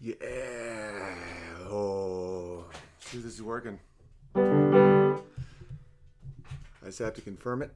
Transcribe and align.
Yeah. 0.00 0.14
Oh. 1.68 2.64
See 3.00 3.18
this 3.18 3.34
is 3.34 3.42
working. 3.42 3.80
I 4.36 5.16
just 6.84 7.00
have 7.00 7.14
to 7.14 7.20
confirm 7.20 7.62
it. 7.62 7.74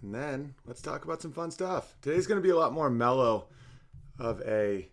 And 0.00 0.14
then 0.14 0.54
let's 0.66 0.80
talk 0.80 1.04
about 1.04 1.20
some 1.20 1.32
fun 1.32 1.50
stuff. 1.50 1.94
Today's 2.00 2.26
going 2.26 2.40
to 2.40 2.42
be 2.42 2.48
a 2.50 2.56
lot 2.56 2.72
more 2.72 2.88
mellow 2.88 3.48
of 4.18 4.40
a 4.42 4.88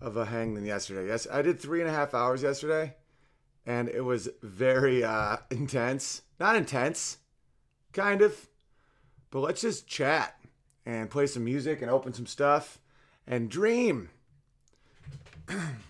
of 0.00 0.16
a 0.16 0.24
hang 0.24 0.54
than 0.54 0.64
yesterday. 0.64 1.08
Yes, 1.08 1.26
I 1.30 1.42
did 1.42 1.58
three 1.58 1.80
and 1.80 1.90
a 1.90 1.92
half 1.92 2.14
hours 2.14 2.44
yesterday, 2.44 2.94
and 3.66 3.88
it 3.88 4.02
was 4.02 4.28
very 4.40 5.02
uh, 5.02 5.38
intense. 5.50 6.22
Not 6.38 6.54
intense, 6.54 7.18
kind 7.92 8.22
of, 8.22 8.48
but 9.32 9.40
let's 9.40 9.60
just 9.60 9.88
chat 9.88 10.38
and 10.86 11.10
play 11.10 11.26
some 11.26 11.44
music 11.44 11.82
and 11.82 11.90
open 11.90 12.12
some 12.12 12.26
stuff 12.26 12.78
and 13.26 13.50
dream. 13.50 14.10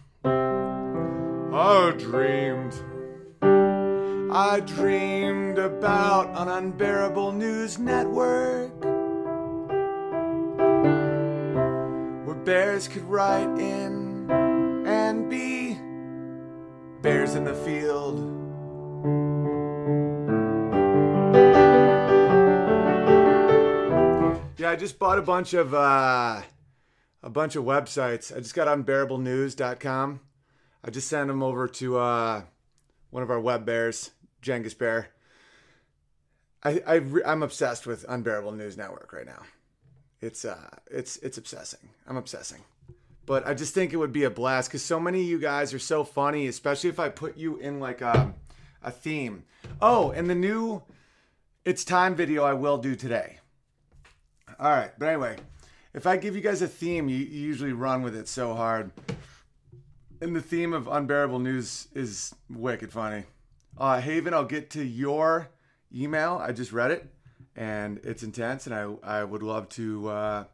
I 1.51 1.95
dreamed. 1.97 2.75
I 4.31 4.61
dreamed 4.61 5.59
about 5.59 6.29
an 6.39 6.49
unbearable 6.49 7.33
news 7.33 7.79
network 7.79 8.85
where 12.27 12.35
bears 12.45 12.87
could 12.87 13.05
write 13.05 13.59
in 13.59 14.31
and 14.87 15.31
be 15.31 15.79
bears 17.01 17.35
in 17.35 17.45
the 17.45 17.55
field. 17.55 18.19
Yeah, 24.59 24.71
I 24.71 24.77
just 24.77 24.99
bought 24.99 25.19
a 25.19 25.23
bunch 25.23 25.55
of 25.55 25.73
uh, 25.73 26.43
a 27.23 27.31
bunch 27.31 27.57
of 27.57 27.65
websites. 27.65 28.37
I 28.37 28.41
just 28.41 28.55
got 28.55 28.69
unbearablenews.com. 28.69 30.21
I 30.85 30.91
just 30.91 31.09
sent 31.09 31.29
them 31.29 31.43
over 31.43 31.69
to 31.69 31.99
uh, 31.99 32.43
one 33.11 33.23
of 33.23 33.31
our 33.31 33.41
web 33.41 33.65
bears, 33.65 34.11
Genghis 34.43 34.75
Bear. 34.75 35.09
I, 36.63 36.83
I 36.87 37.03
I'm 37.25 37.43
obsessed 37.43 37.87
with 37.87 38.05
Unbearable 38.09 38.53
News 38.53 38.77
Network 38.77 39.13
right 39.13 39.27
now. 39.27 39.43
It's 40.21 40.45
uh 40.45 40.69
it's 40.91 41.17
it's 41.19 41.39
obsessing. 41.39 41.91
I'm 42.07 42.17
obsessing. 42.17 42.63
But 43.27 43.47
I 43.47 43.53
just 43.53 43.75
think 43.75 43.93
it 43.93 43.99
would 43.99 44.13
be 44.13 44.25
a 44.25 44.31
blast 44.31 44.71
because 44.71 44.83
so 44.83 44.99
many 44.99 45.21
of 45.21 45.27
you 45.27 45.39
guys 45.39 45.75
are 45.75 45.79
so 45.79 46.03
funny, 46.03 46.47
especially 46.47 46.89
if 46.89 46.99
I 46.99 47.11
put 47.11 47.37
you 47.37 47.59
in 47.59 47.79
like 47.79 48.01
a, 48.01 48.35
a 48.83 48.91
theme. 48.91 49.45
Oh, 49.83 50.13
and 50.13 50.31
the 50.31 50.35
new 50.35 50.83
It's 51.67 51.85
Time 51.85 52.15
video 52.15 52.43
I 52.43 52.55
will 52.55 52.79
do 52.79 52.97
today. 52.97 53.41
All 54.59 54.71
right, 54.71 54.93
but 54.99 55.11
anyway, 55.11 55.37
if 55.93 56.07
I 56.07 56.17
give 56.17 56.37
you 56.37 56.41
guys 56.41 56.63
a 56.63 56.69
theme, 56.69 57.11
you, 57.11 57.19
you 57.19 57.41
usually 57.41 57.75
run 57.75 58.03
with 58.03 58.17
it 58.17 58.29
so 58.29 58.55
hard. 58.55 58.93
And 60.21 60.35
the 60.35 60.41
theme 60.41 60.73
of 60.73 60.89
Unbearable 60.89 61.39
News 61.39 61.87
is 61.95 62.35
wicked 62.51 62.93
funny. 62.93 63.25
Uh, 63.77 64.01
Haven, 64.01 64.35
I'll 64.35 64.45
get 64.45 64.69
to 64.71 64.85
your 64.85 65.51
email. 65.95 66.41
I 66.43 66.51
just 66.51 66.73
read 66.73 66.91
it, 66.91 67.07
and 67.55 68.01
it's 68.03 68.25
intense, 68.25 68.67
and 68.67 68.75
I, 68.75 69.21
I 69.21 69.23
would 69.23 69.45
love 69.45 69.69
to 69.71 70.09
uh, 70.09 70.45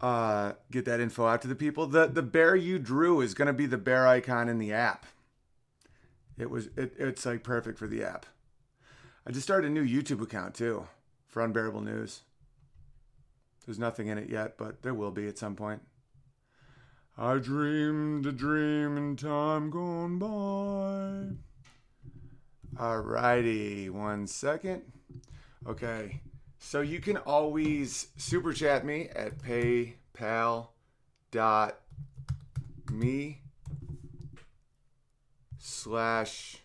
uh, 0.00 0.52
get 0.70 0.84
that 0.84 1.00
info 1.00 1.26
out 1.26 1.40
to 1.42 1.48
the 1.48 1.54
people. 1.54 1.86
The 1.86 2.06
the 2.06 2.22
bear 2.22 2.54
you 2.54 2.78
drew 2.78 3.22
is 3.22 3.32
going 3.32 3.46
to 3.46 3.54
be 3.54 3.64
the 3.64 3.78
bear 3.78 4.06
icon 4.06 4.50
in 4.50 4.58
the 4.58 4.74
app. 4.74 5.06
It 6.36 6.50
was 6.50 6.66
it, 6.76 6.94
it's 6.98 7.24
like 7.24 7.42
perfect 7.42 7.78
for 7.78 7.86
the 7.86 8.04
app. 8.04 8.26
I 9.26 9.30
just 9.30 9.44
started 9.44 9.68
a 9.68 9.72
new 9.72 9.86
YouTube 9.86 10.20
account 10.20 10.54
too 10.54 10.86
for 11.26 11.42
Unbearable 11.42 11.80
News. 11.80 12.20
There's 13.64 13.78
nothing 13.78 14.08
in 14.08 14.18
it 14.18 14.28
yet, 14.28 14.58
but 14.58 14.82
there 14.82 14.92
will 14.92 15.10
be 15.10 15.26
at 15.26 15.38
some 15.38 15.56
point. 15.56 15.80
I 17.16 17.38
dreamed 17.38 18.26
a 18.26 18.32
dream 18.32 18.96
in 18.96 19.14
time 19.14 19.70
gone 19.70 20.18
by. 20.18 21.36
Alrighty, 22.76 23.88
one 23.88 24.26
second. 24.26 24.82
Okay, 25.64 26.20
so 26.58 26.80
you 26.80 26.98
can 26.98 27.16
always 27.18 28.08
super 28.16 28.52
chat 28.52 28.84
me 28.84 29.08
at 29.14 29.38
paypal.me 29.38 30.68
slash 35.56 36.56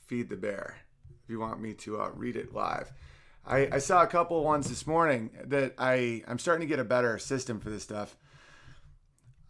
feed 0.00 0.30
the 0.30 0.36
bear 0.36 0.76
if 1.22 1.28
you 1.28 1.38
want 1.38 1.60
me 1.60 1.74
to 1.74 2.00
uh, 2.00 2.08
read 2.14 2.36
it 2.36 2.54
live. 2.54 2.90
I, 3.46 3.68
I 3.72 3.78
saw 3.78 4.02
a 4.02 4.06
couple 4.06 4.42
ones 4.42 4.70
this 4.70 4.86
morning 4.86 5.30
that 5.44 5.74
I, 5.76 6.22
I'm 6.26 6.38
starting 6.38 6.66
to 6.66 6.70
get 6.70 6.80
a 6.80 6.84
better 6.84 7.18
system 7.18 7.60
for 7.60 7.68
this 7.68 7.82
stuff. 7.82 8.16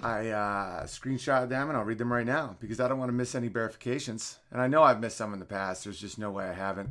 I 0.01 0.29
uh, 0.29 0.85
screenshot 0.85 1.49
them 1.49 1.69
and 1.69 1.77
I'll 1.77 1.85
read 1.85 1.99
them 1.99 2.13
right 2.13 2.27
now 2.27 2.57
because 2.61 2.79
I 2.79 2.87
don't 2.87 2.99
want 2.99 3.09
to 3.09 3.15
miss 3.15 3.35
any 3.35 3.49
verifications. 3.49 4.39
And 4.53 4.61
I 4.61 4.69
know 4.69 4.83
I've 4.83 5.01
missed 5.01 5.17
some 5.17 5.33
in 5.33 5.41
the 5.41 5.45
past. 5.45 5.85
There's 5.85 6.01
just 6.01 6.19
no 6.19 6.31
way 6.31 6.45
I 6.45 6.53
haven't. 6.53 6.91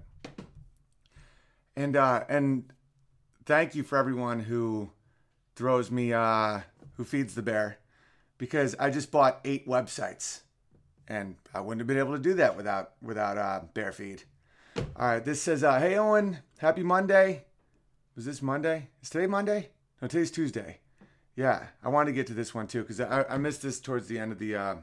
And 1.75 1.95
uh, 1.95 2.23
and 2.27 2.73
thank 3.45 3.75
you 3.75 3.83
for 3.83 3.97
everyone 3.97 4.41
who 4.41 4.91
throws 5.55 5.89
me 5.89 6.11
uh, 6.11 6.61
who 6.95 7.03
feeds 7.03 7.35
the 7.35 7.41
bear 7.41 7.77
because 8.37 8.75
I 8.79 8.89
just 8.89 9.11
bought 9.11 9.39
eight 9.45 9.67
websites 9.67 10.41
and 11.07 11.35
I 11.53 11.61
wouldn't 11.61 11.79
have 11.79 11.87
been 11.87 11.97
able 11.97 12.13
to 12.13 12.21
do 12.21 12.33
that 12.35 12.57
without 12.57 12.93
without 13.01 13.37
uh, 13.37 13.61
bear 13.73 13.91
feed. 13.91 14.23
All 14.95 15.07
right, 15.07 15.23
this 15.23 15.41
says, 15.41 15.63
uh, 15.63 15.79
"Hey 15.79 15.95
Owen, 15.97 16.39
happy 16.59 16.83
Monday." 16.83 17.45
Was 18.15 18.25
this 18.25 18.41
Monday? 18.41 18.89
Is 19.01 19.11
today 19.11 19.27
Monday? 19.27 19.69
No, 20.01 20.07
today's 20.07 20.31
Tuesday. 20.31 20.79
Yeah, 21.37 21.67
I 21.83 21.89
wanted 21.89 22.07
to 22.07 22.15
get 22.15 22.25
to 22.27 22.33
this 22.33 22.55
one 22.55 22.65
too 22.65 22.81
because 22.81 22.99
I, 22.99 23.23
I 23.29 23.37
missed 23.37 23.61
this 23.61 23.79
towards 23.79 24.07
the 24.07 24.17
end 24.17 24.31
of 24.31 24.39
the 24.39 24.55
uh, 24.55 24.75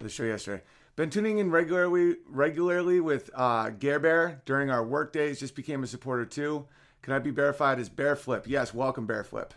the 0.00 0.08
show 0.08 0.24
yesterday. 0.24 0.64
Been 0.96 1.10
tuning 1.10 1.38
in 1.38 1.52
regularly 1.52 2.16
regularly 2.28 2.98
with 2.98 3.30
uh, 3.36 3.70
Gare 3.70 4.00
Bear 4.00 4.42
during 4.44 4.68
our 4.68 4.84
work 4.84 5.12
days. 5.12 5.38
Just 5.38 5.54
became 5.54 5.84
a 5.84 5.86
supporter 5.86 6.26
too. 6.26 6.66
Can 7.02 7.14
I 7.14 7.20
be 7.20 7.30
verified 7.30 7.78
as 7.78 7.88
Bear 7.88 8.16
Flip? 8.16 8.46
Yes, 8.48 8.74
welcome 8.74 9.06
Bear 9.06 9.22
Flip. 9.22 9.54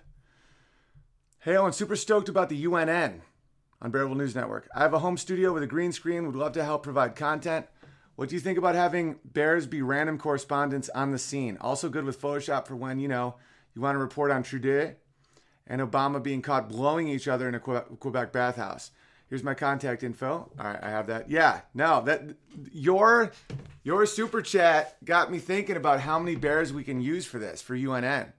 Hey, 1.40 1.58
Owen, 1.58 1.74
super 1.74 1.96
stoked 1.96 2.30
about 2.30 2.48
the 2.48 2.64
UNN 2.64 3.22
Unbearable 3.82 4.16
News 4.16 4.36
Network. 4.36 4.70
I 4.76 4.82
have 4.82 4.94
a 4.94 5.00
home 5.00 5.18
studio 5.18 5.52
with 5.52 5.64
a 5.64 5.68
green 5.68 5.92
screen. 5.92 6.28
Would 6.28 6.36
love 6.36 6.54
to 6.54 6.64
help 6.64 6.84
provide 6.84 7.16
content. 7.16 7.66
What 8.18 8.30
do 8.30 8.36
you 8.36 8.42
think 8.42 8.60
about 8.60 8.76
having 8.76 9.16
bears 9.26 9.66
be 9.66 9.82
random 9.82 10.20
correspondents 10.20 10.90
on 10.90 11.12
the 11.12 11.18
scene? 11.18 11.58
Also 11.60 11.90
good 11.90 12.06
with 12.06 12.22
Photoshop 12.22 12.68
for 12.68 12.76
when 12.76 13.00
you 13.00 13.08
know 13.08 13.38
you 13.74 13.82
want 13.82 13.96
to 13.96 14.00
report 14.00 14.30
on 14.30 14.44
Trudeau 14.44 14.94
and 15.68 15.82
Obama 15.82 16.22
being 16.22 16.42
caught 16.42 16.70
blowing 16.70 17.08
each 17.08 17.28
other 17.28 17.48
in 17.48 17.56
a 17.56 17.60
Quebec 17.60 18.32
bathhouse. 18.32 18.92
Here's 19.30 19.44
my 19.44 19.54
contact 19.54 20.04
info. 20.04 20.52
All 20.60 20.66
right, 20.66 20.84
I 20.84 20.90
have 20.90 21.08
that. 21.08 21.30
Yeah, 21.30 21.62
no, 21.74 22.04
that 22.04 22.36
your 22.72 23.32
your 23.84 24.06
super 24.06 24.42
chat 24.42 24.98
got 25.04 25.32
me 25.32 25.40
thinking 25.40 25.76
about 25.76 26.02
how 26.02 26.20
many 26.20 26.36
bears 26.36 26.72
we 26.72 26.84
can 26.84 27.02
use 27.02 27.26
for 27.26 27.40
this 27.40 27.62
for 27.62 27.76
UNN. 27.76 28.32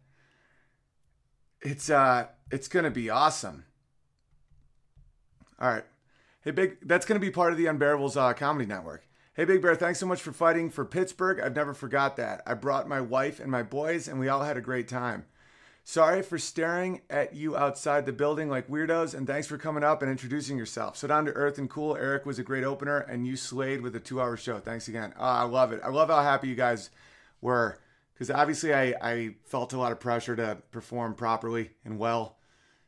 It's 1.62 1.90
uh, 1.90 2.28
it's 2.50 2.68
gonna 2.68 2.90
be 2.90 3.10
awesome. 3.10 3.64
All 5.58 5.68
right, 5.68 5.84
hey 6.42 6.52
big, 6.52 6.76
that's 6.82 7.06
gonna 7.06 7.20
be 7.20 7.30
part 7.30 7.52
of 7.52 7.58
the 7.58 7.64
Unbearables 7.64 8.16
uh, 8.16 8.32
comedy 8.34 8.66
network. 8.66 9.08
Hey 9.34 9.46
Big 9.46 9.62
Bear, 9.62 9.74
thanks 9.74 9.98
so 9.98 10.06
much 10.06 10.22
for 10.22 10.30
fighting 10.30 10.70
for 10.70 10.84
Pittsburgh. 10.84 11.40
I've 11.40 11.56
never 11.56 11.74
forgot 11.74 12.14
that. 12.18 12.40
I 12.46 12.54
brought 12.54 12.88
my 12.88 13.00
wife 13.00 13.40
and 13.40 13.50
my 13.50 13.64
boys, 13.64 14.06
and 14.06 14.20
we 14.20 14.28
all 14.28 14.44
had 14.44 14.56
a 14.56 14.60
great 14.60 14.86
time. 14.86 15.24
Sorry 15.86 16.22
for 16.22 16.38
staring 16.38 17.02
at 17.10 17.34
you 17.34 17.58
outside 17.58 18.06
the 18.06 18.12
building 18.12 18.48
like 18.48 18.68
weirdos, 18.68 19.14
and 19.14 19.26
thanks 19.26 19.46
for 19.46 19.58
coming 19.58 19.84
up 19.84 20.00
and 20.00 20.10
introducing 20.10 20.56
yourself. 20.56 20.96
So 20.96 21.06
down 21.06 21.26
to 21.26 21.32
earth 21.32 21.58
and 21.58 21.68
cool. 21.68 21.94
Eric 21.94 22.24
was 22.24 22.38
a 22.38 22.42
great 22.42 22.64
opener, 22.64 23.00
and 23.00 23.26
you 23.26 23.36
slayed 23.36 23.82
with 23.82 23.94
a 23.94 24.00
two-hour 24.00 24.38
show. 24.38 24.60
Thanks 24.60 24.88
again. 24.88 25.12
Oh, 25.18 25.22
I 25.22 25.42
love 25.42 25.72
it. 25.72 25.82
I 25.84 25.90
love 25.90 26.08
how 26.08 26.22
happy 26.22 26.48
you 26.48 26.54
guys 26.54 26.88
were, 27.42 27.78
because 28.14 28.30
obviously 28.30 28.72
I, 28.72 28.94
I 29.02 29.34
felt 29.44 29.74
a 29.74 29.78
lot 29.78 29.92
of 29.92 30.00
pressure 30.00 30.34
to 30.34 30.56
perform 30.70 31.14
properly 31.14 31.72
and 31.84 31.98
well. 31.98 32.38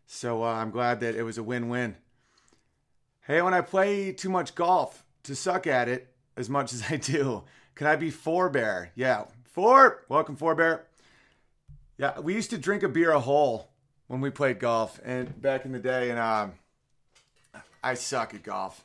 So 0.06 0.42
uh, 0.42 0.54
I'm 0.54 0.70
glad 0.70 1.00
that 1.00 1.14
it 1.14 1.22
was 1.22 1.36
a 1.36 1.42
win-win. 1.42 1.96
Hey, 3.26 3.42
when 3.42 3.52
I 3.52 3.60
play 3.60 4.12
too 4.12 4.30
much 4.30 4.54
golf 4.54 5.04
to 5.24 5.36
suck 5.36 5.66
at 5.66 5.90
it 5.90 6.14
as 6.34 6.48
much 6.48 6.72
as 6.72 6.84
I 6.90 6.96
do, 6.96 7.44
can 7.74 7.88
I 7.88 7.96
be 7.96 8.10
four 8.10 8.48
bear? 8.48 8.92
Yeah, 8.94 9.24
four. 9.44 10.06
Welcome, 10.08 10.36
four 10.36 10.54
bear. 10.54 10.85
Yeah, 11.98 12.20
we 12.20 12.34
used 12.34 12.50
to 12.50 12.58
drink 12.58 12.82
a 12.82 12.88
beer 12.88 13.10
a 13.10 13.20
hole 13.20 13.70
when 14.06 14.20
we 14.20 14.30
played 14.30 14.58
golf, 14.58 15.00
and 15.04 15.40
back 15.40 15.64
in 15.64 15.72
the 15.72 15.78
day, 15.78 16.10
and 16.10 16.18
um, 16.18 16.52
I 17.82 17.94
suck 17.94 18.34
at 18.34 18.42
golf 18.42 18.84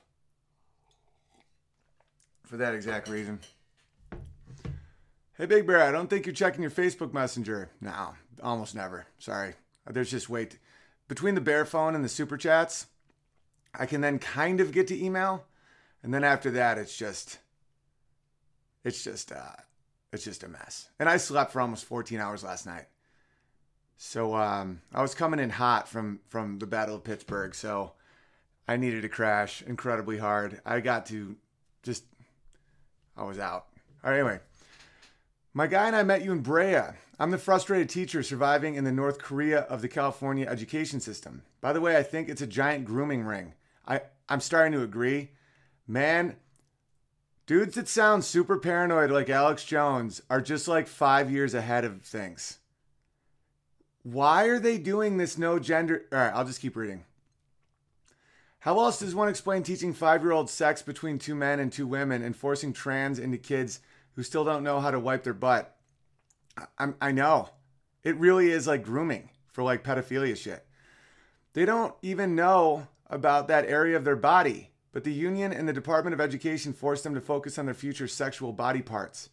for 2.45 2.57
that 2.57 2.73
exact 2.73 3.07
reason. 3.07 3.39
Hey, 5.37 5.45
Big 5.45 5.67
Bear, 5.67 5.81
I 5.81 5.91
don't 5.91 6.09
think 6.09 6.25
you're 6.25 6.35
checking 6.35 6.61
your 6.61 6.71
Facebook 6.71 7.13
Messenger. 7.13 7.69
No, 7.81 8.13
almost 8.41 8.75
never. 8.75 9.07
Sorry. 9.19 9.53
There's 9.89 10.11
just 10.11 10.29
wait 10.29 10.57
between 11.07 11.35
the 11.35 11.41
bear 11.41 11.65
phone 11.65 11.95
and 11.95 12.05
the 12.05 12.09
super 12.09 12.37
chats. 12.37 12.87
I 13.73 13.85
can 13.85 14.01
then 14.01 14.19
kind 14.19 14.61
of 14.61 14.71
get 14.71 14.87
to 14.87 15.03
email, 15.03 15.45
and 16.03 16.13
then 16.13 16.23
after 16.23 16.51
that, 16.51 16.77
it's 16.77 16.95
just, 16.95 17.39
it's 18.83 19.03
just, 19.03 19.31
uh, 19.31 19.55
it's 20.13 20.23
just 20.23 20.43
a 20.43 20.47
mess. 20.47 20.89
And 20.99 21.09
I 21.09 21.17
slept 21.17 21.51
for 21.51 21.61
almost 21.61 21.85
14 21.85 22.19
hours 22.19 22.43
last 22.43 22.65
night. 22.65 22.85
So 24.03 24.33
um, 24.33 24.81
I 24.91 25.03
was 25.03 25.13
coming 25.13 25.39
in 25.39 25.51
hot 25.51 25.87
from 25.87 26.21
from 26.27 26.57
the 26.57 26.65
Battle 26.65 26.95
of 26.95 27.03
Pittsburgh. 27.03 27.53
So 27.53 27.91
I 28.67 28.75
needed 28.75 29.03
to 29.03 29.09
crash 29.09 29.61
incredibly 29.61 30.17
hard. 30.17 30.59
I 30.65 30.79
got 30.79 31.05
to 31.07 31.35
just, 31.83 32.05
I 33.15 33.25
was 33.25 33.37
out. 33.37 33.67
All 34.03 34.09
right, 34.09 34.17
anyway. 34.17 34.39
My 35.53 35.67
guy 35.67 35.85
and 35.85 35.95
I 35.95 36.01
met 36.01 36.23
you 36.23 36.31
in 36.31 36.39
Brea. 36.39 36.81
I'm 37.19 37.29
the 37.29 37.37
frustrated 37.37 37.89
teacher 37.89 38.23
surviving 38.23 38.73
in 38.73 38.85
the 38.85 38.91
North 38.91 39.19
Korea 39.19 39.59
of 39.59 39.83
the 39.83 39.87
California 39.87 40.47
education 40.47 40.99
system. 40.99 41.43
By 41.61 41.71
the 41.71 41.81
way, 41.81 41.95
I 41.95 42.01
think 42.01 42.27
it's 42.27 42.41
a 42.41 42.47
giant 42.47 42.85
grooming 42.85 43.23
ring. 43.23 43.53
I, 43.87 44.01
I'm 44.27 44.41
starting 44.41 44.73
to 44.73 44.81
agree. 44.81 45.29
Man, 45.87 46.37
dudes 47.45 47.75
that 47.75 47.87
sound 47.87 48.25
super 48.25 48.57
paranoid 48.57 49.11
like 49.11 49.29
Alex 49.29 49.63
Jones 49.63 50.23
are 50.27 50.41
just 50.41 50.67
like 50.67 50.87
five 50.87 51.29
years 51.29 51.53
ahead 51.53 51.85
of 51.85 52.01
things. 52.01 52.57
Why 54.03 54.45
are 54.45 54.59
they 54.59 54.77
doing 54.77 55.17
this 55.17 55.37
no 55.37 55.59
gender? 55.59 56.05
All 56.11 56.17
right, 56.17 56.33
I'll 56.33 56.45
just 56.45 56.61
keep 56.61 56.75
reading. 56.75 57.03
How 58.59 58.79
else 58.79 58.99
does 58.99 59.15
one 59.15 59.27
explain 59.27 59.63
teaching 59.63 59.93
five 59.93 60.21
year 60.21 60.31
old 60.31 60.49
sex 60.49 60.81
between 60.81 61.19
two 61.19 61.35
men 61.35 61.59
and 61.59 61.71
two 61.71 61.87
women 61.87 62.23
and 62.23 62.35
forcing 62.35 62.73
trans 62.73 63.19
into 63.19 63.37
kids 63.37 63.79
who 64.15 64.23
still 64.23 64.43
don't 64.43 64.63
know 64.63 64.79
how 64.79 64.91
to 64.91 64.99
wipe 64.99 65.23
their 65.23 65.33
butt? 65.33 65.75
I, 66.77 66.89
I 67.01 67.11
know. 67.11 67.49
It 68.03 68.17
really 68.17 68.49
is 68.49 68.67
like 68.67 68.83
grooming 68.83 69.29
for 69.51 69.63
like 69.63 69.83
pedophilia 69.83 70.37
shit. 70.37 70.65
They 71.53 71.65
don't 71.65 71.93
even 72.01 72.35
know 72.35 72.87
about 73.09 73.47
that 73.47 73.65
area 73.65 73.97
of 73.97 74.05
their 74.05 74.15
body, 74.15 74.71
but 74.91 75.03
the 75.03 75.13
union 75.13 75.51
and 75.51 75.67
the 75.67 75.73
Department 75.73 76.13
of 76.13 76.21
Education 76.21 76.73
forced 76.73 77.03
them 77.03 77.13
to 77.13 77.21
focus 77.21 77.57
on 77.57 77.65
their 77.65 77.75
future 77.75 78.07
sexual 78.07 78.53
body 78.53 78.81
parts. 78.81 79.29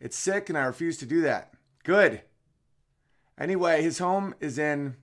It's 0.00 0.16
sick, 0.16 0.48
and 0.48 0.58
I 0.58 0.64
refuse 0.64 0.96
to 0.98 1.06
do 1.06 1.20
that. 1.22 1.54
Good. 1.84 2.22
Anyway, 3.42 3.82
his 3.82 3.98
home 3.98 4.36
is 4.38 4.56
in 4.56 4.94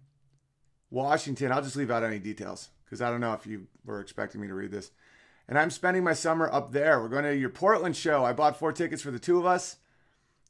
Washington. 0.90 1.52
I'll 1.52 1.62
just 1.62 1.76
leave 1.76 1.92
out 1.92 2.04
any 2.04 2.20
details 2.20 2.70
because 2.86 3.02
I 3.02 3.12
don't 3.12 3.20
know 3.20 3.34
if 3.34 3.46
you 3.46 3.68
were 3.84 4.00
expecting 4.00 4.40
me 4.40 4.48
to 4.48 4.54
read 4.54 4.72
this. 4.72 4.92
And 5.50 5.60
I'm 5.60 5.70
spending 5.70 6.06
my 6.06 6.14
summer 6.14 6.50
up 6.50 6.72
there. 6.72 7.02
We're 7.02 7.10
going 7.10 7.26
to 7.26 7.36
your 7.36 7.50
Portland 7.50 7.98
show. 7.98 8.24
I 8.24 8.32
bought 8.32 8.58
four 8.58 8.72
tickets 8.72 9.02
for 9.02 9.12
the 9.12 9.20
two 9.20 9.38
of 9.38 9.46
us. 9.46 9.76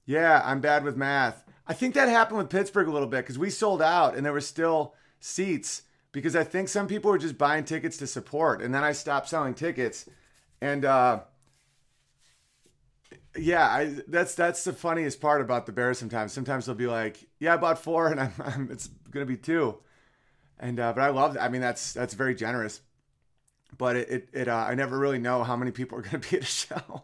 Yeah, 0.06 0.39
I'm 0.45 0.62
bad 0.62 0.83
with 0.83 0.97
math. 0.97 1.44
I 1.65 1.74
think 1.74 1.95
that 1.95 2.07
happened 2.09 2.38
with 2.38 2.51
Pittsburgh 2.51 2.88
a 2.88 2.91
little 2.91 3.07
bit 3.07 3.24
because 3.24 3.39
we 3.39 3.50
sold 3.50 3.81
out 3.81 4.15
and 4.15 4.24
there 4.24 4.33
were 4.33 4.39
still 4.39 4.94
seats 5.19 5.81
because 6.12 6.36
I 6.36 6.44
think 6.44 6.69
some 6.69 6.86
people 6.86 7.09
were 7.09 7.18
just 7.18 7.39
buying 7.39 7.63
tickets 7.63 7.97
to 7.97 8.07
support, 8.07 8.62
and 8.62 8.74
then 8.74 8.83
I 8.83 8.91
stopped 8.91 9.30
selling 9.30 9.56
tickets, 9.56 10.07
and 10.62 10.86
uh, 10.86 11.21
yeah, 13.41 13.68
I, 13.68 13.95
that's 14.07 14.36
that's 14.36 14.63
the 14.63 14.74
funniest 14.74 15.21
part 15.21 15.41
about 15.41 15.65
the 15.65 15.71
Bears. 15.71 16.00
Sometimes, 16.00 16.33
sometimes 16.33 16.65
they'll 16.65 16.75
be 16.75 16.88
like, 16.88 17.18
"Yeah, 17.39 17.53
I 17.53 17.57
bought 17.57 17.80
four, 17.80 18.07
and 18.07 18.19
I'm, 18.19 18.33
I'm 18.44 18.69
it's 18.71 18.88
gonna 19.12 19.25
be 19.25 19.38
two. 19.38 19.77
and 20.59 20.80
uh, 20.80 20.94
but 20.94 21.01
I 21.01 21.09
love. 21.09 21.38
I 21.39 21.50
mean, 21.50 21.62
that's 21.62 21.94
that's 21.94 22.13
very 22.13 22.36
generous, 22.36 22.81
but 23.77 23.95
it 23.95 24.09
it, 24.09 24.30
it 24.33 24.47
uh, 24.47 24.56
I 24.56 24.75
never 24.75 24.97
really 24.97 25.19
know 25.19 25.44
how 25.44 25.56
many 25.56 25.71
people 25.71 25.97
are 25.97 26.01
gonna 26.03 26.19
be 26.19 26.38
at 26.38 26.44
a 26.44 26.45
show. 26.45 27.03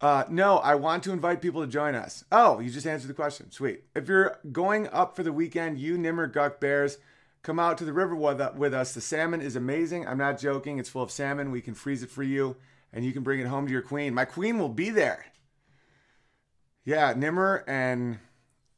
Uh, 0.00 0.24
no, 0.28 0.58
I 0.58 0.74
want 0.74 1.04
to 1.04 1.12
invite 1.12 1.40
people 1.40 1.60
to 1.60 1.68
join 1.68 1.94
us. 1.94 2.24
Oh, 2.32 2.58
you 2.58 2.70
just 2.70 2.88
answered 2.88 3.06
the 3.06 3.14
question. 3.14 3.52
Sweet. 3.52 3.84
If 3.94 4.08
you're 4.08 4.36
going 4.50 4.88
up 4.88 5.14
for 5.14 5.22
the 5.22 5.32
weekend, 5.32 5.78
you 5.78 5.96
Nimmer 5.96 6.26
Guck 6.26 6.58
Bears 6.58 6.98
Come 7.42 7.58
out 7.58 7.76
to 7.78 7.84
the 7.84 7.92
river 7.92 8.14
with 8.14 8.72
us. 8.72 8.94
The 8.94 9.00
salmon 9.00 9.40
is 9.40 9.56
amazing. 9.56 10.06
I'm 10.06 10.18
not 10.18 10.38
joking. 10.38 10.78
It's 10.78 10.88
full 10.88 11.02
of 11.02 11.10
salmon. 11.10 11.50
We 11.50 11.60
can 11.60 11.74
freeze 11.74 12.04
it 12.04 12.10
for 12.10 12.22
you 12.22 12.56
and 12.92 13.04
you 13.04 13.12
can 13.12 13.22
bring 13.22 13.40
it 13.40 13.46
home 13.46 13.66
to 13.66 13.72
your 13.72 13.82
queen. 13.82 14.14
My 14.14 14.24
queen 14.24 14.58
will 14.58 14.68
be 14.68 14.90
there. 14.90 15.26
Yeah, 16.84 17.14
Nimmer 17.16 17.64
and 17.66 18.18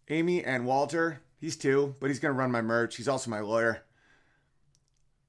Amy 0.08 0.44
and 0.44 0.66
Walter. 0.66 1.20
He's 1.40 1.56
two, 1.56 1.94
but 2.00 2.08
he's 2.08 2.20
going 2.20 2.34
to 2.34 2.38
run 2.38 2.50
my 2.50 2.62
merch. 2.62 2.96
He's 2.96 3.08
also 3.08 3.30
my 3.30 3.40
lawyer. 3.40 3.82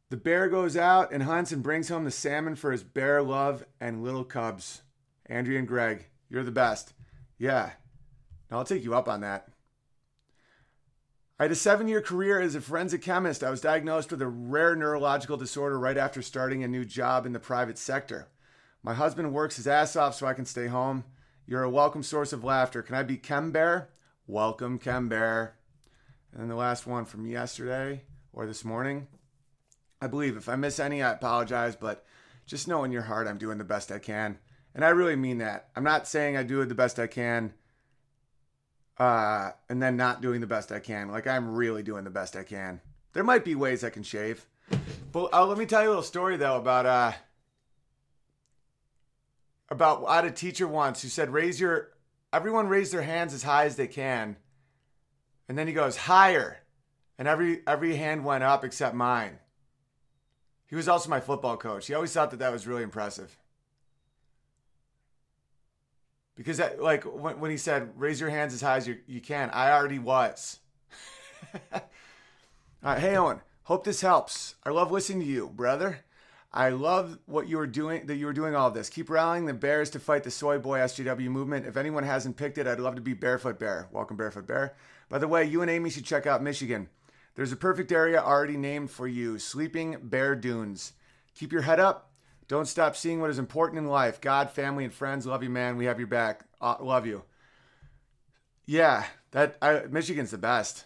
The 0.10 0.18
bear 0.18 0.48
goes 0.48 0.78
out 0.78 1.12
and 1.12 1.24
hunts 1.24 1.52
and 1.52 1.64
brings 1.64 1.90
home 1.90 2.04
the 2.04 2.12
salmon 2.12 2.56
for 2.56 2.72
his 2.72 2.84
bear 2.84 3.24
love 3.24 3.66
and 3.80 4.04
little 4.04 4.24
cubs. 4.24 4.82
Andrea 5.26 5.60
and 5.60 5.68
Greg, 5.68 6.08
you're 6.30 6.44
the 6.44 6.52
best. 6.52 6.94
Yeah. 7.38 7.72
I'll 8.52 8.64
take 8.64 8.84
you 8.84 8.94
up 8.94 9.10
on 9.10 9.22
that. 9.22 9.50
I 11.40 11.44
had 11.44 11.52
a 11.52 11.56
seven 11.56 11.88
year 11.88 12.02
career 12.02 12.40
as 12.40 12.56
a 12.56 12.62
forensic 12.62 13.02
chemist. 13.02 13.44
I 13.44 13.50
was 13.50 13.60
diagnosed 13.60 14.12
with 14.12 14.22
a 14.22 14.28
rare 14.28 14.76
neurological 14.76 15.36
disorder 15.36 15.78
right 15.78 15.98
after 15.98 16.22
starting 16.22 16.64
a 16.64 16.68
new 16.68 16.86
job 16.86 17.26
in 17.26 17.34
the 17.34 17.40
private 17.40 17.78
sector. 17.78 18.30
My 18.86 18.94
husband 18.94 19.34
works 19.34 19.56
his 19.56 19.66
ass 19.66 19.96
off 19.96 20.14
so 20.14 20.28
I 20.28 20.36
can 20.36 20.46
stay 20.46 20.68
home. 20.68 21.06
You're 21.48 21.64
a 21.64 21.70
welcome 21.72 22.04
source 22.04 22.32
of 22.32 22.44
laughter. 22.44 22.84
Can 22.84 22.94
I 22.94 23.02
be 23.02 23.18
Chem 23.18 23.52
Bear? 23.52 23.90
Welcome, 24.28 24.78
Chem 24.78 25.10
Bear. 25.10 25.56
And 26.32 26.40
then 26.40 26.50
the 26.50 26.56
last 26.56 26.86
one 26.86 27.06
from 27.06 27.26
yesterday 27.26 28.04
or 28.32 28.46
this 28.46 28.64
morning. 28.64 29.08
I 30.00 30.06
believe 30.06 30.38
if 30.38 30.48
I 30.48 30.56
miss 30.56 30.80
any, 30.80 31.02
I 31.02 31.14
apologize, 31.14 31.76
but 31.76 32.06
just 32.46 32.68
know 32.68 32.84
in 32.84 32.92
your 32.92 33.02
heart 33.02 33.28
I'm 33.28 33.40
doing 33.40 33.58
the 33.58 33.64
best 33.64 33.92
I 33.92 33.98
can. 33.98 34.38
And 34.76 34.86
I 34.86 34.90
really 34.90 35.16
mean 35.16 35.40
that. 35.40 35.70
I'm 35.76 35.84
not 35.84 36.08
saying 36.08 36.38
I 36.38 36.44
do 36.44 36.62
it 36.62 36.68
the 36.68 36.76
best 36.76 37.00
I 37.00 37.08
can 37.08 37.56
uh, 39.00 39.50
and 39.68 39.82
then 39.82 39.98
not 39.98 40.22
doing 40.22 40.42
the 40.42 40.48
best 40.48 40.72
I 40.72 40.78
can. 40.78 41.10
Like 41.10 41.26
I'm 41.26 41.56
really 41.56 41.82
doing 41.82 42.04
the 42.04 42.12
best 42.12 42.36
I 42.36 42.44
can. 42.44 42.82
There 43.14 43.24
might 43.24 43.46
be 43.46 43.56
ways 43.56 43.84
I 43.84 43.90
can 43.90 44.04
shave, 44.04 44.46
but 45.12 45.34
uh, 45.34 45.44
let 45.44 45.58
me 45.58 45.66
tell 45.66 45.82
you 45.82 45.88
a 45.88 45.90
little 45.90 46.04
story 46.04 46.38
though 46.38 46.58
about 46.58 46.86
uh 46.86 47.14
about 49.70 50.06
I 50.08 50.18
had 50.18 50.26
a 50.26 50.32
teacher 50.32 50.68
once 50.68 51.02
who 51.02 51.08
said 51.08 51.32
raise 51.32 51.60
your 51.60 51.92
everyone 52.32 52.68
raise 52.68 52.92
their 52.92 53.02
hands 53.02 53.34
as 53.34 53.44
high 53.44 53.66
as 53.66 53.76
they 53.76 53.88
can, 53.88 54.38
and 55.48 55.58
then 55.58 55.68
he 55.68 55.74
goes 55.74 55.98
higher, 55.98 56.60
and 57.18 57.28
every 57.28 57.62
every 57.68 57.96
hand 57.96 58.26
went 58.26 58.44
up 58.44 58.64
except 58.64 58.96
mine. 58.96 59.40
He 60.68 60.76
was 60.76 60.88
also 60.88 61.10
my 61.10 61.20
football 61.20 61.58
coach. 61.58 61.88
He 61.88 61.94
always 61.94 62.12
thought 62.12 62.32
that 62.32 62.40
that 62.40 62.52
was 62.52 62.68
really 62.68 62.84
impressive. 62.84 63.38
Because 66.36 66.58
that, 66.58 66.82
like 66.82 67.04
when, 67.04 67.40
when 67.40 67.52
he 67.52 67.58
said 67.58 67.92
raise 67.96 68.20
your 68.20 68.30
hands 68.30 68.54
as 68.54 68.62
high 68.62 68.78
as 68.78 68.88
you, 68.88 68.98
you 69.08 69.22
can 69.22 69.50
i 69.52 69.72
already 69.72 70.00
was. 70.00 70.60
All 71.74 71.82
right 72.84 73.00
hey 73.00 73.16
owen 73.16 73.42
hope 73.64 73.84
this 73.84 74.02
helps. 74.02 74.56
I 74.64 74.70
love 74.70 74.92
listening 74.92 75.22
to 75.22 75.26
you 75.26 75.50
brother 75.50 76.05
i 76.56 76.70
love 76.70 77.20
what 77.28 77.48
you 77.48 77.58
were 77.58 77.68
doing 77.68 78.06
that 78.08 78.16
you 78.16 78.26
were 78.26 78.34
doing 78.34 78.56
all 78.56 78.72
this 78.72 78.90
keep 78.90 79.10
rallying 79.10 79.46
the 79.46 79.54
bears 79.54 79.92
to 79.92 80.00
fight 80.00 80.24
the 80.24 80.32
soy 80.32 80.58
boy 80.58 80.80
sjw 80.80 81.28
movement 81.28 81.68
if 81.68 81.78
anyone 81.78 82.04
hasn't 82.04 82.38
picked 82.38 82.58
it 82.58 82.66
i'd 82.66 82.80
love 82.80 82.96
to 82.96 83.02
be 83.02 83.14
barefoot 83.14 83.60
bear 83.60 83.88
welcome 83.92 84.18
barefoot 84.18 84.48
bear 84.48 84.74
by 85.10 85.20
the 85.20 85.28
way 85.28 85.44
you 85.44 85.62
and 85.62 85.70
amy 85.70 85.90
should 85.90 86.06
check 86.06 86.26
out 86.26 86.42
michigan 86.42 86.90
there's 87.36 87.52
a 87.52 87.58
perfect 87.58 87.92
area 87.92 88.20
already 88.20 88.58
named 88.58 88.90
for 88.90 89.08
you 89.08 89.38
sleeping 89.38 89.98
bear 90.02 90.36
dunes 90.36 90.94
keep 91.36 91.52
your 91.52 91.62
head 91.62 91.80
up 91.80 92.12
don't 92.48 92.68
stop 92.68 92.96
seeing 92.96 93.22
what 93.22 93.30
is 93.32 93.40
important 93.40 93.80
in 93.80 93.88
life. 93.88 94.22
God, 94.22 94.52
family, 94.52 94.84
and 94.84 94.94
friends 94.94 95.26
love 95.26 95.42
you, 95.42 95.50
man. 95.50 95.78
We 95.78 95.86
have 95.86 96.00
your 96.00 96.08
back. 96.08 96.46
Uh, 96.62 96.76
love 96.80 97.08
you. 97.08 97.24
Yeah, 98.66 99.06
that 99.32 99.58
I, 99.62 99.84
Michigan's 99.90 100.32
the 100.32 100.38
best. 100.38 100.86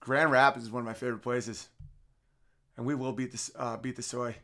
Grand 0.00 0.30
Rapids 0.30 0.64
is 0.64 0.70
one 0.70 0.80
of 0.80 0.86
my 0.86 0.94
favorite 0.94 1.22
places, 1.22 1.68
and 2.78 2.86
we 2.86 2.94
will 2.94 3.12
beat 3.12 3.32
this 3.32 3.50
uh, 3.56 3.76
beat 3.76 3.96
the 3.96 4.02
soy. 4.02 4.36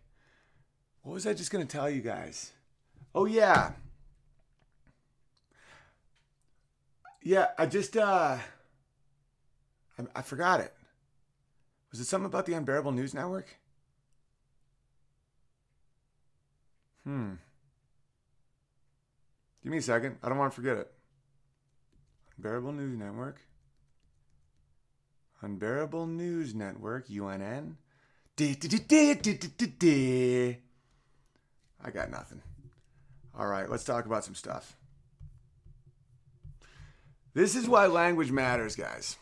What 1.02 1.14
was 1.14 1.26
I 1.26 1.32
just 1.32 1.52
gonna 1.52 1.64
tell 1.64 1.88
you 1.88 2.02
guys? 2.02 2.50
Oh 3.14 3.26
yeah, 3.26 3.72
yeah. 7.22 7.48
I 7.56 7.66
just 7.66 7.96
uh, 7.96 8.36
I, 9.98 10.02
I 10.16 10.22
forgot 10.22 10.60
it. 10.60 10.74
Was 11.92 12.00
it 12.00 12.06
something 12.06 12.26
about 12.26 12.44
the 12.44 12.54
Unbearable 12.54 12.90
News 12.90 13.14
Network? 13.14 13.56
Hmm. 17.04 17.34
Give 19.62 19.70
me 19.70 19.78
a 19.78 19.82
second. 19.82 20.16
I 20.22 20.28
don't 20.28 20.38
want 20.38 20.52
to 20.52 20.56
forget 20.56 20.76
it. 20.76 20.92
Unbearable 22.36 22.72
News 22.72 22.98
Network. 22.98 23.40
Unbearable 25.40 26.06
News 26.06 26.52
Network, 26.54 27.08
UNN. 27.08 27.76
I 31.84 31.90
got 31.90 32.10
nothing. 32.10 32.42
All 33.38 33.46
right, 33.46 33.68
let's 33.68 33.84
talk 33.84 34.06
about 34.06 34.24
some 34.24 34.34
stuff. 34.34 34.76
This 37.32 37.56
is 37.56 37.68
why 37.68 37.86
language 37.86 38.30
matters, 38.30 38.76
guys. 38.76 39.16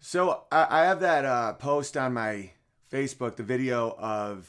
So 0.00 0.44
I, 0.52 0.84
have 0.84 1.00
that 1.00 1.24
uh, 1.24 1.54
post 1.54 1.96
on 1.96 2.12
my 2.12 2.50
Facebook, 2.92 3.36
the 3.36 3.42
video 3.42 3.96
of 3.98 4.48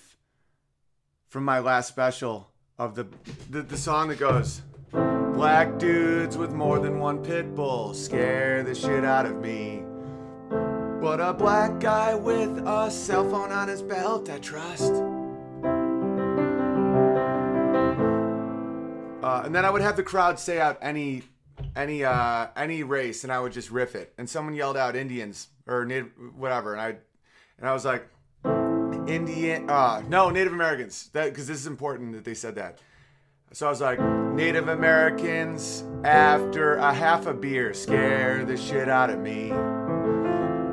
from 1.28 1.46
my 1.46 1.60
last 1.60 1.88
special 1.88 2.50
of 2.78 2.96
the, 2.96 3.08
the, 3.50 3.62
the 3.62 3.78
song 3.78 4.10
that 4.10 4.20
goes 4.20 4.62
Black 4.92 5.80
dudes 5.80 6.38
with 6.38 6.52
more 6.52 6.80
than 6.80 7.00
one 7.00 7.24
pit 7.24 7.56
bull 7.56 7.94
scare 7.94 8.64
the 8.64 8.76
shit 8.76 9.04
out 9.04 9.26
of 9.26 9.38
me. 9.38 9.85
But 11.06 11.20
a 11.20 11.34
black 11.34 11.80
guy 11.80 12.16
with 12.16 12.58
a 12.66 12.90
cell 12.90 13.30
phone 13.30 13.52
on 13.52 13.68
his 13.68 13.84
belt, 13.84 14.28
I 14.28 14.40
trust. 14.40 14.92
Uh, 19.22 19.44
and 19.46 19.54
then 19.54 19.66
I 19.66 19.70
would 19.70 19.84
have 19.84 19.98
the 19.98 20.04
crowd 20.04 20.40
say 20.40 20.60
out 20.60 20.80
any 20.82 21.22
any 21.76 22.04
uh, 22.04 22.48
any 22.58 22.82
race, 22.82 23.24
and 23.24 23.32
I 23.32 23.40
would 23.40 23.52
just 23.52 23.70
riff 23.70 23.94
it. 23.94 24.16
And 24.18 24.28
someone 24.28 24.56
yelled 24.56 24.78
out 24.78 24.96
Indians 24.96 25.50
or 25.68 25.86
Native, 25.86 26.10
whatever, 26.36 26.74
and 26.74 26.82
I 26.82 26.96
and 27.60 27.70
I 27.70 27.74
was 27.74 27.86
like, 27.86 28.08
Indian, 29.08 29.70
uh, 29.70 30.02
no, 30.10 30.32
Native 30.32 30.54
Americans. 30.54 31.12
That 31.14 31.26
because 31.26 31.46
this 31.46 31.60
is 31.60 31.68
important 31.68 32.14
that 32.14 32.24
they 32.24 32.34
said 32.34 32.56
that. 32.56 32.80
So 33.54 33.68
I 33.68 33.70
was 33.70 33.80
like, 33.80 34.00
Native 34.34 34.70
Americans 34.70 35.84
after 36.04 36.78
a 36.78 36.92
half 36.92 37.28
a 37.28 37.34
beer 37.36 37.76
scare 37.76 38.44
the 38.44 38.58
shit 38.58 38.90
out 38.90 39.12
of 39.12 39.20
me. 39.20 39.54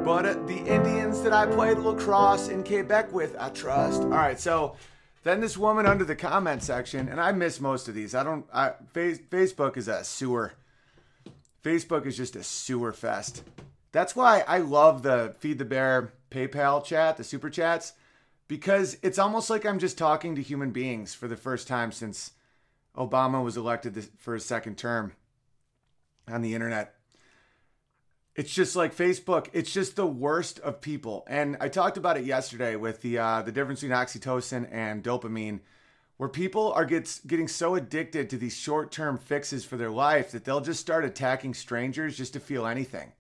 But 0.05 0.49
the 0.49 0.59
Indians 0.59 1.23
that 1.23 1.33
I 1.33 1.47
played 1.47 1.79
lacrosse 1.79 2.49
in 2.49 2.65
Quebec 2.65 3.13
with, 3.13 3.37
I 3.39 3.51
trust. 3.51 4.03
All 4.03 4.09
right, 4.09 4.39
so 4.39 4.75
then 5.23 5.41
this 5.41 5.57
woman 5.57 5.87
under 5.87 6.05
the 6.05 6.17
comment 6.17 6.65
section, 6.65 7.09
and 7.09 7.21
I 7.21 7.31
miss 7.31 7.61
most 7.61 7.87
of 7.87 7.95
these. 7.95 8.13
I 8.13 8.25
don't. 8.25 8.45
I, 8.53 8.73
face, 8.93 9.19
Facebook 9.19 9.77
is 9.77 9.87
a 9.87 10.03
sewer. 10.03 10.55
Facebook 11.63 12.05
is 12.05 12.17
just 12.17 12.35
a 12.35 12.43
sewer 12.43 12.93
fest. 12.93 13.45
That's 13.93 14.17
why 14.17 14.43
I 14.49 14.59
love 14.59 15.05
the 15.05 15.37
Feed 15.39 15.59
the 15.59 15.65
Bear 15.65 16.13
PayPal 16.33 16.85
chat, 16.85 17.17
the 17.17 17.25
super 17.25 17.49
chats, 17.49 17.93
because 18.49 18.97
it's 19.03 19.21
almost 19.21 19.51
like 19.51 19.65
I'm 19.65 19.79
just 19.79 19.97
talking 19.97 20.35
to 20.35 20.43
human 20.43 20.73
beings 20.73 21.15
for 21.15 21.29
the 21.29 21.37
first 21.37 21.69
time 21.69 21.93
since 21.93 22.33
Obama 22.97 23.45
was 23.45 23.57
elected 23.57 24.09
for 24.19 24.35
his 24.35 24.45
second 24.45 24.79
term 24.79 25.13
on 26.27 26.43
the 26.43 26.55
internet. 26.55 26.97
It's 28.35 28.53
just 28.53 28.75
like 28.77 28.97
Facebook. 28.97 29.49
It's 29.53 29.73
just 29.73 29.95
the 29.95 30.07
worst 30.07 30.59
of 30.61 30.81
people. 30.81 31.25
And 31.29 31.57
I 31.61 31.69
talked 31.69 31.99
about 31.99 32.17
it 32.17 32.25
yesterday 32.25 32.77
with 32.77 33.03
the 33.03 33.19
uh, 33.19 33.43
the 33.43 33.53
difference 33.53 33.83
between 33.83 33.97
oxytocin 33.97 34.69
and 34.73 35.05
dopamine, 35.05 35.61
where 36.17 36.31
people 36.31 36.73
are 36.73 36.87
gets 36.87 37.19
getting 37.21 37.47
so 37.47 37.75
addicted 37.75 38.31
to 38.31 38.39
these 38.39 38.57
short 38.57 38.91
term 38.91 39.19
fixes 39.19 39.67
for 39.67 39.77
their 39.77 39.91
life 39.91 40.31
that 40.31 40.45
they'll 40.45 40.63
just 40.63 40.81
start 40.81 41.05
attacking 41.05 41.53
strangers 41.53 42.17
just 42.17 42.33
to 42.33 42.41
feel 42.41 42.67
anything. 42.67 43.13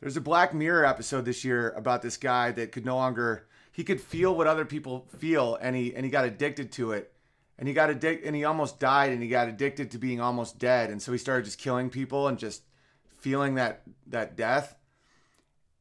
There's 0.00 0.16
a 0.16 0.22
Black 0.22 0.54
Mirror 0.54 0.86
episode 0.86 1.26
this 1.26 1.44
year 1.44 1.70
about 1.70 2.00
this 2.00 2.16
guy 2.16 2.52
that 2.52 2.72
could 2.72 2.86
no 2.86 2.96
longer 2.96 3.46
he 3.70 3.84
could 3.84 4.00
feel 4.00 4.34
what 4.34 4.46
other 4.46 4.64
people 4.64 5.08
feel, 5.18 5.58
and 5.60 5.76
he 5.76 5.94
and 5.94 6.06
he 6.06 6.10
got 6.10 6.24
addicted 6.24 6.72
to 6.72 6.92
it 6.92 7.12
and 7.58 7.68
he 7.68 7.74
got 7.74 7.90
addicted 7.90 8.26
and 8.26 8.34
he 8.34 8.44
almost 8.44 8.80
died 8.80 9.12
and 9.12 9.22
he 9.22 9.28
got 9.28 9.46
addicted 9.46 9.90
to 9.90 9.98
being 9.98 10.22
almost 10.22 10.58
dead 10.58 10.88
and 10.88 11.02
so 11.02 11.12
he 11.12 11.18
started 11.18 11.44
just 11.44 11.58
killing 11.58 11.90
people 11.90 12.26
and 12.26 12.38
just 12.38 12.62
feeling 13.20 13.54
that 13.54 13.82
that 14.06 14.36
death. 14.36 14.76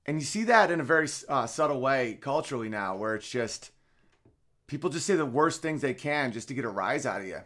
And 0.06 0.20
you 0.20 0.26
see 0.26 0.44
that 0.46 0.72
in 0.72 0.80
a 0.80 0.84
very 0.84 1.08
uh, 1.28 1.46
subtle 1.46 1.82
way 1.82 2.18
culturally 2.20 2.70
now 2.70 2.96
where 2.96 3.16
it's 3.16 3.30
just 3.30 3.72
people 4.68 4.90
just 4.90 5.06
say 5.06 5.16
the 5.16 5.26
worst 5.26 5.62
things 5.62 5.82
they 5.82 5.94
can 5.94 6.32
just 6.32 6.48
to 6.48 6.54
get 6.54 6.66
a 6.66 6.70
rise 6.70 7.06
out 7.06 7.22
of 7.22 7.28
you. 7.28 7.40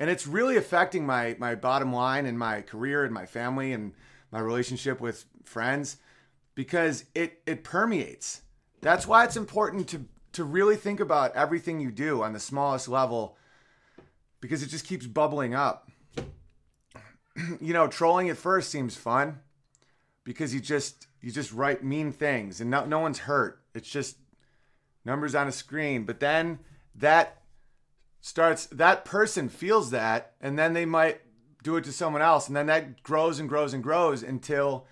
And 0.00 0.08
it's 0.08 0.26
really 0.26 0.56
affecting 0.56 1.06
my 1.06 1.36
my 1.38 1.54
bottom 1.54 1.92
line 1.92 2.26
and 2.26 2.38
my 2.38 2.62
career 2.62 3.04
and 3.04 3.12
my 3.12 3.26
family 3.26 3.72
and 3.72 3.92
my 4.30 4.40
relationship 4.40 5.00
with 5.00 5.24
friends 5.44 5.96
because 6.54 7.04
it 7.14 7.40
it 7.46 7.64
permeates. 7.64 8.42
That's 8.80 9.06
why 9.06 9.24
it's 9.24 9.36
important 9.36 9.88
to 9.88 10.04
to 10.32 10.44
really 10.44 10.76
think 10.76 11.00
about 11.00 11.34
everything 11.34 11.80
you 11.80 11.90
do 11.90 12.22
on 12.22 12.32
the 12.32 12.40
smallest 12.40 12.88
level 12.88 13.36
because 14.40 14.62
it 14.62 14.68
just 14.68 14.86
keeps 14.86 15.06
bubbling 15.06 15.54
up. 15.54 15.90
you 17.60 17.72
know, 17.72 17.86
trolling 17.86 18.28
at 18.30 18.36
first 18.36 18.70
seems 18.70 18.96
fun 18.96 19.40
because 20.24 20.54
you 20.54 20.60
just 20.60 21.06
you 21.20 21.32
just 21.32 21.52
write 21.52 21.82
mean 21.82 22.12
things 22.12 22.60
and 22.60 22.70
no, 22.70 22.84
no 22.84 22.98
one's 22.98 23.20
hurt. 23.20 23.62
It's 23.74 23.88
just 23.88 24.16
numbers 25.04 25.34
on 25.34 25.48
a 25.48 25.52
screen. 25.52 26.04
But 26.04 26.20
then 26.20 26.58
that 26.94 27.42
starts 28.20 28.66
that 28.66 29.04
person 29.04 29.48
feels 29.48 29.90
that 29.90 30.32
and 30.40 30.58
then 30.58 30.72
they 30.72 30.84
might 30.84 31.20
do 31.62 31.76
it 31.76 31.84
to 31.84 31.92
someone 31.92 32.22
else 32.22 32.46
and 32.46 32.56
then 32.56 32.66
that 32.66 33.02
grows 33.02 33.38
and 33.38 33.48
grows 33.48 33.74
and 33.74 33.82
grows 33.82 34.22
until 34.22 34.86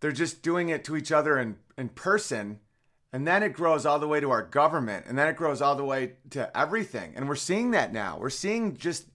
they're 0.00 0.12
just 0.12 0.42
doing 0.42 0.68
it 0.68 0.84
to 0.84 0.96
each 0.96 1.10
other 1.12 1.38
in, 1.38 1.56
in 1.76 1.88
person 1.88 2.60
and 3.12 3.26
then 3.26 3.42
it 3.42 3.52
grows 3.52 3.86
all 3.86 3.98
the 3.98 4.08
way 4.08 4.20
to 4.20 4.30
our 4.30 4.42
government, 4.42 5.06
and 5.08 5.16
then 5.16 5.28
it 5.28 5.36
grows 5.36 5.62
all 5.62 5.74
the 5.74 5.84
way 5.84 6.12
to 6.30 6.56
everything. 6.56 7.14
And 7.16 7.26
we're 7.26 7.36
seeing 7.36 7.70
that 7.70 7.92
now. 7.92 8.18
We're 8.18 8.28
seeing 8.28 8.76
just, 8.76 9.06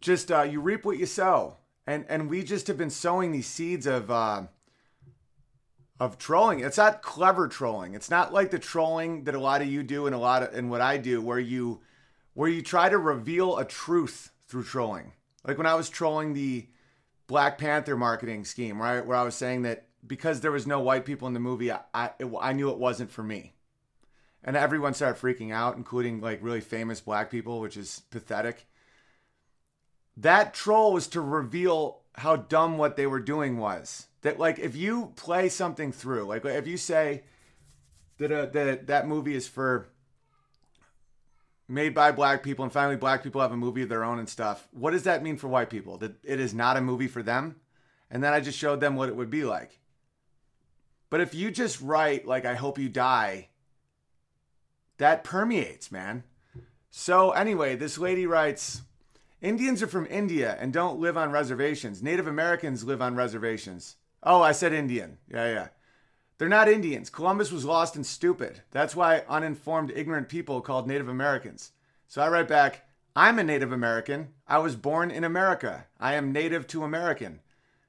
just 0.00 0.30
uh, 0.30 0.42
you 0.42 0.60
reap 0.60 0.84
what 0.84 0.98
you 0.98 1.06
sow, 1.06 1.56
and 1.88 2.04
and 2.08 2.30
we 2.30 2.42
just 2.44 2.66
have 2.68 2.78
been 2.78 2.90
sowing 2.90 3.32
these 3.32 3.46
seeds 3.46 3.86
of. 3.86 4.10
Uh, 4.10 4.42
of 6.00 6.16
trolling. 6.16 6.60
It's 6.60 6.76
not 6.76 7.02
clever 7.02 7.48
trolling. 7.48 7.94
It's 7.94 8.08
not 8.08 8.32
like 8.32 8.52
the 8.52 8.58
trolling 8.60 9.24
that 9.24 9.34
a 9.34 9.40
lot 9.40 9.62
of 9.62 9.68
you 9.68 9.82
do 9.82 10.06
and 10.06 10.14
a 10.14 10.18
lot 10.18 10.44
of 10.44 10.54
and 10.54 10.70
what 10.70 10.80
I 10.80 10.96
do 10.96 11.20
where 11.20 11.40
you 11.40 11.80
where 12.34 12.48
you 12.48 12.62
try 12.62 12.88
to 12.88 12.98
reveal 12.98 13.58
a 13.58 13.64
truth 13.64 14.30
through 14.46 14.62
trolling. 14.62 15.12
Like 15.44 15.58
when 15.58 15.66
I 15.66 15.74
was 15.74 15.88
trolling 15.88 16.34
the 16.34 16.68
Black 17.26 17.58
Panther 17.58 17.96
marketing 17.96 18.44
scheme, 18.44 18.80
right? 18.80 19.04
Where 19.04 19.16
I 19.16 19.24
was 19.24 19.34
saying 19.34 19.62
that 19.62 19.88
because 20.06 20.40
there 20.40 20.52
was 20.52 20.68
no 20.68 20.78
white 20.78 21.04
people 21.04 21.26
in 21.26 21.34
the 21.34 21.40
movie, 21.40 21.72
I 21.72 21.80
I, 21.92 22.10
it, 22.20 22.30
I 22.40 22.52
knew 22.52 22.70
it 22.70 22.78
wasn't 22.78 23.10
for 23.10 23.24
me. 23.24 23.54
And 24.44 24.56
everyone 24.56 24.94
started 24.94 25.20
freaking 25.20 25.52
out, 25.52 25.76
including 25.76 26.20
like 26.20 26.38
really 26.42 26.60
famous 26.60 27.00
black 27.00 27.28
people, 27.28 27.58
which 27.58 27.76
is 27.76 28.02
pathetic. 28.10 28.68
That 30.18 30.52
troll 30.52 30.92
was 30.92 31.06
to 31.08 31.20
reveal 31.20 32.00
how 32.14 32.36
dumb 32.36 32.76
what 32.76 32.96
they 32.96 33.06
were 33.06 33.20
doing 33.20 33.58
was. 33.58 34.06
That 34.22 34.38
like 34.38 34.58
if 34.58 34.74
you 34.74 35.12
play 35.16 35.48
something 35.48 35.92
through, 35.92 36.24
like 36.24 36.44
if 36.44 36.66
you 36.66 36.76
say 36.76 37.22
that 38.18 38.32
uh, 38.32 38.46
that 38.46 38.88
that 38.88 39.06
movie 39.06 39.36
is 39.36 39.46
for 39.46 39.88
made 41.68 41.94
by 41.94 42.10
black 42.10 42.42
people 42.42 42.64
and 42.64 42.72
finally 42.72 42.96
black 42.96 43.22
people 43.22 43.40
have 43.40 43.52
a 43.52 43.56
movie 43.56 43.82
of 43.82 43.88
their 43.88 44.02
own 44.02 44.18
and 44.18 44.28
stuff. 44.28 44.66
What 44.72 44.90
does 44.90 45.04
that 45.04 45.22
mean 45.22 45.36
for 45.36 45.48
white 45.48 45.70
people? 45.70 45.98
That 45.98 46.14
it 46.24 46.40
is 46.40 46.54
not 46.54 46.76
a 46.76 46.80
movie 46.80 47.08
for 47.08 47.22
them? 47.22 47.56
And 48.10 48.24
then 48.24 48.32
I 48.32 48.40
just 48.40 48.58
showed 48.58 48.80
them 48.80 48.96
what 48.96 49.10
it 49.10 49.16
would 49.16 49.30
be 49.30 49.44
like. 49.44 49.78
But 51.10 51.20
if 51.20 51.34
you 51.34 51.50
just 51.50 51.80
write, 51.80 52.26
like, 52.26 52.44
I 52.44 52.54
hope 52.54 52.78
you 52.78 52.88
die, 52.88 53.48
that 54.96 55.24
permeates, 55.24 55.92
man. 55.92 56.24
So, 56.90 57.32
anyway, 57.32 57.76
this 57.76 57.98
lady 57.98 58.26
writes 58.26 58.82
Indians 59.40 59.82
are 59.82 59.88
from 59.88 60.06
India 60.06 60.56
and 60.58 60.72
don't 60.72 60.98
live 60.98 61.16
on 61.16 61.30
reservations. 61.30 62.02
Native 62.02 62.26
Americans 62.26 62.82
live 62.82 63.00
on 63.00 63.14
reservations. 63.14 63.96
Oh, 64.22 64.42
I 64.42 64.50
said 64.50 64.72
Indian. 64.72 65.18
Yeah, 65.30 65.46
yeah. 65.46 65.68
They're 66.38 66.48
not 66.48 66.68
Indians. 66.68 67.10
Columbus 67.10 67.52
was 67.52 67.64
lost 67.64 67.94
and 67.94 68.04
stupid. 68.04 68.62
That's 68.72 68.96
why 68.96 69.24
uninformed, 69.28 69.92
ignorant 69.94 70.28
people 70.28 70.60
called 70.60 70.88
Native 70.88 71.08
Americans. 71.08 71.72
So 72.08 72.20
I 72.20 72.28
write 72.28 72.48
back, 72.48 72.88
I'm 73.14 73.38
a 73.38 73.44
Native 73.44 73.72
American. 73.72 74.28
I 74.46 74.58
was 74.58 74.76
born 74.76 75.10
in 75.10 75.24
America. 75.24 75.86
I 76.00 76.14
am 76.14 76.32
native 76.32 76.66
to 76.68 76.84
American. 76.84 77.40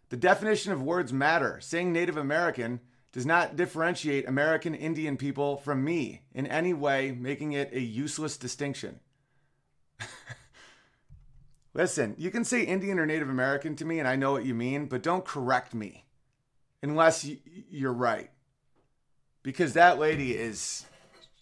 The 0.10 0.18
definition 0.18 0.72
of 0.72 0.82
words 0.82 1.14
matter. 1.14 1.60
Saying 1.62 1.94
Native 1.94 2.18
American 2.18 2.80
does 3.12 3.26
not 3.26 3.56
differentiate 3.56 4.28
American 4.28 4.76
Indian 4.76 5.18
people 5.18 5.58
from 5.58 5.84
me 5.84 6.22
in 6.34 6.46
any 6.46 6.74
way, 6.74 7.12
making 7.12 7.54
it 7.54 7.74
a 7.74 7.82
useless 7.82 8.38
distinction. 8.38 9.00
Listen, 11.80 12.14
you 12.18 12.30
can 12.30 12.44
say 12.44 12.64
Indian 12.64 13.00
or 13.00 13.06
Native 13.06 13.30
American 13.30 13.74
to 13.78 13.86
me, 13.86 14.00
and 14.00 14.08
I 14.08 14.18
know 14.18 14.34
what 14.34 14.44
you 14.44 14.54
mean, 14.54 14.88
but 14.88 15.02
don't 15.02 15.24
correct 15.24 15.74
me 15.74 16.04
unless 16.84 17.26
you're 17.72 17.94
right. 17.94 18.30
Because 19.44 19.72
that 19.72 19.98
lady 19.98 20.36
is, 20.36 20.86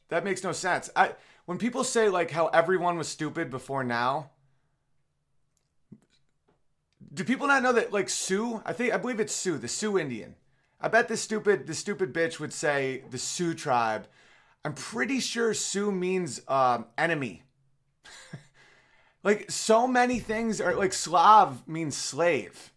that 0.10 0.24
makes 0.24 0.44
no 0.44 0.52
sense. 0.52 0.92
I, 0.96 1.14
when 1.46 1.58
people 1.58 1.84
say 1.84 2.08
like 2.08 2.30
how 2.30 2.50
everyone 2.50 3.00
was 3.00 3.08
stupid 3.08 3.50
before 3.50 3.84
now, 3.84 4.30
do 7.12 7.24
people 7.24 7.48
not 7.48 7.64
know 7.64 7.74
that 7.74 7.92
like 7.92 8.08
Sioux? 8.08 8.62
I 8.64 8.74
think 8.74 8.94
I 8.94 8.98
believe 8.98 9.20
it's 9.20 9.34
Sioux, 9.34 9.58
the 9.58 9.68
Sioux 9.68 9.98
Indian 9.98 10.36
I 10.80 10.88
bet 10.88 11.08
this 11.08 11.22
stupid 11.22 11.66
the 11.66 11.74
stupid 11.74 12.14
bitch 12.14 12.40
would 12.40 12.54
say 12.54 13.02
the 13.10 13.18
Sioux 13.18 13.56
tribe. 13.56 14.08
I'm 14.64 14.76
pretty 14.76 15.20
sure 15.20 15.56
Sioux 15.56 15.92
means 15.92 16.42
um, 16.48 16.86
enemy. 16.96 17.42
like 19.28 19.52
so 19.52 19.86
many 19.90 20.20
things 20.20 20.62
are 20.62 20.74
like 20.74 20.94
Slav 20.94 21.68
means 21.68 21.98
slave. 21.98 22.72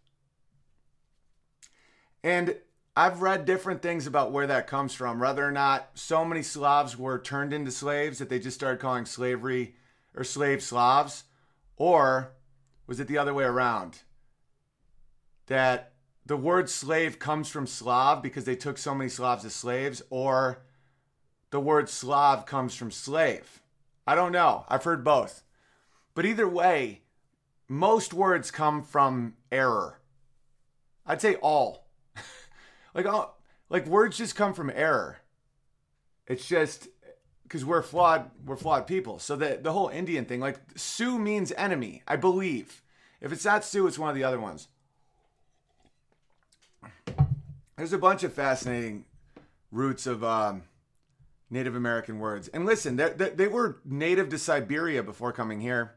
And 2.25 2.57
I've 2.97 3.23
read 3.23 3.45
different 3.45 3.83
things 3.83 4.09
about 4.09 4.33
where 4.33 4.49
that 4.49 4.67
comes 4.67 4.93
from, 4.93 5.21
whether 5.21 5.47
or 5.47 5.53
not 5.53 5.91
so 5.95 6.25
many 6.25 6.43
Slavs 6.43 6.99
were 6.99 7.21
turned 7.21 7.53
into 7.53 7.71
slaves 7.71 8.19
that 8.19 8.29
they 8.29 8.41
just 8.41 8.57
started 8.57 8.81
calling 8.81 9.07
slavery 9.07 9.77
or 10.17 10.25
slave 10.25 10.61
Slavs, 10.61 11.23
or 11.77 12.33
was 12.89 12.99
it 12.99 13.07
the 13.07 13.17
other 13.17 13.33
way 13.33 13.45
around? 13.45 14.01
That 15.47 15.93
the 16.27 16.37
word 16.37 16.69
slave 16.69 17.21
comes 17.21 17.49
from 17.49 17.69
Slav 17.69 18.25
because 18.25 18.45
they 18.45 18.57
took 18.57 18.77
so 18.77 18.93
many 18.93 19.09
Slavs 19.09 19.45
as 19.45 19.55
slaves, 19.55 20.03
or 20.11 20.65
the 21.53 21.61
word 21.61 21.89
Slav 21.89 22.45
comes 22.45 22.75
from 22.75 22.91
slave. 22.91 23.63
I 24.05 24.17
don't 24.17 24.33
know. 24.33 24.65
I've 24.69 24.83
heard 24.83 25.05
both. 25.05 25.45
But 26.21 26.27
either 26.27 26.47
way, 26.47 27.01
most 27.67 28.13
words 28.13 28.51
come 28.51 28.83
from 28.83 29.37
error. 29.51 30.01
I'd 31.07 31.23
say 31.23 31.37
all. 31.37 31.87
like 32.95 33.07
all, 33.07 33.41
like 33.71 33.87
words 33.87 34.19
just 34.19 34.37
come 34.37 34.53
from 34.53 34.69
error. 34.69 35.21
It's 36.27 36.47
just 36.47 36.89
because 37.45 37.65
we're 37.65 37.81
flawed 37.81 38.31
we're 38.45 38.57
flawed 38.57 38.87
people. 38.87 39.19
So 39.19 39.35
the 39.35 39.61
the 39.63 39.73
whole 39.73 39.89
Indian 39.89 40.27
thing, 40.27 40.41
like 40.41 40.61
Sioux 40.77 41.19
means 41.19 41.53
enemy, 41.57 42.03
I 42.07 42.17
believe. 42.17 42.83
If 43.23 43.33
it's 43.33 43.47
not 43.47 43.65
Sioux, 43.65 43.87
it's 43.87 43.99
one 43.99 44.11
of 44.11 44.15
the 44.15 44.25
other 44.25 44.39
ones. 44.39 44.69
There's 47.79 47.95
a 47.95 47.99
bunch 47.99 48.25
of 48.25 48.35
fascinating 48.35 49.07
roots 49.73 50.07
of 50.07 50.23
um, 50.23 50.65
Native 51.49 51.75
American 51.75 52.19
words. 52.19 52.49
And 52.49 52.67
listen, 52.67 52.97
they, 52.97 53.09
they 53.09 53.49
were 53.49 53.81
native 53.87 54.29
to 54.29 54.39
Siberia 54.39 55.03
before 55.03 55.33
coming 55.33 55.63
here. 55.63 55.95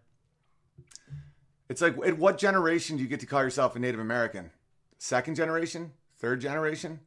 It's 1.70 1.82
like, 1.82 1.96
at 2.06 2.18
what 2.18 2.38
generation 2.38 2.98
do 2.98 3.04
you 3.04 3.10
get 3.10 3.20
to 3.22 3.26
call 3.26 3.44
yourself 3.44 3.76
a 3.76 3.80
Native 3.80 4.00
American? 4.00 4.52
Second 4.98 5.36
generation? 5.36 5.92
Third 6.18 6.42
generation? 6.42 7.00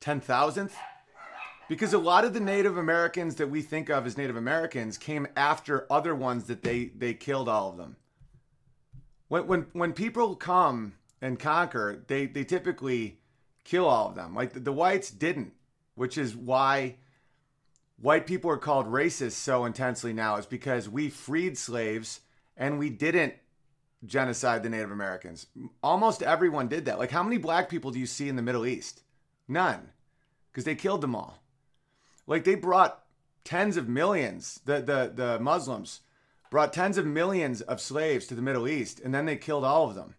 10,000th? 0.00 0.72
Because 1.68 1.92
a 1.92 1.98
lot 1.98 2.24
of 2.24 2.32
the 2.32 2.40
Native 2.40 2.78
Americans 2.78 3.34
that 3.36 3.50
we 3.50 3.60
think 3.60 3.90
of 3.90 4.06
as 4.06 4.16
Native 4.16 4.36
Americans 4.36 4.96
came 4.96 5.28
after 5.36 5.86
other 5.90 6.14
ones 6.14 6.44
that 6.44 6.62
they, 6.62 6.86
they 6.86 7.12
killed 7.12 7.48
all 7.48 7.70
of 7.70 7.76
them. 7.76 7.96
When, 9.28 9.46
when, 9.46 9.66
when 9.74 9.92
people 9.92 10.34
come 10.34 10.94
and 11.20 11.38
conquer, 11.38 12.02
they, 12.06 12.24
they 12.26 12.44
typically 12.44 13.18
kill 13.64 13.86
all 13.86 14.08
of 14.08 14.14
them. 14.14 14.34
Like 14.34 14.54
the, 14.54 14.60
the 14.60 14.72
whites 14.72 15.10
didn't, 15.10 15.52
which 15.94 16.16
is 16.16 16.34
why 16.34 16.96
white 18.00 18.26
people 18.26 18.50
are 18.50 18.56
called 18.56 18.86
racist 18.86 19.32
so 19.32 19.66
intensely 19.66 20.14
now, 20.14 20.36
is 20.36 20.46
because 20.46 20.88
we 20.88 21.10
freed 21.10 21.58
slaves 21.58 22.20
and 22.58 22.78
we 22.78 22.90
didn't 22.90 23.34
genocide 24.04 24.62
the 24.62 24.68
Native 24.68 24.90
Americans. 24.90 25.46
Almost 25.82 26.22
everyone 26.22 26.68
did 26.68 26.84
that. 26.84 26.98
Like, 26.98 27.10
how 27.10 27.22
many 27.22 27.38
black 27.38 27.70
people 27.70 27.90
do 27.90 27.98
you 27.98 28.06
see 28.06 28.28
in 28.28 28.36
the 28.36 28.42
Middle 28.42 28.66
East? 28.66 29.02
None, 29.48 29.88
because 30.50 30.64
they 30.64 30.74
killed 30.74 31.00
them 31.00 31.14
all. 31.14 31.42
Like, 32.26 32.44
they 32.44 32.54
brought 32.54 33.04
tens 33.44 33.78
of 33.78 33.88
millions, 33.88 34.60
the, 34.66 34.80
the, 34.80 35.12
the 35.14 35.38
Muslims 35.40 36.00
brought 36.50 36.72
tens 36.72 36.98
of 36.98 37.06
millions 37.06 37.60
of 37.62 37.80
slaves 37.80 38.26
to 38.26 38.34
the 38.34 38.42
Middle 38.42 38.68
East, 38.68 39.00
and 39.00 39.14
then 39.14 39.26
they 39.26 39.36
killed 39.36 39.64
all 39.64 39.88
of 39.88 39.94
them. 39.94 40.14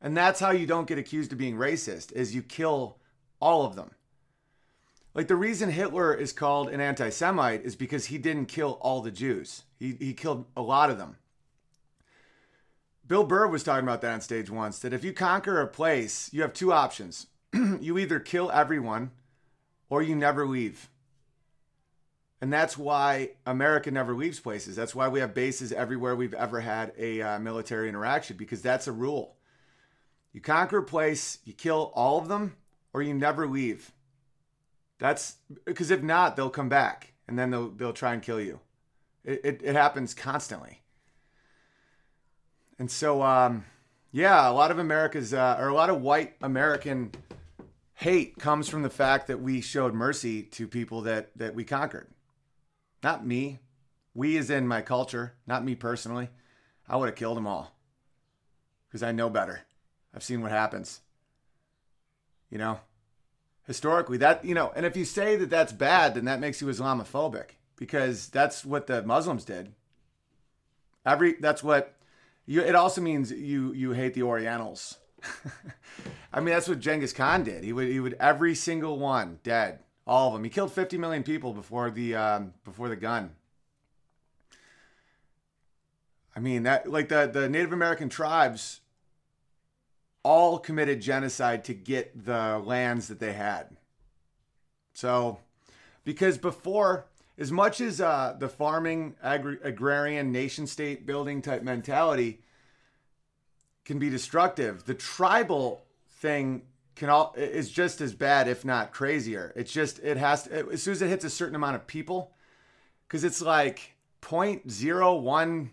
And 0.00 0.16
that's 0.16 0.40
how 0.40 0.50
you 0.50 0.66
don't 0.66 0.88
get 0.88 0.98
accused 0.98 1.32
of 1.32 1.38
being 1.38 1.56
racist 1.56 2.12
is 2.12 2.34
you 2.34 2.42
kill 2.42 2.98
all 3.40 3.64
of 3.64 3.76
them. 3.76 3.92
Like 5.14 5.28
the 5.28 5.36
reason 5.36 5.70
Hitler 5.70 6.14
is 6.14 6.32
called 6.32 6.70
an 6.70 6.80
anti-Semite 6.80 7.64
is 7.64 7.76
because 7.76 8.06
he 8.06 8.18
didn't 8.18 8.46
kill 8.46 8.78
all 8.80 9.02
the 9.02 9.10
Jews. 9.10 9.64
He 9.78 9.96
he 9.98 10.14
killed 10.14 10.46
a 10.56 10.62
lot 10.62 10.90
of 10.90 10.98
them. 10.98 11.16
Bill 13.06 13.24
Burr 13.24 13.46
was 13.46 13.62
talking 13.62 13.84
about 13.84 14.00
that 14.02 14.14
on 14.14 14.20
stage 14.20 14.48
once 14.48 14.78
that 14.78 14.92
if 14.92 15.04
you 15.04 15.12
conquer 15.12 15.60
a 15.60 15.66
place, 15.66 16.30
you 16.32 16.40
have 16.40 16.54
two 16.54 16.72
options. 16.72 17.26
you 17.52 17.98
either 17.98 18.18
kill 18.18 18.50
everyone 18.50 19.10
or 19.90 20.02
you 20.02 20.16
never 20.16 20.46
leave. 20.46 20.88
And 22.40 22.52
that's 22.52 22.78
why 22.78 23.32
America 23.46 23.90
never 23.90 24.14
leaves 24.14 24.40
places. 24.40 24.74
That's 24.74 24.94
why 24.94 25.08
we 25.08 25.20
have 25.20 25.34
bases 25.34 25.72
everywhere 25.72 26.16
we've 26.16 26.34
ever 26.34 26.60
had 26.60 26.92
a 26.98 27.22
uh, 27.22 27.38
military 27.38 27.88
interaction 27.88 28.36
because 28.36 28.62
that's 28.62 28.88
a 28.88 28.92
rule. 28.92 29.36
You 30.32 30.40
conquer 30.40 30.78
a 30.78 30.82
place, 30.82 31.38
you 31.44 31.52
kill 31.52 31.92
all 31.94 32.18
of 32.18 32.28
them, 32.28 32.56
or 32.92 33.02
you 33.02 33.14
never 33.14 33.46
leave. 33.46 33.92
That's 35.02 35.38
because 35.64 35.90
if 35.90 36.00
not, 36.00 36.36
they'll 36.36 36.48
come 36.48 36.68
back 36.68 37.12
and 37.26 37.36
then 37.36 37.50
they'll 37.50 37.70
they'll 37.70 37.92
try 37.92 38.12
and 38.12 38.22
kill 38.22 38.40
you. 38.40 38.60
It 39.24 39.40
it, 39.42 39.60
it 39.64 39.74
happens 39.74 40.14
constantly. 40.14 40.80
And 42.78 42.88
so, 42.88 43.20
um, 43.20 43.64
yeah, 44.12 44.48
a 44.48 44.52
lot 44.52 44.70
of 44.70 44.78
America's 44.78 45.34
uh, 45.34 45.56
or 45.58 45.66
a 45.66 45.74
lot 45.74 45.90
of 45.90 46.00
white 46.00 46.34
American 46.40 47.10
hate 47.94 48.38
comes 48.38 48.68
from 48.68 48.82
the 48.82 48.90
fact 48.90 49.26
that 49.26 49.42
we 49.42 49.60
showed 49.60 49.92
mercy 49.92 50.44
to 50.44 50.68
people 50.68 51.00
that 51.00 51.36
that 51.36 51.56
we 51.56 51.64
conquered. 51.64 52.06
Not 53.02 53.26
me. 53.26 53.58
We 54.14 54.36
is 54.36 54.50
in 54.50 54.68
my 54.68 54.82
culture, 54.82 55.34
not 55.48 55.64
me 55.64 55.74
personally. 55.74 56.30
I 56.88 56.94
would 56.94 57.08
have 57.08 57.16
killed 57.16 57.36
them 57.36 57.48
all 57.48 57.74
because 58.86 59.02
I 59.02 59.10
know 59.10 59.28
better. 59.28 59.62
I've 60.14 60.22
seen 60.22 60.42
what 60.42 60.52
happens. 60.52 61.00
You 62.50 62.58
know, 62.58 62.78
historically, 63.66 64.18
that, 64.18 64.44
you 64.44 64.54
know, 64.54 64.72
and 64.74 64.84
if 64.84 64.96
you 64.96 65.04
say 65.04 65.36
that 65.36 65.50
that's 65.50 65.72
bad, 65.72 66.14
then 66.14 66.24
that 66.24 66.40
makes 66.40 66.60
you 66.60 66.68
Islamophobic 66.68 67.50
because 67.76 68.28
that's 68.28 68.64
what 68.64 68.86
the 68.86 69.02
Muslims 69.02 69.44
did. 69.44 69.72
Every, 71.04 71.34
that's 71.34 71.62
what, 71.62 71.94
you, 72.46 72.60
it 72.60 72.74
also 72.74 73.00
means 73.00 73.30
you, 73.30 73.72
you 73.72 73.92
hate 73.92 74.14
the 74.14 74.22
Orientals. 74.22 74.98
I 76.32 76.40
mean, 76.40 76.54
that's 76.54 76.68
what 76.68 76.80
Genghis 76.80 77.12
Khan 77.12 77.44
did. 77.44 77.64
He 77.64 77.72
would, 77.72 77.88
he 77.88 78.00
would, 78.00 78.16
every 78.18 78.54
single 78.54 78.98
one 78.98 79.38
dead, 79.42 79.80
all 80.06 80.28
of 80.28 80.34
them. 80.34 80.44
He 80.44 80.50
killed 80.50 80.72
50 80.72 80.98
million 80.98 81.22
people 81.22 81.52
before 81.52 81.90
the, 81.90 82.14
um, 82.14 82.54
before 82.64 82.88
the 82.88 82.96
gun. 82.96 83.32
I 86.34 86.40
mean, 86.40 86.62
that, 86.62 86.90
like 86.90 87.08
the, 87.08 87.30
the 87.32 87.48
Native 87.48 87.72
American 87.72 88.08
tribes 88.08 88.80
all 90.22 90.58
committed 90.58 91.00
genocide 91.00 91.64
to 91.64 91.74
get 91.74 92.24
the 92.24 92.60
lands 92.64 93.08
that 93.08 93.18
they 93.18 93.32
had. 93.32 93.76
So, 94.94 95.38
because 96.04 96.38
before, 96.38 97.06
as 97.38 97.50
much 97.50 97.80
as 97.80 98.00
uh, 98.00 98.36
the 98.38 98.48
farming, 98.48 99.16
agri- 99.22 99.58
agrarian, 99.62 100.30
nation 100.30 100.66
state 100.66 101.06
building 101.06 101.42
type 101.42 101.62
mentality 101.62 102.40
can 103.84 103.98
be 103.98 104.10
destructive, 104.10 104.84
the 104.84 104.94
tribal 104.94 105.84
thing 106.08 106.62
can 106.94 107.08
all 107.08 107.34
is 107.36 107.70
just 107.70 108.00
as 108.00 108.14
bad, 108.14 108.48
if 108.48 108.64
not 108.64 108.92
crazier. 108.92 109.52
It's 109.56 109.72
just 109.72 109.98
it 110.00 110.18
has 110.18 110.44
to 110.44 110.70
as 110.70 110.82
soon 110.82 110.92
as 110.92 111.02
it 111.02 111.08
hits 111.08 111.24
a 111.24 111.30
certain 111.30 111.56
amount 111.56 111.76
of 111.76 111.86
people, 111.86 112.32
because 113.08 113.24
it's 113.24 113.40
like 113.40 113.96
0.01 114.20 115.70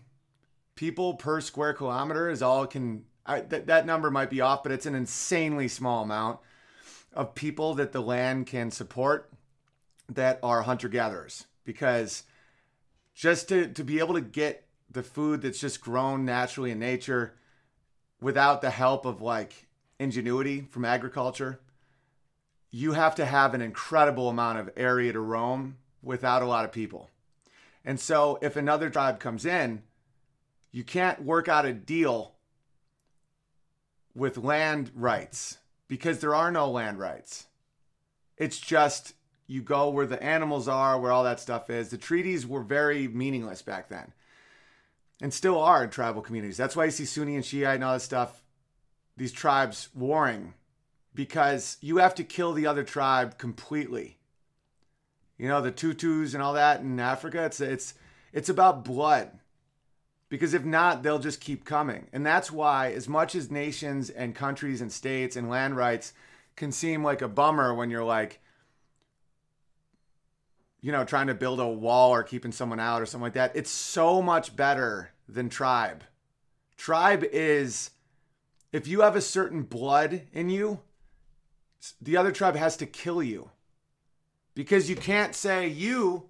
people 0.74 1.14
per 1.14 1.40
square 1.40 1.74
kilometer 1.74 2.30
is 2.30 2.42
all 2.42 2.66
can 2.66 3.04
That 3.26 3.86
number 3.86 4.10
might 4.10 4.30
be 4.30 4.40
off, 4.40 4.62
but 4.62 4.72
it's 4.72 4.86
an 4.86 4.94
insanely 4.94 5.68
small 5.68 6.02
amount 6.02 6.40
of 7.12 7.34
people 7.34 7.74
that 7.74 7.92
the 7.92 8.00
land 8.00 8.46
can 8.46 8.70
support 8.70 9.30
that 10.08 10.38
are 10.42 10.62
hunter 10.62 10.88
gatherers. 10.88 11.46
Because 11.64 12.24
just 13.14 13.48
to, 13.48 13.68
to 13.68 13.84
be 13.84 13.98
able 13.98 14.14
to 14.14 14.20
get 14.20 14.66
the 14.90 15.02
food 15.02 15.42
that's 15.42 15.60
just 15.60 15.80
grown 15.80 16.24
naturally 16.24 16.70
in 16.70 16.78
nature 16.78 17.34
without 18.20 18.60
the 18.60 18.70
help 18.70 19.04
of 19.04 19.22
like 19.22 19.66
ingenuity 19.98 20.62
from 20.70 20.84
agriculture, 20.84 21.60
you 22.70 22.92
have 22.92 23.14
to 23.16 23.24
have 23.24 23.54
an 23.54 23.60
incredible 23.60 24.28
amount 24.28 24.58
of 24.58 24.70
area 24.76 25.12
to 25.12 25.20
roam 25.20 25.76
without 26.02 26.42
a 26.42 26.46
lot 26.46 26.64
of 26.64 26.72
people. 26.72 27.10
And 27.84 27.98
so 27.98 28.38
if 28.42 28.56
another 28.56 28.90
tribe 28.90 29.20
comes 29.20 29.44
in, 29.44 29.82
you 30.72 30.84
can't 30.84 31.22
work 31.22 31.48
out 31.48 31.66
a 31.66 31.72
deal 31.72 32.34
with 34.14 34.38
land 34.38 34.90
rights 34.94 35.58
because 35.88 36.20
there 36.20 36.34
are 36.34 36.50
no 36.50 36.70
land 36.70 36.98
rights. 36.98 37.46
It's 38.36 38.58
just 38.58 39.14
you 39.46 39.62
go 39.62 39.90
where 39.90 40.06
the 40.06 40.22
animals 40.22 40.68
are, 40.68 40.98
where 40.98 41.12
all 41.12 41.24
that 41.24 41.40
stuff 41.40 41.68
is. 41.70 41.90
The 41.90 41.98
treaties 41.98 42.46
were 42.46 42.62
very 42.62 43.08
meaningless 43.08 43.62
back 43.62 43.88
then 43.88 44.12
and 45.20 45.34
still 45.34 45.60
are 45.60 45.84
in 45.84 45.90
tribal 45.90 46.22
communities. 46.22 46.56
That's 46.56 46.76
why 46.76 46.86
you 46.86 46.90
see 46.90 47.04
Sunni 47.04 47.34
and 47.34 47.44
Shiite 47.44 47.74
and 47.74 47.84
all 47.84 47.94
this 47.94 48.04
stuff, 48.04 48.42
these 49.16 49.32
tribes 49.32 49.88
warring 49.94 50.54
because 51.14 51.76
you 51.80 51.98
have 51.98 52.14
to 52.14 52.24
kill 52.24 52.52
the 52.52 52.66
other 52.66 52.84
tribe 52.84 53.38
completely. 53.38 54.18
You 55.36 55.48
know, 55.48 55.60
the 55.60 55.72
Tutus 55.72 56.34
and 56.34 56.42
all 56.42 56.54
that 56.54 56.80
in 56.80 57.00
Africa, 57.00 57.44
it's 57.44 57.60
it's 57.60 57.94
it's 58.32 58.48
about 58.48 58.84
blood 58.84 59.39
because 60.30 60.54
if 60.54 60.64
not, 60.64 61.02
they'll 61.02 61.18
just 61.18 61.40
keep 61.40 61.66
coming. 61.66 62.06
And 62.12 62.24
that's 62.24 62.50
why, 62.50 62.92
as 62.92 63.08
much 63.08 63.34
as 63.34 63.50
nations 63.50 64.08
and 64.08 64.34
countries 64.34 64.80
and 64.80 64.90
states 64.90 65.36
and 65.36 65.50
land 65.50 65.76
rights 65.76 66.14
can 66.56 66.72
seem 66.72 67.04
like 67.04 67.20
a 67.20 67.28
bummer 67.28 67.74
when 67.74 67.90
you're 67.90 68.04
like, 68.04 68.40
you 70.80 70.92
know, 70.92 71.04
trying 71.04 71.26
to 71.26 71.34
build 71.34 71.60
a 71.60 71.68
wall 71.68 72.14
or 72.14 72.22
keeping 72.22 72.52
someone 72.52 72.80
out 72.80 73.02
or 73.02 73.06
something 73.06 73.24
like 73.24 73.34
that, 73.34 73.54
it's 73.54 73.70
so 73.70 74.22
much 74.22 74.56
better 74.56 75.10
than 75.28 75.50
tribe. 75.50 76.04
Tribe 76.78 77.24
is 77.24 77.90
if 78.72 78.86
you 78.86 79.00
have 79.00 79.16
a 79.16 79.20
certain 79.20 79.64
blood 79.64 80.22
in 80.32 80.48
you, 80.48 80.78
the 82.00 82.16
other 82.16 82.30
tribe 82.30 82.56
has 82.56 82.76
to 82.78 82.86
kill 82.86 83.22
you 83.22 83.50
because 84.54 84.88
you 84.88 84.96
can't 84.96 85.34
say 85.34 85.66
you 85.66 86.28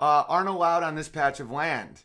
uh, 0.00 0.24
aren't 0.28 0.48
allowed 0.48 0.82
on 0.82 0.94
this 0.94 1.08
patch 1.08 1.40
of 1.40 1.50
land. 1.50 2.02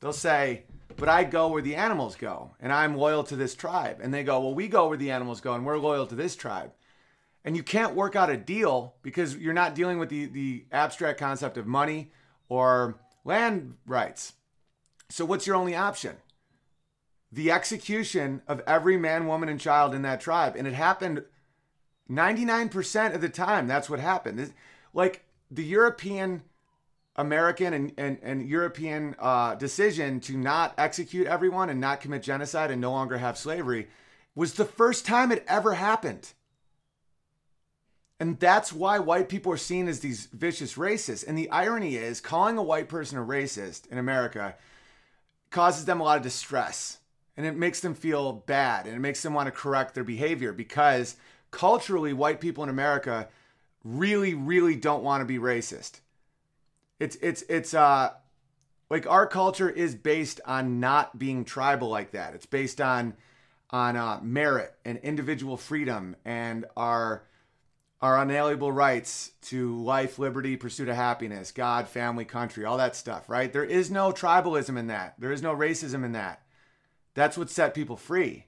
They'll 0.00 0.12
say, 0.12 0.64
but 0.96 1.08
I 1.08 1.24
go 1.24 1.48
where 1.48 1.62
the 1.62 1.76
animals 1.76 2.16
go, 2.16 2.54
and 2.60 2.72
I'm 2.72 2.96
loyal 2.96 3.24
to 3.24 3.36
this 3.36 3.54
tribe. 3.54 3.98
And 4.02 4.12
they 4.12 4.24
go, 4.24 4.40
well, 4.40 4.54
we 4.54 4.68
go 4.68 4.88
where 4.88 4.96
the 4.96 5.10
animals 5.10 5.40
go, 5.40 5.54
and 5.54 5.64
we're 5.64 5.78
loyal 5.78 6.06
to 6.06 6.14
this 6.14 6.36
tribe. 6.36 6.72
And 7.44 7.56
you 7.56 7.62
can't 7.62 7.94
work 7.94 8.14
out 8.14 8.30
a 8.30 8.36
deal 8.36 8.94
because 9.02 9.36
you're 9.36 9.52
not 9.52 9.74
dealing 9.74 9.98
with 9.98 10.08
the, 10.08 10.26
the 10.26 10.66
abstract 10.70 11.18
concept 11.18 11.56
of 11.56 11.66
money 11.66 12.12
or 12.48 13.00
land 13.24 13.74
rights. 13.86 14.34
So, 15.08 15.24
what's 15.24 15.46
your 15.46 15.56
only 15.56 15.74
option? 15.74 16.16
The 17.32 17.50
execution 17.50 18.42
of 18.46 18.60
every 18.66 18.96
man, 18.96 19.26
woman, 19.26 19.48
and 19.48 19.58
child 19.58 19.94
in 19.94 20.02
that 20.02 20.20
tribe. 20.20 20.54
And 20.56 20.66
it 20.66 20.74
happened 20.74 21.24
99% 22.10 23.14
of 23.14 23.20
the 23.20 23.28
time. 23.28 23.66
That's 23.66 23.90
what 23.90 24.00
happened. 24.00 24.52
Like 24.92 25.24
the 25.50 25.64
European 25.64 26.42
American 27.16 27.74
and, 27.74 27.92
and, 27.98 28.18
and 28.22 28.48
European 28.48 29.14
uh, 29.18 29.54
decision 29.54 30.20
to 30.20 30.36
not 30.36 30.74
execute 30.78 31.26
everyone 31.26 31.68
and 31.68 31.80
not 31.80 32.00
commit 32.00 32.22
genocide 32.22 32.70
and 32.70 32.80
no 32.80 32.90
longer 32.90 33.18
have 33.18 33.36
slavery 33.36 33.88
was 34.34 34.54
the 34.54 34.64
first 34.64 35.04
time 35.04 35.30
it 35.30 35.44
ever 35.46 35.74
happened. 35.74 36.32
And 38.18 38.38
that's 38.38 38.72
why 38.72 38.98
white 38.98 39.28
people 39.28 39.52
are 39.52 39.58
seen 39.58 39.88
as 39.88 40.00
these 40.00 40.26
vicious 40.26 40.74
racists. 40.74 41.26
And 41.26 41.36
the 41.36 41.50
irony 41.50 41.96
is, 41.96 42.20
calling 42.20 42.56
a 42.56 42.62
white 42.62 42.88
person 42.88 43.18
a 43.18 43.20
racist 43.20 43.90
in 43.90 43.98
America 43.98 44.54
causes 45.50 45.84
them 45.84 46.00
a 46.00 46.04
lot 46.04 46.18
of 46.18 46.22
distress 46.22 46.98
and 47.36 47.44
it 47.44 47.56
makes 47.56 47.80
them 47.80 47.94
feel 47.94 48.32
bad 48.32 48.86
and 48.86 48.94
it 48.94 49.00
makes 49.00 49.22
them 49.22 49.34
want 49.34 49.46
to 49.46 49.50
correct 49.50 49.94
their 49.94 50.04
behavior 50.04 50.52
because 50.52 51.16
culturally, 51.50 52.12
white 52.12 52.40
people 52.40 52.62
in 52.64 52.70
America 52.70 53.28
really, 53.84 54.34
really 54.34 54.76
don't 54.76 55.02
want 55.02 55.20
to 55.20 55.24
be 55.24 55.38
racist. 55.38 56.00
It's, 57.02 57.16
it's, 57.16 57.42
it's, 57.48 57.74
uh, 57.74 58.12
like 58.88 59.06
our 59.08 59.26
culture 59.26 59.70
is 59.70 59.94
based 59.94 60.40
on 60.46 60.78
not 60.78 61.18
being 61.18 61.44
tribal 61.44 61.88
like 61.88 62.12
that. 62.12 62.34
It's 62.34 62.46
based 62.46 62.80
on, 62.80 63.14
on 63.70 63.96
uh, 63.96 64.20
merit 64.22 64.74
and 64.84 64.98
individual 64.98 65.56
freedom 65.56 66.14
and 66.24 66.66
our 66.76 67.24
our 68.02 68.20
unalienable 68.20 68.72
rights 68.72 69.30
to 69.42 69.80
life, 69.80 70.18
liberty, 70.18 70.56
pursuit 70.56 70.88
of 70.88 70.96
happiness, 70.96 71.52
God, 71.52 71.86
family, 71.86 72.24
country, 72.24 72.64
all 72.64 72.76
that 72.78 72.96
stuff, 72.96 73.28
right? 73.28 73.52
There 73.52 73.64
is 73.64 73.92
no 73.92 74.10
tribalism 74.10 74.76
in 74.76 74.88
that. 74.88 75.14
There 75.20 75.30
is 75.30 75.40
no 75.40 75.54
racism 75.54 76.04
in 76.04 76.10
that. 76.10 76.42
That's 77.14 77.38
what 77.38 77.48
set 77.48 77.74
people 77.74 77.96
free. 77.96 78.46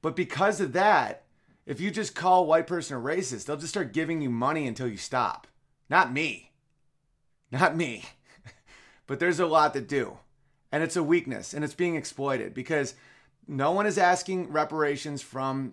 But 0.00 0.16
because 0.16 0.62
of 0.62 0.72
that, 0.72 1.24
if 1.66 1.78
you 1.78 1.90
just 1.90 2.14
call 2.14 2.44
a 2.44 2.46
white 2.46 2.66
person 2.66 2.96
a 2.96 3.00
racist, 3.00 3.44
they'll 3.44 3.58
just 3.58 3.74
start 3.74 3.92
giving 3.92 4.22
you 4.22 4.30
money 4.30 4.66
until 4.66 4.88
you 4.88 4.96
stop. 4.96 5.46
Not 5.90 6.10
me. 6.10 6.52
Not 7.50 7.76
me. 7.76 8.04
but 9.06 9.20
there's 9.20 9.40
a 9.40 9.46
lot 9.46 9.74
to 9.74 9.80
do. 9.80 10.18
And 10.72 10.82
it's 10.82 10.96
a 10.96 11.02
weakness 11.02 11.54
and 11.54 11.64
it's 11.64 11.74
being 11.74 11.96
exploited 11.96 12.54
because 12.54 12.94
no 13.46 13.70
one 13.72 13.86
is 13.86 13.98
asking 13.98 14.52
reparations 14.52 15.22
from 15.22 15.72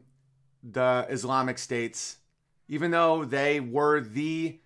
the 0.63 1.05
Islamic 1.09 1.57
states 1.57 2.17
even 2.69 2.91
though 2.91 3.25
they 3.25 3.59
were 3.59 3.99
the 3.99 4.59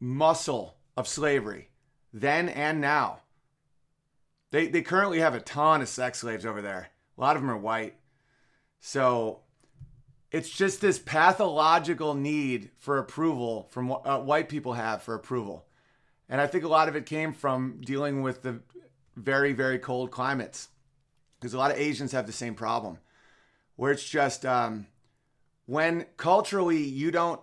muscle 0.00 0.74
of 0.96 1.06
slavery 1.06 1.68
then 2.12 2.48
and 2.48 2.80
now. 2.80 3.20
They, 4.50 4.66
they 4.68 4.82
currently 4.82 5.20
have 5.20 5.34
a 5.34 5.40
ton 5.40 5.82
of 5.82 5.88
sex 5.88 6.20
slaves 6.20 6.46
over 6.46 6.62
there. 6.62 6.90
A 7.16 7.20
lot 7.20 7.36
of 7.36 7.42
them 7.42 7.50
are 7.50 7.56
white. 7.56 7.94
So 8.80 9.40
it's 10.30 10.50
just 10.50 10.80
this 10.80 10.98
pathological 10.98 12.14
need 12.14 12.70
for 12.78 12.98
approval 12.98 13.66
from 13.70 13.92
uh, 13.92 14.18
white 14.18 14.48
people 14.48 14.74
have 14.74 15.02
for 15.02 15.14
approval. 15.14 15.66
And 16.28 16.40
I 16.40 16.46
think 16.46 16.64
a 16.64 16.68
lot 16.68 16.88
of 16.88 16.96
it 16.96 17.06
came 17.06 17.32
from 17.32 17.80
dealing 17.82 18.22
with 18.22 18.42
the 18.42 18.60
very, 19.16 19.52
very 19.52 19.78
cold 19.78 20.10
climates. 20.10 20.68
Because 21.40 21.54
a 21.54 21.58
lot 21.58 21.70
of 21.70 21.78
Asians 21.78 22.12
have 22.12 22.26
the 22.26 22.32
same 22.32 22.54
problem 22.54 22.98
where 23.78 23.92
it's 23.92 24.04
just 24.04 24.44
um, 24.44 24.88
when 25.66 26.04
culturally 26.16 26.82
you 26.82 27.12
don't 27.12 27.40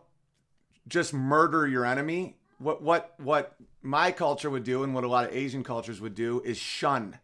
just 0.88 1.14
murder 1.14 1.66
your 1.66 1.86
enemy 1.86 2.36
what 2.60 2.82
what 2.84 3.16
what 3.18 3.56
my 3.82 4.12
culture 4.12 4.50
would 4.50 4.64
do 4.64 4.84
and 4.84 4.94
what 4.94 5.04
a 5.04 5.08
lot 5.08 5.26
of 5.26 5.34
asian 5.34 5.64
cultures 5.64 6.02
would 6.02 6.14
do 6.14 6.42
is 6.42 6.58
shun 6.58 7.18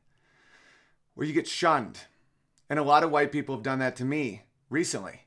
where 1.13 1.27
you 1.27 1.33
get 1.33 1.47
shunned 1.47 1.99
and 2.69 2.79
a 2.79 2.83
lot 2.83 3.03
of 3.03 3.11
white 3.11 3.31
people 3.31 3.53
have 3.53 3.63
done 3.63 3.79
that 3.79 3.95
to 3.95 4.05
me 4.05 4.43
recently 4.69 5.21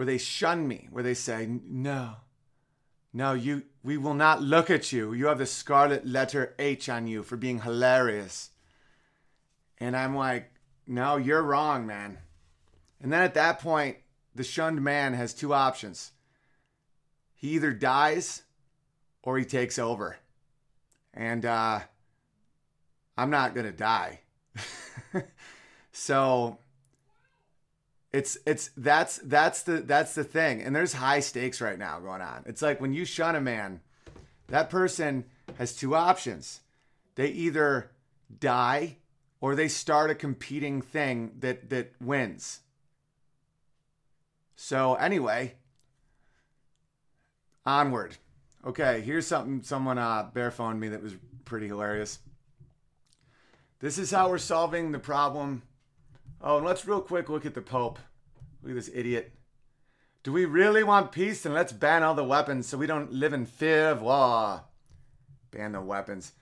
where 0.00 0.06
they 0.06 0.18
shun 0.18 0.66
me 0.66 0.88
where 0.90 1.04
they 1.04 1.12
say 1.12 1.46
no 1.64 2.14
no 3.12 3.34
you 3.34 3.62
we 3.82 3.98
will 3.98 4.14
not 4.14 4.40
look 4.40 4.70
at 4.70 4.92
you 4.92 5.12
you 5.12 5.26
have 5.26 5.38
the 5.38 5.44
scarlet 5.44 6.06
letter 6.06 6.54
h 6.58 6.88
on 6.88 7.06
you 7.06 7.22
for 7.22 7.36
being 7.36 7.60
hilarious 7.60 8.50
and 9.78 9.94
i'm 9.94 10.16
like 10.16 10.50
no 10.86 11.18
you're 11.18 11.42
wrong 11.42 11.86
man 11.86 12.16
and 12.98 13.12
then 13.12 13.20
at 13.22 13.34
that 13.34 13.60
point 13.60 13.98
the 14.34 14.42
shunned 14.42 14.80
man 14.80 15.12
has 15.12 15.34
two 15.34 15.52
options 15.52 16.12
he 17.40 17.48
either 17.50 17.72
dies 17.72 18.42
or 19.22 19.38
he 19.38 19.46
takes 19.46 19.78
over. 19.78 20.18
And 21.14 21.46
uh, 21.46 21.80
I'm 23.16 23.30
not 23.30 23.54
going 23.54 23.64
to 23.64 23.72
die. 23.72 24.20
so 25.92 26.58
it's 28.12 28.38
it's 28.46 28.70
that's 28.76 29.18
that's 29.18 29.62
the 29.62 29.80
that's 29.80 30.14
the 30.14 30.24
thing 30.24 30.62
and 30.62 30.74
there's 30.74 30.94
high 30.94 31.20
stakes 31.20 31.60
right 31.60 31.78
now 31.78 32.00
going 32.00 32.20
on 32.20 32.42
it's 32.46 32.62
like 32.62 32.80
when 32.80 32.92
you 32.92 33.04
shun 33.04 33.36
a 33.36 33.40
man 33.40 33.80
that 34.48 34.68
person 34.68 35.24
has 35.58 35.74
two 35.74 35.94
options 35.94 36.60
they 37.14 37.28
either 37.28 37.90
die 38.40 38.96
or 39.40 39.54
they 39.54 39.68
start 39.68 40.10
a 40.10 40.14
competing 40.14 40.82
thing 40.82 41.32
that 41.38 41.70
that 41.70 41.92
wins 42.00 42.60
so 44.62 44.94
anyway, 44.96 45.54
onward. 47.64 48.18
Okay, 48.62 49.00
here's 49.00 49.26
something 49.26 49.62
someone 49.62 49.96
uh, 49.96 50.28
bare 50.34 50.50
phoned 50.50 50.78
me 50.78 50.88
that 50.88 51.02
was 51.02 51.14
pretty 51.46 51.66
hilarious. 51.66 52.18
This 53.80 53.96
is 53.96 54.10
how 54.10 54.28
we're 54.28 54.36
solving 54.36 54.92
the 54.92 54.98
problem. 54.98 55.62
Oh, 56.42 56.56
and 56.56 56.66
let's 56.66 56.86
real 56.86 57.02
quick 57.02 57.28
look 57.28 57.44
at 57.44 57.54
the 57.54 57.60
Pope. 57.60 57.98
Look 58.62 58.70
at 58.70 58.76
this 58.76 58.90
idiot. 58.94 59.34
Do 60.22 60.32
we 60.32 60.44
really 60.44 60.82
want 60.82 61.12
peace? 61.12 61.44
And 61.44 61.54
let's 61.54 61.72
ban 61.72 62.02
all 62.02 62.14
the 62.14 62.24
weapons 62.24 62.66
so 62.66 62.78
we 62.78 62.86
don't 62.86 63.12
live 63.12 63.32
in 63.32 63.46
fear 63.46 63.90
of 63.90 64.02
war. 64.02 64.64
Ban 65.50 65.72
the 65.72 65.80
weapons. 65.80 66.32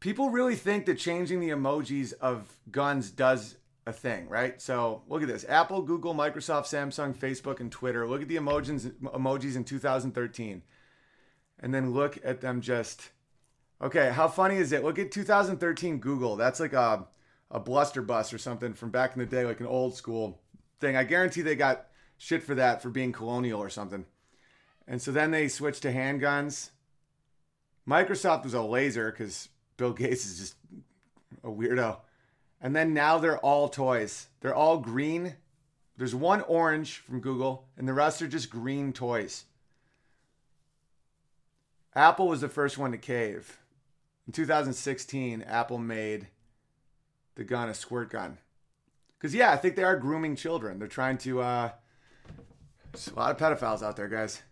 People 0.00 0.30
really 0.30 0.56
think 0.56 0.86
that 0.86 0.98
changing 0.98 1.40
the 1.40 1.50
emojis 1.50 2.12
of 2.20 2.56
guns 2.70 3.10
does 3.10 3.56
a 3.86 3.92
thing, 3.92 4.28
right? 4.28 4.60
So 4.60 5.02
look 5.08 5.22
at 5.22 5.28
this: 5.28 5.44
Apple, 5.48 5.82
Google, 5.82 6.14
Microsoft, 6.14 6.64
Samsung, 6.64 7.14
Facebook, 7.14 7.60
and 7.60 7.70
Twitter. 7.70 8.06
Look 8.06 8.22
at 8.22 8.28
the 8.28 8.36
emojis 8.36 8.90
emojis 9.02 9.56
in 9.56 9.64
2013, 9.64 10.62
and 11.60 11.74
then 11.74 11.92
look 11.92 12.18
at 12.24 12.40
them 12.40 12.60
just. 12.60 13.10
Okay, 13.82 14.10
how 14.10 14.28
funny 14.28 14.56
is 14.56 14.72
it? 14.72 14.84
Look 14.84 14.98
at 14.98 15.10
2013 15.10 15.98
Google. 15.98 16.36
That's 16.36 16.60
like 16.60 16.72
a 16.72 17.06
a 17.54 17.60
blunderbuss 17.60 18.34
or 18.34 18.38
something 18.38 18.74
from 18.74 18.90
back 18.90 19.14
in 19.14 19.20
the 19.20 19.26
day, 19.26 19.46
like 19.46 19.60
an 19.60 19.66
old 19.66 19.94
school 19.94 20.40
thing. 20.80 20.96
I 20.96 21.04
guarantee 21.04 21.40
they 21.40 21.54
got 21.54 21.86
shit 22.18 22.42
for 22.42 22.56
that 22.56 22.82
for 22.82 22.90
being 22.90 23.12
colonial 23.12 23.62
or 23.62 23.70
something. 23.70 24.04
And 24.88 25.00
so 25.00 25.12
then 25.12 25.30
they 25.30 25.46
switched 25.46 25.82
to 25.82 25.92
handguns. 25.92 26.70
Microsoft 27.88 28.42
was 28.42 28.54
a 28.54 28.62
laser 28.62 29.12
because 29.12 29.48
Bill 29.76 29.92
Gates 29.92 30.26
is 30.26 30.38
just 30.38 30.56
a 31.44 31.48
weirdo. 31.48 31.98
And 32.60 32.74
then 32.74 32.92
now 32.92 33.18
they're 33.18 33.38
all 33.38 33.68
toys. 33.68 34.26
They're 34.40 34.54
all 34.54 34.78
green. 34.78 35.36
There's 35.96 36.14
one 36.14 36.40
orange 36.42 36.98
from 36.98 37.20
Google, 37.20 37.68
and 37.76 37.86
the 37.86 37.92
rest 37.92 38.20
are 38.20 38.26
just 38.26 38.50
green 38.50 38.92
toys. 38.92 39.44
Apple 41.94 42.26
was 42.26 42.40
the 42.40 42.48
first 42.48 42.78
one 42.78 42.90
to 42.90 42.98
cave. 42.98 43.58
In 44.26 44.32
2016, 44.32 45.42
Apple 45.42 45.78
made 45.78 46.26
the 47.36 47.44
gun 47.44 47.68
a 47.68 47.74
squirt 47.74 48.10
gun. 48.10 48.38
Because, 49.18 49.34
yeah, 49.34 49.52
I 49.52 49.56
think 49.56 49.76
they 49.76 49.84
are 49.84 49.96
grooming 49.96 50.36
children. 50.36 50.78
They're 50.78 50.88
trying 50.88 51.18
to, 51.18 51.40
uh, 51.40 51.70
there's 52.92 53.08
a 53.08 53.14
lot 53.14 53.30
of 53.30 53.38
pedophiles 53.38 53.82
out 53.82 53.96
there, 53.96 54.08
guys. 54.08 54.42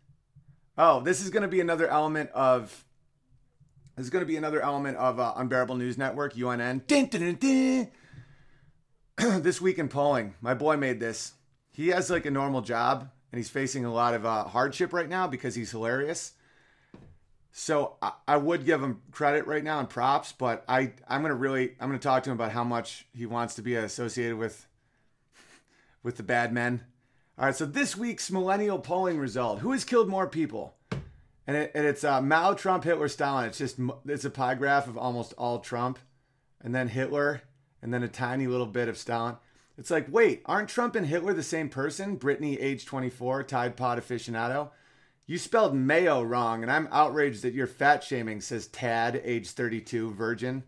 Oh, 0.79 1.01
this 1.01 1.21
is 1.21 1.31
going 1.31 1.43
to 1.43 1.49
be 1.49 1.61
another 1.61 1.87
element 1.89 2.31
of 2.31 2.85
this 3.97 4.07
is 4.07 4.11
going 4.11 4.23
to 4.23 4.27
be 4.27 4.37
another 4.37 4.63
element 4.63 4.97
of 4.97 5.21
uh, 5.21 5.35
Unbearable 5.37 5.77
News 5.77 5.99
Network, 5.99 6.35
UNN. 6.35 6.83
Dun, 6.87 7.07
dun, 7.07 7.35
dun, 7.35 7.89
this 9.43 9.61
week 9.61 9.79
in 9.79 9.89
polling, 9.89 10.35
my 10.41 10.55
boy 10.55 10.79
made 10.79 10.99
this. 10.99 11.33
He 11.73 11.89
has 11.89 12.09
like 12.09 12.25
a 12.25 12.31
normal 12.31 12.63
job 12.63 13.11
and 13.31 13.39
he's 13.39 13.51
facing 13.51 13.85
a 13.85 13.93
lot 13.93 14.15
of 14.15 14.25
uh, 14.25 14.45
hardship 14.45 14.95
right 14.95 15.09
now 15.09 15.27
because 15.27 15.55
he's 15.55 15.71
hilarious. 15.71 16.33
So 17.53 17.97
I, 18.01 18.13
I, 18.27 18.37
would 18.39 18.65
give 18.65 18.83
him 18.83 19.03
credit 19.11 19.47
right 19.47 19.63
now 19.63 19.79
and 19.79 19.89
props, 19.89 20.33
but 20.33 20.65
I 20.67 20.93
I'm 21.07 21.21
gonna 21.21 21.35
really 21.35 21.75
I'm 21.79 21.89
gonna 21.89 21.99
talk 21.99 22.23
to 22.23 22.31
him 22.31 22.35
about 22.35 22.53
how 22.53 22.65
much 22.65 23.07
he 23.15 23.27
wants 23.27 23.55
to 23.57 23.63
be 23.63 23.75
associated 23.75 24.39
with 24.39 24.67
with 26.03 26.17
the 26.17 26.23
bad 26.23 26.53
men. 26.53 26.83
All 27.39 27.45
right, 27.45 27.55
so 27.55 27.67
this 27.67 27.95
week's 27.95 28.31
millennial 28.31 28.79
polling 28.79 29.19
result: 29.19 29.59
Who 29.61 29.73
has 29.73 29.85
killed 29.85 30.09
more 30.09 30.27
people? 30.27 30.77
And, 31.47 31.57
it, 31.57 31.73
and 31.75 31.85
it's 31.85 32.05
uh, 32.05 32.23
Mao, 32.23 32.55
Trump, 32.55 32.85
Hitler, 32.85 33.09
Stalin. 33.09 33.47
It's 33.47 33.59
just 33.59 33.79
it's 34.07 34.25
a 34.25 34.31
pie 34.31 34.55
graph 34.55 34.87
of 34.87 34.97
almost 34.97 35.35
all 35.37 35.59
Trump, 35.59 35.99
and 36.63 36.75
then 36.75 36.89
Hitler, 36.89 37.43
and 37.83 37.93
then 37.93 38.03
a 38.03 38.09
tiny 38.09 38.47
little 38.47 38.67
bit 38.67 38.89
of 38.89 38.97
Stalin. 38.97 39.37
It's 39.77 39.91
like, 39.91 40.07
wait, 40.11 40.43
aren't 40.47 40.69
Trump 40.69 40.95
and 40.95 41.07
Hitler 41.07 41.35
the 41.35 41.43
same 41.43 41.69
person? 41.69 42.17
Brittany, 42.17 42.59
age 42.61 42.87
24, 42.87 43.43
Tide 43.45 43.77
Pod 43.77 43.99
aficionado. 43.99 44.71
You 45.33 45.39
spelled 45.39 45.75
Mayo 45.75 46.23
wrong, 46.23 46.63
and 46.63 46.71
I'm 46.71 46.91
outraged 46.93 47.41
that 47.41 47.55
you're 47.55 47.67
fat 47.67 48.05
shaming, 48.05 48.43
says 48.43 48.67
Tad, 48.67 49.19
age 49.25 49.49
32, 49.49 50.13
virgin. 50.13 50.63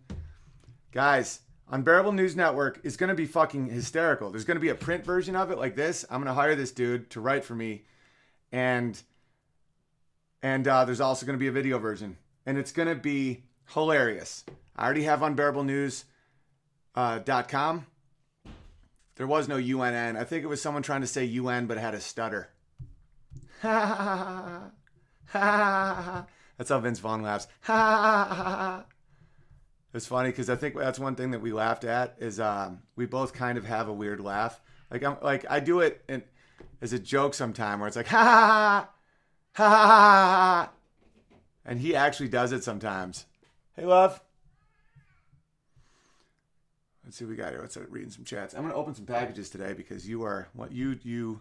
Guys, 0.90 1.40
Unbearable 1.70 2.12
News 2.12 2.34
Network 2.34 2.80
is 2.82 2.96
going 2.96 3.08
to 3.08 3.14
be 3.14 3.26
fucking 3.26 3.66
hysterical. 3.66 4.30
There's 4.30 4.46
going 4.46 4.54
to 4.54 4.62
be 4.62 4.70
a 4.70 4.74
print 4.74 5.04
version 5.04 5.36
of 5.36 5.50
it 5.50 5.58
like 5.58 5.76
this. 5.76 6.06
I'm 6.08 6.22
going 6.22 6.28
to 6.28 6.32
hire 6.32 6.54
this 6.54 6.72
dude 6.72 7.10
to 7.10 7.20
write 7.20 7.44
for 7.44 7.54
me. 7.54 7.84
And 8.52 8.98
and 10.42 10.66
uh, 10.66 10.86
there's 10.86 10.98
also 10.98 11.26
going 11.26 11.38
to 11.38 11.40
be 11.40 11.48
a 11.48 11.52
video 11.52 11.78
version. 11.78 12.16
And 12.46 12.56
it's 12.56 12.72
going 12.72 12.88
to 12.88 12.94
be 12.94 13.42
hilarious. 13.74 14.44
I 14.74 14.86
already 14.86 15.02
have 15.02 15.22
Unbearable 15.22 15.64
News 15.64 16.06
uh. 16.94 17.18
There 17.18 19.26
was 19.26 19.46
no 19.46 19.56
UNN. 19.56 20.16
I 20.16 20.24
think 20.24 20.42
it 20.42 20.48
was 20.48 20.62
someone 20.62 20.82
trying 20.82 21.02
to 21.02 21.06
say 21.06 21.26
UN 21.26 21.66
but 21.66 21.76
had 21.76 21.92
a 21.92 22.00
stutter. 22.00 22.48
Ha 23.62 23.86
ha 23.86 24.70
ha. 25.26 26.26
That's 26.58 26.70
how 26.70 26.78
Vince 26.80 27.00
Vaughn 27.00 27.22
laughs. 27.22 27.48
Ha 27.62 27.72
ha 27.72 28.34
ha. 28.34 28.84
It's 29.92 30.06
funny 30.06 30.30
because 30.30 30.50
I 30.50 30.56
think 30.56 30.76
that's 30.76 30.98
one 30.98 31.14
thing 31.14 31.30
that 31.30 31.40
we 31.40 31.52
laughed 31.52 31.84
at 31.84 32.16
is 32.18 32.40
um, 32.40 32.82
we 32.96 33.06
both 33.06 33.32
kind 33.32 33.56
of 33.56 33.64
have 33.64 33.88
a 33.88 33.92
weird 33.92 34.20
laugh. 34.20 34.60
Like 34.90 35.04
I'm 35.04 35.16
like 35.22 35.46
I 35.48 35.60
do 35.60 35.80
it 35.80 36.02
in, 36.08 36.22
as 36.82 36.92
a 36.92 36.98
joke 36.98 37.34
sometime 37.34 37.78
where 37.78 37.86
it's 37.86 37.96
like 37.96 38.08
ha 38.08 38.24
ha 38.24 38.38
ha 38.38 38.88
ha 39.52 39.68
ha 39.68 39.86
ha, 39.86 40.70
and 41.64 41.78
he 41.78 41.94
actually 41.94 42.28
does 42.28 42.52
it 42.52 42.64
sometimes. 42.64 43.26
Hey, 43.76 43.84
love. 43.84 44.20
Let's 47.04 47.16
see 47.16 47.24
what 47.24 47.30
we 47.30 47.36
got 47.36 47.50
here. 47.50 47.60
Let's 47.60 47.74
start 47.74 47.90
reading 47.90 48.10
some 48.10 48.24
chats. 48.24 48.54
I'm 48.54 48.62
gonna 48.62 48.74
open 48.74 48.94
some 48.94 49.06
packages 49.06 49.48
today 49.50 49.74
because 49.74 50.08
you 50.08 50.24
are 50.24 50.48
what 50.54 50.72
you 50.72 50.98
you 51.04 51.40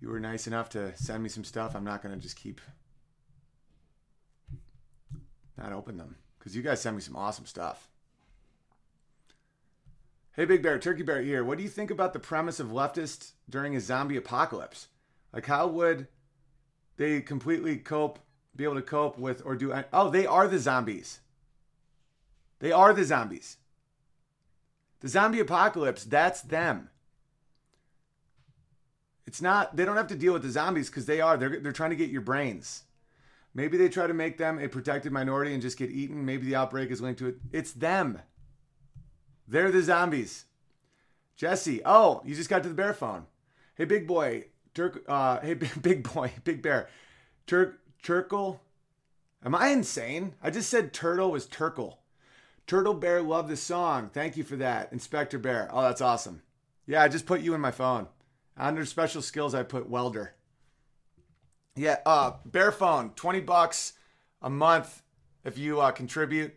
you 0.00 0.08
were 0.08 0.20
nice 0.20 0.46
enough 0.46 0.68
to 0.70 0.96
send 0.96 1.22
me 1.22 1.28
some 1.28 1.44
stuff. 1.44 1.74
I'm 1.74 1.84
not 1.84 2.02
gonna 2.02 2.16
just 2.16 2.36
keep 2.36 2.60
not 5.56 5.72
open 5.72 5.96
them 5.96 6.16
because 6.38 6.54
you 6.54 6.62
guys 6.62 6.80
send 6.80 6.96
me 6.96 7.02
some 7.02 7.16
awesome 7.16 7.46
stuff. 7.46 7.88
Hey, 10.32 10.44
Big 10.44 10.62
Bear, 10.62 10.78
Turkey 10.78 11.02
Bear 11.02 11.22
here. 11.22 11.42
What 11.42 11.56
do 11.56 11.64
you 11.64 11.70
think 11.70 11.90
about 11.90 12.12
the 12.12 12.18
premise 12.18 12.60
of 12.60 12.68
leftists 12.68 13.32
during 13.48 13.74
a 13.74 13.80
zombie 13.80 14.18
apocalypse? 14.18 14.88
Like, 15.32 15.46
how 15.46 15.66
would 15.66 16.08
they 16.98 17.22
completely 17.22 17.78
cope, 17.78 18.18
be 18.54 18.64
able 18.64 18.74
to 18.74 18.82
cope 18.82 19.18
with, 19.18 19.40
or 19.46 19.56
do? 19.56 19.72
Oh, 19.94 20.10
they 20.10 20.26
are 20.26 20.46
the 20.46 20.58
zombies. 20.58 21.20
They 22.58 22.70
are 22.70 22.92
the 22.92 23.04
zombies. 23.04 23.56
The 25.00 25.08
zombie 25.08 25.40
apocalypse, 25.40 26.04
that's 26.04 26.42
them. 26.42 26.90
It's 29.26 29.42
not, 29.42 29.76
they 29.76 29.84
don't 29.84 29.96
have 29.96 30.06
to 30.08 30.14
deal 30.16 30.32
with 30.32 30.42
the 30.42 30.50
zombies 30.50 30.88
because 30.88 31.06
they 31.06 31.20
are. 31.20 31.36
They're, 31.36 31.60
they're 31.60 31.72
trying 31.72 31.90
to 31.90 31.96
get 31.96 32.10
your 32.10 32.20
brains. 32.20 32.84
Maybe 33.54 33.76
they 33.76 33.88
try 33.88 34.06
to 34.06 34.14
make 34.14 34.38
them 34.38 34.58
a 34.58 34.68
protected 34.68 35.12
minority 35.12 35.52
and 35.52 35.62
just 35.62 35.78
get 35.78 35.90
eaten. 35.90 36.24
Maybe 36.24 36.46
the 36.46 36.56
outbreak 36.56 36.90
is 36.90 37.00
linked 37.00 37.18
to 37.20 37.28
it. 37.28 37.36
It's 37.52 37.72
them. 37.72 38.20
They're 39.48 39.72
the 39.72 39.82
zombies. 39.82 40.44
Jesse, 41.36 41.80
oh, 41.84 42.22
you 42.24 42.34
just 42.34 42.50
got 42.50 42.62
to 42.62 42.68
the 42.68 42.74
bear 42.74 42.94
phone. 42.94 43.26
Hey, 43.74 43.84
big 43.84 44.06
boy, 44.06 44.46
Turk. 44.74 45.04
Uh, 45.08 45.40
hey, 45.40 45.54
big 45.80 46.12
boy, 46.12 46.32
big 46.44 46.62
bear, 46.62 46.88
Turk, 47.46 47.80
Turkle. 48.02 48.60
Am 49.44 49.54
I 49.54 49.68
insane? 49.68 50.34
I 50.42 50.50
just 50.50 50.70
said 50.70 50.92
turtle 50.92 51.30
was 51.30 51.46
Turkle. 51.46 52.00
Turtle 52.66 52.94
Bear 52.94 53.22
love 53.22 53.48
the 53.48 53.56
song. 53.56 54.10
Thank 54.12 54.36
you 54.36 54.42
for 54.42 54.56
that, 54.56 54.92
Inspector 54.92 55.38
Bear. 55.38 55.68
Oh, 55.72 55.82
that's 55.82 56.00
awesome. 56.00 56.42
Yeah, 56.86 57.02
I 57.02 57.08
just 57.08 57.26
put 57.26 57.40
you 57.40 57.54
in 57.54 57.60
my 57.60 57.70
phone. 57.70 58.08
Under 58.56 58.84
special 58.84 59.22
skills, 59.22 59.54
I 59.54 59.62
put 59.62 59.88
welder. 59.88 60.34
Yeah, 61.74 61.98
uh, 62.06 62.32
Bear 62.46 62.72
Phone, 62.72 63.10
20 63.10 63.40
bucks 63.40 63.92
a 64.40 64.48
month 64.48 65.02
if 65.44 65.58
you 65.58 65.80
uh, 65.80 65.90
contribute, 65.90 66.54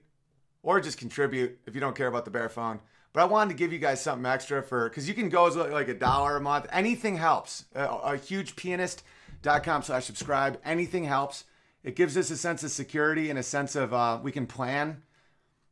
or 0.63 0.79
just 0.79 0.97
contribute 0.97 1.59
if 1.65 1.75
you 1.75 1.81
don't 1.81 1.95
care 1.95 2.07
about 2.07 2.25
the 2.25 2.31
Bear 2.31 2.47
Phone. 2.47 2.79
But 3.11 3.21
I 3.21 3.25
wanted 3.25 3.49
to 3.51 3.57
give 3.57 3.73
you 3.73 3.79
guys 3.79 4.01
something 4.01 4.25
extra 4.25 4.63
for, 4.63 4.87
because 4.87 5.07
you 5.07 5.13
can 5.13 5.29
go 5.29 5.47
as 5.47 5.55
like 5.55 5.89
a 5.89 5.93
dollar 5.93 6.37
a 6.37 6.41
month. 6.41 6.67
Anything 6.71 7.17
helps. 7.17 7.65
A, 7.75 7.85
a 7.85 8.17
huge 8.17 8.55
pianist.com 8.55 9.83
slash 9.83 10.05
subscribe. 10.05 10.59
Anything 10.63 11.03
helps. 11.03 11.43
It 11.83 11.95
gives 11.95 12.15
us 12.15 12.29
a 12.29 12.37
sense 12.37 12.63
of 12.63 12.71
security 12.71 13.29
and 13.29 13.39
a 13.39 13.43
sense 13.43 13.75
of 13.75 13.93
uh, 13.93 14.19
we 14.21 14.31
can 14.31 14.47
plan. 14.47 15.01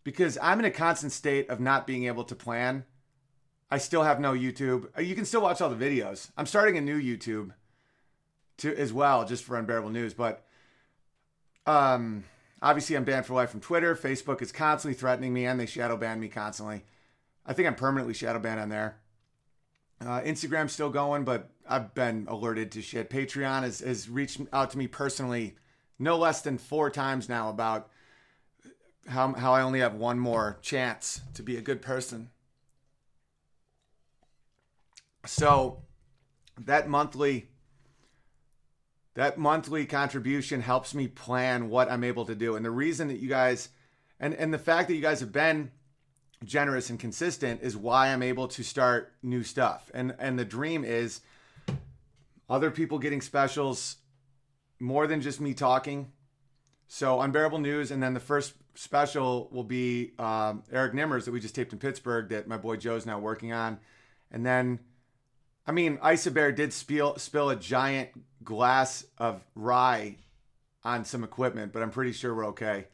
Because 0.04 0.38
I'm 0.42 0.60
in 0.60 0.66
a 0.66 0.72
constant 0.72 1.12
state 1.12 1.50
of 1.50 1.60
not 1.60 1.86
being 1.86 2.06
able 2.06 2.24
to 2.26 2.36
plan. 2.36 2.86
I 3.70 3.78
still 3.78 4.04
have 4.04 4.20
no 4.20 4.34
YouTube. 4.34 4.88
You 5.02 5.16
can 5.16 5.26
still 5.26 5.42
watch 5.42 5.62
all 5.62 5.70
the 5.70 5.76
videos. 5.76 6.30
I'm 6.38 6.46
starting 6.46 6.78
a 6.78 6.82
new 6.82 7.00
YouTube 7.00 7.52
to 8.58 8.76
as 8.76 8.94
well, 8.94 9.26
just 9.26 9.44
for 9.44 9.58
unbearable 9.58 9.90
news. 9.90 10.14
But 10.14 10.46
um, 11.66 12.24
obviously, 12.62 12.96
I'm 12.96 13.04
banned 13.04 13.26
for 13.26 13.34
life 13.34 13.50
from 13.50 13.60
Twitter. 13.60 13.96
Facebook 13.96 14.42
is 14.42 14.52
constantly 14.52 14.98
threatening 14.98 15.34
me, 15.34 15.46
and 15.46 15.60
they 15.60 15.66
shadow 15.66 15.98
ban 15.98 16.20
me 16.20 16.30
constantly. 16.30 16.86
I 17.46 17.54
think 17.54 17.68
I'm 17.68 17.76
permanently 17.76 18.14
shadow 18.14 18.40
banned 18.40 18.60
on 18.60 18.70
there. 18.70 18.98
Uh, 20.00 20.22
Instagram's 20.22 20.74
still 20.74 20.90
going, 20.90 21.24
but 21.24 21.50
I've 21.68 21.94
been 21.94 22.26
alerted 22.30 22.72
to 22.74 22.82
shit. 22.82 23.10
Patreon 23.10 23.64
has, 23.64 23.80
has 23.80 24.10
reached 24.10 24.40
out 24.54 24.72
to 24.72 24.78
me 24.78 24.88
personally 24.88 25.56
no 26.00 26.18
less 26.18 26.42
than 26.42 26.58
four 26.58 26.90
times 26.90 27.28
now 27.28 27.50
about 27.50 27.90
how, 29.08 29.34
how 29.34 29.54
I 29.54 29.62
only 29.62 29.80
have 29.80 29.96
one 29.96 30.20
more 30.20 30.60
chance 30.62 31.22
to 31.34 31.42
be 31.42 31.58
a 31.58 31.62
good 31.62 31.82
person. 31.82 32.30
So 35.28 35.84
that 36.60 36.88
monthly 36.90 37.50
that 39.16 39.38
monthly 39.38 39.86
contribution 39.86 40.62
helps 40.62 40.94
me 40.94 41.08
plan 41.08 41.70
what 41.70 41.92
I'm 41.92 42.04
able 42.04 42.26
to 42.26 42.36
do. 42.36 42.56
And 42.56 42.64
the 42.64 42.72
reason 42.72 43.08
that 43.08 43.18
you 43.18 43.28
guys 43.28 43.70
and 44.20 44.34
and 44.34 44.54
the 44.54 44.60
fact 44.60 44.88
that 44.88 44.96
you 44.96 45.02
guys 45.02 45.20
have 45.20 45.32
been 45.32 45.72
generous 46.44 46.90
and 46.90 47.00
consistent 47.00 47.62
is 47.64 47.76
why 47.76 48.10
I'm 48.10 48.22
able 48.22 48.48
to 48.50 48.64
start 48.64 49.14
new 49.24 49.44
stuff. 49.44 49.90
And 49.94 50.16
and 50.20 50.38
the 50.38 50.46
dream 50.46 50.84
is 50.84 51.22
other 52.50 52.72
people 52.72 53.00
getting 53.00 53.22
specials 53.22 53.98
more 54.80 55.08
than 55.08 55.22
just 55.22 55.42
me 55.42 55.54
talking. 55.54 56.12
So 56.88 57.20
unbearable 57.20 57.60
news, 57.60 57.92
and 57.92 58.02
then 58.02 58.14
the 58.14 58.20
first 58.20 58.54
special 58.76 59.50
will 59.52 59.66
be 59.66 60.12
um, 60.20 60.64
Eric 60.72 60.94
Nimmers 60.94 61.26
that 61.26 61.32
we 61.32 61.42
just 61.42 61.56
taped 61.56 61.74
in 61.74 61.80
Pittsburgh 61.80 62.30
that 62.30 62.48
my 62.48 62.56
boy 62.56 62.78
Joe's 62.78 63.06
now 63.06 63.20
working 63.20 63.52
on, 63.52 63.80
and 64.32 64.46
then 64.46 64.80
I 65.68 65.74
mean, 65.74 66.00
Bear 66.32 66.52
did 66.54 66.72
spill 66.72 67.18
spill 67.18 67.50
a 67.50 67.56
giant 67.56 68.10
glass 68.44 69.06
of 69.18 69.44
rye 69.54 70.16
on 70.86 71.04
some 71.04 71.26
equipment, 71.26 71.74
but 71.74 71.84
I'm 71.84 71.92
pretty 71.92 72.14
sure 72.14 72.34
we're 72.34 72.48
okay. 72.48 72.88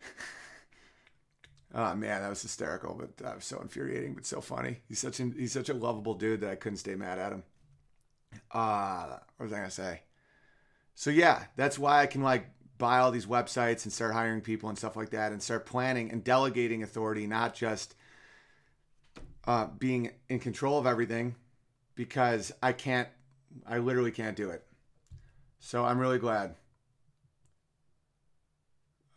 oh 1.74 1.94
man, 1.94 2.22
that 2.22 2.30
was 2.30 2.40
hysterical, 2.40 2.96
but 2.98 3.18
that 3.18 3.34
was 3.34 3.44
so 3.44 3.60
infuriating, 3.60 4.14
but 4.14 4.24
so 4.24 4.40
funny. 4.40 4.78
He's 4.88 4.98
such 4.98 5.20
an 5.20 5.34
he's 5.38 5.52
such 5.52 5.68
a 5.68 5.74
lovable 5.74 6.14
dude 6.14 6.40
that 6.40 6.50
I 6.50 6.56
couldn't 6.56 6.78
stay 6.78 6.94
mad 6.94 7.18
at 7.18 7.32
him. 7.32 7.42
Uh 8.50 9.18
what 9.36 9.44
was 9.44 9.52
I 9.52 9.56
gonna 9.56 9.70
say? 9.70 10.00
So 10.94 11.10
yeah, 11.10 11.44
that's 11.56 11.78
why 11.78 12.00
I 12.00 12.06
can 12.06 12.22
like 12.22 12.46
buy 12.78 13.00
all 13.00 13.10
these 13.10 13.26
websites 13.26 13.84
and 13.84 13.92
start 13.92 14.14
hiring 14.14 14.40
people 14.40 14.70
and 14.70 14.78
stuff 14.78 14.96
like 14.96 15.10
that 15.10 15.32
and 15.32 15.42
start 15.42 15.66
planning 15.66 16.10
and 16.10 16.24
delegating 16.24 16.82
authority, 16.82 17.26
not 17.26 17.54
just 17.54 17.94
uh, 19.46 19.66
being 19.78 20.12
in 20.28 20.38
control 20.38 20.78
of 20.78 20.86
everything 20.86 21.34
because 21.98 22.52
I 22.62 22.72
can't, 22.72 23.08
I 23.66 23.78
literally 23.78 24.12
can't 24.12 24.36
do 24.36 24.50
it. 24.50 24.64
So 25.58 25.84
I'm 25.84 25.98
really 25.98 26.20
glad. 26.20 26.54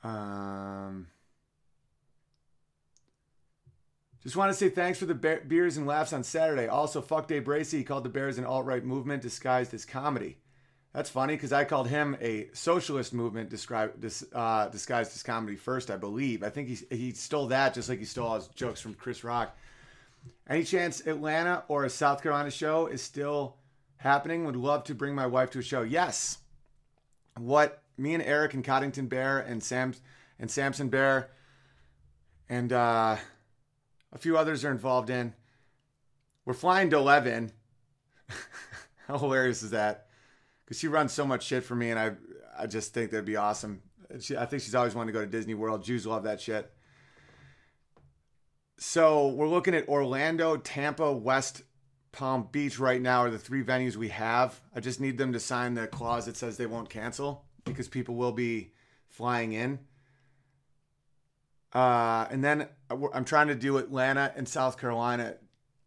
Um, 0.04 1.06
just 4.24 4.36
want 4.36 4.52
to 4.52 4.58
say 4.58 4.70
thanks 4.70 4.98
for 4.98 5.06
the 5.06 5.14
be- 5.14 5.48
beers 5.48 5.78
and 5.78 5.86
laughs 5.86 6.12
on 6.12 6.24
Saturday. 6.24 6.68
Also, 6.68 7.04
fuck 7.04 7.28
Dave 7.28 7.46
Bracy. 7.46 7.78
He 7.78 7.84
called 7.84 8.04
the 8.04 8.10
Bears 8.10 8.40
an 8.40 8.46
alt 8.46 8.66
right 8.66 8.84
movement 8.84 9.22
disguised 9.22 9.76
as 9.76 9.86
comedy. 9.86 10.40
That's 10.92 11.12
funny 11.12 11.36
because 11.36 11.54
I 11.54 11.66
called 11.66 11.88
him 11.88 12.18
a 12.20 12.50
socialist 12.54 13.14
movement 13.14 13.52
described, 13.52 14.02
dis, 14.02 14.26
uh, 14.34 14.70
disguised 14.70 15.14
as 15.14 15.22
comedy 15.22 15.56
first, 15.56 15.92
I 15.92 15.98
believe. 15.98 16.42
I 16.42 16.50
think 16.50 16.68
he, 16.68 16.80
he 16.90 17.12
stole 17.12 17.46
that 17.50 17.76
just 17.76 17.90
like 17.90 18.00
he 18.00 18.06
stole 18.06 18.34
his 18.34 18.48
jokes 18.48 18.82
from 18.82 18.96
Chris 18.96 19.24
Rock. 19.24 19.56
Any 20.48 20.64
chance 20.64 21.06
Atlanta 21.06 21.64
or 21.68 21.86
a 21.86 21.90
South 21.90 22.22
Carolina 22.22 22.52
show 22.52 22.88
is 22.88 23.02
still 23.02 23.58
happening? 23.98 24.46
Would 24.46 24.56
love 24.56 24.84
to 24.86 24.96
bring 24.96 25.16
my 25.16 25.28
wife 25.28 25.52
to 25.52 25.60
a 25.60 25.64
show. 25.64 25.82
Yes. 25.82 26.40
What 27.38 27.82
me 27.98 28.14
and 28.14 28.24
Eric 28.24 28.54
and 28.54 28.64
Coddington 28.64 29.08
Bear 29.08 29.40
and 29.40 29.64
Sam 29.64 29.94
and 30.40 30.52
Samson 30.52 30.90
Bear 30.90 31.30
and 32.50 32.74
uh, 32.74 33.16
a 34.12 34.18
few 34.18 34.38
others 34.38 34.66
are 34.66 34.72
involved 34.72 35.10
in. 35.10 35.34
We're 36.44 36.54
flying 36.54 36.90
to 36.90 36.98
11. 36.98 37.54
How 39.08 39.18
hilarious 39.18 39.64
is 39.64 39.72
that? 39.72 40.08
Because 40.66 40.78
she 40.78 40.90
runs 40.90 41.14
so 41.14 41.26
much 41.26 41.44
shit 41.46 41.64
for 41.64 41.76
me, 41.76 41.92
and 41.92 42.00
I 42.00 42.12
I 42.58 42.68
just 42.68 42.94
think 42.94 43.12
that'd 43.12 43.26
be 43.26 43.38
awesome. 43.38 43.82
She, 44.20 44.36
I 44.36 44.46
think 44.46 44.62
she's 44.64 44.76
always 44.76 44.94
wanted 44.94 45.14
to 45.14 45.20
go 45.20 45.26
to 45.26 45.32
Disney 45.32 45.54
World. 45.54 45.84
Jews 45.84 46.06
love 46.06 46.24
that 46.24 46.42
shit. 46.42 46.70
So 48.78 49.28
we're 49.28 49.48
looking 49.48 49.76
at 49.76 49.88
Orlando, 49.88 50.58
Tampa, 50.58 51.12
West 51.12 51.62
Palm 52.12 52.50
Beach 52.52 52.78
right 52.80 53.02
now 53.02 53.24
are 53.24 53.30
the 53.30 53.40
three 53.40 53.64
venues 53.64 53.96
we 53.96 54.10
have. 54.10 54.60
I 54.76 54.80
just 54.80 55.00
need 55.00 55.18
them 55.18 55.34
to 55.34 55.40
sign 55.40 55.76
the 55.76 55.88
clause 55.88 56.26
that 56.26 56.36
says 56.36 56.58
they 56.58 56.66
won't 56.66 56.90
cancel 56.90 57.46
because 57.64 57.88
people 57.88 58.16
will 58.16 58.32
be 58.32 58.74
flying 59.08 59.54
in. 59.54 59.80
Uh, 61.74 62.28
and 62.30 62.44
then 62.44 62.68
I'm 62.90 63.24
trying 63.24 63.48
to 63.48 63.56
do 63.56 63.78
Atlanta 63.78 64.34
and 64.36 64.48
South 64.48 64.78
Carolina 64.78 65.36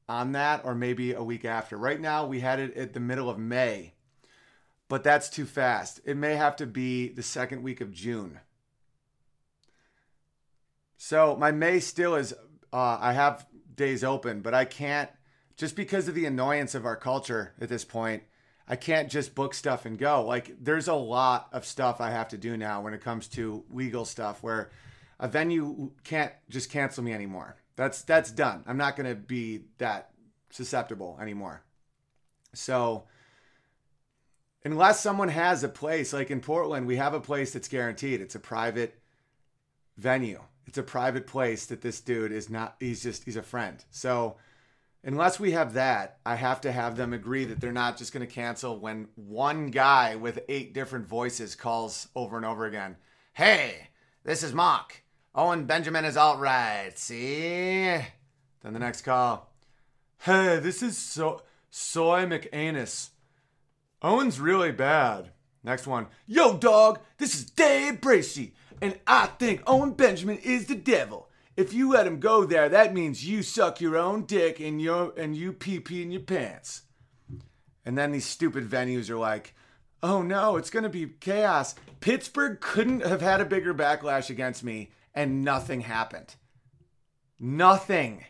on 0.08 0.32
that, 0.32 0.62
or 0.64 0.74
maybe 0.74 1.12
a 1.12 1.22
week 1.22 1.44
after. 1.44 1.76
Right 1.76 2.00
now, 2.00 2.26
we 2.26 2.40
had 2.40 2.58
it 2.58 2.74
at 2.76 2.92
the 2.94 3.00
middle 3.00 3.28
of 3.28 3.38
May, 3.38 3.94
but 4.88 5.04
that's 5.04 5.28
too 5.28 5.44
fast. 5.44 6.00
It 6.04 6.16
may 6.16 6.36
have 6.36 6.56
to 6.56 6.66
be 6.66 7.08
the 7.08 7.22
second 7.22 7.62
week 7.62 7.80
of 7.80 7.92
June. 7.92 8.40
So 10.96 11.36
my 11.36 11.52
May 11.52 11.80
still 11.80 12.14
is 12.14 12.34
uh, 12.74 12.98
I 13.00 13.12
have 13.12 13.46
days 13.76 14.02
open, 14.02 14.40
but 14.40 14.52
I 14.52 14.64
can't 14.64 15.08
just 15.56 15.76
because 15.76 16.08
of 16.08 16.16
the 16.16 16.26
annoyance 16.26 16.74
of 16.74 16.84
our 16.84 16.96
culture 16.96 17.54
at 17.60 17.68
this 17.68 17.84
point. 17.84 18.24
I 18.66 18.76
can't 18.76 19.10
just 19.10 19.34
book 19.34 19.52
stuff 19.54 19.84
and 19.84 19.98
go. 19.98 20.24
Like 20.24 20.56
there's 20.58 20.88
a 20.88 20.94
lot 20.94 21.48
of 21.52 21.66
stuff 21.66 22.00
I 22.00 22.10
have 22.10 22.28
to 22.28 22.38
do 22.38 22.56
now 22.56 22.80
when 22.80 22.94
it 22.94 23.02
comes 23.02 23.28
to 23.28 23.62
legal 23.70 24.04
stuff 24.04 24.42
where 24.42 24.70
a 25.20 25.28
venue 25.28 25.92
can't 26.02 26.32
just 26.48 26.70
cancel 26.70 27.04
me 27.04 27.12
anymore. 27.12 27.56
That's 27.76 28.02
that's 28.02 28.30
done. 28.30 28.64
I'm 28.66 28.78
not 28.78 28.96
going 28.96 29.08
to 29.08 29.14
be 29.14 29.66
that 29.78 30.10
susceptible 30.50 31.18
anymore. 31.20 31.62
So 32.54 33.04
unless 34.64 35.00
someone 35.00 35.28
has 35.28 35.62
a 35.62 35.68
place 35.68 36.12
like 36.12 36.30
in 36.30 36.40
Portland, 36.40 36.86
we 36.86 36.96
have 36.96 37.14
a 37.14 37.20
place 37.20 37.52
that's 37.52 37.68
guaranteed. 37.68 38.20
It's 38.20 38.34
a 38.34 38.40
private 38.40 38.98
venue. 39.96 40.40
It's 40.66 40.78
a 40.78 40.82
private 40.82 41.26
place 41.26 41.66
that 41.66 41.82
this 41.82 42.00
dude 42.00 42.32
is 42.32 42.50
not 42.50 42.76
he's 42.80 43.02
just 43.02 43.24
he's 43.24 43.36
a 43.36 43.42
friend. 43.42 43.84
So 43.90 44.36
unless 45.02 45.38
we 45.38 45.52
have 45.52 45.74
that, 45.74 46.18
I 46.24 46.36
have 46.36 46.60
to 46.62 46.72
have 46.72 46.96
them 46.96 47.12
agree 47.12 47.44
that 47.44 47.60
they're 47.60 47.72
not 47.72 47.98
just 47.98 48.12
going 48.12 48.26
to 48.26 48.32
cancel 48.32 48.78
when 48.78 49.08
one 49.14 49.68
guy 49.68 50.16
with 50.16 50.40
eight 50.48 50.74
different 50.74 51.06
voices 51.06 51.54
calls 51.54 52.08
over 52.14 52.36
and 52.36 52.46
over 52.46 52.64
again. 52.64 52.96
Hey, 53.34 53.88
this 54.24 54.42
is 54.42 54.52
Mock. 54.54 55.02
Owen 55.34 55.64
Benjamin 55.64 56.04
is 56.04 56.16
all 56.16 56.38
right. 56.38 56.92
See? 56.96 57.98
Then 58.62 58.72
the 58.72 58.78
next 58.78 59.02
call. 59.02 59.52
Hey, 60.18 60.58
this 60.58 60.82
is 60.82 60.96
so 60.96 61.42
Soy 61.70 62.24
McAnus. 62.24 63.10
Owen's 64.00 64.40
really 64.40 64.72
bad. 64.72 65.30
Next 65.62 65.86
one. 65.86 66.06
Yo, 66.26 66.56
dog, 66.56 67.00
this 67.18 67.34
is 67.34 67.44
Dave 67.46 68.00
Bracey, 68.00 68.52
and 68.80 68.98
I 69.06 69.26
think 69.26 69.62
Owen 69.66 69.92
Benjamin 69.92 70.38
is 70.38 70.66
the 70.66 70.74
devil. 70.74 71.28
If 71.56 71.72
you 71.72 71.90
let 71.90 72.06
him 72.06 72.18
go 72.18 72.44
there, 72.44 72.68
that 72.68 72.94
means 72.94 73.26
you 73.26 73.42
suck 73.42 73.80
your 73.80 73.96
own 73.96 74.24
dick 74.24 74.58
and 74.58 74.82
your 74.82 75.12
and 75.16 75.36
you 75.36 75.52
pee 75.52 75.80
pee 75.80 76.02
in 76.02 76.10
your 76.10 76.22
pants. 76.22 76.82
And 77.84 77.96
then 77.96 78.12
these 78.12 78.26
stupid 78.26 78.68
venues 78.68 79.10
are 79.10 79.18
like, 79.18 79.54
oh 80.02 80.22
no, 80.22 80.56
it's 80.56 80.70
gonna 80.70 80.88
be 80.88 81.06
chaos. 81.20 81.74
Pittsburgh 82.00 82.60
couldn't 82.60 83.04
have 83.04 83.20
had 83.20 83.40
a 83.40 83.44
bigger 83.44 83.72
backlash 83.72 84.30
against 84.30 84.64
me, 84.64 84.90
and 85.14 85.44
nothing 85.44 85.82
happened. 85.82 86.34
Nothing. 87.38 88.24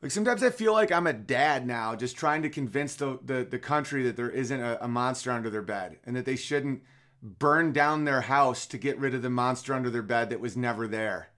Like 0.00 0.10
sometimes 0.10 0.42
I 0.42 0.50
feel 0.50 0.72
like 0.72 0.92
I'm 0.92 1.06
a 1.06 1.12
dad 1.12 1.66
now, 1.66 1.94
just 1.96 2.16
trying 2.16 2.42
to 2.42 2.48
convince 2.48 2.94
the 2.94 3.18
the, 3.24 3.44
the 3.44 3.58
country 3.58 4.04
that 4.04 4.16
there 4.16 4.30
isn't 4.30 4.60
a, 4.60 4.84
a 4.84 4.88
monster 4.88 5.32
under 5.32 5.50
their 5.50 5.62
bed 5.62 5.98
and 6.04 6.14
that 6.14 6.26
they 6.26 6.36
shouldn't 6.36 6.82
burn 7.22 7.72
down 7.72 8.04
their 8.04 8.22
house 8.22 8.66
to 8.66 8.78
get 8.78 8.98
rid 8.98 9.14
of 9.14 9.22
the 9.22 9.30
monster 9.30 9.72
under 9.72 9.90
their 9.90 10.02
bed 10.02 10.30
that 10.30 10.40
was 10.40 10.56
never 10.56 10.88
there. 10.88 11.28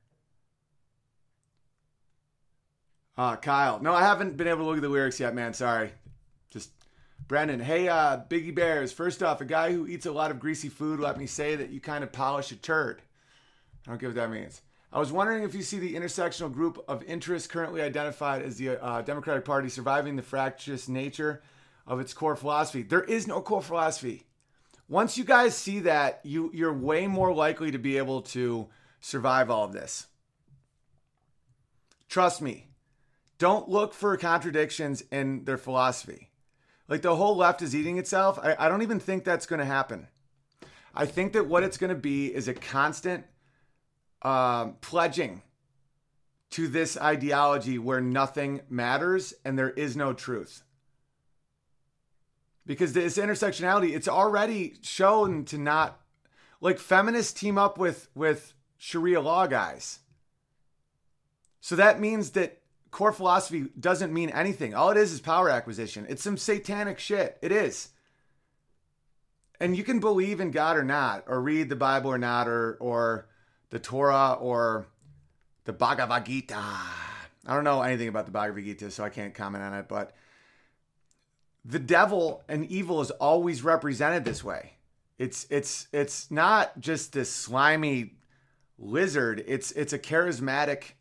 Uh, 3.16 3.36
Kyle. 3.36 3.80
No, 3.80 3.92
I 3.92 4.00
haven't 4.00 4.36
been 4.36 4.48
able 4.48 4.60
to 4.60 4.64
look 4.64 4.76
at 4.76 4.82
the 4.82 4.88
lyrics 4.88 5.20
yet, 5.20 5.34
man. 5.34 5.52
Sorry. 5.52 5.92
Just 6.50 6.70
Brendan. 7.28 7.60
Hey, 7.60 7.86
uh, 7.88 8.18
Biggie 8.28 8.54
Bears. 8.54 8.92
First 8.92 9.22
off, 9.22 9.40
a 9.40 9.44
guy 9.44 9.72
who 9.72 9.86
eats 9.86 10.06
a 10.06 10.12
lot 10.12 10.30
of 10.30 10.40
greasy 10.40 10.68
food, 10.68 10.98
let 10.98 11.18
me 11.18 11.26
say 11.26 11.54
that 11.54 11.70
you 11.70 11.80
kind 11.80 12.02
of 12.02 12.12
polish 12.12 12.50
a 12.50 12.56
turd. 12.56 13.02
I 13.86 13.90
don't 13.90 14.00
get 14.00 14.06
what 14.06 14.16
that 14.16 14.30
means. 14.30 14.62
I 14.92 14.98
was 14.98 15.12
wondering 15.12 15.42
if 15.42 15.54
you 15.54 15.62
see 15.62 15.78
the 15.78 15.94
intersectional 15.94 16.52
group 16.52 16.82
of 16.88 17.02
interest 17.04 17.50
currently 17.50 17.82
identified 17.82 18.42
as 18.42 18.56
the 18.56 18.82
uh, 18.82 19.02
Democratic 19.02 19.44
Party 19.44 19.68
surviving 19.68 20.16
the 20.16 20.22
fractious 20.22 20.88
nature 20.88 21.42
of 21.86 22.00
its 22.00 22.14
core 22.14 22.36
philosophy. 22.36 22.82
There 22.82 23.02
is 23.02 23.26
no 23.26 23.40
core 23.42 23.62
philosophy 23.62 24.24
once 24.94 25.18
you 25.18 25.24
guys 25.24 25.56
see 25.56 25.80
that, 25.80 26.20
you 26.22 26.52
you're 26.54 26.72
way 26.72 27.08
more 27.08 27.34
likely 27.34 27.72
to 27.72 27.78
be 27.78 27.98
able 27.98 28.22
to 28.22 28.68
survive 29.00 29.50
all 29.50 29.64
of 29.64 29.72
this. 29.72 30.06
Trust 32.08 32.40
me. 32.40 32.68
Don't 33.36 33.68
look 33.68 33.92
for 33.92 34.16
contradictions 34.16 35.02
in 35.10 35.46
their 35.46 35.58
philosophy. 35.58 36.30
Like 36.86 37.02
the 37.02 37.16
whole 37.16 37.36
left 37.36 37.60
is 37.60 37.74
eating 37.74 37.98
itself. 37.98 38.38
I, 38.40 38.54
I 38.56 38.68
don't 38.68 38.82
even 38.82 39.00
think 39.00 39.24
that's 39.24 39.46
going 39.46 39.58
to 39.58 39.64
happen. 39.64 40.06
I 40.94 41.06
think 41.06 41.32
that 41.32 41.48
what 41.48 41.64
it's 41.64 41.76
going 41.76 41.92
to 41.92 42.00
be 42.00 42.32
is 42.32 42.46
a 42.46 42.54
constant 42.54 43.24
um, 44.22 44.76
pledging 44.80 45.42
to 46.50 46.68
this 46.68 46.96
ideology 46.96 47.80
where 47.80 48.00
nothing 48.00 48.60
matters 48.70 49.34
and 49.44 49.58
there 49.58 49.70
is 49.70 49.96
no 49.96 50.12
truth 50.12 50.62
because 52.66 52.92
this 52.92 53.18
intersectionality 53.18 53.94
it's 53.94 54.08
already 54.08 54.74
shown 54.82 55.44
to 55.44 55.58
not 55.58 56.00
like 56.60 56.78
feminists 56.78 57.32
team 57.32 57.58
up 57.58 57.78
with 57.78 58.08
with 58.14 58.54
sharia 58.76 59.20
law 59.20 59.46
guys. 59.46 60.00
So 61.60 61.76
that 61.76 62.00
means 62.00 62.30
that 62.30 62.60
core 62.90 63.12
philosophy 63.12 63.66
doesn't 63.78 64.12
mean 64.12 64.30
anything. 64.30 64.74
All 64.74 64.90
it 64.90 64.96
is 64.96 65.12
is 65.12 65.20
power 65.20 65.48
acquisition. 65.48 66.06
It's 66.08 66.22
some 66.22 66.36
satanic 66.36 66.98
shit. 66.98 67.38
It 67.42 67.52
is. 67.52 67.88
And 69.60 69.76
you 69.76 69.84
can 69.84 70.00
believe 70.00 70.40
in 70.40 70.50
god 70.50 70.76
or 70.76 70.84
not 70.84 71.24
or 71.26 71.40
read 71.40 71.68
the 71.68 71.76
bible 71.76 72.10
or 72.10 72.18
not 72.18 72.48
or 72.48 72.76
or 72.80 73.28
the 73.70 73.78
torah 73.78 74.34
or 74.34 74.86
the 75.64 75.72
bhagavad 75.72 76.26
gita. 76.26 76.56
I 76.56 77.54
don't 77.54 77.64
know 77.64 77.82
anything 77.82 78.08
about 78.08 78.26
the 78.26 78.32
bhagavad 78.32 78.64
gita 78.64 78.90
so 78.90 79.04
i 79.04 79.10
can't 79.10 79.34
comment 79.34 79.62
on 79.62 79.74
it 79.74 79.86
but 79.88 80.14
the 81.64 81.78
devil 81.78 82.42
and 82.48 82.66
evil 82.66 83.00
is 83.00 83.10
always 83.12 83.62
represented 83.62 84.24
this 84.24 84.44
way. 84.44 84.72
It's 85.18 85.46
it's 85.48 85.88
it's 85.92 86.30
not 86.30 86.78
just 86.78 87.12
this 87.12 87.30
slimy 87.30 88.14
lizard. 88.78 89.42
It's 89.46 89.72
it's 89.72 89.92
a 89.92 89.98
charismatic, 89.98 90.92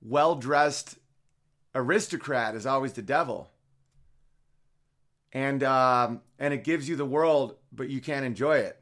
well-dressed 0.00 0.96
aristocrat 1.74 2.54
is 2.54 2.66
always 2.66 2.94
the 2.94 3.02
devil. 3.02 3.50
And 5.32 5.62
um, 5.62 6.20
and 6.38 6.54
it 6.54 6.64
gives 6.64 6.88
you 6.88 6.96
the 6.96 7.04
world, 7.04 7.56
but 7.72 7.88
you 7.90 8.00
can't 8.00 8.24
enjoy 8.24 8.58
it. 8.58 8.78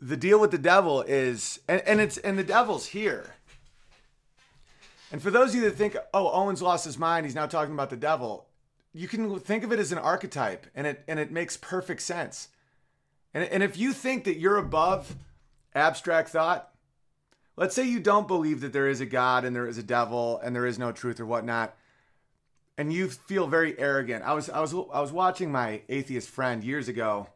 The 0.00 0.16
deal 0.16 0.40
with 0.40 0.50
the 0.50 0.58
devil 0.58 1.02
is, 1.02 1.60
and, 1.68 1.80
and 1.82 2.00
it's 2.00 2.16
and 2.18 2.36
the 2.38 2.44
devil's 2.44 2.86
here. 2.86 3.34
And 5.12 5.22
for 5.22 5.30
those 5.30 5.50
of 5.50 5.54
you 5.56 5.60
that 5.62 5.76
think, 5.76 5.96
oh, 6.12 6.30
Owen's 6.30 6.60
lost 6.60 6.84
his 6.84 6.98
mind, 6.98 7.26
he's 7.26 7.34
now 7.34 7.46
talking 7.46 7.72
about 7.72 7.90
the 7.90 7.96
devil 7.96 8.47
you 8.98 9.06
can 9.06 9.38
think 9.38 9.62
of 9.62 9.72
it 9.72 9.78
as 9.78 9.92
an 9.92 9.98
archetype 9.98 10.66
and 10.74 10.84
it 10.84 11.04
and 11.06 11.20
it 11.20 11.30
makes 11.30 11.56
perfect 11.56 12.02
sense. 12.02 12.48
And, 13.32 13.44
and 13.44 13.62
if 13.62 13.78
you 13.78 13.92
think 13.92 14.24
that 14.24 14.38
you're 14.38 14.56
above 14.56 15.14
abstract 15.72 16.30
thought, 16.30 16.74
let's 17.56 17.76
say 17.76 17.84
you 17.84 18.00
don't 18.00 18.26
believe 18.26 18.60
that 18.60 18.72
there 18.72 18.88
is 18.88 19.00
a 19.00 19.06
God 19.06 19.44
and 19.44 19.54
there 19.54 19.68
is 19.68 19.78
a 19.78 19.84
devil 19.84 20.40
and 20.42 20.54
there 20.54 20.66
is 20.66 20.80
no 20.80 20.90
truth 20.90 21.20
or 21.20 21.26
whatnot, 21.26 21.76
and 22.76 22.92
you 22.92 23.08
feel 23.08 23.46
very 23.46 23.78
arrogant. 23.78 24.24
I 24.24 24.34
was 24.34 24.50
I 24.50 24.60
was 24.60 24.74
I 24.74 25.00
was 25.00 25.12
watching 25.12 25.52
my 25.52 25.82
atheist 25.88 26.28
friend 26.28 26.64
years 26.64 26.88
ago 26.88 27.28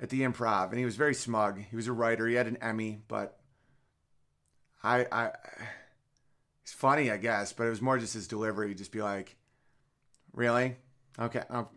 at 0.00 0.08
the 0.08 0.22
improv 0.22 0.70
and 0.70 0.78
he 0.80 0.84
was 0.84 0.96
very 0.96 1.14
smug. 1.14 1.62
He 1.70 1.76
was 1.76 1.86
a 1.86 1.92
writer, 1.92 2.26
he 2.26 2.34
had 2.34 2.48
an 2.48 2.56
Emmy, 2.56 3.02
but 3.06 3.38
I 4.82 5.06
I 5.12 5.30
he's 6.64 6.72
funny, 6.72 7.08
I 7.08 7.18
guess, 7.18 7.52
but 7.52 7.68
it 7.68 7.70
was 7.70 7.80
more 7.80 7.98
just 7.98 8.14
his 8.14 8.26
delivery. 8.26 8.68
He'd 8.68 8.78
just 8.78 8.90
be 8.90 9.00
like, 9.00 9.36
Really? 10.32 10.76
Okay. 11.18 11.42
Um, 11.50 11.68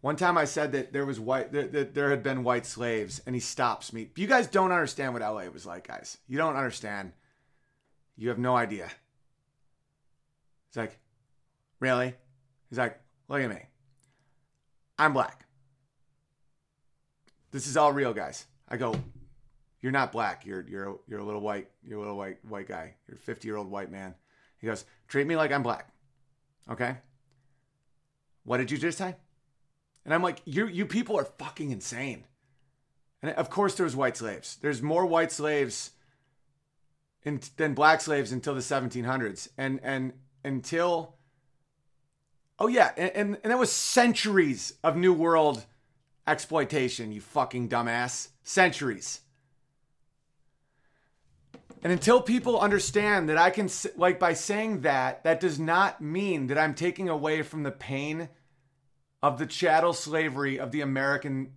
one 0.00 0.16
time 0.16 0.38
I 0.38 0.44
said 0.44 0.72
that 0.72 0.92
there 0.92 1.04
was 1.04 1.18
white 1.18 1.52
that, 1.52 1.72
that 1.72 1.94
there 1.94 2.10
had 2.10 2.22
been 2.22 2.44
white 2.44 2.66
slaves, 2.66 3.20
and 3.26 3.34
he 3.34 3.40
stops 3.40 3.92
me. 3.92 4.08
You 4.16 4.26
guys 4.26 4.46
don't 4.46 4.70
understand 4.70 5.12
what 5.12 5.22
LA 5.22 5.44
was 5.52 5.66
like, 5.66 5.88
guys. 5.88 6.18
You 6.28 6.38
don't 6.38 6.56
understand. 6.56 7.12
You 8.16 8.28
have 8.28 8.38
no 8.38 8.56
idea. 8.56 8.88
He's 10.68 10.76
like, 10.76 10.98
really? 11.80 12.14
He's 12.68 12.78
like, 12.78 13.00
look 13.28 13.40
at 13.40 13.48
me. 13.48 13.62
I'm 14.98 15.12
black. 15.12 15.46
This 17.50 17.66
is 17.66 17.76
all 17.76 17.92
real, 17.92 18.12
guys. 18.12 18.46
I 18.68 18.76
go, 18.76 18.94
you're 19.80 19.92
not 19.92 20.12
black. 20.12 20.44
You're 20.44 20.66
you're 20.68 20.98
you're 21.08 21.20
a 21.20 21.24
little 21.24 21.40
white. 21.40 21.68
You're 21.82 21.98
a 21.98 22.00
little 22.00 22.16
white 22.16 22.38
white 22.46 22.68
guy. 22.68 22.94
You're 23.06 23.16
a 23.16 23.20
50 23.20 23.48
year 23.48 23.56
old 23.56 23.70
white 23.70 23.90
man. 23.90 24.14
He 24.58 24.66
goes, 24.66 24.84
treat 25.06 25.26
me 25.26 25.36
like 25.36 25.52
I'm 25.52 25.62
black. 25.62 25.88
Okay. 26.70 26.96
What 28.48 28.56
did 28.56 28.70
you 28.70 28.78
just 28.78 28.96
say? 28.96 29.14
And 30.06 30.14
I'm 30.14 30.22
like, 30.22 30.40
you 30.46 30.66
you 30.66 30.86
people 30.86 31.18
are 31.18 31.26
fucking 31.26 31.70
insane. 31.70 32.24
And 33.20 33.32
of 33.32 33.50
course, 33.50 33.74
there's 33.74 33.94
white 33.94 34.16
slaves. 34.16 34.56
There's 34.62 34.80
more 34.80 35.04
white 35.04 35.30
slaves 35.30 35.90
in, 37.24 37.40
than 37.58 37.74
black 37.74 38.00
slaves 38.00 38.32
until 38.32 38.54
the 38.54 38.62
1700s, 38.62 39.48
and 39.58 39.80
and 39.82 40.14
until 40.42 41.16
oh 42.58 42.68
yeah, 42.68 42.92
and, 42.96 43.10
and 43.14 43.38
and 43.44 43.50
that 43.52 43.58
was 43.58 43.70
centuries 43.70 44.72
of 44.82 44.96
New 44.96 45.12
World 45.12 45.66
exploitation. 46.26 47.12
You 47.12 47.20
fucking 47.20 47.68
dumbass, 47.68 48.28
centuries. 48.42 49.20
And 51.82 51.92
until 51.92 52.22
people 52.22 52.58
understand 52.58 53.28
that 53.28 53.38
I 53.38 53.50
can, 53.50 53.68
like, 53.96 54.18
by 54.18 54.32
saying 54.32 54.80
that, 54.80 55.22
that 55.22 55.38
does 55.38 55.60
not 55.60 56.00
mean 56.00 56.48
that 56.48 56.58
I'm 56.58 56.74
taking 56.74 57.08
away 57.08 57.42
from 57.42 57.62
the 57.62 57.70
pain 57.70 58.30
of 59.22 59.38
the 59.38 59.46
chattel 59.46 59.92
slavery 59.92 60.58
of 60.58 60.70
the 60.70 60.80
American, 60.80 61.52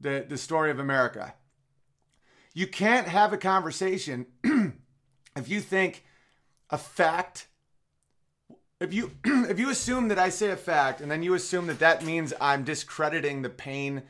the, 0.00 0.24
the 0.28 0.38
story 0.38 0.70
of 0.70 0.78
America. 0.78 1.34
You 2.54 2.66
can't 2.66 3.06
have 3.06 3.32
a 3.32 3.38
conversation 3.38 4.26
if 5.36 5.48
you 5.48 5.60
think 5.60 6.04
a 6.70 6.78
fact 6.78 7.48
if 8.80 8.94
you 8.94 9.12
if 9.24 9.58
you 9.58 9.70
assume 9.70 10.08
that 10.08 10.18
I 10.18 10.28
say 10.28 10.50
a 10.50 10.56
fact 10.56 11.00
and 11.00 11.10
then 11.10 11.22
you 11.22 11.34
assume 11.34 11.66
that 11.68 11.80
that 11.80 12.04
means 12.04 12.32
I'm 12.40 12.64
discrediting 12.64 13.42
the 13.42 13.48
pain 13.48 14.02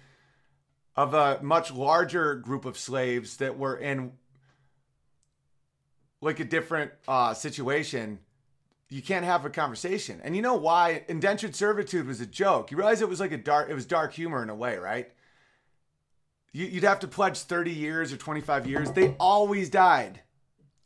of 0.96 1.14
a 1.14 1.38
much 1.42 1.72
larger 1.72 2.34
group 2.34 2.64
of 2.64 2.76
slaves 2.76 3.36
that 3.36 3.56
were 3.56 3.76
in 3.76 4.12
like 6.20 6.40
a 6.40 6.44
different 6.44 6.90
uh, 7.06 7.32
situation, 7.34 8.18
you 8.90 9.02
can't 9.02 9.24
have 9.24 9.44
a 9.44 9.50
conversation. 9.50 10.20
And 10.24 10.34
you 10.34 10.42
know 10.42 10.54
why 10.54 11.04
indentured 11.08 11.54
servitude 11.54 12.06
was 12.06 12.20
a 12.20 12.26
joke? 12.26 12.70
You 12.70 12.76
realize 12.76 13.02
it 13.02 13.08
was 13.08 13.20
like 13.20 13.32
a 13.32 13.36
dark, 13.36 13.68
it 13.68 13.74
was 13.74 13.86
dark 13.86 14.14
humor 14.14 14.42
in 14.42 14.48
a 14.48 14.54
way, 14.54 14.76
right? 14.76 15.10
You, 16.52 16.70
would 16.74 16.84
have 16.84 17.00
to 17.00 17.08
pledge 17.08 17.38
30 17.38 17.70
years 17.70 18.12
or 18.12 18.16
25 18.16 18.66
years. 18.66 18.90
They 18.90 19.14
always 19.20 19.68
died, 19.68 20.22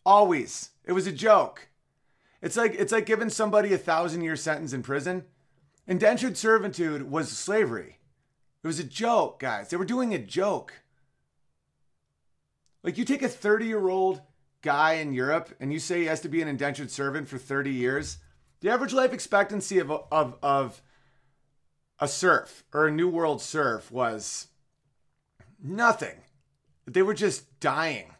always. 0.04 0.70
It 0.84 0.92
was 0.92 1.06
a 1.06 1.12
joke. 1.12 1.68
It's 2.42 2.56
like 2.56 2.74
it's 2.74 2.90
like 2.90 3.06
giving 3.06 3.30
somebody 3.30 3.72
a 3.72 3.78
thousand 3.78 4.22
year 4.22 4.34
sentence 4.34 4.72
in 4.72 4.82
prison. 4.82 5.24
Indentured 5.86 6.36
servitude 6.36 7.08
was 7.08 7.30
slavery. 7.30 7.98
It 8.64 8.66
was 8.66 8.80
a 8.80 8.84
joke, 8.84 9.38
guys. 9.38 9.68
They 9.68 9.76
were 9.76 9.84
doing 9.84 10.12
a 10.12 10.18
joke. 10.18 10.82
Like 12.82 12.98
you 12.98 13.04
take 13.04 13.22
a 13.22 13.28
30 13.28 13.66
year 13.66 13.88
old 13.88 14.22
guy 14.62 14.94
in 14.94 15.12
Europe 15.12 15.54
and 15.60 15.72
you 15.72 15.78
say 15.78 16.00
he 16.00 16.06
has 16.06 16.20
to 16.20 16.28
be 16.28 16.40
an 16.40 16.48
indentured 16.48 16.90
servant 16.90 17.28
for 17.28 17.38
30 17.38 17.70
years, 17.70 18.18
the 18.60 18.70
average 18.70 18.92
life 18.92 19.12
expectancy 19.12 19.78
of, 19.78 19.90
of, 19.90 20.36
of 20.42 20.82
a 21.98 22.08
serf 22.08 22.64
or 22.72 22.86
a 22.86 22.92
New 22.92 23.08
World 23.08 23.42
serf 23.42 23.90
was 23.90 24.48
nothing. 25.62 26.22
They 26.86 27.02
were 27.02 27.14
just 27.14 27.60
dying. 27.60 28.14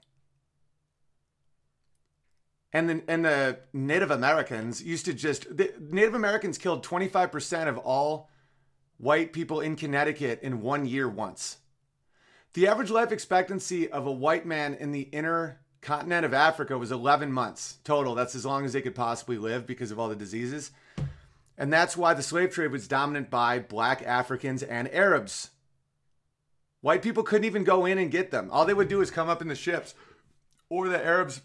And 2.72 2.88
the, 2.88 3.02
and 3.06 3.24
the 3.24 3.60
Native 3.72 4.10
Americans 4.10 4.82
used 4.82 5.04
to 5.04 5.14
just, 5.14 5.56
the 5.56 5.72
Native 5.78 6.14
Americans 6.14 6.58
killed 6.58 6.84
25% 6.84 7.68
of 7.68 7.78
all 7.78 8.30
white 8.98 9.32
people 9.32 9.60
in 9.60 9.76
Connecticut 9.76 10.40
in 10.42 10.62
one 10.62 10.86
year 10.86 11.08
once. 11.08 11.58
The 12.54 12.68
average 12.68 12.90
life 12.90 13.12
expectancy 13.12 13.90
of 13.90 14.06
a 14.06 14.12
white 14.12 14.46
man 14.46 14.74
in 14.74 14.92
the 14.92 15.02
inner 15.02 15.61
continent 15.82 16.24
of 16.24 16.32
Africa 16.32 16.78
was 16.78 16.92
11 16.92 17.32
months 17.32 17.78
total. 17.84 18.14
That's 18.14 18.34
as 18.34 18.46
long 18.46 18.64
as 18.64 18.72
they 18.72 18.80
could 18.80 18.94
possibly 18.94 19.36
live 19.36 19.66
because 19.66 19.90
of 19.90 19.98
all 19.98 20.08
the 20.08 20.16
diseases. 20.16 20.70
And 21.58 21.72
that's 21.72 21.96
why 21.96 22.14
the 22.14 22.22
slave 22.22 22.52
trade 22.52 22.70
was 22.70 22.88
dominant 22.88 23.28
by 23.28 23.58
black 23.58 24.02
Africans 24.02 24.62
and 24.62 24.92
Arabs. 24.94 25.50
White 26.80 27.02
people 27.02 27.22
couldn't 27.22 27.44
even 27.44 27.64
go 27.64 27.84
in 27.84 27.98
and 27.98 28.10
get 28.10 28.30
them. 28.30 28.48
All 28.50 28.64
they 28.64 28.74
would 28.74 28.88
do 28.88 29.00
is 29.00 29.10
come 29.10 29.28
up 29.28 29.42
in 29.42 29.48
the 29.48 29.54
ships, 29.54 29.94
or 30.68 30.88
the 30.88 31.04
Arabs 31.04 31.42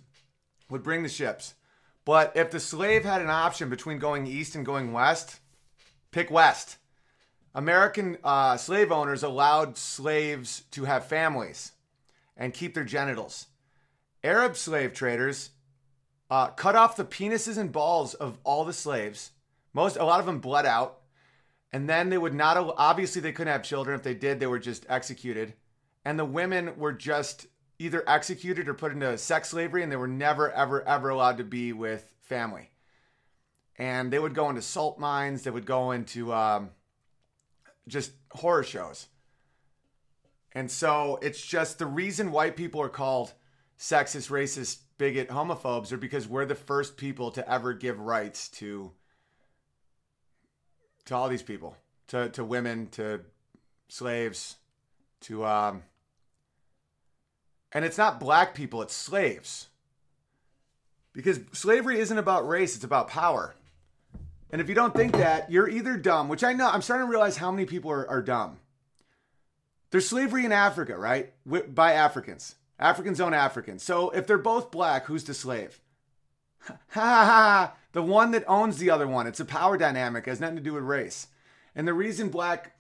would 0.70 0.84
bring 0.84 1.04
the 1.04 1.10
ships. 1.10 1.56
But 2.06 2.32
if 2.36 2.52
the 2.52 2.60
slave 2.60 3.04
had 3.04 3.22
an 3.22 3.30
option 3.30 3.70
between 3.70 4.00
going 4.00 4.26
east 4.26 4.56
and 4.56 4.66
going 4.66 4.94
west, 4.94 5.40
pick 6.12 6.32
west. 6.32 6.78
American 7.54 8.18
uh, 8.24 8.56
slave 8.56 8.92
owners 8.92 9.24
allowed 9.24 9.78
slaves 9.78 10.64
to 10.72 10.86
have 10.86 11.06
families 11.06 11.74
and 12.36 12.54
keep 12.54 12.74
their 12.74 12.84
genitals. 12.84 13.48
Arab 14.24 14.56
slave 14.56 14.94
traders 14.94 15.52
uh, 16.30 16.48
cut 16.48 16.76
off 16.76 16.96
the 16.96 17.06
penises 17.06 17.58
and 17.58 17.72
balls 17.72 18.14
of 18.14 18.38
all 18.44 18.66
the 18.66 18.74
slaves. 18.74 19.32
Most, 19.74 19.98
a 19.98 20.04
lot 20.04 20.20
of 20.20 20.26
them 20.26 20.40
bled 20.40 20.66
out, 20.66 21.02
and 21.72 21.90
then 21.90 22.10
they 22.10 22.18
would 22.18 22.34
not. 22.34 22.58
Obviously, 22.78 23.22
they 23.22 23.32
couldn't 23.32 23.54
have 23.54 23.64
children. 23.64 23.96
If 23.96 24.04
they 24.04 24.16
did, 24.16 24.40
they 24.40 24.48
were 24.48 24.60
just 24.60 24.86
executed, 24.90 25.54
and 26.04 26.18
the 26.18 26.26
women 26.26 26.78
were 26.78 26.94
just 26.94 27.48
either 27.80 28.04
executed 28.08 28.68
or 28.68 28.74
put 28.74 28.92
into 28.92 29.18
sex 29.18 29.50
slavery, 29.50 29.84
and 29.84 29.92
they 29.92 29.98
were 29.98 30.08
never, 30.08 30.52
ever, 30.52 30.88
ever 30.88 31.10
allowed 31.10 31.38
to 31.38 31.44
be 31.44 31.74
with 31.74 32.12
family. 32.22 32.72
And 33.78 34.12
they 34.12 34.18
would 34.18 34.34
go 34.34 34.50
into 34.50 34.62
salt 34.62 34.98
mines. 34.98 35.44
They 35.44 35.52
would 35.52 35.68
go 35.68 35.92
into 35.92 36.34
um, 36.34 36.72
just 37.88 38.12
horror 38.32 38.64
shows. 38.64 39.08
And 40.54 40.72
so 40.72 41.20
it's 41.22 41.46
just 41.46 41.78
the 41.78 41.86
reason 41.86 42.32
white 42.32 42.56
people 42.56 42.82
are 42.82 42.90
called 42.90 43.34
sexist, 43.80 44.30
racist, 44.30 44.80
bigot, 44.98 45.30
homophobes 45.30 45.92
are 45.92 45.98
because 45.98 46.28
we're 46.28 46.46
the 46.46 46.56
first 46.56 46.98
people 46.98 47.32
to 47.32 47.50
ever 47.50 47.74
give 47.74 48.00
rights 48.00 48.50
to 48.50 48.92
to 51.06 51.16
all 51.16 51.30
these 51.30 51.44
people, 51.44 51.78
to 52.08 52.30
to 52.30 52.44
women, 52.44 52.88
to 52.92 53.22
slaves, 53.88 54.58
to 55.22 55.46
um 55.46 55.84
and 57.72 57.86
it's 57.86 57.98
not 57.98 58.20
black 58.20 58.56
people, 58.56 58.82
it's 58.82 58.96
slaves. 58.96 59.68
Because 61.14 61.40
slavery 61.52 62.00
isn't 62.00 62.18
about 62.18 62.48
race, 62.48 62.76
it's 62.76 62.84
about 62.84 63.08
power. 63.08 63.56
And 64.52 64.62
if 64.62 64.70
you 64.70 64.76
don't 64.76 64.94
think 64.94 65.14
that, 65.14 65.52
you're 65.52 65.68
either 65.68 65.98
dumb, 65.98 66.30
which 66.30 66.44
I 66.44 66.54
know, 66.54 66.70
I'm 66.70 66.82
starting 66.82 67.08
to 67.08 67.12
realize 67.12 67.38
how 67.38 67.52
many 67.52 67.66
people 67.66 67.92
are, 67.92 68.08
are 68.08 68.22
dumb. 68.22 68.60
There's 69.90 70.08
slavery 70.08 70.46
in 70.46 70.52
Africa, 70.52 70.98
right? 70.98 71.34
By 71.46 71.94
Africans. 71.94 72.56
Africans 72.80 73.20
own 73.20 73.34
Africans. 73.34 73.84
So 73.84 74.10
if 74.12 74.28
they're 74.28 74.38
both 74.38 74.72
black, 74.72 75.06
who's 75.06 75.24
the 75.24 75.34
slave? 75.34 75.82
Ha 76.68 76.78
ha 76.90 77.26
ha! 77.26 77.74
The 77.94 78.02
one 78.02 78.32
that 78.32 78.44
owns 78.48 78.78
the 78.78 78.90
other 78.90 79.08
one. 79.08 79.26
It's 79.26 79.40
a 79.40 79.46
power 79.46 79.78
dynamic. 79.78 80.28
It 80.28 80.32
has 80.32 80.40
nothing 80.40 80.58
to 80.58 80.64
do 80.64 80.74
with 80.74 80.84
race. 80.84 81.28
And 81.76 81.88
the 81.88 81.94
reason 81.94 82.30
black 82.30 82.74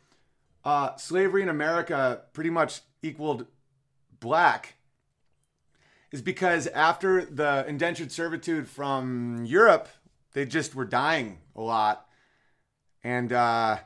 uh, 0.66 0.96
slavery 0.98 1.42
in 1.42 1.50
America 1.50 2.22
pretty 2.34 2.50
much 2.50 2.82
equaled 3.02 3.46
black 4.20 4.76
is 6.12 6.22
because 6.22 6.68
after 6.68 7.24
the 7.26 7.66
indentured 7.68 8.12
servitude 8.12 8.68
from 8.68 9.46
Europe, 9.46 9.88
they 10.34 10.46
just 10.46 10.76
were 10.76 10.86
dying 10.86 11.40
a 11.56 11.62
lot, 11.62 12.08
and 13.04 13.32
uh, 13.34 13.78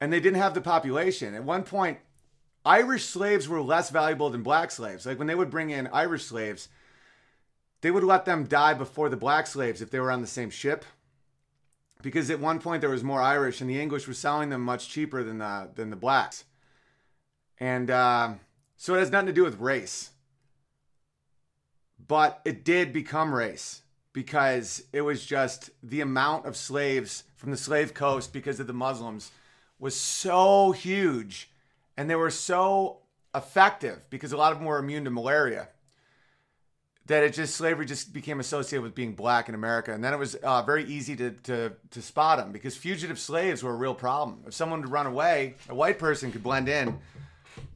and 0.00 0.12
they 0.12 0.20
didn't 0.20 0.40
have 0.40 0.54
the 0.54 0.60
population. 0.60 1.34
At 1.34 1.44
one 1.44 1.62
point, 1.62 1.98
Irish 2.64 3.06
slaves 3.06 3.48
were 3.48 3.60
less 3.60 3.90
valuable 3.90 4.30
than 4.30 4.42
black 4.42 4.70
slaves. 4.70 5.06
Like 5.06 5.18
when 5.18 5.26
they 5.26 5.34
would 5.34 5.50
bring 5.50 5.70
in 5.70 5.86
Irish 5.88 6.24
slaves, 6.24 6.68
they 7.80 7.90
would 7.90 8.04
let 8.04 8.26
them 8.26 8.44
die 8.44 8.74
before 8.74 9.08
the 9.08 9.16
black 9.16 9.46
slaves 9.46 9.80
if 9.80 9.90
they 9.90 10.00
were 10.00 10.10
on 10.10 10.20
the 10.20 10.26
same 10.26 10.50
ship. 10.50 10.84
Because 12.02 12.30
at 12.30 12.40
one 12.40 12.60
point 12.60 12.80
there 12.80 12.90
was 12.90 13.04
more 13.04 13.20
Irish, 13.20 13.60
and 13.60 13.68
the 13.68 13.80
English 13.80 14.08
were 14.08 14.14
selling 14.14 14.48
them 14.48 14.62
much 14.62 14.88
cheaper 14.88 15.22
than 15.22 15.38
the 15.38 15.68
than 15.74 15.90
the 15.90 15.96
blacks. 15.96 16.44
And 17.58 17.90
uh, 17.90 18.34
so 18.76 18.94
it 18.94 19.00
has 19.00 19.10
nothing 19.10 19.26
to 19.26 19.32
do 19.34 19.44
with 19.44 19.60
race, 19.60 20.10
but 22.08 22.40
it 22.46 22.64
did 22.64 22.92
become 22.94 23.34
race 23.34 23.82
because 24.14 24.82
it 24.92 25.02
was 25.02 25.24
just 25.26 25.70
the 25.82 26.00
amount 26.00 26.46
of 26.46 26.56
slaves 26.56 27.24
from 27.36 27.50
the 27.50 27.56
slave 27.56 27.92
coast 27.92 28.32
because 28.32 28.60
of 28.60 28.66
the 28.66 28.72
Muslims 28.72 29.30
was 29.78 29.94
so 29.94 30.72
huge 30.72 31.49
and 32.00 32.08
they 32.08 32.16
were 32.16 32.30
so 32.30 33.00
effective 33.34 34.06
because 34.08 34.32
a 34.32 34.36
lot 34.38 34.52
of 34.52 34.58
them 34.58 34.66
were 34.66 34.78
immune 34.78 35.04
to 35.04 35.10
malaria 35.10 35.68
that 37.04 37.22
it 37.22 37.34
just 37.34 37.56
slavery 37.56 37.84
just 37.84 38.14
became 38.14 38.40
associated 38.40 38.82
with 38.82 38.94
being 38.94 39.12
black 39.12 39.50
in 39.50 39.54
America, 39.54 39.92
and 39.92 40.02
then 40.02 40.14
it 40.14 40.18
was 40.18 40.34
uh, 40.36 40.62
very 40.62 40.84
easy 40.84 41.14
to, 41.14 41.32
to 41.32 41.72
to 41.90 42.00
spot 42.00 42.38
them 42.38 42.52
because 42.52 42.74
fugitive 42.74 43.18
slaves 43.18 43.62
were 43.62 43.72
a 43.72 43.76
real 43.76 43.94
problem. 43.94 44.44
If 44.46 44.54
someone 44.54 44.80
would 44.80 44.90
run 44.90 45.04
away, 45.04 45.56
a 45.68 45.74
white 45.74 45.98
person 45.98 46.32
could 46.32 46.42
blend 46.42 46.70
in, 46.70 46.98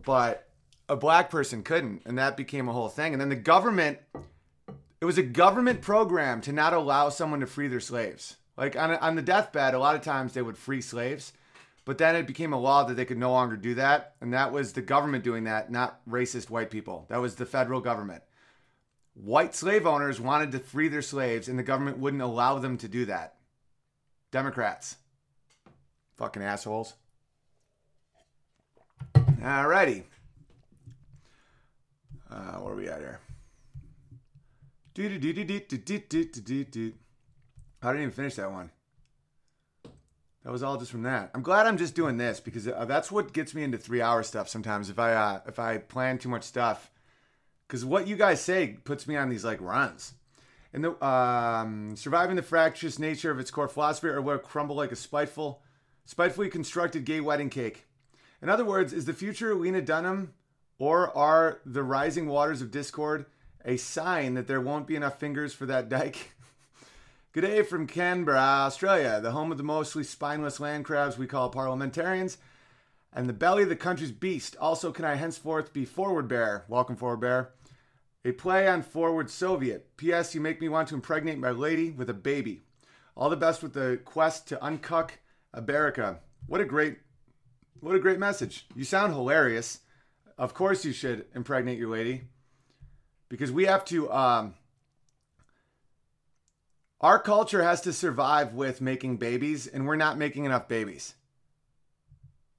but 0.07 0.49
a 0.89 0.97
black 0.97 1.29
person 1.29 1.63
couldn't, 1.63 2.01
and 2.07 2.17
that 2.17 2.35
became 2.35 2.67
a 2.67 2.73
whole 2.73 2.89
thing. 2.89 3.13
And 3.13 3.21
then 3.21 3.29
the 3.29 3.37
government, 3.37 3.99
it 5.03 5.05
was 5.05 5.19
a 5.19 5.23
government 5.23 5.83
program 5.83 6.41
to 6.43 6.53
not 6.53 6.73
allow 6.73 7.11
someone 7.11 7.41
to 7.41 7.47
free 7.47 7.69
their 7.69 7.79
slaves. 7.79 8.37
Like 8.57 8.75
on 8.75 8.93
on 8.93 9.17
the 9.17 9.23
deathbed, 9.23 9.75
a 9.75 9.79
lot 9.79 9.97
of 9.97 10.01
times 10.01 10.33
they 10.33 10.41
would 10.41 10.57
free 10.57 10.81
slaves, 10.81 11.35
but 11.85 11.99
then 11.99 12.17
it 12.17 12.27
became 12.27 12.53
a 12.53 12.59
law 12.59 12.85
that 12.85 12.95
they 12.95 13.05
could 13.05 13.19
no 13.19 13.33
longer 13.33 13.57
do 13.57 13.75
that. 13.75 14.15
And 14.21 14.33
that 14.33 14.53
was 14.53 14.73
the 14.73 14.83
government 14.83 15.25
doing 15.25 15.45
that, 15.45 15.71
not 15.71 16.01
racist 16.09 16.51
white 16.51 16.71
people. 16.71 17.07
That 17.09 17.21
was 17.21 17.35
the 17.35 17.47
federal 17.47 17.81
government. 17.81 18.23
White 19.15 19.55
slave 19.55 19.87
owners 19.87 20.21
wanted 20.21 20.51
to 20.53 20.59
free 20.59 20.89
their 20.89 21.03
slaves, 21.03 21.49
and 21.49 21.59
the 21.59 21.63
government 21.63 21.99
wouldn't 21.99 22.23
allow 22.23 22.59
them 22.59 22.79
to 22.79 22.89
do 22.89 23.05
that. 23.05 23.37
Democrats. 24.33 24.97
Fucking 26.17 26.43
assholes. 26.43 26.95
Alrighty. 29.15 30.05
Uh, 32.31 32.57
where 32.57 32.73
are 32.73 32.77
we 32.77 32.89
at 32.89 32.99
here? 32.99 33.21
I 37.83 37.89
didn't 37.89 38.03
even 38.03 38.13
finish 38.13 38.37
that 38.37 38.51
one. 38.51 38.71
That 40.45 40.53
was 40.53 40.63
all 40.63 40.77
just 40.77 40.91
from 40.91 41.03
that. 41.05 41.31
I'm 41.35 41.43
glad 41.43 41.67
I'm 41.67 41.79
just 41.79 41.95
doing 41.95 42.19
this 42.19 42.39
because 42.39 42.69
uh, 42.69 42.85
that's 42.85 43.11
what 43.11 43.33
gets 43.33 43.55
me 43.55 43.63
into 43.63 43.79
three 43.79 44.03
hour 44.03 44.23
stuff 44.23 44.49
sometimes. 44.49 44.91
If 44.91 44.99
I 44.99 45.15
uh, 45.15 45.41
if 45.49 45.59
I 45.59 45.79
plan 45.79 46.19
too 46.19 46.29
much 46.29 46.43
stuff, 46.43 46.91
because 47.67 47.85
what 47.85 48.07
you 48.07 48.15
guys 48.15 48.43
say 48.43 48.77
puts 48.85 49.09
me 49.09 49.17
on 49.17 49.31
these 49.31 49.45
like 49.45 49.61
runs. 49.61 50.13
And 50.75 50.85
the 50.85 51.07
um, 51.07 51.97
surviving 51.97 52.37
the 52.37 52.43
fractious 52.43 52.99
nature 52.99 53.31
of 53.31 53.39
its 53.39 53.51
core 53.51 53.69
philosophy, 53.69 54.09
or 54.09 54.21
will 54.21 54.39
crumble 54.39 54.77
like 54.77 54.93
a 54.93 54.97
spiteful, 54.97 55.63
spitefully 56.05 56.51
constructed 56.51 57.05
gay 57.05 57.21
wedding 57.21 57.49
cake. 57.49 57.87
In 58.43 58.51
other 58.51 58.65
words, 58.65 58.93
is 58.93 59.07
the 59.07 59.13
future 59.15 59.55
Lena 59.55 59.81
Dunham, 59.81 60.35
or 60.79 61.17
are 61.17 61.61
the 61.65 61.83
rising 61.83 62.27
waters 62.27 62.61
of 62.61 62.71
discord 62.71 63.25
a 63.65 63.79
sign 63.79 64.35
that 64.35 64.47
there 64.47 64.61
won't 64.61 64.87
be 64.87 64.97
enough 64.97 65.19
fingers 65.19 65.55
for 65.55 65.65
that 65.67 65.89
dyke? 65.89 66.34
Good 67.35 67.41
day 67.41 67.65
from 67.65 67.89
Canberra, 67.89 68.39
Australia, 68.39 69.21
the 69.21 69.33
home 69.33 69.51
of 69.51 69.59
the 69.59 69.65
mostly 69.65 70.05
spineless 70.05 70.61
land 70.61 70.85
crabs 70.85 71.19
we 71.19 71.27
call 71.27 71.49
parliamentarians, 71.51 72.39
and 73.13 73.29
the 73.29 73.33
belly 73.33 73.65
of 73.65 73.69
the 73.69 73.75
country's 73.75 74.13
beast. 74.13 74.55
Also, 74.61 74.93
can 74.93 75.05
I 75.05 75.17
henceforth 75.17 75.73
be 75.73 75.85
Forward 75.85 76.29
Bear? 76.29 76.65
Welcome, 76.69 76.95
Forward 76.95 77.19
Bear. 77.19 77.51
A 78.25 78.31
play 78.31 78.69
on 78.69 78.83
Forward 78.83 79.31
Soviet. 79.31 79.97
P.S. 79.97 80.33
You 80.37 80.41
make 80.41 80.61
me 80.61 80.69
want 80.69 80.87
to 80.91 80.95
impregnate 80.95 81.39
my 81.39 81.51
lady 81.51 81.91
with 81.91 82.09
a 82.09 82.15
baby. 82.15 82.61
All 83.17 83.29
the 83.29 83.37
best 83.37 83.65
with 83.65 83.73
the 83.73 83.99
quest 84.05 84.47
to 84.51 84.57
uncuck 84.59 85.11
America. 85.53 86.21
What 86.47 86.61
a 86.61 86.65
great, 86.65 86.99
what 87.81 87.97
a 87.97 87.99
great 88.01 88.21
message. 88.21 88.69
You 88.77 88.85
sound 88.85 89.13
hilarious. 89.13 89.81
Of 90.39 90.55
course, 90.55 90.85
you 90.85 90.93
should 90.93 91.27
impregnate 91.35 91.81
your 91.81 91.91
lady, 91.91 92.29
because 93.29 93.51
we 93.51 93.65
have 93.65 93.85
to. 93.87 94.09
Um, 94.13 94.55
our 97.05 97.19
culture 97.19 97.63
has 97.63 97.83
to 97.83 97.93
survive 97.93 98.55
with 98.55 98.81
making 98.81 99.19
babies, 99.19 99.67
and 99.67 99.87
we're 99.87 99.95
not 99.95 100.17
making 100.17 100.47
enough 100.47 100.69
babies. 100.69 101.15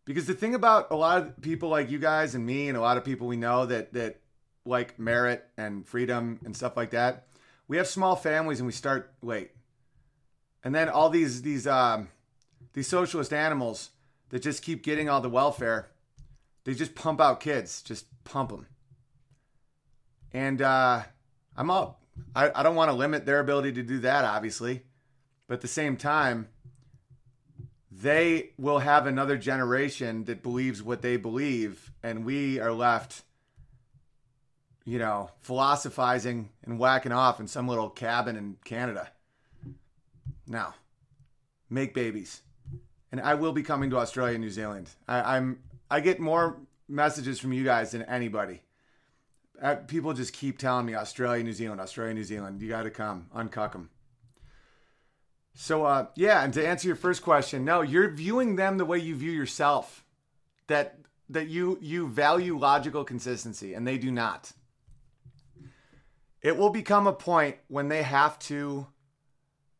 Because 0.06 0.28
the 0.28 0.36
thing 0.36 0.54
about 0.54 0.92
a 0.92 0.96
lot 0.96 1.18
of 1.18 1.42
people 1.42 1.70
like 1.70 1.90
you 1.90 1.98
guys 1.98 2.36
and 2.36 2.46
me, 2.46 2.68
and 2.70 2.78
a 2.78 2.80
lot 2.80 2.98
of 2.98 3.04
people 3.04 3.26
we 3.26 3.38
know 3.38 3.66
that 3.66 3.94
that 3.94 4.20
like 4.64 5.00
merit 5.00 5.48
and 5.58 5.88
freedom 5.88 6.40
and 6.46 6.56
stuff 6.56 6.78
like 6.78 6.92
that, 6.92 7.26
we 7.68 7.78
have 7.78 7.88
small 7.88 8.16
families 8.16 8.60
and 8.60 8.68
we 8.68 8.72
start 8.72 9.12
late. 9.24 9.50
And 10.64 10.76
then 10.76 10.90
all 10.90 11.10
these 11.10 11.42
these 11.42 11.66
um, 11.66 12.10
these 12.74 12.88
socialist 12.88 13.34
animals 13.34 13.90
that 14.30 14.44
just 14.44 14.62
keep 14.62 14.84
getting 14.84 15.10
all 15.10 15.22
the 15.22 15.28
welfare, 15.28 15.90
they 16.66 16.76
just 16.76 16.94
pump 16.94 17.20
out 17.20 17.40
kids, 17.40 17.82
just 17.82 18.06
pump 18.26 18.52
them. 18.52 18.68
And 20.32 20.62
uh, 20.62 21.02
I'm 21.58 21.72
up. 21.72 22.05
I, 22.36 22.52
I 22.54 22.64
don't 22.64 22.76
want 22.76 22.90
to 22.90 22.96
limit 22.96 23.26
their 23.26 23.40
ability 23.40 23.74
to 23.74 23.84
do 23.84 24.00
that, 24.00 24.26
obviously. 24.26 24.84
But 25.48 25.56
at 25.56 25.62
the 25.62 25.68
same 25.68 25.98
time, 25.98 26.50
they 27.92 28.52
will 28.58 28.80
have 28.80 29.08
another 29.08 29.38
generation 29.38 30.26
that 30.26 30.44
believes 30.44 30.84
what 30.84 31.02
they 31.02 31.18
believe, 31.18 31.92
and 32.04 32.26
we 32.26 32.60
are 32.60 32.74
left, 32.74 33.24
you 34.84 35.00
know, 35.00 35.30
philosophizing 35.42 36.50
and 36.64 36.78
whacking 36.80 37.12
off 37.12 37.40
in 37.40 37.48
some 37.48 37.68
little 37.68 37.90
cabin 37.90 38.36
in 38.36 38.58
Canada. 38.66 39.10
Now, 40.48 40.76
make 41.70 41.94
babies. 41.94 42.42
And 43.12 43.22
I 43.22 43.36
will 43.36 43.54
be 43.54 43.64
coming 43.64 43.90
to 43.92 43.98
Australia 43.98 44.36
and 44.36 44.44
New 44.44 44.50
Zealand. 44.50 44.90
I, 45.08 45.38
I'm 45.38 45.60
I 45.90 46.02
get 46.02 46.20
more 46.20 46.58
messages 46.90 47.40
from 47.40 47.54
you 47.54 47.64
guys 47.64 47.92
than 47.92 48.02
anybody 48.04 48.62
people 49.88 50.14
just 50.14 50.34
keep 50.34 50.58
telling 50.58 50.86
me 50.86 50.96
Australia, 50.96 51.44
New 51.44 51.54
Zealand, 51.54 51.82
Australia, 51.82 52.14
New 52.14 52.24
Zealand. 52.24 52.62
You 52.62 52.70
got 52.70 52.84
to 52.84 52.92
come, 52.92 53.28
uncuck 53.36 53.72
them. 53.74 53.90
So, 55.54 55.86
uh, 55.86 56.08
yeah, 56.16 56.44
and 56.44 56.54
to 56.54 56.68
answer 56.68 56.88
your 56.88 56.98
first 56.98 57.24
question, 57.24 57.64
no, 57.64 57.82
you're 57.82 58.10
viewing 58.10 58.58
them 58.58 58.78
the 58.78 58.86
way 58.86 59.00
you 59.00 59.16
view 59.16 59.32
yourself. 59.32 60.04
That 60.68 61.00
that 61.30 61.48
you 61.48 61.78
you 61.82 62.08
value 62.08 62.58
logical 62.58 63.04
consistency, 63.04 63.74
and 63.74 63.88
they 63.88 63.98
do 63.98 64.12
not. 64.12 64.52
It 66.42 66.58
will 66.58 66.72
become 66.72 67.08
a 67.08 67.14
point 67.14 67.58
when 67.68 67.88
they 67.88 68.04
have 68.04 68.38
to. 68.40 68.88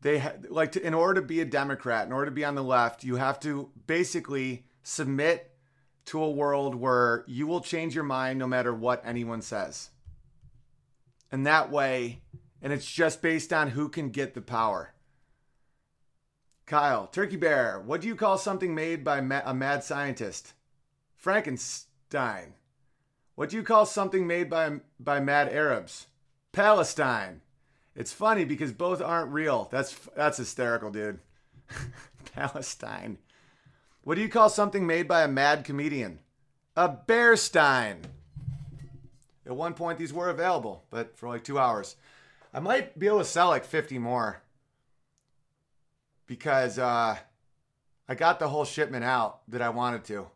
They 0.02 0.20
ha- 0.20 0.34
like 0.50 0.74
to, 0.74 0.86
in 0.86 0.94
order 0.94 1.20
to 1.20 1.28
be 1.28 1.42
a 1.42 1.46
Democrat, 1.46 2.06
in 2.06 2.14
order 2.14 2.26
to 2.26 2.32
be 2.32 2.46
on 2.46 2.56
the 2.56 2.64
left, 2.64 3.04
you 3.04 3.16
have 3.16 3.40
to 3.42 3.72
basically 3.88 4.68
submit 4.84 5.55
to 6.06 6.22
a 6.22 6.30
world 6.30 6.76
where 6.76 7.24
you 7.28 7.48
will 7.48 7.62
change 7.62 7.96
your 7.96 8.04
mind 8.04 8.40
no 8.40 8.48
matter 8.48 8.74
what 8.74 9.02
anyone 9.06 9.42
says. 9.42 9.90
And 11.32 11.46
that 11.46 11.72
way, 11.72 12.22
and 12.62 12.72
it's 12.72 12.90
just 12.90 13.22
based 13.22 13.52
on 13.52 13.70
who 13.70 13.90
can 13.90 14.10
get 14.10 14.34
the 14.34 14.42
power. 14.42 14.94
Kyle, 16.66 17.08
Turkey 17.08 17.36
Bear, 17.36 17.80
what 17.86 18.02
do 18.02 18.08
you 18.08 18.16
call 18.16 18.38
something 18.38 18.74
made 18.74 19.04
by 19.04 19.20
a 19.20 19.54
mad 19.54 19.84
scientist? 19.84 20.54
Frankenstein. 21.16 22.54
What 23.36 23.50
do 23.50 23.58
you 23.58 23.64
call 23.64 23.86
something 23.86 24.26
made 24.26 24.50
by 24.50 24.80
by 25.00 25.20
mad 25.20 25.50
Arabs? 25.50 26.08
Palestine. 26.52 27.42
It's 27.96 28.14
funny 28.14 28.46
because 28.46 28.72
both 28.72 29.02
aren't 29.02 29.32
real. 29.32 29.68
That's 29.72 29.94
that's 30.16 30.38
hysterical, 30.38 30.92
dude. 30.92 31.20
Palestine. 32.34 33.18
What 34.06 34.16
do 34.16 34.22
you 34.22 34.30
call 34.30 34.52
something 34.52 34.86
made 34.86 35.08
by 35.08 35.24
a 35.24 35.28
mad 35.28 35.66
comedian? 35.66 36.20
A 36.76 36.88
Bearstein. 36.88 37.98
At 39.48 39.56
one 39.56 39.74
point, 39.74 39.98
these 39.98 40.14
were 40.14 40.30
available, 40.30 40.84
but 40.92 41.18
for 41.18 41.28
like 41.28 41.44
two 41.44 41.58
hours. 41.58 41.96
I 42.54 42.60
might 42.60 43.00
be 43.00 43.08
able 43.08 43.18
to 43.18 43.26
sell 43.26 43.48
like 43.48 43.66
50 43.66 43.98
more 43.98 44.44
because 46.28 46.78
uh, 46.78 47.18
I 48.08 48.16
got 48.16 48.38
the 48.38 48.48
whole 48.48 48.64
shipment 48.64 49.04
out 49.04 49.40
that 49.48 49.64
I 49.64 49.70
wanted 49.70 50.04
to. 50.06 50.28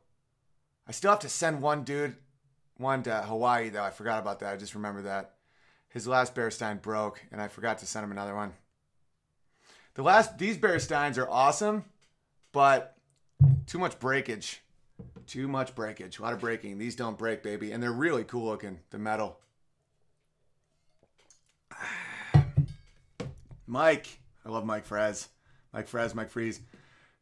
I 0.88 0.92
still 0.92 1.12
have 1.12 1.20
to 1.20 1.30
send 1.30 1.62
one 1.62 1.84
dude, 1.84 2.16
one 2.78 3.04
to 3.04 3.22
Hawaii, 3.22 3.70
though. 3.70 3.84
I 3.84 3.92
forgot 3.92 4.20
about 4.20 4.40
that. 4.40 4.52
I 4.52 4.58
just 4.58 4.74
remember 4.74 5.04
that. 5.04 5.36
His 5.90 6.08
last 6.08 6.34
Bearstein 6.34 6.82
broke, 6.82 7.22
and 7.32 7.40
I 7.40 7.48
forgot 7.48 7.78
to 7.80 7.86
send 7.86 8.04
him 8.04 8.12
another 8.12 8.34
one. 8.34 8.54
The 9.94 10.02
last, 10.02 10.40
these 10.40 10.58
Bearsteins 10.58 11.20
are 11.20 11.30
awesome, 11.30 11.86
but 12.52 12.96
too 13.70 13.78
much 13.78 14.00
breakage. 14.00 14.62
Too 15.28 15.48
much 15.48 15.76
breakage. 15.76 16.18
A 16.18 16.24
lot 16.24 16.34
of 16.34 16.40
breaking. 16.40 16.80
These 16.80 16.96
don't 16.96 17.18
break, 17.18 17.44
baby. 17.44 17.72
And 17.72 17.82
they're 17.82 17.92
really 17.92 18.24
cool 18.24 18.48
looking, 18.48 18.80
the 18.90 18.98
metal. 18.98 19.40
Mike. 23.68 24.20
I 24.44 24.50
love 24.50 24.66
Mike 24.66 24.90
Frez. 24.90 25.28
Mike 25.72 25.88
Frez, 25.88 26.16
Mike 26.16 26.32
Freeze. 26.32 26.62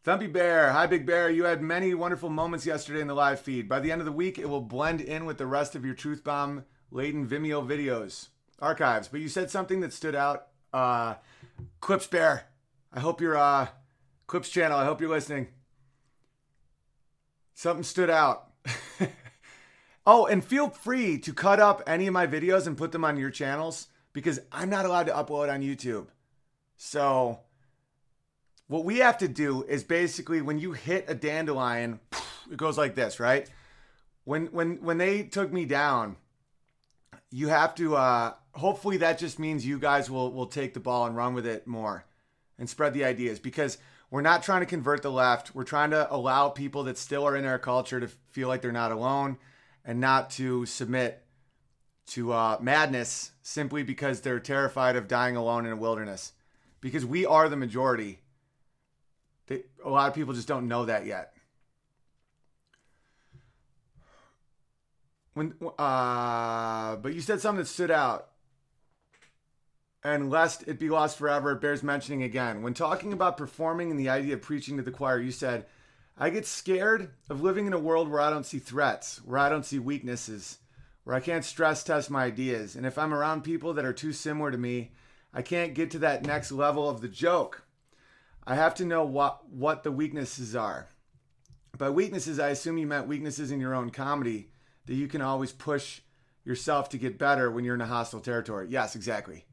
Thumpy 0.06 0.32
Bear. 0.32 0.72
Hi, 0.72 0.88
Big 0.88 1.06
Bear. 1.06 1.30
You 1.30 1.44
had 1.44 1.62
many 1.62 1.94
wonderful 1.94 2.30
moments 2.30 2.66
yesterday 2.66 3.02
in 3.02 3.08
the 3.08 3.14
live 3.14 3.42
feed. 3.42 3.68
By 3.68 3.82
the 3.82 3.92
end 3.92 4.00
of 4.00 4.06
the 4.06 4.12
week, 4.14 4.40
it 4.40 4.48
will 4.48 4.62
blend 4.62 5.02
in 5.02 5.26
with 5.26 5.38
the 5.38 5.46
rest 5.46 5.76
of 5.76 5.84
your 5.84 5.96
Truth 5.96 6.24
Bomb 6.24 6.64
laden 6.92 7.28
Vimeo 7.28 7.68
videos, 7.68 8.30
archives. 8.62 9.10
But 9.10 9.20
you 9.20 9.28
said 9.28 9.52
something 9.52 9.82
that 9.82 9.92
stood 9.92 10.16
out. 10.16 10.48
Uh, 10.72 11.16
Clips 11.82 12.08
Bear. 12.08 12.46
I 12.94 13.02
hope 13.02 13.20
you're, 13.20 13.36
uh, 13.36 13.68
Clips 14.28 14.48
channel. 14.48 14.78
I 14.78 14.86
hope 14.86 15.02
you're 15.02 15.10
listening. 15.10 15.48
Something 17.58 17.82
stood 17.82 18.12
out. 18.12 18.52
oh, 20.06 20.28
and 20.28 20.46
feel 20.46 20.70
free 20.70 21.18
to 21.18 21.34
cut 21.34 21.60
up 21.60 21.82
any 21.88 22.06
of 22.06 22.14
my 22.14 22.28
videos 22.28 22.68
and 22.68 22.78
put 22.78 22.92
them 22.92 23.04
on 23.04 23.18
your 23.18 23.32
channels 23.32 23.88
because 24.14 24.40
I'm 24.52 24.70
not 24.70 24.86
allowed 24.86 25.08
to 25.08 25.14
upload 25.14 25.52
on 25.52 25.64
YouTube. 25.64 26.06
So, 26.76 27.40
what 28.68 28.86
we 28.86 29.00
have 29.00 29.18
to 29.18 29.28
do 29.28 29.64
is 29.64 29.84
basically 29.84 30.40
when 30.40 30.60
you 30.60 30.74
hit 30.74 31.06
a 31.08 31.16
dandelion, 31.16 32.00
it 32.52 32.58
goes 32.58 32.78
like 32.78 32.94
this, 32.94 33.20
right? 33.20 33.50
When 34.24 34.46
when 34.48 34.76
when 34.84 35.00
they 35.00 35.24
took 35.24 35.52
me 35.52 35.66
down, 35.66 36.18
you 37.32 37.48
have 37.48 37.74
to 37.76 37.96
uh 37.96 38.34
hopefully 38.54 38.98
that 38.98 39.18
just 39.18 39.40
means 39.40 39.66
you 39.66 39.80
guys 39.80 40.12
will 40.12 40.32
will 40.32 40.46
take 40.46 40.76
the 40.76 40.80
ball 40.80 41.08
and 41.08 41.16
run 41.16 41.34
with 41.34 41.48
it 41.48 41.66
more 41.66 42.06
and 42.60 42.70
spread 42.70 42.94
the 42.94 43.04
ideas 43.04 43.40
because 43.40 43.80
we're 44.10 44.22
not 44.22 44.44
trying 44.44 44.62
to 44.62 44.66
convert 44.66 45.02
the 45.02 45.12
left. 45.12 45.54
We're 45.54 45.64
trying 45.64 45.92
to 45.92 46.12
allow 46.14 46.50
people 46.50 46.84
that 46.84 46.98
still 46.98 47.28
are 47.28 47.36
in 47.36 47.46
our 47.46 47.60
culture 47.60 48.00
to 48.00 48.08
feel 48.08 48.48
like 48.48 48.62
they're 48.62 48.72
not 48.72 48.92
alone 48.92 49.38
and 49.84 50.00
not 50.00 50.30
to 50.32 50.66
submit 50.66 51.24
to 52.08 52.32
uh, 52.32 52.58
madness 52.62 53.32
simply 53.42 53.84
because 53.84 54.22
they're 54.22 54.40
terrified 54.40 54.96
of 54.96 55.10
dying 55.10 55.36
alone 55.36 55.66
in 55.66 55.74
a 55.74 55.76
wilderness. 55.76 56.32
Because 56.80 57.06
we 57.06 57.26
are 57.26 57.50
the 57.50 57.58
majority. 57.58 58.20
They, 59.48 59.64
a 59.84 59.90
lot 59.90 60.08
of 60.08 60.16
people 60.16 60.34
just 60.34 60.48
don't 60.48 60.70
know 60.70 60.86
that 60.86 61.06
yet. 61.06 61.34
When, 65.34 65.54
uh, 65.78 66.96
but 66.96 67.14
you 67.14 67.22
said 67.22 67.42
something 67.42 67.60
that 67.60 67.68
stood 67.68 67.92
out 67.92 68.30
and 70.08 70.30
lest 70.30 70.66
it 70.68 70.80
be 70.80 70.88
lost 70.88 71.18
forever, 71.18 71.52
it 71.52 71.60
bears 71.60 71.84
mentioning 71.84 72.24
again. 72.24 72.62
When 72.62 72.74
talking 72.74 73.12
about 73.12 73.36
performing 73.36 73.92
and 73.92 74.00
the 74.00 74.08
idea 74.08 74.36
of 74.36 74.42
preaching 74.42 74.78
to 74.78 74.84
the 74.84 74.90
choir, 74.90 75.20
you 75.20 75.32
said, 75.32 75.66
I 76.18 76.30
get 76.30 76.46
scared 76.46 77.12
of 77.30 77.42
living 77.42 77.68
in 77.68 77.74
a 77.74 77.80
world 77.80 78.10
where 78.10 78.22
I 78.22 78.30
don't 78.30 78.46
see 78.46 78.58
threats, 78.58 79.18
where 79.26 79.38
I 79.38 79.50
don't 79.50 79.66
see 79.66 79.80
weaknesses, 79.80 80.60
where 81.04 81.14
I 81.14 81.20
can't 81.20 81.44
stress 81.44 81.84
test 81.84 82.10
my 82.10 82.24
ideas. 82.24 82.74
And 82.78 82.86
if 82.86 82.98
I'm 82.98 83.14
around 83.14 83.44
people 83.44 83.74
that 83.74 83.84
are 83.84 83.92
too 83.92 84.14
similar 84.14 84.50
to 84.50 84.58
me, 84.58 84.92
I 85.34 85.42
can't 85.42 85.74
get 85.74 85.92
to 85.92 86.00
that 86.00 86.26
next 86.26 86.54
level 86.54 86.90
of 86.90 87.02
the 87.02 87.10
joke. 87.10 87.66
I 88.46 88.56
have 88.56 88.76
to 88.76 88.86
know 88.86 89.04
what, 89.04 89.50
what 89.50 89.84
the 89.84 89.92
weaknesses 89.92 90.56
are. 90.56 90.88
By 91.78 91.90
weaknesses, 91.90 92.40
I 92.40 92.48
assume 92.48 92.78
you 92.78 92.88
meant 92.88 93.08
weaknesses 93.08 93.52
in 93.52 93.60
your 93.60 93.76
own 93.76 93.90
comedy 93.90 94.52
that 94.86 94.96
you 94.96 95.10
can 95.10 95.22
always 95.22 95.52
push 95.52 96.00
yourself 96.46 96.88
to 96.90 96.98
get 96.98 97.20
better 97.20 97.52
when 97.52 97.66
you're 97.66 97.76
in 97.76 97.82
a 97.82 97.86
hostile 97.86 98.22
territory. 98.22 98.68
Yes, 98.70 98.96
exactly. 98.96 99.44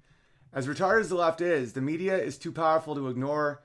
As 0.55 0.69
retarded 0.69 1.01
as 1.01 1.09
the 1.09 1.17
left 1.17 1.41
is, 1.41 1.73
the 1.73 1.81
media 1.81 2.17
is 2.17 2.39
too 2.39 2.53
powerful 2.53 2.95
to 2.95 3.09
ignore. 3.09 3.65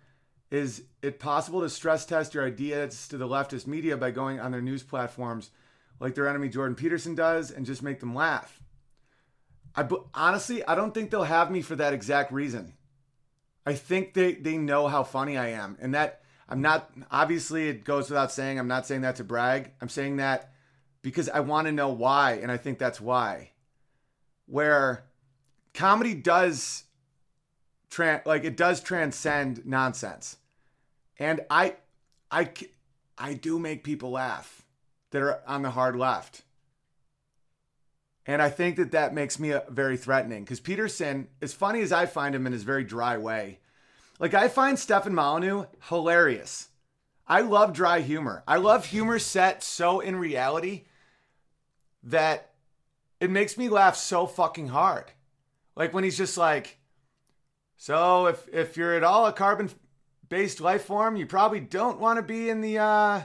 Is 0.50 0.84
it 1.04 1.20
possible 1.20 1.62
to 1.62 1.70
stress 1.70 2.04
test 2.04 2.34
your 2.34 2.46
ideas 2.46 3.08
to 3.10 3.18
the 3.18 3.28
leftist 3.28 3.68
media 3.68 3.96
by 3.96 4.10
going 4.10 4.40
on 4.40 4.52
their 4.52 4.62
news 4.62 4.82
platforms 4.82 5.52
like 6.00 6.16
their 6.16 6.28
enemy 6.28 6.50
Jordan 6.50 6.76
Peterson 6.76 7.14
does 7.14 7.52
and 7.52 7.68
just 7.68 7.84
make 7.84 8.00
them 8.00 8.16
laugh? 8.16 8.60
I 9.76 9.88
honestly, 10.16 10.66
I 10.66 10.74
don't 10.74 10.92
think 10.92 11.12
they'll 11.12 11.24
have 11.24 11.52
me 11.52 11.62
for 11.62 11.76
that 11.76 11.94
exact 11.94 12.32
reason. 12.32 12.74
I 13.68 13.74
think 13.76 14.16
they 14.16 14.34
they 14.34 14.58
know 14.58 14.88
how 14.88 15.04
funny 15.04 15.38
I 15.38 15.50
am, 15.50 15.78
and 15.80 15.94
that 15.94 16.22
I'm 16.48 16.62
not. 16.62 16.90
Obviously, 17.12 17.70
it 17.70 17.84
goes 17.84 18.10
without 18.10 18.32
saying. 18.32 18.58
I'm 18.58 18.68
not 18.68 18.88
saying 18.88 19.02
that 19.02 19.18
to 19.18 19.24
brag. 19.24 19.74
I'm 19.80 19.90
saying 19.90 20.18
that 20.18 20.52
because 21.04 21.30
I 21.30 21.42
want 21.42 21.68
to 21.68 21.72
know 21.72 21.90
why, 21.90 22.40
and 22.42 22.52
I 22.52 22.58
think 22.58 22.80
that's 22.80 23.00
why. 23.00 23.52
Where 24.48 25.04
comedy 25.74 26.14
does, 26.14 26.84
tran 27.90 28.26
like 28.26 28.44
it 28.44 28.58
does 28.58 28.82
transcend 28.82 29.66
nonsense, 29.66 30.38
and 31.18 31.42
I, 31.50 31.76
I, 32.32 32.50
I 33.18 33.34
do 33.34 33.60
make 33.60 33.84
people 33.84 34.12
laugh 34.12 34.64
that 35.12 35.22
are 35.22 35.42
on 35.48 35.62
the 35.62 35.72
hard 35.72 35.96
left. 35.96 36.44
And 38.26 38.44
I 38.44 38.50
think 38.50 38.76
that 38.76 38.92
that 38.92 39.14
makes 39.14 39.40
me 39.40 39.54
uh, 39.54 39.62
very 39.70 39.98
threatening 39.98 40.44
because 40.44 40.60
Peterson, 40.60 41.30
as 41.42 41.54
funny 41.54 41.82
as 41.82 41.92
I 41.92 42.06
find 42.06 42.36
him 42.36 42.46
in 42.46 42.54
his 42.54 42.62
very 42.62 42.84
dry 42.84 43.18
way, 43.18 43.60
like 44.20 44.34
I 44.34 44.48
find 44.50 44.78
Stefan 44.78 45.16
Molyneux 45.16 45.66
hilarious. 45.88 46.68
I 47.28 47.42
love 47.42 47.74
dry 47.74 48.02
humor. 48.02 48.44
I 48.48 48.58
love 48.58 48.86
humor 48.86 49.18
set 49.18 49.64
so 49.64 50.00
in 50.00 50.16
reality 50.16 50.84
that 52.04 52.52
it 53.20 53.30
makes 53.30 53.58
me 53.58 53.70
laugh 53.70 53.96
so 53.96 54.28
fucking 54.28 54.68
hard. 54.68 55.12
Like 55.80 55.94
when 55.94 56.04
he's 56.04 56.18
just 56.18 56.38
like, 56.38 56.78
so 57.78 58.26
if 58.26 58.50
if 58.50 58.76
you're 58.76 58.96
at 58.96 59.04
all 59.06 59.26
a 59.26 59.32
carbon 59.32 59.70
based 60.28 60.60
life 60.60 60.84
form, 60.84 61.16
you 61.16 61.26
probably 61.26 61.62
don't 61.62 62.02
want 62.02 62.18
to 62.18 62.22
be 62.22 62.50
in 62.50 62.60
the 62.60 62.80
uh, 62.80 63.22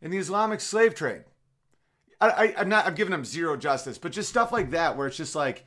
in 0.00 0.10
the 0.10 0.16
Islamic 0.16 0.62
slave 0.62 0.94
trade. 0.94 1.24
I, 2.18 2.30
I, 2.30 2.62
am 2.62 2.70
not. 2.70 2.86
I'm 2.86 2.94
giving 2.94 3.12
him 3.12 3.26
zero 3.26 3.58
justice, 3.58 3.98
but 3.98 4.12
just 4.12 4.30
stuff 4.30 4.52
like 4.52 4.70
that, 4.70 4.96
where 4.96 5.06
it's 5.06 5.18
just 5.18 5.34
like, 5.34 5.66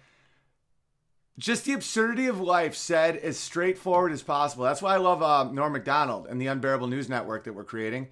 just 1.38 1.66
the 1.66 1.74
absurdity 1.74 2.26
of 2.26 2.42
life 2.42 2.76
said 2.76 3.18
as 3.18 3.38
straightforward 3.38 4.12
as 4.12 4.24
possible. 4.24 4.64
That's 4.64 4.82
why 4.82 4.96
I 4.96 4.98
love 4.98 5.22
uh, 5.22 5.52
Norm 5.52 5.74
Macdonald 5.74 6.26
and 6.28 6.42
the 6.42 6.48
Unbearable 6.48 6.88
News 6.88 7.08
Network 7.08 7.44
that 7.44 7.54
we're 7.54 7.64
creating. 7.64 8.08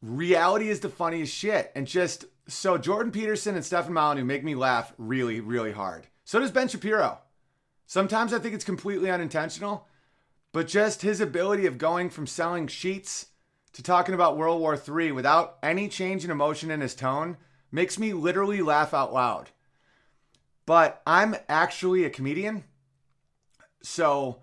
Reality 0.00 0.68
is 0.68 0.78
the 0.78 0.88
funniest 0.88 1.34
shit, 1.34 1.72
and 1.74 1.88
just 1.88 2.26
so 2.46 2.78
Jordan 2.78 3.10
Peterson 3.10 3.56
and 3.56 3.64
Stefan 3.64 3.92
Molyneux 3.92 4.24
make 4.24 4.44
me 4.44 4.54
laugh 4.54 4.92
really, 4.98 5.40
really 5.40 5.72
hard. 5.72 6.06
So 6.24 6.38
does 6.38 6.52
Ben 6.52 6.68
Shapiro. 6.68 7.18
Sometimes 7.86 8.32
I 8.32 8.38
think 8.38 8.54
it's 8.54 8.64
completely 8.64 9.10
unintentional, 9.10 9.86
but 10.52 10.68
just 10.68 11.02
his 11.02 11.20
ability 11.20 11.66
of 11.66 11.78
going 11.78 12.10
from 12.10 12.26
selling 12.26 12.66
sheets 12.66 13.26
to 13.72 13.82
talking 13.82 14.14
about 14.14 14.36
World 14.36 14.60
War 14.60 14.74
III 14.76 15.12
without 15.12 15.58
any 15.62 15.88
change 15.88 16.24
in 16.24 16.30
emotion 16.30 16.70
in 16.70 16.80
his 16.80 16.94
tone 16.94 17.36
makes 17.70 17.98
me 17.98 18.12
literally 18.12 18.62
laugh 18.62 18.94
out 18.94 19.12
loud. 19.12 19.50
But 20.64 21.02
I'm 21.06 21.34
actually 21.48 22.04
a 22.04 22.10
comedian. 22.10 22.64
So 23.82 24.40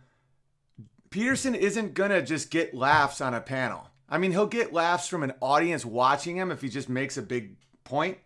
Peterson 1.10 1.56
isn't 1.56 1.94
going 1.94 2.12
to 2.12 2.22
just 2.22 2.52
get 2.52 2.74
laughs 2.74 3.22
on 3.22 3.34
a 3.34 3.42
panel. 3.42 3.88
I 4.08 4.18
mean, 4.18 4.32
he'll 4.32 4.48
get 4.48 4.74
laughs 4.74 5.08
from 5.08 5.24
an 5.24 5.34
audience 5.42 5.86
watching 5.86 6.36
him 6.36 6.52
if 6.52 6.62
he 6.62 6.70
just 6.70 6.90
makes 6.90 7.18
a 7.18 7.22
big 7.22 7.56
point. 7.86 8.18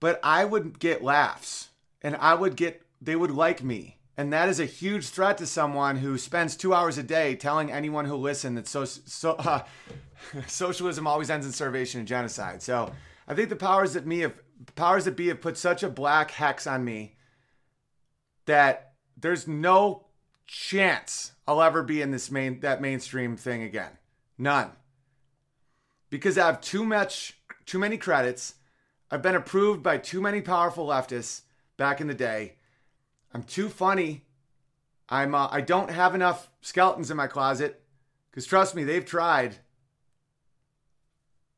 But 0.00 0.20
I 0.22 0.44
would 0.44 0.78
get 0.78 1.02
laughs 1.02 1.68
and 2.02 2.16
I 2.16 2.34
would 2.34 2.56
get, 2.56 2.82
they 3.00 3.16
would 3.16 3.30
like 3.30 3.62
me 3.62 3.98
and 4.18 4.32
that 4.32 4.48
is 4.48 4.58
a 4.58 4.64
huge 4.66 5.06
threat 5.06 5.38
to 5.38 5.46
someone 5.46 5.96
who 5.96 6.18
spends 6.18 6.56
two 6.56 6.74
hours 6.74 6.98
a 6.98 7.04
day 7.04 7.36
telling 7.36 7.70
anyone 7.70 8.04
who 8.04 8.16
listens 8.16 8.56
that 8.56 8.66
so, 8.66 8.84
so 8.84 9.36
uh, 9.38 9.62
socialism 10.48 11.06
always 11.06 11.30
ends 11.30 11.46
in 11.46 11.52
starvation 11.52 12.00
and 12.00 12.08
genocide. 12.08 12.60
So 12.60 12.92
I 13.28 13.34
think 13.34 13.48
the 13.48 13.54
powers 13.56 13.92
that 13.92 14.06
me 14.06 14.18
have 14.20 14.42
powers 14.74 15.04
that 15.04 15.14
be 15.14 15.28
have 15.28 15.40
put 15.40 15.56
such 15.56 15.84
a 15.84 15.88
black 15.88 16.32
hex 16.32 16.66
on 16.66 16.84
me 16.84 17.14
that 18.46 18.94
there's 19.16 19.46
no 19.46 20.06
chance 20.48 21.30
I'll 21.46 21.62
ever 21.62 21.84
be 21.84 22.02
in 22.02 22.10
this 22.10 22.28
main 22.28 22.58
that 22.60 22.82
mainstream 22.82 23.36
thing 23.36 23.62
again. 23.62 23.98
None. 24.36 24.72
Because 26.10 26.36
I 26.36 26.46
have 26.46 26.60
too 26.60 26.84
much 26.84 27.38
too 27.66 27.78
many 27.78 27.96
credits. 27.96 28.56
I've 29.12 29.22
been 29.22 29.36
approved 29.36 29.80
by 29.80 29.98
too 29.98 30.20
many 30.20 30.40
powerful 30.40 30.88
leftists 30.88 31.42
back 31.76 32.00
in 32.00 32.08
the 32.08 32.14
day 32.14 32.56
I'm 33.32 33.42
too 33.42 33.68
funny. 33.68 34.24
I'm 35.08 35.34
uh, 35.34 35.48
I 35.50 35.60
don't 35.60 35.90
have 35.90 36.14
enough 36.14 36.50
skeletons 36.60 37.10
in 37.10 37.16
my 37.16 37.26
closet 37.26 37.80
because 38.30 38.46
trust 38.46 38.74
me, 38.74 38.84
they've 38.84 39.04
tried. 39.04 39.56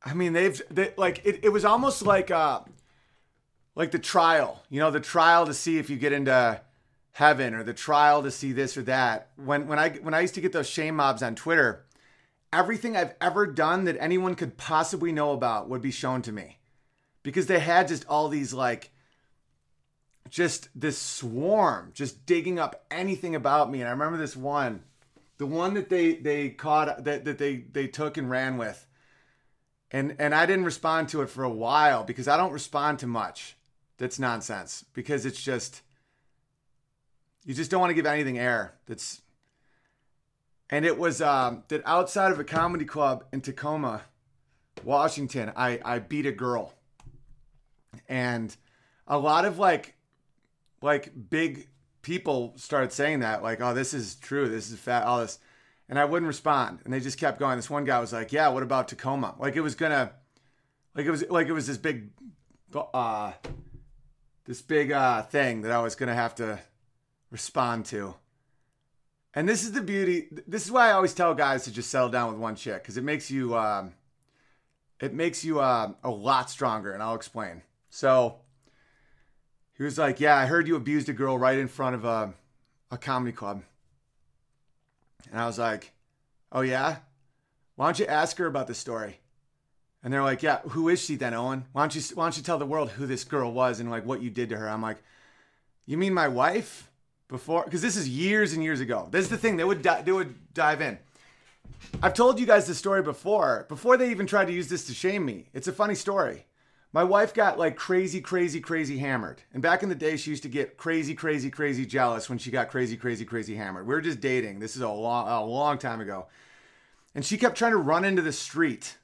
I 0.03 0.13
mean, 0.13 0.33
they've 0.33 0.61
they, 0.69 0.93
like 0.97 1.25
it. 1.25 1.43
It 1.43 1.49
was 1.49 1.65
almost 1.65 2.01
like 2.01 2.31
uh, 2.31 2.61
like 3.75 3.91
the 3.91 3.99
trial. 3.99 4.63
You 4.69 4.79
know, 4.79 4.91
the 4.91 4.99
trial 4.99 5.45
to 5.45 5.53
see 5.53 5.77
if 5.77 5.89
you 5.89 5.97
get 5.97 6.13
into 6.13 6.61
heaven, 7.13 7.53
or 7.53 7.63
the 7.63 7.73
trial 7.73 8.23
to 8.23 8.31
see 8.31 8.51
this 8.51 8.77
or 8.77 8.83
that. 8.83 9.31
When 9.35 9.67
when 9.67 9.79
I 9.79 9.89
when 9.89 10.13
I 10.13 10.21
used 10.21 10.35
to 10.35 10.41
get 10.41 10.53
those 10.53 10.69
shame 10.69 10.95
mobs 10.95 11.21
on 11.21 11.35
Twitter, 11.35 11.85
everything 12.53 12.95
I've 12.95 13.15
ever 13.19 13.45
done 13.45 13.83
that 13.85 13.97
anyone 13.99 14.35
could 14.35 14.57
possibly 14.57 15.11
know 15.11 15.33
about 15.33 15.69
would 15.69 15.81
be 15.81 15.91
shown 15.91 16.21
to 16.23 16.31
me, 16.31 16.57
because 17.21 17.47
they 17.47 17.59
had 17.59 17.87
just 17.87 18.05
all 18.07 18.29
these 18.29 18.53
like 18.53 18.91
just 20.31 20.69
this 20.73 20.97
swarm 20.97 21.91
just 21.93 22.25
digging 22.25 22.57
up 22.57 22.85
anything 22.89 23.35
about 23.35 23.69
me. 23.69 23.81
And 23.81 23.87
i 23.87 23.91
remember 23.91 24.17
this 24.17 24.35
one 24.35 24.81
the 25.37 25.45
one 25.45 25.73
that 25.75 25.89
they 25.89 26.13
they 26.13 26.49
caught 26.49 27.03
that, 27.03 27.25
that 27.25 27.37
they 27.37 27.57
they 27.57 27.87
took 27.87 28.17
and 28.17 28.29
ran 28.29 28.57
with. 28.57 28.87
And 29.91 30.15
and 30.17 30.33
i 30.33 30.45
didn't 30.47 30.65
respond 30.65 31.09
to 31.09 31.21
it 31.21 31.29
for 31.29 31.43
a 31.43 31.49
while 31.49 32.03
because 32.03 32.27
i 32.27 32.37
don't 32.37 32.53
respond 32.53 32.99
to 32.99 33.07
much. 33.07 33.57
That's 33.97 34.17
nonsense 34.17 34.85
because 34.93 35.25
it's 35.27 35.41
just 35.41 35.81
you 37.45 37.53
just 37.53 37.69
don't 37.69 37.81
want 37.81 37.91
to 37.91 37.95
give 37.95 38.05
anything 38.05 38.39
air. 38.39 38.73
That's 38.87 39.21
and 40.69 40.85
it 40.85 40.97
was 40.97 41.21
um, 41.21 41.63
that 41.67 41.81
outside 41.85 42.31
of 42.31 42.39
a 42.39 42.45
comedy 42.45 42.85
club 42.85 43.25
in 43.33 43.41
tacoma 43.41 44.03
washington 44.85 45.51
i 45.57 45.77
i 45.83 45.99
beat 45.99 46.25
a 46.25 46.31
girl. 46.31 46.73
And 48.07 48.55
a 49.05 49.17
lot 49.17 49.43
of 49.43 49.59
like 49.59 49.95
like 50.81 51.11
big 51.29 51.67
people 52.01 52.53
started 52.57 52.91
saying 52.91 53.19
that, 53.19 53.43
like, 53.43 53.61
oh, 53.61 53.73
this 53.73 53.93
is 53.93 54.15
true, 54.15 54.49
this 54.49 54.71
is 54.71 54.79
fat, 54.79 55.03
all 55.03 55.19
this. 55.19 55.39
And 55.89 55.99
I 55.99 56.05
wouldn't 56.05 56.27
respond. 56.27 56.79
And 56.85 56.93
they 56.93 56.99
just 56.99 57.17
kept 57.17 57.37
going. 57.37 57.57
This 57.57 57.69
one 57.69 57.83
guy 57.83 57.99
was 57.99 58.13
like, 58.13 58.31
yeah, 58.31 58.47
what 58.47 58.63
about 58.63 58.87
Tacoma? 58.87 59.35
Like 59.37 59.55
it 59.55 59.61
was 59.61 59.75
gonna, 59.75 60.13
like 60.95 61.05
it 61.05 61.11
was 61.11 61.29
like 61.29 61.47
it 61.47 61.53
was 61.53 61.67
this 61.67 61.77
big, 61.77 62.11
uh, 62.73 63.33
this 64.45 64.61
big 64.61 64.91
uh 64.91 65.23
thing 65.23 65.61
that 65.61 65.71
I 65.71 65.81
was 65.81 65.95
gonna 65.95 66.13
have 66.13 66.35
to 66.35 66.59
respond 67.29 67.85
to. 67.87 68.15
And 69.33 69.47
this 69.47 69.63
is 69.63 69.73
the 69.73 69.81
beauty. 69.81 70.27
This 70.47 70.65
is 70.65 70.71
why 70.71 70.89
I 70.89 70.91
always 70.93 71.13
tell 71.13 71.33
guys 71.33 71.63
to 71.65 71.71
just 71.71 71.89
settle 71.89 72.09
down 72.09 72.31
with 72.31 72.39
one 72.39 72.55
chick 72.55 72.81
because 72.81 72.97
it 72.97 73.03
makes 73.03 73.29
you, 73.31 73.57
um, 73.57 73.93
it 74.99 75.13
makes 75.13 75.43
you 75.43 75.59
uh, 75.59 75.93
a 76.03 76.09
lot 76.09 76.49
stronger. 76.49 76.91
And 76.91 77.01
I'll 77.01 77.15
explain. 77.15 77.63
So 77.89 78.39
he 79.81 79.85
was 79.85 79.97
like, 79.97 80.19
"Yeah, 80.19 80.37
I 80.37 80.45
heard 80.45 80.67
you 80.67 80.75
abused 80.75 81.09
a 81.09 81.13
girl 81.13 81.39
right 81.39 81.57
in 81.57 81.67
front 81.67 81.95
of 81.95 82.05
a 82.05 82.35
a 82.91 82.99
comedy 82.99 83.31
club." 83.31 83.63
And 85.31 85.41
I 85.41 85.47
was 85.47 85.57
like, 85.57 85.91
"Oh 86.51 86.61
yeah? 86.61 86.97
Why 87.77 87.87
don't 87.87 87.97
you 87.97 88.05
ask 88.05 88.37
her 88.37 88.45
about 88.45 88.67
the 88.67 88.75
story?" 88.75 89.21
And 90.03 90.13
they're 90.13 90.21
like, 90.21 90.43
"Yeah, 90.43 90.59
who 90.59 90.87
is 90.87 91.01
she 91.01 91.15
then, 91.15 91.33
Owen? 91.33 91.65
Why 91.71 91.81
don't 91.81 91.95
you 91.95 92.01
why 92.13 92.25
don't 92.25 92.37
you 92.37 92.43
tell 92.43 92.59
the 92.59 92.65
world 92.67 92.91
who 92.91 93.07
this 93.07 93.23
girl 93.23 93.51
was 93.51 93.79
and 93.79 93.89
like 93.89 94.05
what 94.05 94.21
you 94.21 94.29
did 94.29 94.49
to 94.49 94.57
her?" 94.57 94.69
I'm 94.69 94.83
like, 94.83 95.01
"You 95.87 95.97
mean 95.97 96.13
my 96.13 96.27
wife?" 96.27 96.87
Before, 97.27 97.63
because 97.63 97.81
this 97.81 97.95
is 97.95 98.07
years 98.07 98.53
and 98.53 98.61
years 98.61 98.81
ago. 98.81 99.07
This 99.09 99.23
is 99.23 99.29
the 99.29 99.37
thing. 99.37 99.57
They 99.57 99.63
would 99.63 99.81
di- 99.81 100.03
they 100.03 100.11
would 100.11 100.53
dive 100.53 100.81
in. 100.81 100.99
I've 102.03 102.13
told 102.13 102.39
you 102.39 102.45
guys 102.45 102.67
the 102.67 102.75
story 102.75 103.01
before. 103.01 103.65
Before 103.67 103.97
they 103.97 104.11
even 104.11 104.27
tried 104.27 104.45
to 104.45 104.53
use 104.53 104.67
this 104.67 104.85
to 104.87 104.93
shame 104.93 105.25
me. 105.25 105.47
It's 105.53 105.67
a 105.67 105.73
funny 105.73 105.95
story. 105.95 106.45
My 106.93 107.03
wife 107.05 107.33
got 107.33 107.57
like 107.57 107.77
crazy, 107.77 108.19
crazy, 108.19 108.59
crazy 108.59 108.97
hammered. 108.97 109.41
And 109.53 109.61
back 109.61 109.81
in 109.81 109.89
the 109.89 109.95
day, 109.95 110.17
she 110.17 110.29
used 110.29 110.43
to 110.43 110.49
get 110.49 110.77
crazy, 110.77 111.13
crazy, 111.13 111.49
crazy 111.49 111.85
jealous 111.85 112.27
when 112.27 112.37
she 112.37 112.51
got 112.51 112.69
crazy, 112.69 112.97
crazy, 112.97 113.23
crazy 113.23 113.55
hammered. 113.55 113.87
We 113.87 113.93
were 113.93 114.01
just 114.01 114.19
dating. 114.19 114.59
This 114.59 114.75
is 114.75 114.81
a 114.81 114.89
long, 114.89 115.27
a 115.27 115.43
long 115.43 115.77
time 115.77 116.01
ago. 116.01 116.27
And 117.15 117.23
she 117.23 117.37
kept 117.37 117.57
trying 117.57 117.71
to 117.71 117.77
run 117.77 118.03
into 118.03 118.21
the 118.21 118.33
street 118.33 118.97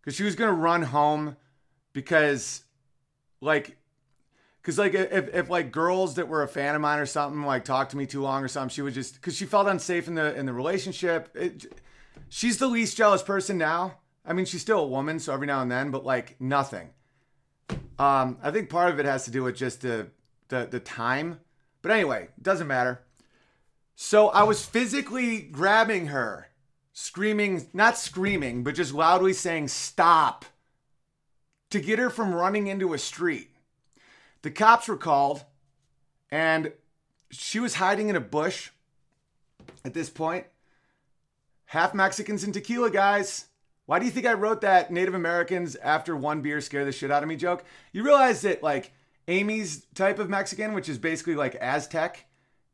because 0.00 0.14
she 0.14 0.22
was 0.24 0.36
going 0.36 0.48
to 0.48 0.56
run 0.56 0.82
home 0.82 1.36
because, 1.92 2.62
like, 3.42 3.76
because 4.62 4.78
like 4.78 4.94
if, 4.94 5.34
if 5.34 5.50
like 5.50 5.70
girls 5.70 6.14
that 6.14 6.28
were 6.28 6.42
a 6.42 6.48
fan 6.48 6.74
of 6.74 6.80
mine 6.80 6.98
or 6.98 7.06
something 7.06 7.42
like 7.42 7.64
talked 7.64 7.90
to 7.90 7.96
me 7.96 8.06
too 8.06 8.22
long 8.22 8.42
or 8.42 8.48
something, 8.48 8.70
she 8.70 8.82
would 8.82 8.94
just 8.94 9.14
because 9.14 9.36
she 9.36 9.44
felt 9.44 9.66
unsafe 9.66 10.08
in 10.08 10.14
the 10.14 10.34
in 10.34 10.46
the 10.46 10.52
relationship. 10.52 11.30
It, 11.34 11.72
she's 12.28 12.58
the 12.58 12.66
least 12.66 12.96
jealous 12.96 13.22
person 13.22 13.56
now 13.56 13.98
I 14.28 14.34
mean, 14.34 14.44
she's 14.44 14.60
still 14.60 14.80
a 14.80 14.86
woman, 14.86 15.18
so 15.18 15.32
every 15.32 15.46
now 15.46 15.62
and 15.62 15.70
then, 15.70 15.90
but 15.90 16.04
like 16.04 16.38
nothing. 16.38 16.90
Um, 17.98 18.36
I 18.42 18.50
think 18.50 18.68
part 18.68 18.92
of 18.92 19.00
it 19.00 19.06
has 19.06 19.24
to 19.24 19.30
do 19.30 19.42
with 19.42 19.56
just 19.56 19.80
the 19.80 20.08
the 20.48 20.68
the 20.70 20.80
time. 20.80 21.40
But 21.80 21.92
anyway, 21.92 22.28
doesn't 22.40 22.66
matter. 22.66 23.00
So 23.96 24.28
I 24.28 24.44
was 24.44 24.64
physically 24.64 25.40
grabbing 25.40 26.08
her, 26.08 26.48
screaming, 26.92 27.68
not 27.72 27.98
screaming, 27.98 28.62
but 28.62 28.74
just 28.74 28.92
loudly 28.94 29.32
saying 29.32 29.68
stop 29.68 30.44
to 31.70 31.80
get 31.80 31.98
her 31.98 32.10
from 32.10 32.34
running 32.34 32.68
into 32.68 32.94
a 32.94 32.98
street. 32.98 33.50
The 34.42 34.50
cops 34.52 34.86
were 34.86 34.96
called 34.96 35.44
and 36.30 36.72
she 37.30 37.58
was 37.58 37.74
hiding 37.74 38.08
in 38.08 38.14
a 38.14 38.20
bush 38.20 38.70
at 39.84 39.94
this 39.94 40.10
point. 40.10 40.46
Half 41.66 41.92
Mexicans 41.92 42.44
and 42.44 42.54
tequila, 42.54 42.90
guys. 42.90 43.47
Why 43.88 43.98
do 43.98 44.04
you 44.04 44.10
think 44.10 44.26
I 44.26 44.34
wrote 44.34 44.60
that 44.60 44.90
Native 44.90 45.14
Americans 45.14 45.74
after 45.76 46.14
one 46.14 46.42
beer 46.42 46.60
scare 46.60 46.84
the 46.84 46.92
shit 46.92 47.10
out 47.10 47.22
of 47.22 47.28
me 47.28 47.36
joke? 47.36 47.64
You 47.90 48.04
realize 48.04 48.42
that 48.42 48.62
like 48.62 48.92
Amy's 49.28 49.86
type 49.94 50.18
of 50.18 50.28
Mexican, 50.28 50.74
which 50.74 50.90
is 50.90 50.98
basically 50.98 51.34
like 51.34 51.54
Aztec, 51.54 52.26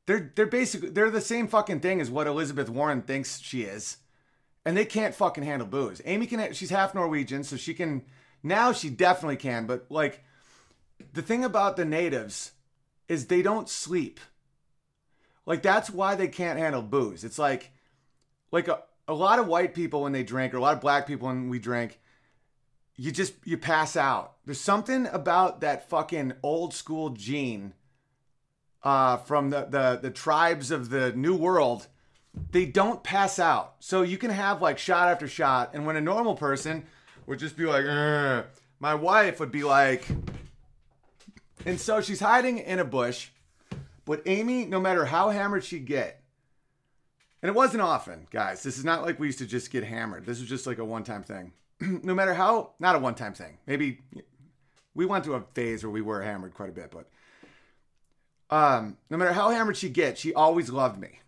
they're 0.06 0.32
they're 0.34 0.44
basically 0.44 0.88
they're 0.88 1.12
the 1.12 1.20
same 1.20 1.46
fucking 1.46 1.78
thing 1.78 2.00
as 2.00 2.10
what 2.10 2.26
Elizabeth 2.26 2.68
Warren 2.68 3.00
thinks 3.00 3.38
she 3.38 3.62
is, 3.62 3.98
and 4.64 4.76
they 4.76 4.84
can't 4.84 5.14
fucking 5.14 5.44
handle 5.44 5.68
booze. 5.68 6.02
Amy 6.04 6.26
can 6.26 6.52
she's 6.52 6.70
half 6.70 6.96
Norwegian, 6.96 7.44
so 7.44 7.56
she 7.56 7.74
can 7.74 8.02
now 8.42 8.72
she 8.72 8.90
definitely 8.90 9.36
can. 9.36 9.66
But 9.66 9.86
like 9.90 10.24
the 11.12 11.22
thing 11.22 11.44
about 11.44 11.76
the 11.76 11.84
natives 11.84 12.50
is 13.06 13.26
they 13.26 13.40
don't 13.40 13.68
sleep. 13.68 14.18
Like 15.46 15.62
that's 15.62 15.90
why 15.90 16.16
they 16.16 16.26
can't 16.26 16.58
handle 16.58 16.82
booze. 16.82 17.22
It's 17.22 17.38
like 17.38 17.70
like 18.50 18.66
a, 18.66 18.82
a 19.06 19.14
lot 19.14 19.38
of 19.38 19.46
white 19.46 19.74
people 19.74 20.02
when 20.02 20.12
they 20.12 20.22
drink 20.22 20.54
or 20.54 20.58
a 20.58 20.60
lot 20.60 20.74
of 20.74 20.80
black 20.80 21.06
people 21.06 21.28
when 21.28 21.48
we 21.48 21.58
drink 21.58 22.00
you 22.96 23.10
just 23.10 23.34
you 23.44 23.58
pass 23.58 23.96
out. 23.96 24.34
There's 24.44 24.60
something 24.60 25.06
about 25.06 25.60
that 25.60 25.88
fucking 25.88 26.34
old 26.42 26.74
school 26.74 27.10
gene 27.10 27.74
uh, 28.82 29.16
from 29.18 29.50
the, 29.50 29.66
the 29.68 29.98
the 30.00 30.10
tribes 30.10 30.70
of 30.70 30.90
the 30.90 31.12
New 31.12 31.36
World. 31.36 31.88
They 32.50 32.66
don't 32.66 33.02
pass 33.02 33.38
out, 33.38 33.76
so 33.80 34.02
you 34.02 34.18
can 34.18 34.30
have 34.30 34.62
like 34.62 34.78
shot 34.78 35.08
after 35.08 35.28
shot. 35.28 35.70
And 35.74 35.86
when 35.86 35.96
a 35.96 36.00
normal 36.00 36.34
person 36.34 36.84
would 37.26 37.38
just 37.38 37.56
be 37.56 37.64
like, 37.64 37.84
my 38.80 38.94
wife 38.94 39.40
would 39.40 39.52
be 39.52 39.64
like, 39.64 40.06
and 41.64 41.80
so 41.80 42.00
she's 42.00 42.20
hiding 42.20 42.58
in 42.58 42.78
a 42.78 42.84
bush. 42.84 43.30
But 44.04 44.22
Amy, 44.26 44.66
no 44.66 44.80
matter 44.80 45.06
how 45.06 45.30
hammered 45.30 45.64
she 45.64 45.78
get, 45.78 46.22
and 47.44 47.50
it 47.50 47.54
wasn't 47.54 47.82
often, 47.82 48.26
guys. 48.30 48.62
This 48.62 48.78
is 48.78 48.86
not 48.86 49.02
like 49.02 49.20
we 49.20 49.26
used 49.26 49.40
to 49.40 49.46
just 49.46 49.70
get 49.70 49.84
hammered. 49.84 50.24
This 50.24 50.40
was 50.40 50.48
just 50.48 50.66
like 50.66 50.78
a 50.78 50.84
one 50.84 51.04
time 51.04 51.22
thing. 51.22 51.52
no 52.02 52.14
matter 52.14 52.32
how, 52.32 52.70
not 52.78 52.96
a 52.96 52.98
one 52.98 53.14
time 53.14 53.34
thing. 53.34 53.58
Maybe 53.66 54.00
we 54.94 55.04
went 55.04 55.26
through 55.26 55.34
a 55.34 55.44
phase 55.52 55.84
where 55.84 55.90
we 55.90 56.00
were 56.00 56.22
hammered 56.22 56.54
quite 56.54 56.70
a 56.70 56.72
bit, 56.72 56.90
but 56.90 57.10
um, 58.48 58.96
no 59.10 59.18
matter 59.18 59.34
how 59.34 59.50
hammered 59.50 59.76
she 59.76 59.90
gets, 59.90 60.22
she 60.22 60.32
always 60.32 60.70
loved 60.70 60.98
me. 60.98 61.20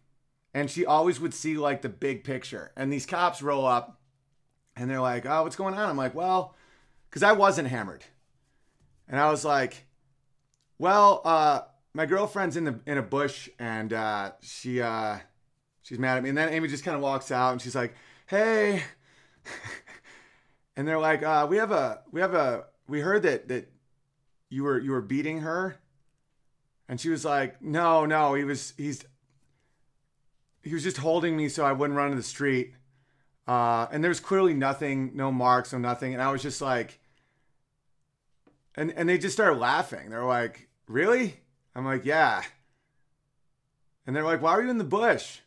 And 0.54 0.70
she 0.70 0.86
always 0.86 1.20
would 1.20 1.34
see 1.34 1.58
like 1.58 1.82
the 1.82 1.90
big 1.90 2.24
picture. 2.24 2.72
And 2.78 2.90
these 2.90 3.04
cops 3.04 3.42
roll 3.42 3.66
up 3.66 4.00
and 4.74 4.88
they're 4.88 5.02
like, 5.02 5.26
oh, 5.26 5.42
what's 5.42 5.56
going 5.56 5.74
on? 5.74 5.86
I'm 5.86 5.98
like, 5.98 6.14
well, 6.14 6.54
because 7.10 7.24
I 7.24 7.32
wasn't 7.32 7.68
hammered. 7.68 8.06
And 9.06 9.20
I 9.20 9.30
was 9.30 9.44
like, 9.44 9.84
well, 10.78 11.20
uh, 11.26 11.60
my 11.92 12.06
girlfriend's 12.06 12.56
in 12.56 12.64
the 12.64 12.80
in 12.86 12.96
a 12.96 13.02
bush 13.02 13.50
and 13.58 13.92
uh, 13.92 14.32
she 14.40 14.80
uh, 14.80 15.18
she's 15.86 15.98
mad 16.00 16.16
at 16.16 16.22
me. 16.22 16.28
And 16.28 16.36
then 16.36 16.52
Amy 16.52 16.68
just 16.68 16.84
kind 16.84 16.96
of 16.96 17.02
walks 17.02 17.30
out 17.30 17.52
and 17.52 17.62
she's 17.62 17.74
like, 17.74 17.94
hey. 18.26 18.82
and 20.76 20.86
they're 20.86 20.98
like, 20.98 21.22
uh, 21.22 21.46
we 21.48 21.56
have 21.58 21.70
a 21.70 22.00
we 22.10 22.20
have 22.20 22.34
a 22.34 22.64
we 22.88 23.00
heard 23.00 23.22
that 23.22 23.48
that 23.48 23.70
you 24.50 24.64
were 24.64 24.78
you 24.80 24.90
were 24.90 25.00
beating 25.00 25.40
her. 25.40 25.76
And 26.88 27.00
she 27.00 27.08
was 27.08 27.24
like, 27.24 27.62
no, 27.62 28.04
no, 28.04 28.34
he 28.34 28.44
was 28.44 28.74
he's 28.76 29.04
he 30.62 30.74
was 30.74 30.82
just 30.82 30.98
holding 30.98 31.36
me 31.36 31.48
so 31.48 31.64
I 31.64 31.72
wouldn't 31.72 31.96
run 31.96 32.10
in 32.10 32.16
the 32.16 32.22
street. 32.22 32.74
Uh, 33.46 33.86
and 33.92 34.02
there 34.02 34.08
was 34.08 34.18
clearly 34.18 34.54
nothing, 34.54 35.12
no 35.14 35.30
marks, 35.30 35.72
no 35.72 35.78
nothing. 35.78 36.12
And 36.12 36.22
I 36.22 36.32
was 36.32 36.42
just 36.42 36.60
like, 36.60 36.98
and 38.74 38.90
and 38.90 39.08
they 39.08 39.18
just 39.18 39.36
started 39.36 39.58
laughing. 39.60 40.10
They're 40.10 40.24
like, 40.24 40.68
really? 40.88 41.36
I'm 41.76 41.84
like, 41.84 42.04
yeah. 42.04 42.42
And 44.04 44.14
they're 44.14 44.24
like, 44.24 44.42
why 44.42 44.52
are 44.52 44.62
you 44.62 44.70
in 44.70 44.78
the 44.78 44.84
bush? 44.84 45.40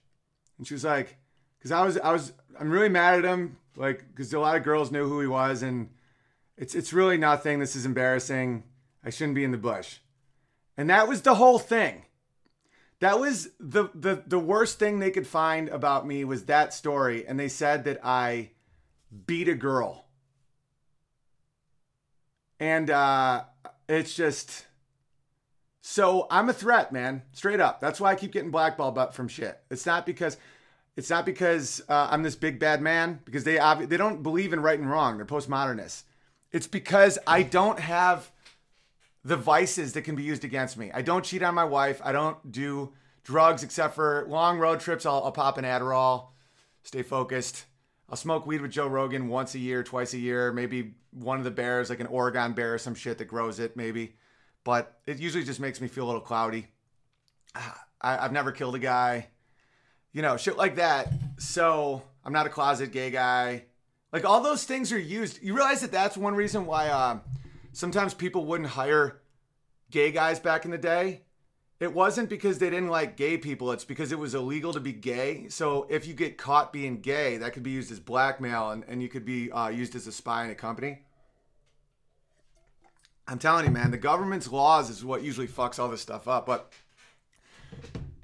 And 0.60 0.68
she 0.68 0.76
was 0.76 0.84
like, 0.84 1.18
because 1.58 1.72
I 1.72 1.84
was, 1.84 1.98
I 1.98 2.12
was, 2.12 2.34
I'm 2.60 2.70
really 2.70 2.90
mad 2.90 3.18
at 3.18 3.26
him, 3.26 3.58
like, 3.76 4.06
because 4.10 4.32
a 4.34 4.40
lot 4.40 4.58
of 4.58 4.64
girls 4.64 4.92
knew 4.92 5.08
who 5.08 5.22
he 5.22 5.28
was, 5.28 5.64
and 5.64 5.90
it's, 6.58 6.76
it's 6.76 6.94
really 6.94 7.18
nothing. 7.18 7.60
This 7.60 7.76
is 7.76 7.86
embarrassing. 7.86 8.66
I 9.04 9.10
shouldn't 9.10 9.36
be 9.36 9.46
in 9.46 9.52
the 9.52 9.58
bush. 9.58 10.00
And 10.78 10.90
that 10.90 11.08
was 11.08 11.22
the 11.24 11.36
whole 11.36 11.58
thing. 11.58 12.04
That 13.00 13.20
was 13.20 13.50
the, 13.60 13.90
the, 13.96 14.24
the 14.28 14.40
worst 14.40 14.78
thing 14.78 15.00
they 15.00 15.12
could 15.12 15.28
find 15.28 15.70
about 15.70 16.06
me 16.06 16.26
was 16.26 16.46
that 16.46 16.74
story. 16.74 17.26
And 17.26 17.40
they 17.40 17.48
said 17.48 17.86
that 17.86 18.00
I 18.04 18.52
beat 19.26 19.48
a 19.48 19.56
girl. 19.56 20.06
And 22.60 22.90
uh, 22.90 23.44
it's 23.88 24.14
just, 24.14 24.66
so 25.90 26.28
I'm 26.30 26.50
a 26.50 26.54
threat, 26.54 26.94
man. 26.94 27.24
Straight 27.32 27.60
up. 27.60 27.82
That's 27.82 28.00
why 28.00 28.12
I 28.12 28.16
keep 28.16 28.32
getting 28.32 28.52
blackballed 28.52 29.00
up 29.00 29.16
from 29.16 29.28
shit. 29.28 29.60
It's 29.72 29.88
not 29.88 30.06
because 30.06 30.38
it's 30.96 31.10
not 31.10 31.26
because 31.26 31.82
uh, 31.90 32.10
I'm 32.12 32.22
this 32.22 32.36
big 32.36 32.60
bad 32.60 32.80
man 32.80 33.22
because 33.26 33.44
they 33.44 33.56
obvi- 33.56 33.90
they 33.90 33.98
don't 33.98 34.22
believe 34.22 34.54
in 34.54 34.60
right 34.60 34.78
and 34.78 34.88
wrong. 34.88 35.18
They're 35.18 35.26
postmodernists. 35.26 36.04
It's 36.52 36.68
because 36.68 37.18
I 37.26 37.42
don't 37.42 37.80
have 37.80 38.30
the 39.24 39.36
vices 39.36 39.94
that 39.94 40.04
can 40.04 40.16
be 40.16 40.22
used 40.22 40.44
against 40.44 40.78
me. 40.78 40.92
I 40.94 41.02
don't 41.02 41.26
cheat 41.26 41.42
on 41.42 41.56
my 41.56 41.64
wife. 41.64 42.00
I 42.04 42.12
don't 42.12 42.52
do 42.52 42.94
drugs 43.24 43.64
except 43.64 43.96
for 43.96 44.28
long 44.30 44.60
road 44.60 44.82
trips. 44.82 45.08
I'll, 45.08 45.24
I'll 45.24 45.32
pop 45.32 45.58
an 45.58 45.66
Adderall, 45.66 46.28
stay 46.84 47.02
focused. 47.02 47.66
I'll 48.08 48.16
smoke 48.16 48.46
weed 48.46 48.62
with 48.62 48.70
Joe 48.70 48.88
Rogan 48.88 49.28
once 49.28 49.56
a 49.56 49.60
year, 49.60 49.82
twice 49.82 50.14
a 50.14 50.20
year, 50.20 50.54
maybe 50.54 50.94
one 51.10 51.40
of 51.40 51.46
the 51.46 51.52
bears, 51.52 51.90
like 51.90 52.00
an 52.00 52.06
Oregon 52.06 52.54
bear 52.54 52.76
or 52.76 52.78
some 52.78 52.94
shit 52.94 53.18
that 53.18 53.26
grows 53.26 53.58
it, 53.58 53.76
maybe 53.76 54.14
but 54.70 55.00
it 55.08 55.18
usually 55.18 55.44
just 55.44 55.60
makes 55.60 55.82
me 55.82 55.88
feel 55.88 56.04
a 56.04 56.06
little 56.06 56.22
cloudy. 56.22 56.68
I, 57.56 58.22
have 58.22 58.32
never 58.32 58.52
killed 58.52 58.76
a 58.76 58.80
guy, 58.80 59.30
you 60.14 60.22
know, 60.22 60.38
shit 60.38 60.58
like 60.58 60.76
that. 60.76 61.12
So 61.40 62.04
I'm 62.24 62.32
not 62.32 62.46
a 62.46 62.50
closet 62.50 62.92
gay 62.92 63.10
guy. 63.10 63.64
Like 64.14 64.26
all 64.26 64.44
those 64.44 64.66
things 64.66 64.92
are 64.92 65.00
used. 65.00 65.42
You 65.42 65.56
realize 65.56 65.82
that 65.82 65.92
that's 65.92 66.16
one 66.16 66.36
reason 66.36 66.68
why 66.68 66.90
um, 66.90 67.22
sometimes 67.74 68.14
people 68.14 68.46
wouldn't 68.46 68.70
hire 68.70 69.22
gay 69.90 70.12
guys 70.12 70.40
back 70.40 70.66
in 70.66 70.72
the 70.72 70.78
day. 70.78 71.22
It 71.80 71.92
wasn't 71.92 72.30
because 72.30 72.60
they 72.60 72.70
didn't 72.70 72.90
like 72.90 73.18
gay 73.18 73.40
people. 73.40 73.72
It's 73.72 73.86
because 73.86 74.12
it 74.12 74.20
was 74.20 74.36
illegal 74.36 74.72
to 74.74 74.80
be 74.80 74.94
gay. 74.94 75.48
So 75.50 75.88
if 75.90 76.06
you 76.06 76.14
get 76.14 76.38
caught 76.38 76.72
being 76.72 77.02
gay, 77.02 77.38
that 77.38 77.54
could 77.54 77.64
be 77.64 77.72
used 77.72 77.92
as 77.92 78.00
blackmail 78.00 78.70
and, 78.70 78.84
and 78.88 79.02
you 79.02 79.10
could 79.10 79.26
be 79.26 79.52
uh, 79.52 79.70
used 79.70 79.96
as 79.96 80.06
a 80.06 80.12
spy 80.12 80.46
in 80.46 80.52
a 80.52 80.56
company. 80.56 81.00
I'm 83.30 83.38
telling 83.38 83.66
you, 83.66 83.72
man, 83.72 83.92
the 83.92 83.98
government's 83.98 84.52
laws 84.52 84.90
is 84.90 85.06
what 85.06 85.22
usually 85.22 85.48
fucks 85.48 85.78
all 85.78 85.88
this 85.88 86.02
stuff 86.02 86.28
up. 86.28 86.48
But 86.48 86.74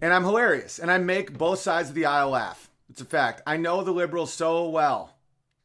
and 0.01 0.11
I'm 0.11 0.23
hilarious, 0.23 0.79
and 0.79 0.89
I 0.89 0.97
make 0.97 1.37
both 1.37 1.59
sides 1.59 1.89
of 1.89 1.95
the 1.95 2.07
aisle 2.07 2.31
laugh. 2.31 2.71
It's 2.89 3.01
a 3.01 3.05
fact. 3.05 3.43
I 3.45 3.57
know 3.57 3.83
the 3.83 3.91
liberals 3.91 4.33
so 4.33 4.67
well. 4.67 5.15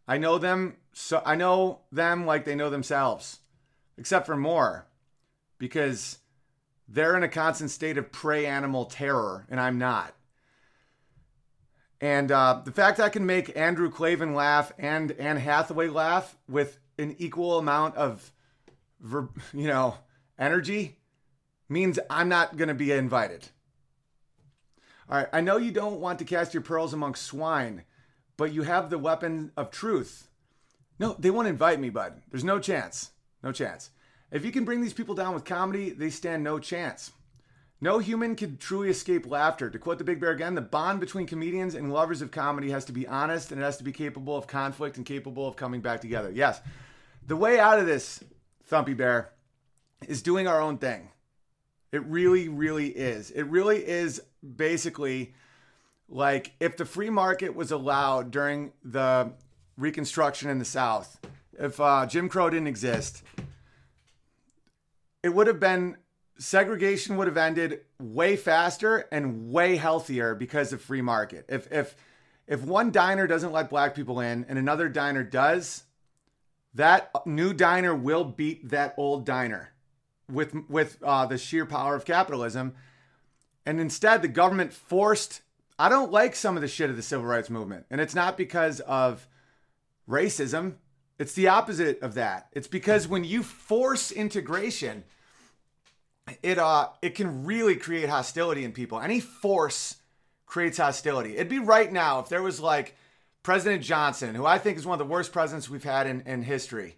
I 0.07 0.19
know 0.19 0.37
them 0.37 0.77
so 0.93 1.23
I 1.25 1.37
know 1.37 1.81
them 1.91 2.27
like 2.27 2.45
they 2.45 2.55
know 2.55 2.69
themselves, 2.69 3.39
except 3.97 4.27
for 4.27 4.37
more, 4.37 4.87
because 5.57 6.19
they're 6.87 7.17
in 7.17 7.23
a 7.23 7.29
constant 7.29 7.71
state 7.71 7.97
of 7.97 8.13
prey 8.13 8.45
animal 8.45 8.85
terror, 8.85 9.47
and 9.49 9.59
I'm 9.59 9.79
not. 9.79 10.15
And 11.99 12.31
uh, 12.31 12.61
the 12.63 12.73
fact 12.73 13.01
I 13.01 13.09
can 13.09 13.25
make 13.25 13.57
Andrew 13.57 13.91
Klavan 13.91 14.35
laugh 14.35 14.73
and 14.79 15.13
Anne 15.13 15.39
Hathaway 15.39 15.89
laugh 15.89 16.37
with 16.47 16.79
an 16.99 17.17
equal 17.19 17.59
amount 17.59 17.97
of 17.97 18.33
ver, 19.01 19.29
you 19.53 19.67
know, 19.67 19.97
energy 20.39 20.99
means 21.69 21.99
I'm 22.09 22.29
not 22.29 22.57
going 22.57 22.69
to 22.69 22.75
be 22.75 22.93
invited. 22.93 23.49
All 25.09 25.19
right, 25.19 25.29
I 25.33 25.41
know 25.41 25.57
you 25.57 25.73
don't 25.73 26.01
want 26.01 26.19
to 26.21 26.25
cast 26.25 26.55
your 26.55 26.63
pearls 26.63 26.93
amongst 26.93 27.25
swine, 27.25 27.85
but 28.37 28.53
you 28.53 28.63
have 28.63 28.91
the 28.91 28.99
weapon 28.99 29.53
of 29.57 29.71
truth. 29.71 30.29
No, 30.99 31.17
they 31.19 31.31
won't 31.31 31.49
invite 31.49 31.81
me, 31.81 31.91
bud. 31.91 32.23
There's 32.31 32.45
no 32.45 32.59
chance. 32.59 33.11
No 33.43 33.53
chance. 33.53 33.91
If 34.31 34.45
you 34.45 34.53
can 34.53 34.65
bring 34.65 34.81
these 34.81 34.93
people 34.93 35.15
down 35.15 35.35
with 35.35 35.45
comedy, 35.45 35.91
they 35.91 36.11
stand 36.11 36.45
no 36.45 36.59
chance. 36.59 37.11
No 37.81 37.99
human 37.99 38.37
can 38.37 38.59
truly 38.59 38.91
escape 38.91 39.27
laughter. 39.27 39.71
To 39.71 39.79
quote 39.79 39.99
the 39.99 40.05
Big 40.05 40.21
Bear 40.21 40.31
again, 40.31 40.55
the 40.55 40.61
bond 40.61 41.01
between 41.01 41.27
comedians 41.27 41.75
and 41.75 41.93
lovers 41.93 42.21
of 42.21 42.31
comedy 42.31 42.71
has 42.71 42.85
to 42.85 42.93
be 42.93 43.09
honest 43.09 43.51
and 43.51 43.61
it 43.61 43.65
has 43.65 43.79
to 43.79 43.85
be 43.85 43.93
capable 43.93 44.37
of 44.37 44.47
conflict 44.47 44.99
and 44.99 45.07
capable 45.07 45.49
of 45.49 45.57
coming 45.57 45.81
back 45.81 46.01
together. 46.01 46.31
Yes. 46.31 46.61
The 47.27 47.37
way 47.37 47.59
out 47.59 47.79
of 47.79 47.87
this 47.87 48.23
Thumpy 48.71 48.97
Bear, 48.97 49.33
is 50.07 50.23
doing 50.23 50.47
our 50.47 50.61
own 50.61 50.79
thing. 50.79 51.11
It 51.93 52.05
really, 52.05 52.49
really 52.49 52.89
is. 52.89 53.31
It 53.31 53.43
really 53.45 53.87
is 53.87 54.23
basically 54.57 55.35
like 56.09 56.53
if 56.61 56.77
the 56.77 56.85
free 56.85 57.11
market 57.11 57.55
was 57.55 57.71
allowed 57.71 58.31
during 58.31 58.73
the 58.85 59.33
Reconstruction 59.77 60.51
in 60.51 60.59
the 60.59 60.65
South, 60.65 61.19
if 61.59 61.81
uh, 61.81 62.07
Jim 62.07 62.29
Crow 62.29 62.51
didn't 62.51 62.67
exist, 62.67 63.23
it 65.23 65.31
would 65.31 65.47
have 65.47 65.61
been 65.61 65.97
segregation 66.39 67.17
would 67.17 67.27
have 67.27 67.37
ended 67.37 67.81
way 68.01 68.35
faster 68.35 69.07
and 69.13 69.53
way 69.53 69.77
healthier 69.77 70.35
because 70.35 70.73
of 70.73 70.81
free 70.81 71.03
market. 71.03 71.45
If 71.49 71.71
if 71.73 71.97
if 72.47 72.63
one 72.63 72.91
diner 72.91 73.27
doesn't 73.27 73.53
let 73.53 73.71
black 73.71 73.95
people 73.95 74.21
in 74.21 74.45
and 74.49 74.59
another 74.59 74.89
diner 74.89 75.23
does, 75.23 75.85
that 76.75 77.11
new 77.27 77.53
diner 77.53 77.95
will 77.95 78.25
beat 78.25 78.69
that 78.71 78.95
old 78.97 79.25
diner 79.25 79.73
with 80.31 80.55
with 80.69 80.99
uh, 81.03 81.27
the 81.27 81.39
sheer 81.39 81.67
power 81.67 81.95
of 81.95 82.05
capitalism. 82.05 82.75
And 83.67 83.81
instead, 83.81 84.23
the 84.23 84.29
government 84.29 84.73
forced 84.73 85.43
I 85.81 85.89
don't 85.89 86.13
like 86.13 86.37
some 86.37 86.57
of 86.57 86.61
the 86.61 86.69
shit 86.69 86.91
of 86.91 86.97
the 86.97 87.03
civil 87.03 87.25
rights 87.25 87.49
movement. 87.49 87.87
And 87.91 88.03
it's 88.03 88.15
not 88.15 88.37
because 88.37 88.81
of 88.81 89.27
racism. 90.07 90.75
It's 91.19 91.33
the 91.33 91.49
opposite 91.49 92.03
of 92.03 92.15
that. 92.15 92.49
It's 92.53 92.69
because 92.69 93.09
when 93.09 93.25
you 93.25 93.43
force 93.43 94.13
integration, 94.13 95.05
it 96.43 96.59
uh 96.59 96.91
it 97.01 97.15
can 97.15 97.45
really 97.45 97.77
create 97.77 98.11
hostility 98.11 98.63
in 98.63 98.73
people. 98.73 99.01
Any 99.01 99.21
force 99.21 99.97
creates 100.45 100.77
hostility. 100.77 101.37
It'd 101.37 101.49
be 101.49 101.59
right 101.59 101.91
now 101.91 102.21
if 102.21 102.29
there 102.29 102.43
was 102.43 102.61
like 102.61 102.95
President 103.43 103.83
Johnson, 103.83 104.35
who 104.35 104.45
I 104.45 104.59
think 104.59 104.77
is 104.77 104.87
one 104.87 105.01
of 105.01 105.07
the 105.07 105.13
worst 105.13 105.33
presidents 105.33 105.71
we've 105.71 105.85
had 105.85 106.07
in, 106.07 106.21
in 106.23 106.43
history, 106.43 106.97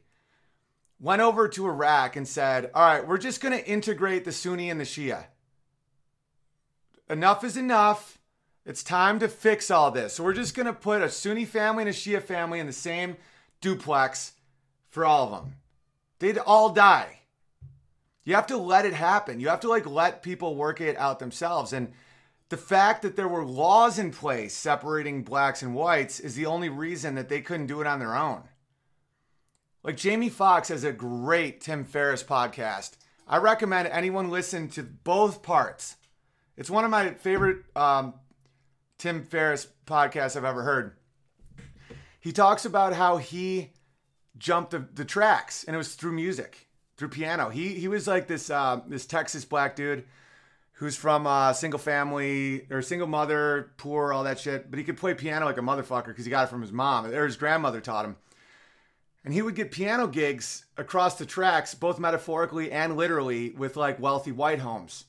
went 0.99 1.23
over 1.23 1.49
to 1.49 1.69
Iraq 1.69 2.17
and 2.17 2.27
said, 2.27 2.71
All 2.75 2.85
right, 2.85 3.07
we're 3.07 3.19
just 3.19 3.41
gonna 3.41 3.57
integrate 3.57 4.25
the 4.25 4.33
Sunni 4.33 4.71
and 4.71 4.81
the 4.81 4.85
Shia. 4.85 5.27
Enough 7.09 7.45
is 7.45 7.57
enough. 7.57 8.19
It's 8.65 8.83
time 8.83 9.19
to 9.19 9.29
fix 9.29 9.71
all 9.71 9.91
this. 9.91 10.15
So 10.15 10.25
we're 10.25 10.33
just 10.33 10.55
gonna 10.55 10.73
put 10.73 11.03
a 11.03 11.09
Sunni 11.09 11.45
family 11.45 11.83
and 11.83 11.91
a 11.91 11.93
Shia 11.93 12.23
family 12.23 12.59
in 12.59 12.67
the 12.67 12.73
same 12.73 13.17
duplex 13.61 14.33
for 14.89 15.05
all 15.05 15.27
of 15.27 15.31
them. 15.31 15.57
They'd 16.19 16.39
all 16.39 16.71
die. 16.71 17.21
You 18.25 18.35
have 18.35 18.47
to 18.49 18.57
let 18.57 18.87
it 18.87 18.95
happen. 18.95 19.41
You 19.41 19.49
have 19.49 19.61
to 19.61 19.69
like 19.69 19.87
let 19.87 20.23
people 20.23 20.55
work 20.55 20.81
it 20.81 20.97
out 20.97 21.19
themselves. 21.19 21.73
And 21.73 21.93
the 22.53 22.59
fact 22.59 23.01
that 23.01 23.17
there 23.17 23.29
were 23.29 23.47
laws 23.47 23.99
in 23.99 24.11
place 24.11 24.55
separating 24.55 25.23
blacks 25.23 25.63
and 25.63 25.75
whites 25.75 26.21
is 26.21 26.35
the 26.35 26.45
only 26.45 26.69
reason 26.69 27.15
that 27.15 27.31
they 27.31 27.41
couldn't 27.41 27.67
do 27.67 27.81
it 27.81 27.87
on 27.87 27.99
their 27.99 28.15
own. 28.15 28.43
Like 29.83 29.97
Jamie 29.97 30.29
Foxx 30.29 30.69
has 30.69 30.85
a 30.85 30.93
great 30.93 31.63
Tim 31.63 31.83
Ferriss 31.83 32.23
podcast. 32.23 32.99
I 33.27 33.39
recommend 33.39 33.89
anyone 33.89 34.29
listen 34.29 34.69
to 34.73 34.83
both 34.83 35.43
parts. 35.43 35.97
It's 36.55 36.69
one 36.69 36.85
of 36.85 36.91
my 36.91 37.15
favorite 37.15 37.65
um, 37.75 38.13
Tim 38.99 39.25
Ferriss 39.25 39.67
podcasts 39.87 40.37
I've 40.37 40.45
ever 40.45 40.63
heard. 40.63 40.99
He 42.21 42.33
talks 42.33 42.67
about 42.67 42.93
how 42.93 43.17
he 43.17 43.71
jumped 44.37 44.73
the, 44.73 44.87
the 44.93 45.07
tracks, 45.07 45.65
and 45.65 45.75
it 45.75 45.79
was 45.79 45.95
through 45.95 46.13
music 46.13 46.69
through 46.99 47.09
piano. 47.09 47.49
He 47.49 47.71
he 47.71 47.89
was 47.89 48.07
like 48.07 48.27
this 48.27 48.51
uh, 48.51 48.83
this 48.87 49.07
Texas 49.07 49.47
black 49.47 49.75
dude 49.75 50.05
who's 50.83 50.97
from 50.97 51.29
uh, 51.29 51.53
single 51.53 51.79
family 51.79 52.67
or 52.69 52.83
single 52.83 53.07
mother, 53.07 53.71
poor, 53.77 54.13
all 54.13 54.25
that 54.25 54.41
shit. 54.41 54.69
But 54.69 54.79
he 54.79 54.85
could 54.85 54.97
play 54.97 55.15
piano 55.15 55.47
like 55.47 55.57
a 55.57 55.61
motherfucker 55.61 56.09
because 56.09 56.25
he 56.25 56.31
got 56.31 56.49
it 56.49 56.51
from 56.51 56.61
his 56.61 56.73
mom 56.73 57.07
or 57.07 57.25
his 57.25 57.37
grandmother 57.37 57.81
taught 57.81 58.05
him. 58.05 58.17
And 59.25 59.33
he 59.33 59.43
would 59.43 59.55
get 59.55 59.71
piano 59.71 60.09
gigs 60.09 60.65
across 60.77 61.15
the 61.15 61.25
tracks, 61.25 61.73
both 61.77 62.01
metaphorically 62.01 62.73
and 62.73 62.97
literally, 62.97 63.51
with 63.51 63.77
like 63.77 64.01
wealthy 64.01 64.33
white 64.33 64.59
homes. 64.59 65.05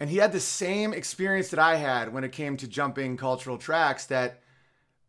And 0.00 0.10
he 0.10 0.16
had 0.16 0.32
the 0.32 0.40
same 0.40 0.92
experience 0.92 1.50
that 1.50 1.60
I 1.60 1.76
had 1.76 2.12
when 2.12 2.24
it 2.24 2.32
came 2.32 2.56
to 2.56 2.66
jumping 2.66 3.16
cultural 3.16 3.58
tracks. 3.58 4.06
That 4.06 4.40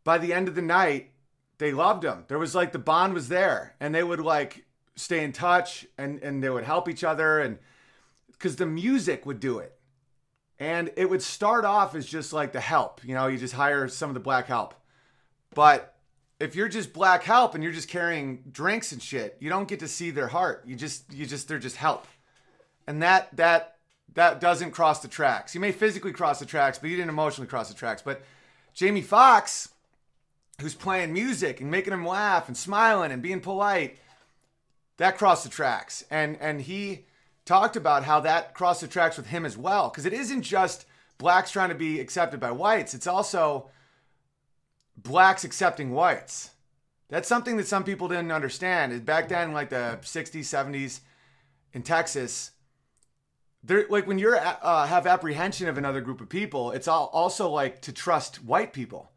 by 0.04 0.20
the 0.20 0.32
end 0.32 0.48
of 0.48 0.54
the 0.54 0.62
night, 0.62 1.10
they 1.58 1.72
loved 1.72 2.06
him. 2.06 2.26
There 2.28 2.38
was 2.38 2.54
like 2.54 2.72
the 2.72 2.78
bond 2.78 3.16
was 3.16 3.30
there, 3.30 3.74
and 3.80 3.96
they 3.96 4.04
would 4.04 4.20
like 4.20 4.64
stay 4.96 5.24
in 5.24 5.32
touch 5.32 5.88
and 5.98 6.22
and 6.22 6.44
they 6.44 6.52
would 6.52 6.66
help 6.66 6.88
each 6.88 7.04
other 7.04 7.40
and 7.40 7.58
because 8.42 8.56
the 8.56 8.66
music 8.66 9.26
would 9.26 9.40
do 9.40 9.60
it. 9.60 9.78
And 10.58 10.92
it 10.98 11.10
would 11.10 11.22
start 11.22 11.64
off 11.64 11.94
as 11.96 12.06
just 12.06 12.34
like 12.34 12.52
the 12.54 12.60
help 12.60 13.02
you 13.04 13.14
know 13.14 13.28
you 13.28 13.38
just 13.38 13.54
hire 13.54 13.88
some 13.88 14.10
of 14.10 14.14
the 14.14 14.20
black 14.20 14.48
help. 14.48 14.74
But 15.54 15.96
if 16.40 16.56
you're 16.56 16.70
just 16.70 16.92
black 16.94 17.24
help 17.24 17.54
and 17.54 17.64
you're 17.64 17.74
just 17.74 17.88
carrying 17.88 18.44
drinks 18.52 18.92
and 18.92 19.02
shit 19.02 19.38
you 19.40 19.50
don't 19.50 19.68
get 19.68 19.80
to 19.80 19.88
see 19.88 20.12
their 20.12 20.28
heart. 20.28 20.64
You 20.66 20.76
just 20.76 21.12
you 21.14 21.26
just 21.26 21.48
they're 21.48 21.60
just 21.60 21.78
help. 21.78 22.08
And 22.88 23.02
that 23.02 23.36
that 23.38 23.78
that 24.14 24.40
doesn't 24.40 24.72
cross 24.72 25.00
the 25.00 25.08
tracks. 25.08 25.56
You 25.56 25.62
may 25.62 25.72
physically 25.72 26.12
cross 26.12 26.40
the 26.40 26.46
tracks 26.46 26.80
but 26.80 26.90
you 26.90 26.96
didn't 26.96 27.10
emotionally 27.10 27.48
cross 27.48 27.70
the 27.70 27.76
tracks. 27.76 28.02
But 28.02 28.22
jamie 28.74 29.02
foxx 29.02 29.70
who's 30.60 30.76
playing 30.76 31.12
music 31.12 31.60
and 31.60 31.72
making 31.72 31.92
them 31.92 32.06
laugh 32.06 32.48
and 32.48 32.56
smiling 32.56 33.12
and 33.12 33.22
being 33.22 33.42
polite 33.42 33.98
that 34.98 35.18
crossed 35.18 35.44
the 35.44 35.50
tracks. 35.50 36.04
And 36.12 36.38
and 36.40 36.62
he 36.62 37.06
talked 37.46 37.76
about 37.76 38.04
how 38.04 38.20
that 38.22 38.54
crossed 38.54 38.82
the 38.82 38.88
tracks 38.88 39.18
with 39.18 39.28
him 39.28 39.46
as 39.46 39.58
well. 39.58 39.90
Because 39.90 40.06
it 40.06 40.14
isn't 40.14 40.44
just 40.44 40.86
blacks 41.18 41.52
trying 41.52 41.70
to 41.70 41.76
be 41.76 42.00
accepted 42.00 42.40
by 42.40 42.52
whites, 42.52 42.94
it's 42.94 43.08
also 43.08 43.70
blacks 44.98 45.44
accepting 45.44 45.92
whites. 45.92 46.52
That's 47.10 47.28
something 47.28 47.58
that 47.58 47.68
some 47.68 47.84
people 47.84 48.08
didn't 48.08 48.32
understand. 48.32 49.06
Back 49.06 49.28
then, 49.28 49.52
like 49.52 49.70
the 49.70 50.00
60s, 50.02 50.40
70s 50.40 51.02
in 51.74 51.84
Texas, 51.84 52.52
there 53.64 53.86
like 53.90 54.08
when 54.08 54.18
you're 54.18 54.38
uh, 54.38 54.88
have 54.88 55.06
apprehension 55.06 55.68
of 55.68 55.78
another 55.78 56.02
group 56.02 56.22
of 56.22 56.30
people, 56.30 56.72
it's 56.72 56.88
all 56.88 57.12
also 57.14 57.50
like 57.50 57.82
to 57.82 57.92
trust 57.92 58.44
white 58.44 58.74
people, 58.74 59.12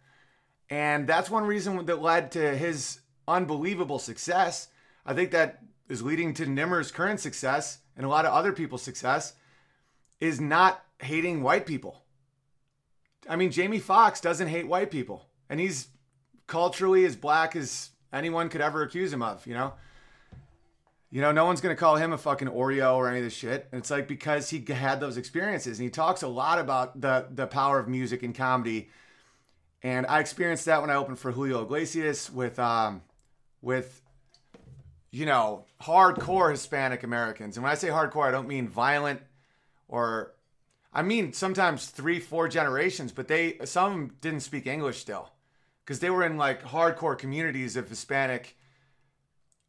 and 0.68 1.06
that's 1.06 1.30
one 1.30 1.44
reason 1.44 1.86
that 1.86 2.02
led 2.02 2.32
to 2.32 2.56
his 2.56 3.00
unbelievable 3.26 3.98
success. 3.98 4.68
I 5.06 5.14
think 5.14 5.30
that 5.30 5.60
is 5.88 6.02
leading 6.02 6.34
to 6.34 6.46
Nimmer's 6.46 6.90
current 6.90 7.20
success 7.20 7.78
and 7.96 8.04
a 8.06 8.08
lot 8.08 8.24
of 8.24 8.32
other 8.32 8.52
people's 8.52 8.82
success 8.82 9.34
is 10.20 10.40
not 10.40 10.84
hating 11.00 11.42
white 11.42 11.66
people. 11.66 12.02
I 13.28 13.36
mean, 13.36 13.50
Jamie 13.50 13.78
Foxx 13.78 14.20
doesn't 14.20 14.48
hate 14.48 14.68
white 14.68 14.90
people, 14.90 15.26
and 15.48 15.60
he's 15.60 15.88
culturally 16.46 17.04
as 17.04 17.16
black 17.16 17.56
as 17.56 17.90
anyone 18.12 18.48
could 18.48 18.60
ever 18.60 18.82
accuse 18.82 19.12
him 19.12 19.22
of, 19.22 19.46
you 19.46 19.54
know? 19.54 19.74
You 21.10 21.20
know, 21.20 21.30
no 21.30 21.44
one's 21.44 21.60
gonna 21.60 21.76
call 21.76 21.96
him 21.96 22.12
a 22.12 22.18
fucking 22.18 22.48
Oreo 22.48 22.96
or 22.96 23.08
any 23.08 23.18
of 23.18 23.24
this 23.24 23.34
shit. 23.34 23.68
And 23.70 23.78
it's 23.78 23.90
like 23.90 24.08
because 24.08 24.50
he 24.50 24.64
had 24.72 24.98
those 24.98 25.16
experiences, 25.16 25.78
and 25.78 25.84
he 25.84 25.90
talks 25.90 26.22
a 26.22 26.28
lot 26.28 26.58
about 26.58 27.00
the 27.00 27.28
the 27.30 27.46
power 27.46 27.78
of 27.78 27.86
music 27.86 28.24
and 28.24 28.34
comedy. 28.34 28.90
And 29.80 30.06
I 30.06 30.18
experienced 30.18 30.64
that 30.64 30.80
when 30.80 30.90
I 30.90 30.94
opened 30.94 31.20
for 31.20 31.30
Julio 31.30 31.62
Iglesias 31.62 32.32
with 32.32 32.58
um, 32.58 33.02
with 33.62 34.02
you 35.14 35.26
know, 35.26 35.64
hardcore 35.80 36.50
Hispanic 36.50 37.04
Americans. 37.04 37.56
And 37.56 37.62
when 37.62 37.70
I 37.70 37.76
say 37.76 37.86
hardcore, 37.86 38.26
I 38.26 38.32
don't 38.32 38.48
mean 38.48 38.68
violent 38.68 39.20
or 39.86 40.34
I 40.92 41.02
mean 41.02 41.32
sometimes 41.32 41.86
three, 41.86 42.18
four 42.18 42.48
generations, 42.48 43.12
but 43.12 43.28
they 43.28 43.58
some 43.64 44.16
didn't 44.20 44.40
speak 44.40 44.66
English 44.66 44.98
still 44.98 45.30
because 45.84 46.00
they 46.00 46.10
were 46.10 46.24
in 46.24 46.36
like 46.36 46.64
hardcore 46.64 47.16
communities 47.16 47.76
of 47.76 47.88
Hispanic 47.88 48.56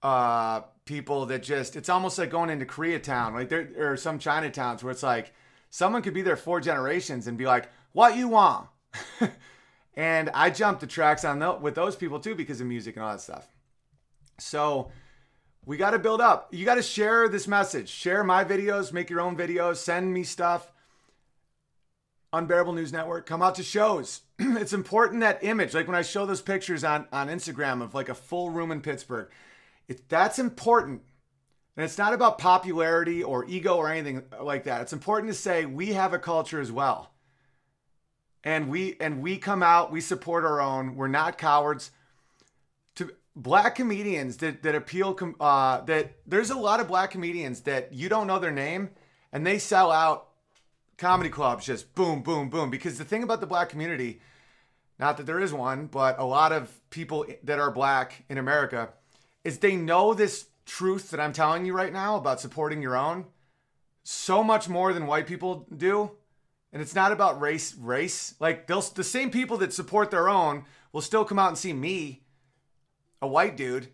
uh, 0.01 0.61
people 0.85 1.27
that 1.27 1.43
just 1.43 1.75
it's 1.75 1.89
almost 1.89 2.17
like 2.17 2.31
going 2.31 2.49
into 2.49 2.65
Koreatown, 2.65 3.33
like 3.33 3.49
there 3.49 3.69
or 3.77 3.97
some 3.97 4.17
Chinatowns 4.17 4.81
where 4.81 4.91
it's 4.91 5.03
like 5.03 5.31
someone 5.69 6.01
could 6.01 6.15
be 6.15 6.23
there 6.23 6.35
four 6.35 6.59
generations 6.59 7.27
and 7.27 7.37
be 7.37 7.45
like, 7.45 7.69
"What 7.91 8.17
you 8.17 8.29
want?" 8.29 8.67
and 9.95 10.31
I 10.33 10.49
jumped 10.49 10.81
the 10.81 10.87
tracks 10.87 11.23
on 11.23 11.37
the, 11.37 11.53
with 11.53 11.75
those 11.75 11.95
people 11.95 12.19
too 12.19 12.33
because 12.33 12.61
of 12.61 12.67
music 12.67 12.95
and 12.95 13.05
all 13.05 13.11
that 13.11 13.21
stuff. 13.21 13.47
So 14.39 14.91
we 15.65 15.77
got 15.77 15.91
to 15.91 15.99
build 15.99 16.21
up. 16.21 16.53
You 16.53 16.65
got 16.65 16.75
to 16.75 16.83
share 16.83 17.27
this 17.27 17.47
message. 17.47 17.89
Share 17.89 18.23
my 18.23 18.43
videos, 18.43 18.93
make 18.93 19.09
your 19.09 19.21
own 19.21 19.35
videos, 19.35 19.77
send 19.77 20.13
me 20.13 20.23
stuff. 20.23 20.71
Unbearable 22.31 22.73
News 22.73 22.91
Network, 22.91 23.25
come 23.25 23.41
out 23.41 23.55
to 23.55 23.63
shows. 23.63 24.21
it's 24.39 24.73
important 24.73 25.21
that 25.21 25.43
image. 25.43 25.73
Like 25.73 25.87
when 25.87 25.95
I 25.95 26.01
show 26.01 26.25
those 26.25 26.41
pictures 26.41 26.83
on, 26.83 27.07
on 27.11 27.29
Instagram 27.29 27.81
of 27.81 27.93
like 27.93 28.09
a 28.09 28.13
full 28.13 28.49
room 28.49 28.71
in 28.71 28.81
Pittsburgh, 28.81 29.29
it, 29.87 30.07
that's 30.09 30.37
important. 30.37 31.01
And 31.77 31.83
it's 31.83 31.97
not 31.97 32.13
about 32.13 32.37
popularity 32.37 33.23
or 33.23 33.45
ego 33.45 33.75
or 33.75 33.89
anything 33.89 34.23
like 34.39 34.65
that. 34.65 34.81
It's 34.81 34.93
important 34.93 35.31
to 35.31 35.37
say 35.37 35.65
we 35.65 35.93
have 35.93 36.13
a 36.13 36.19
culture 36.19 36.61
as 36.61 36.71
well. 36.71 37.11
And 38.43 38.69
we 38.69 38.95
and 38.99 39.21
we 39.21 39.37
come 39.37 39.63
out, 39.63 39.91
we 39.91 40.01
support 40.01 40.45
our 40.45 40.61
own. 40.61 40.95
We're 40.95 41.07
not 41.07 41.37
cowards 41.37 41.89
black 43.35 43.75
comedians 43.75 44.37
that 44.37 44.63
that 44.63 44.75
appeal 44.75 45.17
uh, 45.39 45.81
that 45.81 46.15
there's 46.25 46.49
a 46.49 46.57
lot 46.57 46.79
of 46.79 46.87
black 46.87 47.11
comedians 47.11 47.61
that 47.61 47.93
you 47.93 48.09
don't 48.09 48.27
know 48.27 48.39
their 48.39 48.51
name 48.51 48.89
and 49.31 49.45
they 49.45 49.59
sell 49.59 49.91
out 49.91 50.29
comedy 50.97 51.29
clubs 51.29 51.65
just 51.65 51.93
boom 51.95 52.21
boom 52.21 52.49
boom. 52.49 52.69
Because 52.69 52.97
the 52.97 53.05
thing 53.05 53.23
about 53.23 53.41
the 53.41 53.47
black 53.47 53.69
community 53.69 54.21
not 54.97 55.17
that 55.17 55.25
there 55.25 55.39
is 55.39 55.53
one 55.53 55.87
but 55.87 56.17
a 56.19 56.23
lot 56.23 56.51
of 56.51 56.79
people 56.89 57.25
that 57.43 57.59
are 57.59 57.71
black 57.71 58.23
in 58.29 58.37
America 58.37 58.89
is 59.43 59.59
they 59.59 59.75
know 59.75 60.13
this 60.13 60.47
truth 60.65 61.11
that 61.11 61.19
I'm 61.19 61.33
telling 61.33 61.65
you 61.65 61.73
right 61.73 61.93
now 61.93 62.15
about 62.15 62.41
supporting 62.41 62.81
your 62.81 62.97
own 62.97 63.25
so 64.03 64.43
much 64.43 64.69
more 64.69 64.93
than 64.93 65.07
white 65.07 65.27
people 65.27 65.67
do. 65.75 66.11
And 66.71 66.81
it's 66.81 66.95
not 66.95 67.11
about 67.11 67.39
race 67.39 67.75
race. 67.75 68.35
Like 68.39 68.67
they'll 68.67 68.81
the 68.81 69.03
same 69.03 69.31
people 69.31 69.57
that 69.57 69.73
support 69.73 70.11
their 70.11 70.29
own 70.29 70.65
will 70.91 71.01
still 71.01 71.25
come 71.25 71.39
out 71.39 71.49
and 71.49 71.57
see 71.57 71.73
me 71.73 72.24
a 73.25 73.27
white 73.27 73.57
dude, 73.57 73.89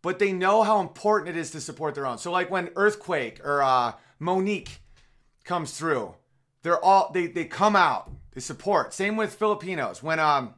but 0.00 0.18
they 0.18 0.32
know 0.32 0.62
how 0.62 0.80
important 0.80 1.36
it 1.36 1.38
is 1.38 1.50
to 1.50 1.60
support 1.60 1.94
their 1.94 2.06
own. 2.06 2.18
So 2.18 2.30
like 2.30 2.50
when 2.50 2.70
Earthquake 2.76 3.40
or 3.44 3.62
uh, 3.62 3.92
Mo'Nique 4.18 4.78
comes 5.44 5.76
through, 5.76 6.14
they're 6.62 6.82
all 6.82 7.10
they 7.12 7.26
they 7.26 7.44
come 7.44 7.76
out, 7.76 8.10
they 8.32 8.40
support. 8.40 8.94
Same 8.94 9.16
with 9.16 9.34
Filipinos. 9.34 10.02
When 10.02 10.18
um 10.18 10.54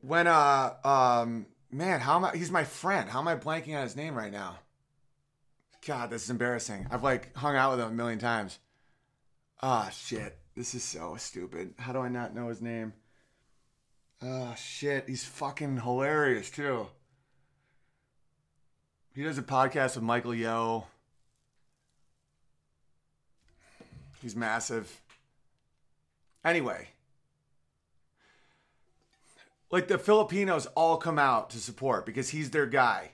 when 0.00 0.26
uh 0.26 0.74
um 0.84 1.46
man, 1.70 2.00
how 2.00 2.16
am 2.16 2.24
I 2.24 2.36
he's 2.36 2.50
my 2.50 2.64
friend. 2.64 3.08
How 3.08 3.20
am 3.20 3.28
I 3.28 3.36
blanking 3.36 3.76
on 3.76 3.82
his 3.82 3.96
name 3.96 4.14
right 4.14 4.32
now? 4.32 4.58
God, 5.86 6.10
this 6.10 6.24
is 6.24 6.30
embarrassing. 6.30 6.86
I've 6.90 7.02
like 7.02 7.36
hung 7.36 7.56
out 7.56 7.72
with 7.72 7.80
him 7.80 7.92
a 7.92 7.94
million 7.94 8.18
times. 8.18 8.58
Ah, 9.60 9.90
shit. 9.90 10.38
This 10.56 10.74
is 10.74 10.82
so 10.82 11.16
stupid. 11.16 11.74
How 11.78 11.92
do 11.92 12.00
I 12.00 12.08
not 12.08 12.34
know 12.34 12.48
his 12.48 12.60
name? 12.60 12.92
Oh 14.24 14.54
shit, 14.56 15.08
he's 15.08 15.24
fucking 15.24 15.78
hilarious 15.78 16.48
too. 16.48 16.86
He 19.14 19.24
does 19.24 19.36
a 19.36 19.42
podcast 19.42 19.96
with 19.96 20.04
Michael 20.04 20.34
Yo. 20.34 20.86
He's 24.20 24.36
massive. 24.36 25.00
Anyway, 26.44 26.88
like 29.72 29.88
the 29.88 29.98
Filipinos 29.98 30.66
all 30.76 30.98
come 30.98 31.18
out 31.18 31.50
to 31.50 31.58
support 31.58 32.06
because 32.06 32.28
he's 32.28 32.50
their 32.50 32.66
guy. 32.66 33.10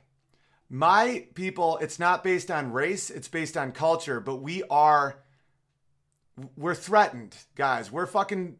My 0.68 1.26
people, 1.34 1.78
it's 1.78 1.98
not 1.98 2.22
based 2.22 2.50
on 2.50 2.72
race, 2.72 3.08
it's 3.08 3.28
based 3.28 3.56
on 3.56 3.72
culture, 3.72 4.20
but 4.20 4.36
we 4.36 4.62
are 4.64 5.20
we're 6.56 6.74
threatened, 6.74 7.34
guys. 7.54 7.90
We're 7.90 8.06
fucking 8.06 8.58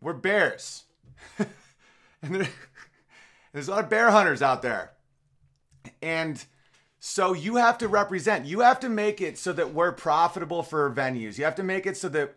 we're 0.00 0.12
bears. 0.12 0.84
and 2.22 2.34
there, 2.34 2.48
there's 3.52 3.68
a 3.68 3.70
lot 3.70 3.84
of 3.84 3.90
bear 3.90 4.10
hunters 4.10 4.42
out 4.42 4.62
there. 4.62 4.92
And 6.02 6.44
so 6.98 7.34
you 7.34 7.56
have 7.56 7.78
to 7.78 7.88
represent. 7.88 8.46
You 8.46 8.60
have 8.60 8.80
to 8.80 8.88
make 8.88 9.20
it 9.20 9.38
so 9.38 9.52
that 9.52 9.72
we're 9.72 9.92
profitable 9.92 10.62
for 10.62 10.90
venues. 10.90 11.38
You 11.38 11.44
have 11.44 11.54
to 11.56 11.62
make 11.62 11.86
it 11.86 11.96
so 11.96 12.08
that 12.08 12.34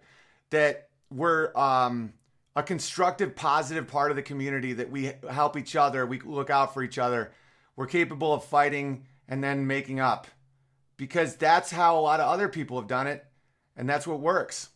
that 0.52 0.90
we're 1.10 1.56
um, 1.58 2.14
a 2.56 2.64
constructive, 2.64 3.36
positive 3.36 3.88
part 3.88 4.12
of 4.12 4.16
the 4.16 4.22
community. 4.22 4.74
That 4.74 4.92
we 4.92 5.14
help 5.30 5.58
each 5.58 5.76
other. 5.76 6.06
We 6.06 6.20
look 6.20 6.50
out 6.50 6.74
for 6.74 6.84
each 6.84 6.98
other. 6.98 7.32
We're 7.76 7.88
capable 7.88 8.34
of 8.34 8.44
fighting 8.44 9.06
and 9.28 9.44
then 9.44 9.66
making 9.66 10.00
up, 10.00 10.28
because 10.98 11.36
that's 11.36 11.72
how 11.72 11.98
a 11.98 12.02
lot 12.02 12.20
of 12.20 12.28
other 12.28 12.50
people 12.50 12.80
have 12.80 12.88
done 12.88 13.08
it, 13.08 13.26
and 13.78 13.88
that's 13.88 14.06
what 14.06 14.20
works. 14.20 14.70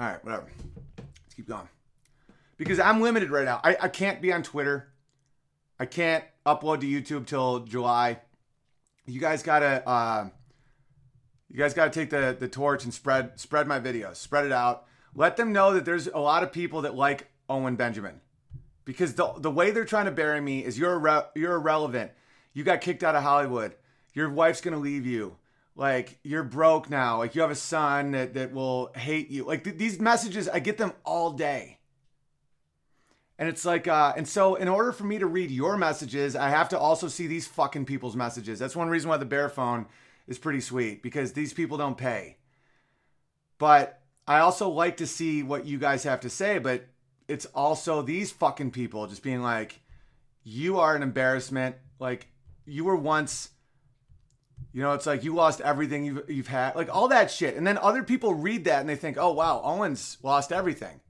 All 0.00 0.06
right, 0.06 0.24
whatever. 0.24 0.46
Let's 0.96 1.34
keep 1.34 1.46
going. 1.46 1.68
Because 2.56 2.80
I'm 2.80 3.02
limited 3.02 3.28
right 3.28 3.44
now. 3.44 3.60
I, 3.62 3.76
I 3.82 3.88
can't 3.88 4.22
be 4.22 4.32
on 4.32 4.42
Twitter. 4.42 4.88
I 5.78 5.84
can't 5.84 6.24
upload 6.46 6.80
to 6.80 6.86
YouTube 6.86 7.26
till 7.26 7.60
July. 7.60 8.18
You 9.04 9.20
guys 9.20 9.42
gotta 9.42 9.86
uh, 9.86 10.28
you 11.50 11.58
guys 11.58 11.74
gotta 11.74 11.90
take 11.90 12.08
the, 12.08 12.34
the 12.38 12.48
torch 12.48 12.84
and 12.84 12.94
spread 12.94 13.38
spread 13.38 13.66
my 13.66 13.78
videos. 13.78 14.16
Spread 14.16 14.46
it 14.46 14.52
out. 14.52 14.86
Let 15.14 15.36
them 15.36 15.52
know 15.52 15.74
that 15.74 15.84
there's 15.84 16.06
a 16.06 16.18
lot 16.18 16.42
of 16.42 16.50
people 16.50 16.82
that 16.82 16.94
like 16.94 17.30
Owen 17.50 17.76
Benjamin. 17.76 18.22
Because 18.86 19.14
the 19.14 19.34
the 19.36 19.50
way 19.50 19.70
they're 19.70 19.84
trying 19.84 20.06
to 20.06 20.10
bury 20.10 20.40
me 20.40 20.64
is 20.64 20.78
you're 20.78 20.98
irre- 20.98 21.26
you're 21.34 21.56
irrelevant. 21.56 22.12
You 22.54 22.64
got 22.64 22.80
kicked 22.80 23.04
out 23.04 23.16
of 23.16 23.22
Hollywood. 23.22 23.74
Your 24.14 24.30
wife's 24.30 24.62
gonna 24.62 24.78
leave 24.78 25.04
you. 25.04 25.36
Like 25.76 26.18
you're 26.22 26.42
broke 26.42 26.90
now. 26.90 27.18
Like 27.18 27.34
you 27.34 27.40
have 27.40 27.50
a 27.50 27.54
son 27.54 28.12
that, 28.12 28.34
that 28.34 28.52
will 28.52 28.92
hate 28.94 29.30
you. 29.30 29.44
Like 29.44 29.64
th- 29.64 29.78
these 29.78 30.00
messages, 30.00 30.48
I 30.48 30.58
get 30.60 30.78
them 30.78 30.92
all 31.04 31.32
day. 31.32 31.78
And 33.38 33.48
it's 33.48 33.64
like, 33.64 33.88
uh, 33.88 34.12
and 34.16 34.28
so 34.28 34.54
in 34.56 34.68
order 34.68 34.92
for 34.92 35.04
me 35.04 35.18
to 35.18 35.26
read 35.26 35.50
your 35.50 35.78
messages, 35.78 36.36
I 36.36 36.50
have 36.50 36.68
to 36.70 36.78
also 36.78 37.08
see 37.08 37.26
these 37.26 37.48
fucking 37.48 37.86
people's 37.86 38.14
messages. 38.14 38.58
That's 38.58 38.76
one 38.76 38.90
reason 38.90 39.08
why 39.08 39.16
the 39.16 39.24
bear 39.24 39.48
phone 39.48 39.86
is 40.26 40.38
pretty 40.38 40.60
sweet 40.60 41.02
because 41.02 41.32
these 41.32 41.54
people 41.54 41.78
don't 41.78 41.96
pay. 41.96 42.36
But 43.58 44.02
I 44.26 44.40
also 44.40 44.68
like 44.68 44.98
to 44.98 45.06
see 45.06 45.42
what 45.42 45.64
you 45.64 45.78
guys 45.78 46.04
have 46.04 46.20
to 46.20 46.30
say, 46.30 46.58
but 46.58 46.84
it's 47.28 47.46
also 47.46 48.02
these 48.02 48.30
fucking 48.30 48.72
people 48.72 49.06
just 49.06 49.22
being 49.22 49.40
like, 49.40 49.80
you 50.44 50.78
are 50.78 50.94
an 50.94 51.02
embarrassment. 51.02 51.76
Like, 51.98 52.28
you 52.66 52.84
were 52.84 52.96
once, 52.96 53.50
you 54.72 54.82
know, 54.82 54.92
it's 54.92 55.06
like 55.06 55.24
you 55.24 55.34
lost 55.34 55.60
everything 55.60 56.04
you've, 56.04 56.30
you've 56.30 56.46
had, 56.48 56.76
like 56.76 56.94
all 56.94 57.08
that 57.08 57.30
shit. 57.30 57.56
And 57.56 57.66
then 57.66 57.78
other 57.78 58.02
people 58.02 58.34
read 58.34 58.64
that 58.64 58.80
and 58.80 58.88
they 58.88 58.96
think, 58.96 59.16
oh, 59.18 59.32
wow, 59.32 59.60
Owen's 59.64 60.18
lost 60.22 60.52
everything 60.52 61.00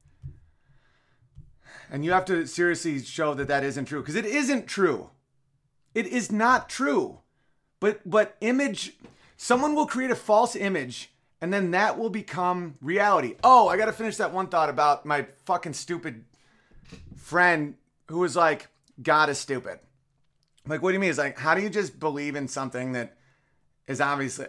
and 1.90 2.04
you 2.04 2.12
have 2.12 2.24
to 2.26 2.46
seriously 2.46 3.02
show 3.02 3.34
that 3.34 3.48
that 3.48 3.64
isn't 3.64 3.86
true 3.86 4.00
because 4.00 4.14
it 4.14 4.24
isn't 4.24 4.66
true. 4.66 5.10
It 5.94 6.06
is 6.06 6.30
not 6.30 6.68
true. 6.68 7.18
But 7.80 8.08
but 8.08 8.36
image 8.40 8.94
someone 9.36 9.74
will 9.74 9.86
create 9.86 10.10
a 10.10 10.16
false 10.16 10.54
image 10.54 11.10
and 11.40 11.52
then 11.52 11.72
that 11.72 11.98
will 11.98 12.10
become 12.10 12.76
reality. 12.80 13.36
Oh, 13.42 13.68
I 13.68 13.76
got 13.76 13.86
to 13.86 13.92
finish 13.92 14.18
that 14.18 14.32
one 14.32 14.46
thought 14.46 14.68
about 14.68 15.06
my 15.06 15.26
fucking 15.46 15.72
stupid 15.72 16.24
friend 17.16 17.74
who 18.08 18.18
was 18.18 18.36
like 18.36 18.68
God 19.02 19.28
is 19.28 19.38
stupid. 19.38 19.80
Like 20.66 20.82
what 20.82 20.90
do 20.90 20.94
you 20.94 21.00
mean? 21.00 21.10
It's 21.10 21.18
like 21.18 21.38
how 21.38 21.54
do 21.54 21.62
you 21.62 21.70
just 21.70 21.98
believe 21.98 22.36
in 22.36 22.46
something 22.46 22.92
that 22.92 23.16
is 23.86 24.00
obviously 24.00 24.46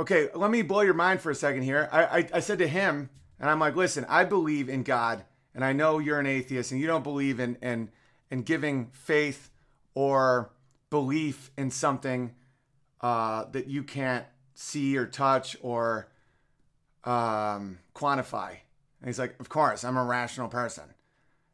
Okay, 0.00 0.28
let 0.34 0.50
me 0.50 0.62
blow 0.62 0.80
your 0.80 0.94
mind 0.94 1.20
for 1.20 1.30
a 1.30 1.34
second 1.34 1.62
here. 1.62 1.88
I, 1.92 2.04
I, 2.04 2.28
I 2.34 2.40
said 2.40 2.58
to 2.58 2.66
him, 2.66 3.10
and 3.38 3.48
I'm 3.48 3.60
like, 3.60 3.76
listen, 3.76 4.06
I 4.08 4.24
believe 4.24 4.68
in 4.68 4.82
God 4.82 5.24
and 5.54 5.64
I 5.64 5.72
know 5.72 5.98
you're 5.98 6.18
an 6.18 6.26
atheist 6.26 6.72
and 6.72 6.80
you 6.80 6.86
don't 6.86 7.04
believe 7.04 7.40
in 7.40 7.56
in 7.56 7.90
in 8.30 8.42
giving 8.42 8.90
faith 8.92 9.50
or 9.94 10.52
belief 10.90 11.50
in 11.58 11.70
something 11.70 12.34
uh, 13.00 13.44
that 13.52 13.66
you 13.66 13.82
can't 13.82 14.24
see 14.54 14.96
or 14.96 15.06
touch 15.06 15.56
or 15.60 16.08
um, 17.04 17.78
quantify. 17.94 18.50
And 18.50 19.08
he's 19.08 19.18
like, 19.18 19.38
Of 19.40 19.48
course, 19.48 19.84
I'm 19.84 19.96
a 19.96 20.04
rational 20.04 20.48
person. 20.48 20.84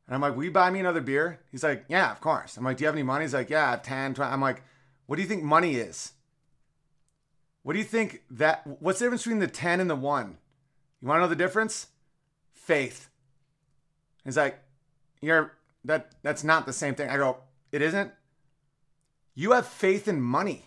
And 0.06 0.14
I'm 0.14 0.20
like, 0.20 0.36
Will 0.36 0.44
you 0.44 0.52
buy 0.52 0.70
me 0.70 0.80
another 0.80 1.00
beer? 1.00 1.40
He's 1.50 1.64
like, 1.64 1.84
Yeah, 1.88 2.12
of 2.12 2.20
course. 2.20 2.56
I'm 2.56 2.64
like, 2.64 2.76
Do 2.76 2.84
you 2.84 2.86
have 2.86 2.94
any 2.94 3.02
money? 3.02 3.24
He's 3.24 3.34
like, 3.34 3.50
Yeah, 3.50 3.66
I 3.66 3.70
have 3.70 3.82
10, 3.82 4.14
20. 4.14 4.30
I'm 4.30 4.40
like, 4.40 4.62
What 5.06 5.16
do 5.16 5.22
you 5.22 5.28
think 5.28 5.42
money 5.42 5.74
is? 5.76 6.12
What 7.62 7.74
do 7.74 7.78
you 7.78 7.84
think 7.84 8.22
that, 8.30 8.66
what's 8.80 8.98
the 8.98 9.06
difference 9.06 9.22
between 9.22 9.40
the 9.40 9.46
10 9.46 9.80
and 9.80 9.90
the 9.90 9.96
1? 9.96 10.38
You 11.00 11.08
want 11.08 11.18
to 11.18 11.22
know 11.22 11.28
the 11.28 11.36
difference? 11.36 11.88
Faith. 12.52 13.10
He's 14.24 14.36
like, 14.36 14.58
you're 15.20 15.58
that 15.84 16.12
that's 16.22 16.44
not 16.44 16.66
the 16.66 16.72
same 16.72 16.94
thing. 16.94 17.08
I 17.08 17.16
go, 17.16 17.38
it 17.72 17.82
isn't. 17.82 18.12
You 19.34 19.52
have 19.52 19.66
faith 19.66 20.08
in 20.08 20.20
money. 20.20 20.66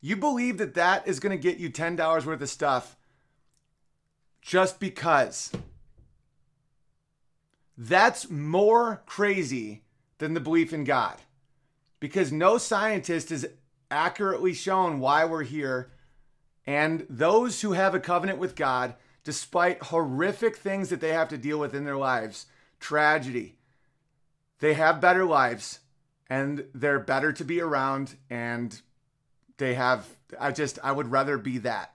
You 0.00 0.16
believe 0.16 0.58
that 0.58 0.74
that 0.74 1.06
is 1.08 1.20
going 1.20 1.36
to 1.36 1.42
get 1.42 1.58
you 1.58 1.70
$10 1.70 2.24
worth 2.24 2.40
of 2.40 2.48
stuff 2.48 2.96
just 4.40 4.78
because. 4.78 5.52
That's 7.76 8.30
more 8.30 9.02
crazy 9.06 9.82
than 10.18 10.34
the 10.34 10.40
belief 10.40 10.72
in 10.72 10.84
God. 10.84 11.16
Because 12.00 12.30
no 12.32 12.58
scientist 12.58 13.30
has 13.30 13.46
accurately 13.90 14.54
shown 14.54 15.00
why 15.00 15.24
we're 15.24 15.44
here. 15.44 15.90
And 16.66 17.06
those 17.08 17.62
who 17.62 17.72
have 17.72 17.94
a 17.94 18.00
covenant 18.00 18.38
with 18.38 18.56
God 18.56 18.94
despite 19.24 19.82
horrific 19.82 20.56
things 20.56 20.88
that 20.88 21.00
they 21.02 21.12
have 21.12 21.28
to 21.28 21.36
deal 21.36 21.58
with 21.58 21.74
in 21.74 21.84
their 21.84 21.98
lives, 21.98 22.46
tragedy, 22.80 23.58
they 24.60 24.72
have 24.72 25.02
better 25.02 25.24
lives 25.24 25.80
and 26.30 26.64
they're 26.74 26.98
better 26.98 27.30
to 27.32 27.44
be 27.44 27.60
around 27.60 28.16
and 28.30 28.80
they 29.58 29.74
have 29.74 30.06
I 30.40 30.52
just 30.52 30.78
I 30.82 30.92
would 30.92 31.10
rather 31.10 31.36
be 31.36 31.58
that. 31.58 31.94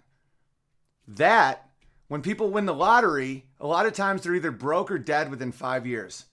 That 1.08 1.70
when 2.08 2.22
people 2.22 2.52
win 2.52 2.68
the 2.68 2.74
lottery, 2.74 3.46
a 3.60 3.66
lot 3.66 3.88
of 3.88 3.94
times 3.94 4.22
they're 4.22 4.36
either 4.36 4.52
broke 4.52 4.92
or 4.92 5.00
dead 5.00 5.32
within 5.32 5.52
5 5.52 5.88
years. 5.88 6.26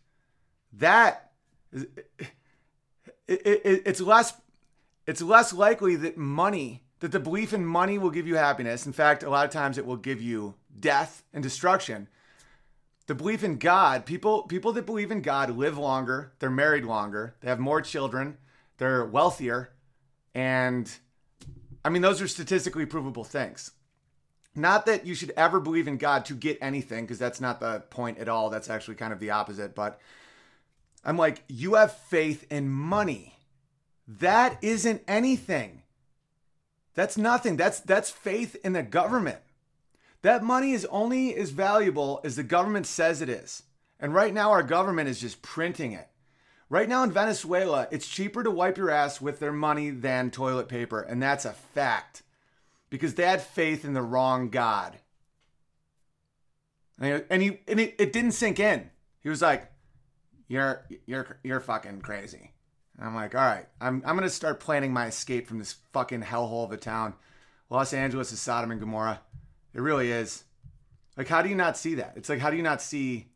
That 0.74 1.32
it, 1.72 2.10
it, 3.26 3.82
it's 3.86 4.00
less 4.00 4.34
it's 5.06 5.22
less 5.22 5.52
likely 5.52 5.96
that 5.96 6.16
money 6.16 6.84
that 7.00 7.12
the 7.12 7.20
belief 7.20 7.52
in 7.52 7.64
money 7.64 7.98
will 7.98 8.10
give 8.10 8.26
you 8.26 8.36
happiness. 8.36 8.86
In 8.86 8.92
fact, 8.92 9.22
a 9.22 9.30
lot 9.30 9.46
of 9.46 9.50
times 9.50 9.78
it 9.78 9.86
will 9.86 9.96
give 9.96 10.20
you 10.20 10.54
death 10.78 11.24
and 11.32 11.42
destruction. 11.42 12.08
The 13.06 13.14
belief 13.14 13.42
in 13.42 13.58
God, 13.58 14.06
people 14.06 14.42
people 14.44 14.72
that 14.74 14.86
believe 14.86 15.10
in 15.10 15.20
God 15.20 15.50
live 15.56 15.76
longer, 15.76 16.32
they're 16.38 16.50
married 16.50 16.84
longer, 16.84 17.34
they 17.40 17.48
have 17.48 17.58
more 17.58 17.80
children, 17.80 18.36
they're 18.78 19.04
wealthier, 19.04 19.72
and 20.32 20.88
I 21.84 21.88
mean 21.88 22.02
those 22.02 22.22
are 22.22 22.28
statistically 22.28 22.86
provable 22.86 23.24
things. 23.24 23.72
Not 24.54 24.86
that 24.86 25.06
you 25.06 25.14
should 25.14 25.32
ever 25.36 25.58
believe 25.58 25.88
in 25.88 25.96
God 25.96 26.24
to 26.26 26.34
get 26.34 26.58
anything 26.60 27.04
because 27.04 27.18
that's 27.18 27.40
not 27.40 27.58
the 27.60 27.80
point 27.90 28.18
at 28.18 28.28
all. 28.28 28.50
That's 28.50 28.70
actually 28.70 28.96
kind 28.96 29.12
of 29.12 29.18
the 29.18 29.30
opposite, 29.30 29.74
but 29.74 29.98
I'm 31.04 31.16
like 31.16 31.42
you 31.48 31.74
have 31.74 31.92
faith 31.92 32.46
in 32.52 32.68
money. 32.68 33.34
That 34.18 34.58
isn't 34.60 35.02
anything. 35.06 35.82
That's 36.94 37.16
nothing. 37.16 37.56
That's 37.56 37.78
that's 37.78 38.10
faith 38.10 38.56
in 38.64 38.72
the 38.72 38.82
government. 38.82 39.38
That 40.22 40.42
money 40.42 40.72
is 40.72 40.84
only 40.86 41.36
as 41.36 41.50
valuable 41.50 42.20
as 42.24 42.34
the 42.34 42.42
government 42.42 42.86
says 42.86 43.22
it 43.22 43.28
is. 43.28 43.62
And 44.00 44.12
right 44.12 44.34
now, 44.34 44.50
our 44.50 44.64
government 44.64 45.08
is 45.08 45.20
just 45.20 45.42
printing 45.42 45.92
it. 45.92 46.08
Right 46.68 46.88
now 46.88 47.04
in 47.04 47.12
Venezuela, 47.12 47.86
it's 47.90 48.08
cheaper 48.08 48.42
to 48.42 48.50
wipe 48.50 48.76
your 48.76 48.90
ass 48.90 49.20
with 49.20 49.38
their 49.38 49.52
money 49.52 49.90
than 49.90 50.30
toilet 50.30 50.68
paper. 50.68 51.00
And 51.00 51.22
that's 51.22 51.44
a 51.44 51.52
fact 51.52 52.22
because 52.90 53.14
they 53.14 53.24
had 53.24 53.42
faith 53.42 53.84
in 53.84 53.92
the 53.92 54.02
wrong 54.02 54.50
God. 54.50 54.98
And, 56.98 57.42
he, 57.42 57.60
and, 57.66 57.80
it, 57.80 57.94
it 57.98 58.12
didn't 58.12 58.32
sink 58.32 58.60
in. 58.60 58.90
He 59.22 59.28
was 59.28 59.40
like, 59.40 59.70
you're, 60.48 60.84
you're, 61.06 61.38
you're 61.42 61.60
fucking 61.60 62.02
crazy. 62.02 62.52
And 63.00 63.08
I'm 63.08 63.14
like, 63.14 63.34
all 63.34 63.40
right, 63.40 63.64
I'm, 63.80 64.02
I'm 64.04 64.14
going 64.14 64.28
to 64.28 64.30
start 64.34 64.60
planning 64.60 64.92
my 64.92 65.06
escape 65.06 65.46
from 65.46 65.58
this 65.58 65.76
fucking 65.94 66.20
hellhole 66.20 66.64
of 66.64 66.72
a 66.72 66.76
town. 66.76 67.14
Los 67.70 67.94
Angeles 67.94 68.30
is 68.30 68.40
Sodom 68.40 68.70
and 68.70 68.78
Gomorrah. 68.78 69.22
It 69.72 69.80
really 69.80 70.12
is. 70.12 70.44
Like, 71.16 71.26
how 71.26 71.40
do 71.40 71.48
you 71.48 71.54
not 71.54 71.78
see 71.78 71.94
that? 71.94 72.12
It's 72.16 72.28
like, 72.28 72.40
how 72.40 72.50
do 72.50 72.58
you 72.58 72.62
not 72.62 72.82
see? 72.82 73.28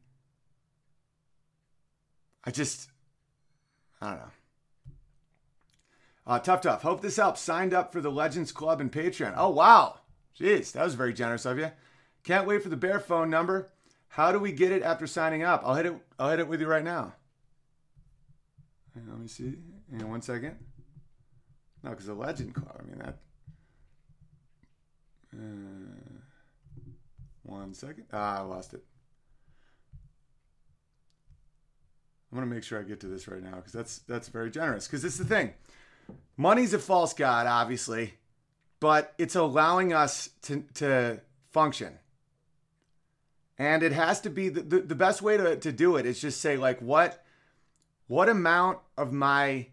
I 2.45 2.51
just, 2.51 2.91
I 4.03 4.11
don't 4.11 4.19
know. 4.19 4.31
Uh, 6.27 6.39
tough, 6.41 6.61
tough. 6.61 6.83
Hope 6.83 7.01
this 7.01 7.17
helps. 7.17 7.41
Signed 7.41 7.73
up 7.73 7.91
for 7.91 8.03
the 8.03 8.11
Legends 8.11 8.53
Club 8.53 8.83
and 8.83 8.93
Patreon. 8.93 9.33
Oh, 9.35 9.49
wow. 9.49 10.01
Jeez, 10.39 10.73
that 10.73 10.85
was 10.85 10.95
very 10.95 11.15
generous 11.15 11.47
of 11.47 11.59
you. 11.59 11.71
Can't 12.23 12.47
wait 12.47 12.63
for 12.63 12.69
the 12.69 12.77
bear 12.77 13.01
phone 13.01 13.31
number. 13.31 13.71
How 14.09 14.31
do 14.31 14.39
we 14.39 14.53
get 14.53 14.73
it 14.73 14.83
after 14.83 15.07
signing 15.07 15.43
up? 15.43 15.63
I'll 15.65 15.75
hit 15.75 15.87
it. 15.87 15.95
I'll 16.19 16.31
hit 16.31 16.41
it 16.41 16.49
with 16.49 16.61
you 16.61 16.67
right 16.67 16.85
now. 16.85 17.15
Let 18.97 19.19
me 19.19 19.29
see. 19.29 19.55
On 19.93 20.09
one 20.09 20.23
second. 20.23 20.57
No, 21.83 21.91
because 21.91 22.07
the 22.07 22.15
Legend 22.15 22.55
Club. 22.55 22.81
I 22.81 22.83
mean 22.85 22.99
that. 22.99 23.19
Uh, 25.35 26.21
one 27.43 27.75
second. 27.75 28.05
Ah, 28.13 28.39
I 28.39 28.41
lost 28.43 28.75
it. 28.75 28.83
I'm 32.31 32.39
gonna 32.39 32.51
make 32.51 32.65
sure 32.65 32.81
I 32.81 32.83
get 32.83 33.01
to 33.01 33.07
this 33.07 33.29
right 33.29 33.43
now 33.43 33.57
because 33.57 33.73
that's 33.73 33.99
that's 33.99 34.29
very 34.29 34.51
generous. 34.51 34.87
Because 34.87 35.05
it's 35.05 35.19
the 35.19 35.25
thing. 35.25 35.53
Money's 36.37 36.75
a 36.75 36.79
false 36.79 37.15
god, 37.15 37.47
obviously, 37.47 38.15
but 38.81 39.15
it's 39.19 39.37
allowing 39.37 39.93
us 39.93 40.31
to, 40.43 40.65
to 40.75 41.21
function. 41.53 41.99
And 43.57 43.83
it 43.83 43.93
has 43.93 44.21
to 44.23 44.31
be 44.31 44.49
the, 44.49 44.63
the, 44.63 44.81
the 44.81 44.95
best 44.97 45.23
way 45.23 45.37
to, 45.37 45.57
to 45.57 45.71
do 45.71 45.97
it 45.97 46.07
is 46.07 46.21
just 46.21 46.41
say, 46.41 46.57
like, 46.57 46.83
what 46.83 47.24
what 48.07 48.29
amount 48.29 48.79
of 48.97 49.13
my 49.13 49.67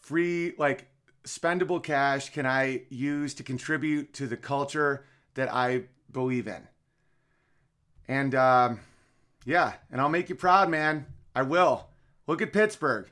free, 0.00 0.54
like, 0.58 0.88
spendable 1.24 1.82
cash 1.82 2.30
can 2.30 2.46
I 2.46 2.82
use 2.88 3.34
to 3.34 3.42
contribute 3.42 4.14
to 4.14 4.26
the 4.26 4.36
culture 4.36 5.04
that 5.34 5.52
I 5.52 5.84
believe 6.12 6.46
in? 6.46 6.66
And 8.08 8.34
um, 8.34 8.80
yeah, 9.44 9.74
and 9.90 10.00
I'll 10.00 10.08
make 10.08 10.28
you 10.28 10.34
proud, 10.34 10.68
man. 10.68 11.06
I 11.34 11.42
will. 11.42 11.88
Look 12.26 12.40
at 12.40 12.52
Pittsburgh. 12.52 13.10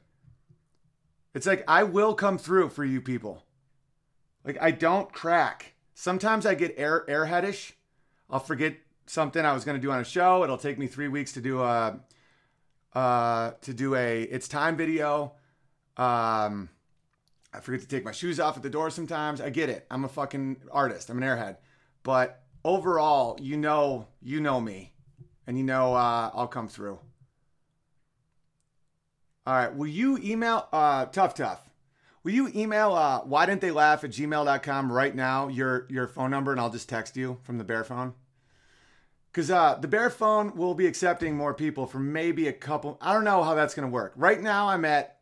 It's 1.35 1.47
like 1.47 1.65
I 1.67 1.83
will 1.83 2.15
come 2.15 2.39
through 2.39 2.71
for 2.71 2.85
you 2.85 3.01
people. 3.01 3.45
Like 4.45 4.59
I 4.61 4.71
don't 4.71 5.12
crack. 5.12 5.75
Sometimes 5.95 6.47
I 6.47 6.55
get 6.55 6.75
air 6.77 7.05
airheadish. 7.09 7.73
I'll 8.31 8.41
forget 8.41 8.77
something 9.07 9.45
I 9.45 9.53
was 9.53 9.65
going 9.65 9.77
to 9.77 9.83
do 9.83 9.91
on 9.91 10.01
a 10.01 10.05
show. 10.05 10.45
It'll 10.45 10.59
take 10.59 10.79
me 10.79 10.87
three 10.87 11.09
weeks 11.09 11.33
to 11.33 11.41
do 11.41 11.62
a 11.62 12.01
uh, 12.95 13.53
to 13.62 13.74
do 13.74 13.95
a 13.95 14.22
it's 14.22 14.49
time 14.49 14.76
video. 14.76 15.32
Um, 15.97 16.68
I 17.53 17.61
forget 17.61 17.80
to 17.80 17.88
take 17.88 18.05
my 18.05 18.12
shoes 18.12 18.40
off 18.40 18.57
at 18.57 18.62
the 18.62 18.70
door 18.70 18.90
sometimes. 18.90 19.40
I 19.40 19.51
get 19.51 19.68
it. 19.68 19.86
I'm 19.90 20.05
a 20.05 20.09
fucking 20.09 20.57
artist. 20.72 21.11
I'm 21.11 21.22
an 21.22 21.28
airhead. 21.28 21.57
But 22.03 22.42
overall, 22.64 23.38
you 23.40 23.57
know, 23.57 24.09
you 24.20 24.40
know 24.40 24.61
me, 24.61 24.92
and 25.47 25.57
you 25.57 25.64
know 25.64 25.95
uh, 25.95 26.30
I'll 26.34 26.49
come 26.49 26.68
through. 26.68 26.99
All 29.47 29.55
right. 29.55 29.74
Will 29.74 29.86
you 29.86 30.18
email 30.22 30.68
uh 30.72 31.07
tough 31.07 31.34
tough? 31.34 31.68
Will 32.22 32.32
you 32.32 32.51
email 32.55 32.95
uh 32.95 33.20
why 33.20 33.45
didn't 33.45 33.61
they 33.61 33.70
laugh 33.70 34.03
at 34.03 34.11
gmail.com 34.11 34.90
right 34.90 35.14
now 35.14 35.49
your 35.49 35.86
your 35.90 36.09
phone 36.09 36.30
number 36.30 36.51
and 36.51 36.61
I'll 36.61 36.70
just 36.70 36.88
text 36.88 37.14
you 37.16 37.38
from 37.42 37.59
the 37.59 37.64
bear 37.64 37.84
phone? 37.84 38.14
Cause 39.35 39.51
uh 39.51 39.74
the 39.80 39.89
bear 39.89 40.11
phone 40.11 40.55
will 40.55 40.74
be 40.74 40.87
accepting 40.87 41.37
more 41.37 41.53
people 41.53 41.89
for 41.89 41.99
maybe 41.99 42.47
a 42.47 42.53
couple 42.53 42.97
I 43.01 43.12
don't 43.12 43.24
know 43.24 43.43
how 43.43 43.57
that's 43.57 43.74
gonna 43.74 43.89
work. 43.89 44.12
Right 44.14 44.41
now 44.41 44.68
I'm 44.68 44.85
at 44.85 45.18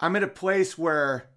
I'm 0.00 0.16
at 0.16 0.24
a 0.24 0.28
place 0.28 0.76
where 0.76 1.28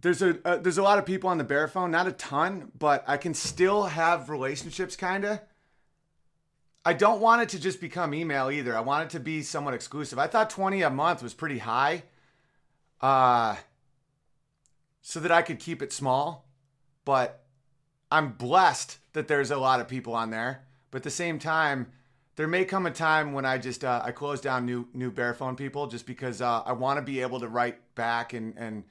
there's 0.00 0.22
a 0.22 0.40
uh, 0.44 0.56
there's 0.56 0.76
a 0.76 0.82
lot 0.82 0.98
of 0.98 1.06
people 1.06 1.30
on 1.30 1.38
the 1.38 1.44
bear 1.44 1.68
phone, 1.68 1.92
not 1.92 2.08
a 2.08 2.12
ton, 2.12 2.72
but 2.76 3.04
I 3.06 3.16
can 3.16 3.32
still 3.32 3.84
have 3.84 4.28
relationships 4.28 4.96
kinda 4.96 5.40
I 6.84 6.94
don't 6.94 7.20
want 7.20 7.42
it 7.42 7.50
to 7.50 7.60
just 7.60 7.80
become 7.80 8.12
email 8.12 8.50
either. 8.50 8.76
I 8.76 8.80
want 8.80 9.04
it 9.04 9.10
to 9.10 9.20
be 9.20 9.42
somewhat 9.42 9.74
exclusive. 9.74 10.18
I 10.18 10.26
thought 10.26 10.50
20 10.50 10.82
a 10.82 10.90
month 10.90 11.22
was 11.22 11.32
pretty 11.32 11.58
high. 11.58 12.02
Uh 13.00 13.54
so 15.00 15.20
that 15.20 15.30
I 15.30 15.42
could 15.42 15.60
keep 15.60 15.80
it 15.80 15.92
small. 15.92 16.48
But 17.04 17.43
I'm 18.14 18.28
blessed 18.28 18.98
that 19.14 19.26
there's 19.26 19.50
a 19.50 19.56
lot 19.56 19.80
of 19.80 19.88
people 19.88 20.14
on 20.14 20.30
there. 20.30 20.62
But 20.92 20.98
at 20.98 21.02
the 21.02 21.10
same 21.10 21.40
time, 21.40 21.90
there 22.36 22.46
may 22.46 22.64
come 22.64 22.86
a 22.86 22.92
time 22.92 23.32
when 23.32 23.44
I 23.44 23.58
just 23.58 23.84
uh, 23.84 24.02
I 24.04 24.12
close 24.12 24.40
down 24.40 24.64
new 24.64 24.86
new 24.94 25.10
Bearphone 25.10 25.56
people 25.56 25.88
just 25.88 26.06
because 26.06 26.40
uh, 26.40 26.62
I 26.64 26.74
want 26.74 26.98
to 26.98 27.02
be 27.02 27.22
able 27.22 27.40
to 27.40 27.48
write 27.48 27.76
back 27.96 28.32
and 28.32 28.54
and 28.56 28.84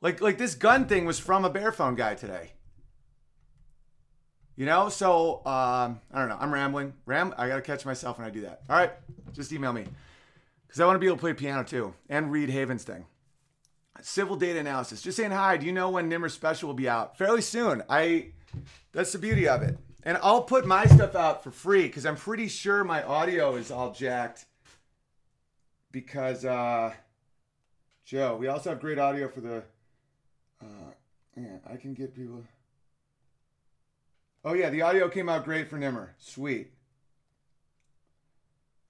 like 0.00 0.20
like 0.20 0.38
this 0.38 0.54
gun 0.54 0.86
thing 0.86 1.04
was 1.04 1.18
from 1.18 1.44
a 1.44 1.50
Bearphone 1.50 1.96
guy 1.96 2.14
today. 2.14 2.52
You 4.54 4.66
know, 4.66 4.88
so 4.88 5.38
um, 5.46 6.00
I 6.12 6.20
don't 6.20 6.28
know. 6.28 6.38
I'm 6.38 6.54
rambling. 6.54 6.92
Ram. 7.06 7.34
I 7.36 7.48
gotta 7.48 7.62
catch 7.62 7.84
myself 7.84 8.18
when 8.18 8.28
I 8.28 8.30
do 8.30 8.42
that. 8.42 8.62
All 8.70 8.76
right, 8.76 8.92
just 9.32 9.52
email 9.52 9.72
me 9.72 9.84
because 10.68 10.80
I 10.80 10.86
want 10.86 10.94
to 10.94 11.00
be 11.00 11.06
able 11.06 11.16
to 11.16 11.20
play 11.22 11.32
piano 11.32 11.64
too 11.64 11.92
and 12.08 12.30
read 12.30 12.50
Haven's 12.50 12.84
thing. 12.84 13.06
Civil 14.00 14.36
data 14.36 14.60
analysis. 14.60 15.02
Just 15.02 15.16
saying 15.16 15.32
hi. 15.32 15.56
Do 15.56 15.66
you 15.66 15.72
know 15.72 15.90
when 15.90 16.08
Nimmer's 16.08 16.34
special 16.34 16.68
will 16.68 16.74
be 16.74 16.88
out? 16.88 17.18
Fairly 17.18 17.42
soon. 17.42 17.82
I. 17.88 18.28
That's 18.92 19.12
the 19.12 19.18
beauty 19.18 19.48
of 19.48 19.62
it. 19.62 19.78
And 20.02 20.18
I'll 20.22 20.42
put 20.42 20.66
my 20.66 20.86
stuff 20.86 21.14
out 21.14 21.44
for 21.44 21.50
free 21.50 21.82
because 21.82 22.06
I'm 22.06 22.16
pretty 22.16 22.48
sure 22.48 22.84
my 22.84 23.02
audio 23.02 23.56
is 23.56 23.70
all 23.70 23.92
jacked. 23.92 24.46
Because 25.92 26.44
uh, 26.44 26.92
Joe, 28.04 28.36
we 28.36 28.48
also 28.48 28.70
have 28.70 28.80
great 28.80 28.98
audio 28.98 29.28
for 29.28 29.40
the. 29.40 29.62
Uh, 30.62 30.92
yeah, 31.36 31.56
I 31.70 31.76
can 31.76 31.94
get 31.94 32.14
people. 32.14 32.42
Oh 34.44 34.54
yeah, 34.54 34.70
the 34.70 34.82
audio 34.82 35.08
came 35.08 35.28
out 35.28 35.44
great 35.44 35.68
for 35.68 35.76
Nimmer. 35.76 36.14
Sweet. 36.18 36.72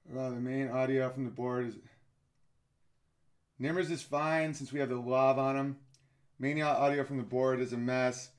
Well, 0.08 0.30
the 0.30 0.40
main 0.40 0.68
audio 0.68 1.10
from 1.10 1.24
the 1.24 1.30
board 1.30 1.68
is 1.68 1.74
Nimmer's 3.58 3.90
is 3.90 4.02
fine 4.02 4.54
since 4.54 4.72
we 4.72 4.80
have 4.80 4.88
the 4.88 4.96
lav 4.96 5.38
on 5.38 5.56
them. 5.56 5.76
Main 6.38 6.62
audio 6.62 7.04
from 7.04 7.18
the 7.18 7.22
board 7.22 7.60
is 7.60 7.72
a 7.72 7.76
mess. 7.76 8.30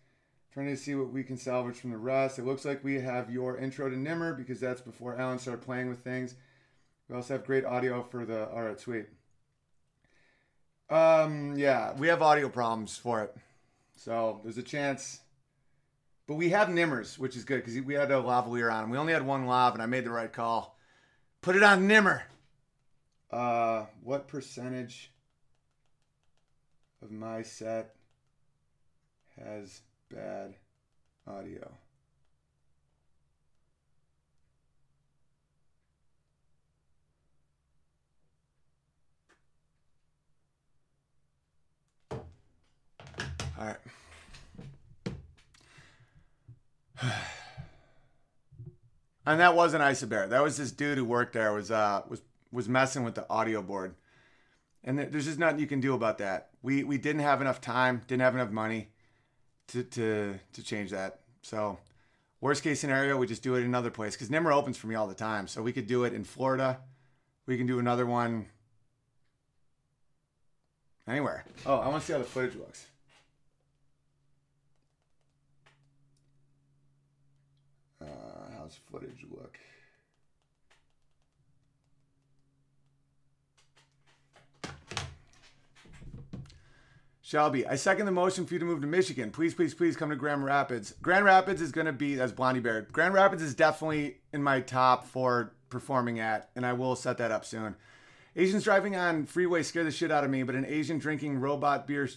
Trying 0.54 0.68
to 0.68 0.78
see 0.78 0.96
what 0.96 1.12
we 1.12 1.24
can 1.24 1.38
salvage 1.38 1.78
from 1.78 1.92
the 1.92 1.98
rest. 1.98 2.38
It 2.38 2.46
looks 2.46 2.66
like 2.66 2.84
we 2.84 3.00
have 3.00 3.32
your 3.32 3.58
intro 3.58 3.90
to 3.90 3.98
Nimmer 3.98 4.34
because 4.34 4.60
that's 4.60 4.82
before 4.82 5.18
Alan 5.18 5.40
started 5.40 5.64
playing 5.64 5.88
with 5.88 6.04
things. 6.04 6.36
We 7.08 7.16
also 7.16 7.36
have 7.36 7.46
great 7.46 7.66
audio 7.66 8.04
for 8.04 8.26
the. 8.26 8.50
All 8.50 8.64
right, 8.64 8.80
sweet. 8.80 9.08
Um, 10.90 11.56
yeah, 11.58 11.94
we 11.94 12.08
have 12.08 12.22
audio 12.22 12.50
problems 12.50 12.98
for 12.98 13.24
it, 13.24 13.34
so 13.96 14.42
there's 14.44 14.58
a 14.58 14.64
chance 14.64 15.22
but 16.32 16.38
we 16.38 16.52
have 16.52 16.70
Nimmers, 16.70 17.18
which 17.18 17.36
is 17.36 17.44
good 17.44 17.58
because 17.58 17.78
we 17.82 17.94
had 17.94 18.10
a 18.10 18.14
lavalier 18.14 18.72
on. 18.72 18.90
We 18.90 18.98
only 18.98 19.12
had 19.12 19.26
one 19.26 19.48
lav, 19.48 19.74
and 19.74 19.84
I 19.84 19.86
made 19.86 20.06
the 20.06 20.12
right 20.12 20.32
call. 20.32 20.78
Put 21.42 21.58
it 21.58 21.62
on 21.62 21.88
Nimmer. 21.88 22.24
Uh, 23.30 23.88
what 24.02 24.30
percentage 24.30 25.12
of 27.02 27.12
my 27.12 27.42
set 27.42 27.96
has 29.38 29.82
bad 30.14 30.56
audio? 31.28 31.72
All 43.60 43.68
right. 43.68 43.78
and 49.26 49.40
that 49.40 49.56
wasn't 49.56 49.84
Isobear. 49.84 50.30
That 50.30 50.42
was 50.42 50.58
this 50.58 50.72
dude 50.72 50.98
who 50.98 51.06
worked 51.06 51.34
there 51.34 51.54
was 51.54 51.70
uh 51.72 52.02
was 52.10 52.22
was 52.52 52.68
messing 52.68 53.04
with 53.04 53.16
the 53.16 53.30
audio 53.30 53.62
board. 53.62 53.96
And 54.84 54.98
there's 54.98 55.26
just 55.26 55.38
nothing 55.38 55.60
you 55.60 55.68
can 55.68 55.80
do 55.80 55.94
about 55.94 56.18
that. 56.18 56.50
We 56.64 56.84
we 56.84 56.98
didn't 56.98 57.22
have 57.22 57.40
enough 57.40 57.62
time, 57.62 58.02
didn't 58.08 58.24
have 58.24 58.34
enough 58.34 58.50
money 58.50 58.90
to 59.72 59.84
to 59.84 60.40
to 60.54 60.64
change 60.64 60.92
that. 60.92 61.20
So 61.42 61.78
worst 62.40 62.64
case 62.64 62.80
scenario, 62.80 63.18
we 63.18 63.28
just 63.28 63.44
do 63.44 63.56
it 63.56 63.60
in 63.60 63.66
another 63.66 63.92
place 63.92 64.16
because 64.16 64.30
Nimmer 64.30 64.52
opens 64.52 64.78
for 64.78 64.88
me 64.88 64.96
all 64.96 65.08
the 65.08 65.16
time. 65.16 65.48
So 65.48 65.62
we 65.62 65.72
could 65.72 65.88
do 65.88 66.04
it 66.04 66.14
in 66.14 66.24
Florida. 66.24 66.80
We 67.46 67.58
can 67.58 67.68
do 67.68 67.80
another 67.80 68.06
one 68.06 68.48
anywhere. 71.08 71.46
Oh, 71.66 71.78
I 71.78 71.88
want 71.88 72.02
to 72.02 72.08
see 72.08 72.14
how 72.14 72.20
the 72.20 72.26
footage 72.26 72.56
looks. 72.56 72.86
Uh, 78.02 78.06
how's 78.58 78.80
footage 78.92 79.26
look? 79.32 79.51
Shelby, 87.32 87.66
I 87.66 87.78
second 87.78 88.08
the 88.08 88.12
motion 88.12 88.46
for 88.46 88.56
you 88.56 88.60
to 88.60 88.66
move 88.66 88.82
to 88.82 88.88
Michigan. 88.88 89.32
Please, 89.32 89.54
please, 89.54 89.74
please 89.74 89.96
come 89.96 90.10
to 90.10 90.18
Grand 90.18 90.44
Rapids. 90.44 90.96
Grand 91.02 91.24
Rapids 91.24 91.62
is 91.62 91.72
going 91.72 91.86
to 91.86 91.94
be, 91.94 92.20
as 92.20 92.34
Blondie 92.34 92.60
Bear, 92.60 92.82
Grand 92.92 93.14
Rapids 93.14 93.42
is 93.42 93.56
definitely 93.56 94.18
in 94.34 94.44
my 94.44 94.60
top 94.60 95.06
four 95.08 95.54
performing 95.70 96.20
at, 96.20 96.50
and 96.58 96.66
I 96.66 96.74
will 96.74 96.94
set 96.94 97.20
that 97.20 97.32
up 97.32 97.46
soon. 97.46 97.78
Asians 98.36 98.66
driving 98.66 98.98
on 98.98 99.26
freeway 99.26 99.64
scare 99.64 99.86
the 99.86 99.92
shit 99.92 100.12
out 100.12 100.26
of 100.26 100.30
me, 100.30 100.44
but 100.44 100.56
an 100.56 100.66
Asian 100.66 101.00
drinking 101.00 101.40
robot 101.40 101.88
beer 101.88 102.10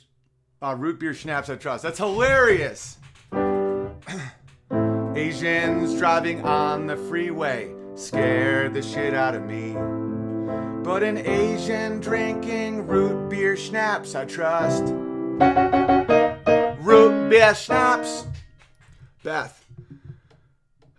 Uh, 0.60 0.74
root 0.76 0.98
beer 0.98 1.14
schnapps 1.14 1.48
I 1.48 1.54
trust. 1.54 1.84
That's 1.84 1.98
hilarious. 1.98 2.98
Asians 5.14 5.96
driving 5.96 6.44
on 6.44 6.88
the 6.88 6.96
freeway 6.96 7.72
scare 7.94 8.68
the 8.68 8.82
shit 8.82 9.14
out 9.14 9.36
of 9.36 9.44
me. 9.44 9.74
But 10.82 11.04
an 11.04 11.18
Asian 11.18 12.00
drinking 12.00 12.88
root 12.88 13.30
beer 13.30 13.56
schnapps 13.56 14.16
I 14.16 14.24
trust. 14.24 14.92
Root 16.80 17.30
beer 17.30 17.54
schnapps. 17.54 18.26
Beth. 19.22 19.64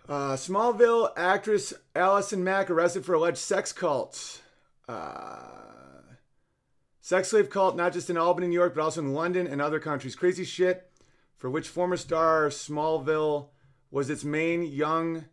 Uh, 0.07 0.33
Smallville 0.33 1.11
actress 1.17 1.73
Allison 1.95 2.43
Mack 2.43 2.69
arrested 2.69 3.05
for 3.05 3.13
alleged 3.13 3.37
sex 3.37 3.71
cult. 3.71 4.41
Uh, 4.87 5.39
sex 7.01 7.29
slave 7.29 7.49
cult, 7.49 7.75
not 7.75 7.93
just 7.93 8.09
in 8.09 8.17
Albany, 8.17 8.47
New 8.47 8.53
York, 8.53 8.75
but 8.75 8.81
also 8.81 9.01
in 9.01 9.13
London 9.13 9.47
and 9.47 9.61
other 9.61 9.79
countries. 9.79 10.15
Crazy 10.15 10.43
shit 10.43 10.91
for 11.37 11.49
which 11.49 11.67
former 11.67 11.97
star 11.97 12.49
Smallville 12.49 13.49
was 13.91 14.09
its 14.09 14.23
main 14.23 14.63
young 14.63 15.25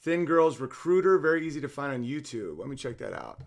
thin 0.00 0.24
girls 0.24 0.60
recruiter. 0.60 1.18
Very 1.18 1.46
easy 1.46 1.60
to 1.60 1.68
find 1.68 1.92
on 1.92 2.04
YouTube. 2.04 2.58
Let 2.58 2.68
me 2.68 2.76
check 2.76 2.98
that 2.98 3.12
out. 3.12 3.40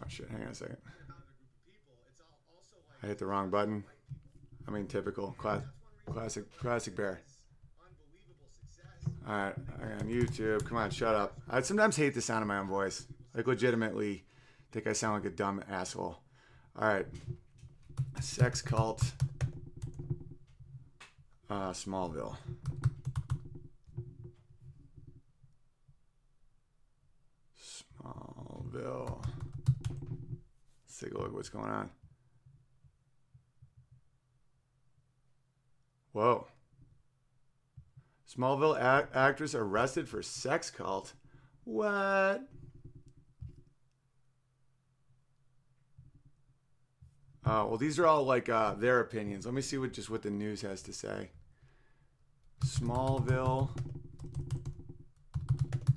Oh 0.00 0.08
shit, 0.08 0.28
hang 0.30 0.42
on 0.42 0.48
a 0.48 0.54
second. 0.54 0.78
I 3.02 3.06
hit 3.06 3.18
the 3.18 3.26
wrong 3.26 3.50
button. 3.50 3.84
I 4.66 4.70
mean, 4.70 4.86
typical. 4.86 5.32
Class, 5.38 5.62
classic, 6.10 6.44
classic 6.58 6.96
bear. 6.96 7.20
All 9.28 9.34
right, 9.34 9.54
on 10.00 10.08
YouTube. 10.08 10.64
Come 10.66 10.78
on, 10.78 10.90
shut 10.90 11.14
up. 11.14 11.38
I 11.48 11.60
sometimes 11.60 11.96
hate 11.96 12.14
the 12.14 12.22
sound 12.22 12.42
of 12.42 12.48
my 12.48 12.58
own 12.58 12.68
voice. 12.68 13.06
Like, 13.34 13.46
legitimately, 13.46 14.24
think 14.76 14.86
I 14.86 14.92
sound 14.92 15.14
like 15.14 15.32
a 15.32 15.34
dumb 15.34 15.62
asshole. 15.70 16.18
All 16.78 16.88
right, 16.88 17.06
sex 18.20 18.60
cult, 18.60 19.02
uh, 21.48 21.70
Smallville. 21.70 22.36
Smallville. 27.58 29.24
Let's 30.84 31.00
take 31.00 31.14
a 31.14 31.18
look 31.18 31.32
what's 31.32 31.48
going 31.48 31.70
on. 31.70 31.88
Whoa. 36.16 36.46
Smallville 38.26 38.80
act- 38.80 39.14
actress 39.14 39.54
arrested 39.54 40.08
for 40.08 40.22
sex 40.22 40.70
cult. 40.70 41.12
What? 41.64 42.40
Oh, 47.44 47.66
well, 47.66 47.76
these 47.76 47.98
are 47.98 48.06
all 48.06 48.24
like 48.24 48.48
uh, 48.48 48.72
their 48.72 49.00
opinions. 49.00 49.44
Let 49.44 49.54
me 49.54 49.60
see 49.60 49.76
what 49.76 49.92
just 49.92 50.08
what 50.08 50.22
the 50.22 50.30
news 50.30 50.62
has 50.62 50.80
to 50.84 50.94
say. 50.94 51.28
Smallville 52.64 53.68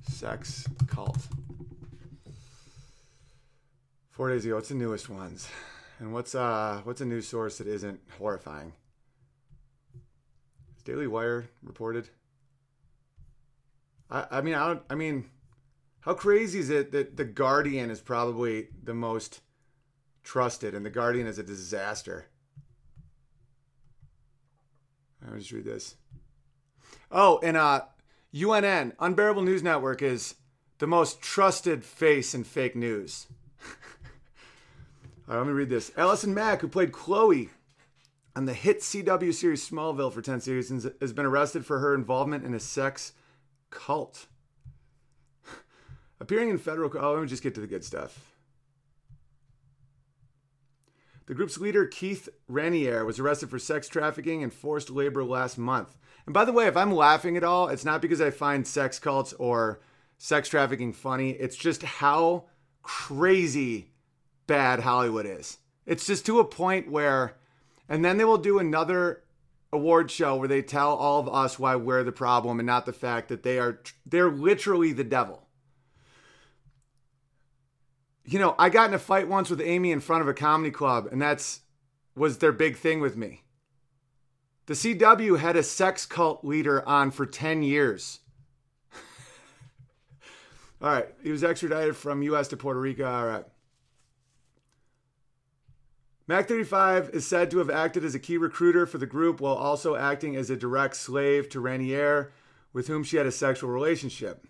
sex 0.03 0.65
cult. 0.87 1.29
Four 4.09 4.31
days 4.31 4.43
ago. 4.45 4.55
What's 4.55 4.67
the 4.67 4.75
newest 4.75 5.07
ones? 5.07 5.47
And 5.99 6.11
what's 6.11 6.35
uh 6.35 6.81
what's 6.83 6.99
a 6.99 7.05
news 7.05 7.25
source 7.25 7.59
that 7.59 7.67
isn't 7.67 8.01
horrifying? 8.17 8.73
Daily 10.90 11.06
Wire 11.06 11.48
reported? 11.61 12.10
I 14.10 14.26
I 14.32 14.41
mean 14.41 14.56
I 14.56 14.66
don't 14.66 14.82
I 14.90 14.95
mean 14.95 15.26
how 15.99 16.16
crazy 16.16 16.57
is 16.57 16.72
it 16.72 16.91
that 16.94 17.16
the 17.16 17.26
Guardian 17.26 17.91
is 17.91 18.02
probably 18.02 18.70
the 18.84 18.95
most 18.95 19.41
trusted 20.24 20.74
and 20.74 20.84
the 20.84 20.90
Guardian 20.90 21.28
is 21.28 21.38
a 21.38 21.44
disaster? 21.44 22.26
Me 25.22 25.38
just 25.38 25.52
read 25.52 25.66
this. 25.66 25.95
Oh, 27.11 27.40
and 27.44 27.56
uh 27.56 27.82
UNN, 28.34 28.94
Unbearable 28.99 29.44
News 29.44 29.61
Network, 29.61 30.02
is 30.02 30.36
the 30.80 30.88
most 30.88 31.22
trusted 31.22 31.86
face 31.86 32.34
in 32.34 32.44
fake 32.44 32.76
news. 32.76 33.28
All 35.30 35.36
right, 35.36 35.38
let 35.38 35.45
me 35.45 35.53
read 35.53 35.70
this. 35.70 35.91
Allison 35.95 36.34
Mack, 36.34 36.61
who 36.61 36.68
played 36.68 36.91
Chloe 36.91 37.49
on 38.35 38.45
the 38.45 38.53
hit 38.53 38.80
CW 38.80 39.34
series 39.34 39.68
Smallville 39.68 40.14
for 40.14 40.22
10 40.22 40.41
seasons, 40.41 40.88
has 41.01 41.14
been 41.14 41.26
arrested 41.26 41.65
for 41.65 41.80
her 41.80 41.93
involvement 41.93 42.45
in 42.45 42.53
a 42.53 42.60
sex 42.60 43.14
cult. 43.69 44.27
Appearing 46.19 46.49
in 46.49 46.57
federal. 46.57 46.91
Oh, 46.97 47.14
let 47.14 47.22
me 47.22 47.27
just 47.27 47.43
get 47.43 47.56
to 47.56 47.61
the 47.61 47.68
good 47.68 47.84
stuff. 47.84 48.30
The 51.30 51.35
group's 51.35 51.60
leader, 51.60 51.85
Keith 51.85 52.27
Raniere, 52.49 53.06
was 53.06 53.19
arrested 53.19 53.51
for 53.51 53.60
sex 53.60 53.88
trafficking 53.88 54.41
and 54.41 54.51
forced 54.51 54.89
labor 54.89 55.23
last 55.23 55.60
month. 55.60 55.95
And 56.26 56.34
by 56.34 56.43
the 56.43 56.51
way, 56.51 56.65
if 56.65 56.76
I'm 56.76 56.91
laughing 56.91 57.38
at 57.38 57.43
all, 57.43 57.68
it's 57.68 57.85
not 57.85 58.01
because 58.01 58.19
I 58.19 58.31
find 58.31 58.65
sex 58.65 58.97
cults 58.97 59.34
or 59.34 59.80
sex 60.18 60.49
trafficking 60.49 60.91
funny. 60.91 61.31
It's 61.31 61.56
just 61.56 61.84
how 61.84 62.45
crazy 62.81 63.91
bad 64.47 64.80
Hollywood 64.80 65.27
is. 65.27 65.60
It's 65.85 66.07
just 66.07 66.26
to 66.26 66.39
a 66.39 66.43
point 66.45 66.89
where, 66.89 67.38
and 67.90 68.06
then 68.06 68.18
they 68.18 68.24
will 68.24 68.38
do 68.38 68.60
another 68.60 69.24
award 69.74 70.10
show 70.10 70.36
where 70.36 70.48
they 70.48 70.61
tell 70.61 70.95
all 70.95 71.20
of 71.20 71.28
us 71.28 71.60
why 71.60 71.76
we're 71.76 72.03
the 72.03 72.11
problem 72.11 72.60
and 72.60 72.68
not 72.68 72.86
the 72.86 72.94
fact 72.94 73.30
that 73.30 73.44
they 73.44 73.60
are 73.60 73.82
they're 74.06 74.32
literally 74.32 74.94
the 74.94 75.03
devil. 75.03 75.48
You 78.24 78.38
know, 78.38 78.56
I 78.60 78.70
got 78.70 78.90
in 78.90 78.94
a 78.94 78.99
fight 78.99 79.28
once 79.28 79.49
with 79.49 79.60
Amy 79.60 79.91
in 79.91 79.99
front 79.99 80.22
of 80.22 80.28
a 80.28 80.36
comedy 80.36 80.70
club, 80.70 81.07
and 81.11 81.20
that's 81.20 81.61
was 82.16 82.38
their 82.38 82.52
big 82.52 82.78
thing 82.78 82.99
with 82.99 83.18
me. 83.18 83.44
The 84.68 84.76
CW 84.76 85.40
had 85.40 85.56
a 85.56 85.64
sex 85.64 86.06
cult 86.06 86.45
leader 86.45 86.88
on 86.88 87.10
for 87.10 87.26
10 87.26 87.64
years. 87.64 88.20
All 90.82 90.90
right, 90.91 91.07
he 91.24 91.32
was 91.32 91.44
extradited 91.44 91.95
from 91.95 92.22
US 92.22 92.49
to 92.49 92.57
Puerto 92.57 92.80
Rico. 92.80 93.10
All 93.10 93.26
right. 93.26 93.45
Mack 96.30 96.47
35 96.47 97.10
is 97.10 97.26
said 97.26 97.49
to 97.49 97.57
have 97.57 97.72
acted 97.72 98.06
as 98.06 98.14
a 98.14 98.19
key 98.19 98.38
recruiter 98.38 98.85
for 98.85 98.99
the 98.99 99.07
group 99.07 99.41
while 99.41 99.56
also 99.56 99.95
acting 99.95 100.35
as 100.35 100.51
a 100.51 100.56
direct 100.56 100.95
slave 100.95 101.49
to 101.49 101.60
Raniere, 101.60 102.30
with 102.72 102.85
whom 102.85 103.03
she 103.03 103.18
had 103.18 103.26
a 103.26 103.31
sexual 103.31 103.72
relationship. 103.72 104.45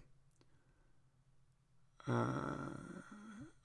Uh, 2.06 3.04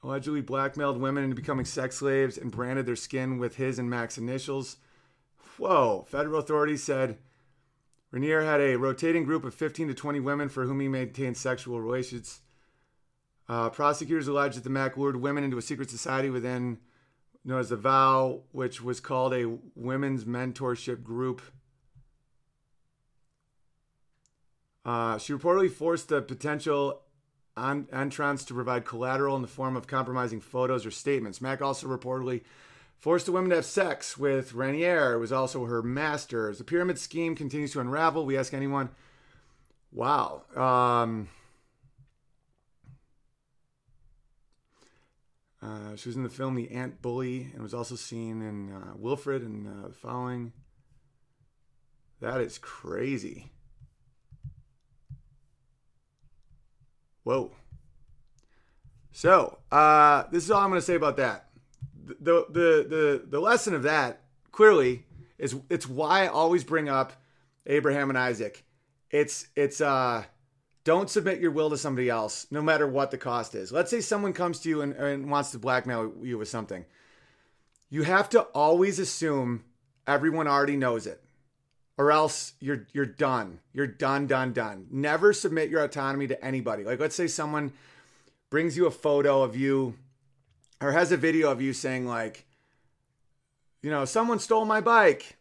allegedly 0.01 0.41
blackmailed 0.43 1.01
women 1.01 1.25
into 1.25 1.35
becoming 1.35 1.65
sex 1.65 1.97
slaves 1.97 2.39
and 2.39 2.53
branded 2.53 2.87
their 2.87 2.95
skin 2.95 3.37
with 3.37 3.57
his 3.57 3.81
and 3.81 3.91
Mack's 3.91 4.17
initials. 4.17 4.77
Whoa. 5.59 6.07
Federal 6.09 6.39
authorities 6.39 6.85
said 6.85 7.19
Raniere 8.13 8.45
had 8.45 8.61
a 8.61 8.77
rotating 8.77 9.25
group 9.25 9.43
of 9.43 9.55
15 9.55 9.89
to 9.89 9.95
20 9.95 10.21
women 10.21 10.49
for 10.49 10.67
whom 10.67 10.79
he 10.79 10.87
maintained 10.87 11.37
sexual 11.37 11.81
relations. 11.81 12.43
Uh, 13.49 13.71
prosecutors 13.71 14.29
alleged 14.29 14.57
that 14.57 14.63
the 14.63 14.71
Mack 14.71 14.97
lured 14.97 15.17
women 15.17 15.43
into 15.43 15.59
a 15.59 15.63
secret 15.63 15.91
society 15.91 16.31
within 16.31 16.79
known 17.45 17.61
as 17.61 17.69
the 17.69 17.77
Vow, 17.77 18.43
which 18.53 18.83
was 18.83 19.01
called 19.01 19.35
a 19.35 19.59
women's 19.75 20.25
mentorship 20.25 21.03
group. 21.03 21.43
Uh, 24.85 25.19
she 25.19 25.33
reportedly 25.33 25.71
forced 25.71 26.09
the 26.09 26.23
potential 26.23 27.03
entrants 27.57 28.45
to 28.45 28.55
provide 28.55 28.85
collateral 28.85 29.37
in 29.37 29.43
the 29.43 29.49
form 29.49 29.77
of 29.77 29.87
compromising 29.87 30.41
photos 30.41 30.85
or 30.85 30.91
statements. 30.91 31.41
Mack 31.41 31.63
also 31.63 31.87
reportedly 31.87 32.43
forced 32.99 33.27
the 33.27 33.33
women 33.33 33.51
to 33.51 33.57
have 33.57 33.65
sex 33.65 34.19
with 34.19 34.53
Raniere, 34.53 35.15
who 35.15 35.21
was 35.21 35.33
also 35.33 35.65
her 35.67 35.83
master. 35.83 36.49
As 36.49 36.59
the 36.59 36.65
pyramid 36.65 36.99
scheme 36.99 37.35
continues 37.35 37.73
to 37.73 37.81
unravel, 37.81 38.27
we 38.27 38.37
ask 38.37 38.53
anyone, 38.53 38.91
wow. 39.93 40.43
Um, 40.57 41.29
Uh, 45.65 45.97
she 45.97 46.11
was 46.11 46.17
in 46.17 46.23
the 46.23 46.29
film 46.29 46.55
The 46.55 46.71
Ant 46.73 47.01
Bully 47.01 47.49
and 47.55 47.63
was 47.63 47.73
also 47.73 47.97
seen 47.97 48.43
in 48.43 48.71
uh, 48.71 48.93
Wilfred 48.97 49.43
and 49.43 49.67
uh, 49.67 49.89
the 49.89 49.95
following. 49.95 50.53
That 52.21 52.41
is 52.41 52.59
crazy. 52.59 53.51
Whoa. 57.23 57.53
So, 59.13 59.59
uh, 59.73 60.25
this 60.31 60.45
is 60.45 60.51
all 60.51 60.61
I'm 60.61 60.69
going 60.69 60.81
to 60.81 60.85
say 60.85 60.97
about 60.97 61.17
that. 61.17 61.49
The, 62.05 62.45
the, 62.51 62.87
the, 62.89 63.23
the 63.27 63.41
lesson 63.41 63.73
of 63.73 63.85
that, 63.85 64.21
clearly, 64.53 65.07
is 65.39 65.57
it's 65.71 65.89
why 65.89 66.25
I 66.25 66.27
always 66.27 66.63
bring 66.63 66.91
up 66.91 67.15
Abraham 67.65 68.11
and 68.11 68.19
Isaac. 68.19 68.65
It's, 69.11 69.47
it's, 69.57 69.81
uh, 69.81 70.25
don't 70.85 71.09
submit 71.09 71.41
your 71.41 71.51
will 71.51 71.71
to 71.71 71.79
somebody 71.79 72.11
else, 72.11 72.47
no 72.51 72.61
matter 72.61 72.87
what 72.87 73.11
the 73.11 73.19
cost 73.19 73.55
is. 73.55 73.73
Let's 73.73 73.91
say 73.91 74.03
someone 74.03 74.35
comes 74.35 74.61
to 74.61 74.69
you 74.69 74.83
and, 74.83 74.93
and 74.93 75.31
wants 75.31 75.51
to 75.53 75.59
blackmail 75.59 76.13
you 76.23 76.37
with 76.37 76.49
something. 76.49 76.85
You 77.89 78.03
have 78.03 78.29
to 78.31 78.43
always 78.43 78.99
assume 78.99 79.65
everyone 80.07 80.47
already 80.47 80.77
knows 80.77 81.07
it, 81.07 81.23
or 81.97 82.13
else 82.13 82.53
you're 82.61 82.87
you're 82.93 83.07
done. 83.07 83.61
You're 83.73 83.87
done, 83.87 84.27
done, 84.27 84.53
done. 84.53 84.87
Never 84.91 85.33
submit 85.33 85.71
your 85.71 85.83
autonomy 85.83 86.27
to 86.27 86.45
anybody. 86.45 86.85
Like 86.85 87.01
let's 87.01 87.17
say 87.17 87.29
someone 87.29 87.73
brings 88.51 88.77
you 88.77 88.87
a 88.87 88.91
photo 88.91 89.43
of 89.43 89.57
you, 89.57 89.95
or 90.83 90.93
has 90.93 91.13
a 91.13 91.17
video 91.17 91.51
of 91.51 91.63
you 91.63 91.73
saying 91.73 92.07
like, 92.07 92.45
you 93.81 93.91
know, 93.91 94.05
someone 94.05 94.39
stole 94.39 94.67
my 94.67 94.83
bike. 94.83 95.39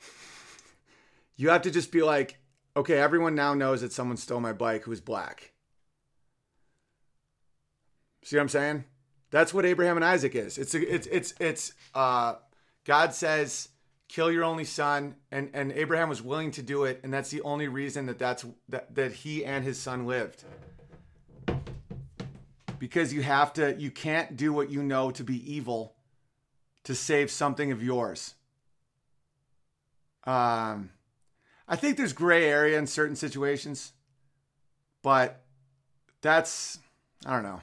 you 1.36 1.50
have 1.50 1.62
to 1.62 1.70
just 1.70 1.92
be 1.92 2.02
like, 2.02 2.38
okay, 2.76 2.98
everyone 2.98 3.34
now 3.34 3.54
knows 3.54 3.80
that 3.82 3.92
someone 3.92 4.16
stole 4.16 4.40
my 4.40 4.52
bike 4.52 4.84
who 4.84 4.92
is 4.92 5.00
black. 5.00 5.52
See 8.24 8.36
what 8.36 8.42
I'm 8.42 8.48
saying? 8.48 8.84
That's 9.30 9.52
what 9.52 9.64
Abraham 9.64 9.96
and 9.96 10.04
Isaac 10.04 10.34
is. 10.34 10.58
It's 10.58 10.74
a, 10.74 10.94
it's 10.94 11.06
it's 11.08 11.34
it's 11.40 11.72
uh 11.94 12.34
God 12.84 13.14
says 13.14 13.68
kill 14.08 14.30
your 14.30 14.44
only 14.44 14.64
son 14.64 15.16
and 15.30 15.50
and 15.54 15.72
Abraham 15.72 16.08
was 16.08 16.22
willing 16.22 16.50
to 16.52 16.62
do 16.62 16.84
it 16.84 17.00
and 17.02 17.12
that's 17.12 17.30
the 17.30 17.40
only 17.42 17.66
reason 17.66 18.06
that 18.06 18.18
that's 18.18 18.44
that 18.68 18.94
that 18.94 19.12
he 19.12 19.44
and 19.44 19.64
his 19.64 19.78
son 19.78 20.06
lived. 20.06 20.44
Because 22.78 23.12
you 23.12 23.22
have 23.22 23.52
to 23.54 23.74
you 23.78 23.90
can't 23.90 24.36
do 24.36 24.52
what 24.52 24.70
you 24.70 24.82
know 24.82 25.10
to 25.10 25.24
be 25.24 25.52
evil 25.52 25.94
to 26.84 26.94
save 26.94 27.30
something 27.30 27.72
of 27.72 27.82
yours. 27.82 28.34
Um 30.24 30.90
I 31.68 31.76
think 31.76 31.96
there's 31.96 32.12
gray 32.12 32.48
area 32.48 32.78
in 32.78 32.86
certain 32.86 33.16
situations, 33.16 33.92
but 35.02 35.42
that's 36.20 36.78
I 37.24 37.32
don't 37.32 37.42
know. 37.42 37.60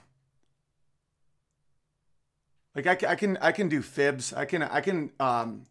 Like 2.76 2.88
I, 2.88 3.12
I 3.12 3.16
can 3.16 3.38
I 3.38 3.52
can 3.52 3.70
do 3.70 3.82
fibs. 3.82 4.34
I 4.34 4.46
can 4.46 4.64
I 4.64 4.82
can 4.82 5.12
um 5.20 5.66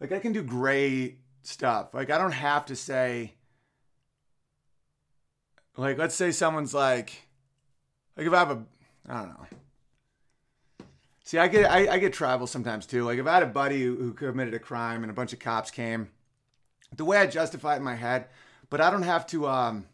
like 0.00 0.12
I 0.12 0.18
can 0.18 0.32
do 0.32 0.42
gray 0.42 1.16
stuff. 1.42 1.94
Like 1.94 2.10
I 2.10 2.18
don't 2.18 2.32
have 2.32 2.66
to 2.66 2.76
say 2.76 3.34
like 5.76 5.98
let's 5.98 6.14
say 6.14 6.30
someone's 6.30 6.74
like 6.74 7.26
like 8.16 8.26
if 8.26 8.32
I 8.32 8.38
have 8.38 8.50
a 8.50 8.64
I 9.08 9.20
don't 9.20 9.28
know. 9.28 9.46
See, 11.24 11.38
I 11.38 11.48
get 11.48 11.70
I, 11.70 11.94
I 11.94 11.98
get 11.98 12.12
travel 12.12 12.46
sometimes 12.46 12.86
too. 12.86 13.04
Like 13.04 13.18
if 13.18 13.26
I 13.26 13.34
had 13.34 13.42
a 13.42 13.46
buddy 13.46 13.82
who, 13.82 13.96
who 13.96 14.12
committed 14.12 14.54
a 14.54 14.60
crime 14.60 15.02
and 15.02 15.10
a 15.10 15.14
bunch 15.14 15.32
of 15.32 15.40
cops 15.40 15.70
came, 15.70 16.08
the 16.94 17.04
way 17.04 17.18
I 17.18 17.26
justify 17.26 17.74
it 17.74 17.78
in 17.78 17.82
my 17.82 17.94
head, 17.94 18.26
but 18.70 18.80
I 18.80 18.90
don't 18.90 19.02
have 19.02 19.26
to 19.28 19.48
um 19.48 19.86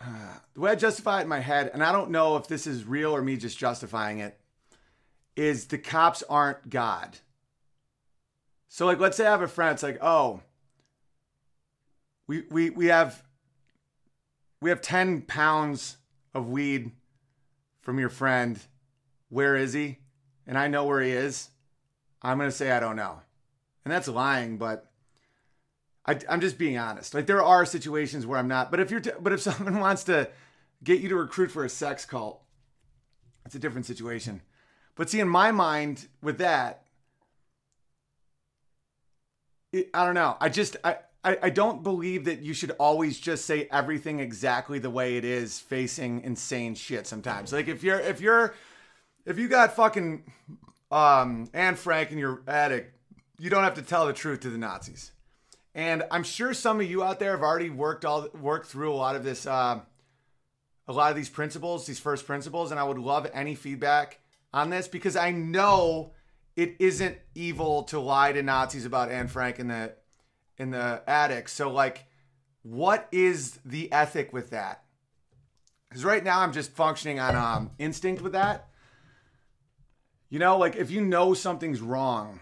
the 0.54 0.60
way 0.60 0.70
I 0.72 0.74
justify 0.74 1.20
it 1.20 1.22
in 1.22 1.28
my 1.28 1.40
head, 1.40 1.70
and 1.72 1.82
I 1.82 1.92
don't 1.92 2.10
know 2.10 2.36
if 2.36 2.48
this 2.48 2.66
is 2.66 2.84
real 2.84 3.14
or 3.14 3.22
me 3.22 3.36
just 3.36 3.58
justifying 3.58 4.18
it, 4.18 4.38
is 5.36 5.66
the 5.66 5.78
cops 5.78 6.22
aren't 6.28 6.70
God. 6.70 7.18
So, 8.68 8.86
like, 8.86 9.00
let's 9.00 9.16
say 9.16 9.26
I 9.26 9.30
have 9.30 9.42
a 9.42 9.48
friend. 9.48 9.72
It's 9.72 9.82
like, 9.82 9.98
oh, 10.02 10.40
we 12.26 12.42
we 12.50 12.70
we 12.70 12.86
have 12.86 13.22
we 14.60 14.70
have 14.70 14.80
ten 14.80 15.22
pounds 15.22 15.96
of 16.34 16.48
weed 16.48 16.92
from 17.80 17.98
your 17.98 18.10
friend. 18.10 18.58
Where 19.30 19.56
is 19.56 19.72
he? 19.72 19.98
And 20.46 20.58
I 20.58 20.68
know 20.68 20.84
where 20.84 21.00
he 21.00 21.10
is. 21.10 21.50
I'm 22.22 22.38
gonna 22.38 22.50
say 22.50 22.70
I 22.70 22.80
don't 22.80 22.96
know, 22.96 23.20
and 23.84 23.92
that's 23.92 24.08
lying, 24.08 24.58
but 24.58 24.90
I, 26.04 26.18
am 26.28 26.40
just 26.40 26.58
being 26.58 26.78
honest. 26.78 27.14
Like 27.14 27.26
there 27.26 27.42
are 27.42 27.66
situations 27.66 28.26
where 28.26 28.38
I'm 28.38 28.48
not, 28.48 28.70
but 28.70 28.80
if 28.80 28.90
you're, 28.90 29.00
t- 29.00 29.10
but 29.20 29.32
if 29.32 29.40
someone 29.42 29.78
wants 29.78 30.04
to 30.04 30.28
get 30.82 31.00
you 31.00 31.08
to 31.10 31.16
recruit 31.16 31.50
for 31.50 31.64
a 31.64 31.68
sex 31.68 32.04
cult, 32.04 32.42
it's 33.44 33.54
a 33.54 33.58
different 33.58 33.86
situation. 33.86 34.42
But 34.94 35.10
see, 35.10 35.20
in 35.20 35.28
my 35.28 35.52
mind, 35.52 36.08
with 36.22 36.38
that, 36.38 36.84
it, 39.72 39.90
I 39.94 40.04
don't 40.04 40.14
know. 40.14 40.36
I 40.40 40.48
just, 40.48 40.76
I, 40.82 40.96
I, 41.22 41.38
I 41.44 41.50
don't 41.50 41.82
believe 41.82 42.24
that 42.24 42.40
you 42.40 42.54
should 42.54 42.72
always 42.72 43.18
just 43.18 43.44
say 43.44 43.68
everything 43.70 44.20
exactly 44.20 44.78
the 44.78 44.90
way 44.90 45.16
it 45.16 45.24
is, 45.24 45.60
facing 45.60 46.22
insane 46.22 46.74
shit. 46.74 47.06
Sometimes, 47.06 47.52
like 47.52 47.68
if 47.68 47.82
you're, 47.82 48.00
if 48.00 48.20
you're, 48.20 48.54
if 49.24 49.38
you 49.38 49.48
got 49.48 49.76
fucking 49.76 50.24
um 50.90 51.48
Anne 51.52 51.74
Frank 51.76 52.12
in 52.12 52.18
your 52.18 52.42
attic, 52.46 52.92
you 53.38 53.50
don't 53.50 53.64
have 53.64 53.74
to 53.74 53.82
tell 53.82 54.06
the 54.06 54.12
truth 54.12 54.40
to 54.40 54.50
the 54.50 54.58
Nazis. 54.58 55.12
And 55.74 56.02
I'm 56.10 56.24
sure 56.24 56.54
some 56.54 56.80
of 56.80 56.90
you 56.90 57.04
out 57.04 57.20
there 57.20 57.30
have 57.32 57.42
already 57.42 57.70
worked 57.70 58.04
all 58.04 58.28
worked 58.40 58.66
through 58.66 58.92
a 58.92 58.96
lot 58.96 59.14
of 59.14 59.22
this, 59.22 59.46
uh, 59.46 59.80
a 60.88 60.92
lot 60.92 61.10
of 61.10 61.16
these 61.16 61.28
principles, 61.28 61.86
these 61.86 62.00
first 62.00 62.26
principles, 62.26 62.70
and 62.70 62.80
I 62.80 62.84
would 62.84 62.98
love 62.98 63.30
any 63.32 63.54
feedback 63.54 64.18
on 64.52 64.70
this 64.70 64.88
because 64.88 65.14
I 65.14 65.30
know 65.30 66.12
it 66.56 66.74
isn't 66.80 67.16
evil 67.34 67.84
to 67.84 68.00
lie 68.00 68.32
to 68.32 68.42
Nazis 68.42 68.84
about 68.84 69.10
Anne 69.10 69.28
Frank 69.28 69.60
in 69.60 69.68
the 69.68 69.94
in 70.56 70.70
the 70.70 71.02
attic. 71.06 71.48
So 71.48 71.70
like, 71.70 72.06
what 72.62 73.06
is 73.12 73.60
the 73.64 73.92
ethic 73.92 74.32
with 74.32 74.50
that? 74.50 74.82
Because 75.88 76.04
right 76.04 76.24
now 76.24 76.40
I'm 76.40 76.52
just 76.52 76.72
functioning 76.72 77.20
on 77.20 77.36
um, 77.36 77.70
instinct 77.78 78.20
with 78.20 78.32
that. 78.32 78.68
You 80.28 80.40
know, 80.40 80.58
like 80.58 80.74
if 80.74 80.90
you 80.90 81.02
know 81.02 81.34
something's 81.34 81.80
wrong 81.80 82.40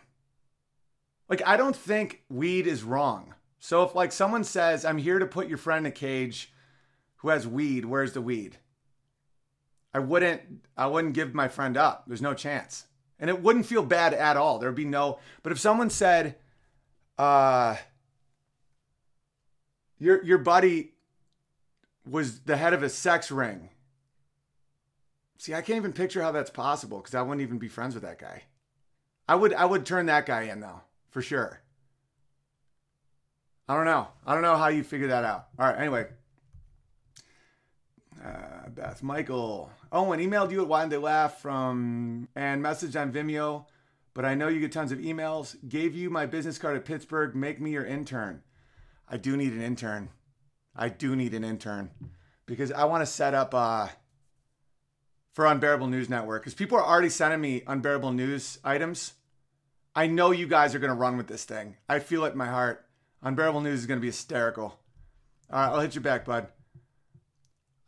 like 1.28 1.42
I 1.46 1.56
don't 1.56 1.76
think 1.76 2.22
weed 2.28 2.66
is 2.66 2.82
wrong. 2.82 3.34
So 3.58 3.82
if 3.82 3.94
like 3.94 4.12
someone 4.12 4.44
says, 4.44 4.84
"I'm 4.84 4.98
here 4.98 5.18
to 5.18 5.26
put 5.26 5.48
your 5.48 5.58
friend 5.58 5.86
in 5.86 5.92
a 5.92 5.94
cage 5.94 6.52
who 7.16 7.28
has 7.28 7.46
weed, 7.46 7.84
where's 7.84 8.12
the 8.12 8.22
weed?" 8.22 8.58
I 9.92 9.98
wouldn't 9.98 10.42
I 10.76 10.86
wouldn't 10.86 11.14
give 11.14 11.34
my 11.34 11.48
friend 11.48 11.76
up. 11.76 12.04
There's 12.06 12.22
no 12.22 12.34
chance. 12.34 12.86
And 13.18 13.30
it 13.30 13.42
wouldn't 13.42 13.66
feel 13.66 13.82
bad 13.82 14.12
at 14.12 14.36
all. 14.36 14.58
There'd 14.58 14.74
be 14.74 14.84
no 14.84 15.18
But 15.42 15.52
if 15.52 15.58
someone 15.58 15.90
said 15.90 16.36
uh 17.18 17.76
your 19.98 20.22
your 20.22 20.38
buddy 20.38 20.92
was 22.08 22.40
the 22.40 22.56
head 22.56 22.74
of 22.74 22.82
a 22.82 22.90
sex 22.90 23.30
ring. 23.30 23.70
See, 25.38 25.54
I 25.54 25.62
can't 25.62 25.76
even 25.76 25.92
picture 25.92 26.22
how 26.22 26.30
that's 26.30 26.50
possible 26.50 26.98
because 26.98 27.14
I 27.14 27.22
wouldn't 27.22 27.42
even 27.42 27.58
be 27.58 27.68
friends 27.68 27.94
with 27.94 28.04
that 28.04 28.18
guy. 28.18 28.44
I 29.28 29.34
would 29.34 29.54
I 29.54 29.64
would 29.64 29.86
turn 29.86 30.06
that 30.06 30.26
guy 30.26 30.42
in 30.42 30.60
though 30.60 30.82
for 31.10 31.22
sure. 31.22 31.60
I 33.68 33.74
don't 33.74 33.84
know. 33.84 34.08
I 34.24 34.34
don't 34.34 34.42
know 34.42 34.56
how 34.56 34.68
you 34.68 34.84
figure 34.84 35.08
that 35.08 35.24
out. 35.24 35.48
All 35.58 35.66
right. 35.66 35.78
Anyway, 35.78 36.06
uh, 38.24 38.68
Beth 38.68 39.02
Michael 39.02 39.70
Owen 39.90 40.20
emailed 40.20 40.52
you 40.52 40.62
at 40.62 40.68
Why 40.68 40.82
Did 40.82 40.90
They 40.90 40.96
Laugh 40.98 41.40
from 41.40 42.28
and 42.36 42.62
messaged 42.64 43.00
on 43.00 43.12
Vimeo, 43.12 43.66
but 44.14 44.24
I 44.24 44.34
know 44.34 44.48
you 44.48 44.60
get 44.60 44.72
tons 44.72 44.92
of 44.92 44.98
emails. 44.98 45.56
Gave 45.68 45.94
you 45.94 46.10
my 46.10 46.26
business 46.26 46.58
card 46.58 46.76
at 46.76 46.84
Pittsburgh. 46.84 47.34
Make 47.34 47.60
me 47.60 47.72
your 47.72 47.84
intern. 47.84 48.42
I 49.08 49.16
do 49.16 49.36
need 49.36 49.52
an 49.52 49.62
intern. 49.62 50.10
I 50.74 50.88
do 50.88 51.16
need 51.16 51.34
an 51.34 51.44
intern 51.44 51.90
because 52.44 52.70
I 52.70 52.84
want 52.84 53.02
to 53.02 53.06
set 53.06 53.34
up 53.34 53.54
uh, 53.54 53.88
for 55.32 55.46
Unbearable 55.46 55.88
News 55.88 56.08
Network 56.08 56.42
because 56.42 56.54
people 56.54 56.78
are 56.78 56.84
already 56.84 57.08
sending 57.08 57.40
me 57.40 57.62
unbearable 57.66 58.12
news 58.12 58.58
items 58.62 59.14
I 59.96 60.06
know 60.06 60.30
you 60.30 60.46
guys 60.46 60.74
are 60.74 60.78
going 60.78 60.92
to 60.92 60.94
run 60.94 61.16
with 61.16 61.26
this 61.26 61.44
thing. 61.44 61.76
I 61.88 62.00
feel 62.00 62.26
it 62.26 62.32
in 62.32 62.38
my 62.38 62.48
heart. 62.48 62.84
Unbearable 63.22 63.62
News 63.62 63.80
is 63.80 63.86
going 63.86 63.98
to 63.98 64.02
be 64.02 64.08
hysterical. 64.08 64.78
All 65.50 65.58
right, 65.58 65.68
I'll 65.72 65.80
hit 65.80 65.94
you 65.94 66.02
back, 66.02 66.26
bud. 66.26 66.48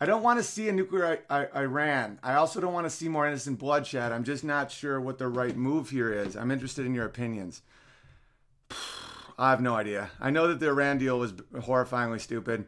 I 0.00 0.06
don't 0.06 0.22
want 0.22 0.38
to 0.38 0.42
see 0.42 0.68
a 0.68 0.72
nuclear 0.72 1.20
I- 1.28 1.40
I- 1.42 1.60
Iran. 1.62 2.18
I 2.22 2.34
also 2.34 2.60
don't 2.60 2.72
want 2.72 2.86
to 2.86 2.90
see 2.90 3.08
more 3.08 3.26
innocent 3.26 3.58
bloodshed. 3.58 4.10
I'm 4.10 4.24
just 4.24 4.42
not 4.42 4.70
sure 4.70 4.98
what 5.00 5.18
the 5.18 5.28
right 5.28 5.56
move 5.56 5.90
here 5.90 6.10
is. 6.12 6.34
I'm 6.34 6.50
interested 6.50 6.86
in 6.86 6.94
your 6.94 7.04
opinions. 7.04 7.60
I 9.38 9.50
have 9.50 9.60
no 9.60 9.74
idea. 9.74 10.10
I 10.20 10.30
know 10.30 10.48
that 10.48 10.60
the 10.60 10.68
Iran 10.68 10.98
deal 10.98 11.18
was 11.18 11.32
horrifyingly 11.32 12.20
stupid, 12.20 12.66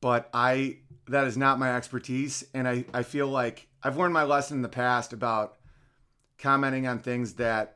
but 0.00 0.28
I 0.32 0.78
that 1.08 1.26
is 1.26 1.36
not 1.36 1.60
my 1.60 1.76
expertise, 1.76 2.44
and 2.52 2.66
I, 2.66 2.84
I 2.92 3.04
feel 3.04 3.28
like 3.28 3.68
I've 3.80 3.96
learned 3.96 4.12
my 4.12 4.24
lesson 4.24 4.58
in 4.58 4.62
the 4.62 4.68
past 4.68 5.12
about 5.12 5.56
commenting 6.38 6.88
on 6.88 6.98
things 6.98 7.34
that 7.34 7.75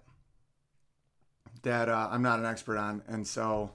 that 1.63 1.89
uh, 1.89 2.09
I'm 2.11 2.23
not 2.23 2.39
an 2.39 2.47
expert 2.47 2.79
on, 2.79 3.03
and 3.07 3.27
so 3.27 3.73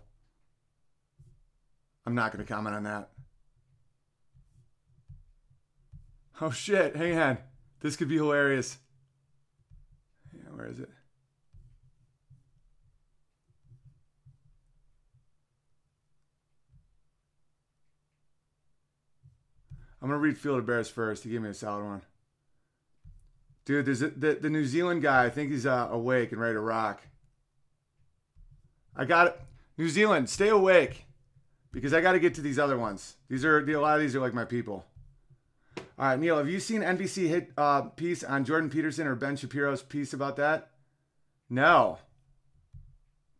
I'm 2.06 2.16
not 2.16 2.32
going 2.32 2.46
to 2.46 2.54
comment 2.54 2.76
on 2.76 2.84
that. 2.84 3.10
Oh 6.42 6.52
shit! 6.52 6.96
Hang 6.96 7.18
on, 7.18 7.38
this 7.80 7.96
could 7.96 8.10
be 8.10 8.16
hilarious. 8.16 8.78
Yeah, 10.34 10.50
where 10.54 10.68
is 10.68 10.80
it? 10.80 10.90
I'm 20.06 20.10
gonna 20.10 20.20
read 20.20 20.38
Field 20.38 20.60
of 20.60 20.68
Bears 20.68 20.88
first. 20.88 21.24
He 21.24 21.32
gave 21.32 21.42
me 21.42 21.50
a 21.50 21.54
solid 21.56 21.84
one. 21.84 22.02
Dude, 23.66 23.88
there's 23.88 24.04
a, 24.04 24.10
the 24.10 24.36
the 24.36 24.52
New 24.52 24.66
Zealand 24.66 25.02
guy. 25.02 25.26
I 25.26 25.32
think 25.32 25.50
he's 25.50 25.66
uh, 25.66 25.88
awake 25.90 26.32
and 26.32 26.40
ready 26.40 26.54
to 26.54 26.60
rock. 26.60 27.02
I 28.96 29.06
got 29.06 29.28
it. 29.28 29.42
New 29.78 29.90
Zealand, 29.90 30.30
stay 30.30 30.48
awake 30.48 31.06
because 31.72 31.94
I 31.94 32.02
got 32.02 32.14
to 32.14 32.20
get 32.20 32.36
to 32.36 32.42
these 32.42 32.58
other 32.58 32.78
ones. 32.78 33.18
These 33.30 33.44
are 33.44 33.60
a 33.60 33.82
lot 33.82 33.96
of 33.96 34.02
these 34.02 34.16
are 34.16 34.22
like 34.22 34.34
my 34.34 34.46
people. 34.46 34.86
All 35.98 36.08
right, 36.08 36.20
Neil, 36.20 36.38
have 36.38 36.50
you 36.50 36.60
seen 36.60 36.82
NBC 36.82 37.28
hit 37.28 37.52
uh, 37.58 37.82
piece 37.82 38.24
on 38.24 38.46
Jordan 38.46 38.70
Peterson 38.70 39.08
or 39.08 39.16
Ben 39.16 39.36
Shapiro's 39.36 39.82
piece 39.82 40.14
about 40.14 40.38
that? 40.38 40.72
No. 41.50 42.00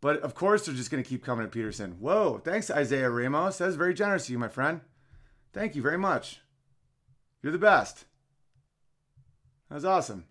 But 0.00 0.20
of 0.20 0.34
course, 0.34 0.66
they're 0.66 0.74
just 0.74 0.90
going 0.90 1.02
to 1.02 1.08
keep 1.08 1.24
coming 1.24 1.44
at 1.44 1.52
Peterson. 1.52 1.96
Whoa, 2.00 2.40
thanks, 2.44 2.70
Isaiah 2.70 3.10
Ramos. 3.10 3.58
That's 3.58 3.76
very 3.76 3.94
generous 3.94 4.24
of 4.24 4.30
you, 4.30 4.38
my 4.38 4.48
friend. 4.48 4.80
Thank 5.52 5.74
you 5.74 5.82
very 5.82 5.98
much. 5.98 6.40
You're 7.42 7.52
the 7.52 7.58
best. 7.58 8.04
That 9.68 9.76
was 9.76 9.84
awesome. 9.84 10.24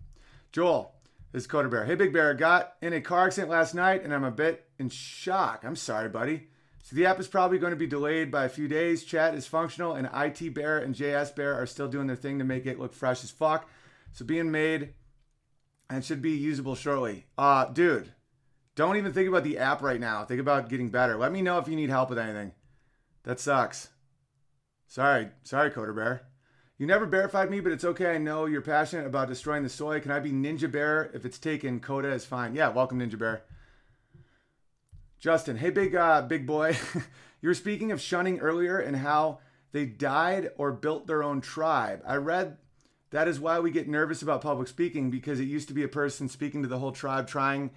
Joel, 0.52 0.94
this 1.32 1.42
is 1.42 1.46
Coda 1.46 1.68
Bear. 1.68 1.84
Hey, 1.84 1.94
Big 1.96 2.12
Bear, 2.12 2.34
got 2.34 2.74
in 2.80 2.92
a 2.92 3.00
car 3.00 3.26
accident 3.26 3.50
last 3.50 3.74
night 3.74 4.02
and 4.04 4.14
I'm 4.14 4.24
a 4.24 4.30
bit 4.30 4.65
in 4.78 4.88
shock. 4.88 5.64
I'm 5.64 5.76
sorry, 5.76 6.08
buddy. 6.08 6.48
So 6.82 6.94
the 6.94 7.06
app 7.06 7.18
is 7.18 7.26
probably 7.26 7.58
going 7.58 7.72
to 7.72 7.76
be 7.76 7.86
delayed 7.86 8.30
by 8.30 8.44
a 8.44 8.48
few 8.48 8.68
days. 8.68 9.02
Chat 9.02 9.34
is 9.34 9.46
functional, 9.46 9.94
and 9.94 10.08
IT 10.14 10.54
Bear 10.54 10.78
and 10.78 10.94
JS 10.94 11.34
Bear 11.34 11.54
are 11.54 11.66
still 11.66 11.88
doing 11.88 12.06
their 12.06 12.14
thing 12.14 12.38
to 12.38 12.44
make 12.44 12.64
it 12.64 12.78
look 12.78 12.94
fresh 12.94 13.24
as 13.24 13.30
fuck. 13.30 13.68
So 14.12 14.24
being 14.24 14.52
made 14.52 14.94
and 15.90 16.04
should 16.04 16.22
be 16.22 16.30
usable 16.30 16.74
shortly. 16.74 17.26
Uh, 17.36 17.64
dude, 17.66 18.12
don't 18.76 18.96
even 18.96 19.12
think 19.12 19.28
about 19.28 19.42
the 19.42 19.58
app 19.58 19.82
right 19.82 20.00
now. 20.00 20.24
Think 20.24 20.40
about 20.40 20.68
getting 20.68 20.90
better. 20.90 21.16
Let 21.16 21.32
me 21.32 21.42
know 21.42 21.58
if 21.58 21.66
you 21.66 21.76
need 21.76 21.90
help 21.90 22.08
with 22.08 22.18
anything. 22.18 22.52
That 23.24 23.40
sucks. 23.40 23.88
Sorry, 24.86 25.30
sorry, 25.42 25.70
Coder 25.70 25.94
Bear. 25.94 26.22
You 26.78 26.86
never 26.86 27.06
verified 27.06 27.50
me, 27.50 27.60
but 27.60 27.72
it's 27.72 27.84
okay. 27.84 28.14
I 28.14 28.18
know 28.18 28.44
you're 28.44 28.60
passionate 28.60 29.06
about 29.06 29.28
destroying 29.28 29.62
the 29.62 29.68
soy. 29.68 29.98
Can 29.98 30.12
I 30.12 30.20
be 30.20 30.30
Ninja 30.30 30.70
Bear? 30.70 31.10
If 31.14 31.24
it's 31.24 31.38
taken, 31.38 31.80
Coda 31.80 32.12
is 32.12 32.24
fine. 32.24 32.54
Yeah, 32.54 32.68
welcome, 32.68 33.00
Ninja 33.00 33.18
Bear. 33.18 33.42
Justin, 35.26 35.56
hey, 35.56 35.70
big 35.70 35.92
uh, 35.96 36.22
big 36.22 36.46
boy. 36.46 36.76
you 37.42 37.48
were 37.48 37.54
speaking 37.54 37.90
of 37.90 38.00
shunning 38.00 38.38
earlier 38.38 38.78
and 38.78 38.94
how 38.94 39.40
they 39.72 39.84
died 39.84 40.50
or 40.56 40.70
built 40.70 41.08
their 41.08 41.24
own 41.24 41.40
tribe. 41.40 42.00
I 42.06 42.14
read 42.14 42.58
that 43.10 43.26
is 43.26 43.40
why 43.40 43.58
we 43.58 43.72
get 43.72 43.88
nervous 43.88 44.22
about 44.22 44.40
public 44.40 44.68
speaking 44.68 45.10
because 45.10 45.40
it 45.40 45.48
used 45.48 45.66
to 45.66 45.74
be 45.74 45.82
a 45.82 45.88
person 45.88 46.28
speaking 46.28 46.62
to 46.62 46.68
the 46.68 46.78
whole 46.78 46.92
tribe 46.92 47.26
trying 47.26 47.72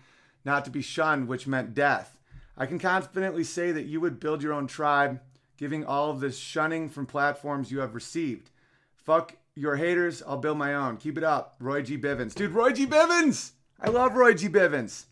not 0.45 0.63
to 0.65 0.69
be 0.69 0.83
shunned, 0.83 1.27
which 1.27 1.47
meant 1.47 1.73
death. 1.73 2.19
I 2.55 2.67
can 2.67 2.77
confidently 2.77 3.43
say 3.43 3.71
that 3.71 3.87
you 3.87 3.99
would 3.99 4.19
build 4.19 4.43
your 4.43 4.53
own 4.53 4.67
tribe, 4.67 5.19
giving 5.57 5.83
all 5.83 6.11
of 6.11 6.19
this 6.19 6.37
shunning 6.37 6.87
from 6.87 7.07
platforms 7.07 7.71
you 7.71 7.79
have 7.79 7.95
received. 7.95 8.51
Fuck 8.93 9.37
your 9.55 9.77
haters, 9.77 10.21
I'll 10.21 10.37
build 10.37 10.59
my 10.59 10.75
own. 10.75 10.97
Keep 10.97 11.17
it 11.17 11.23
up. 11.23 11.55
Roy 11.59 11.81
G. 11.81 11.97
Bivens. 11.97 12.35
Dude, 12.35 12.51
Roy 12.51 12.73
G. 12.73 12.85
Bivens! 12.85 13.53
I 13.81 13.89
love 13.89 14.13
Roy 14.13 14.35
G. 14.35 14.49
Bivens. 14.49 15.05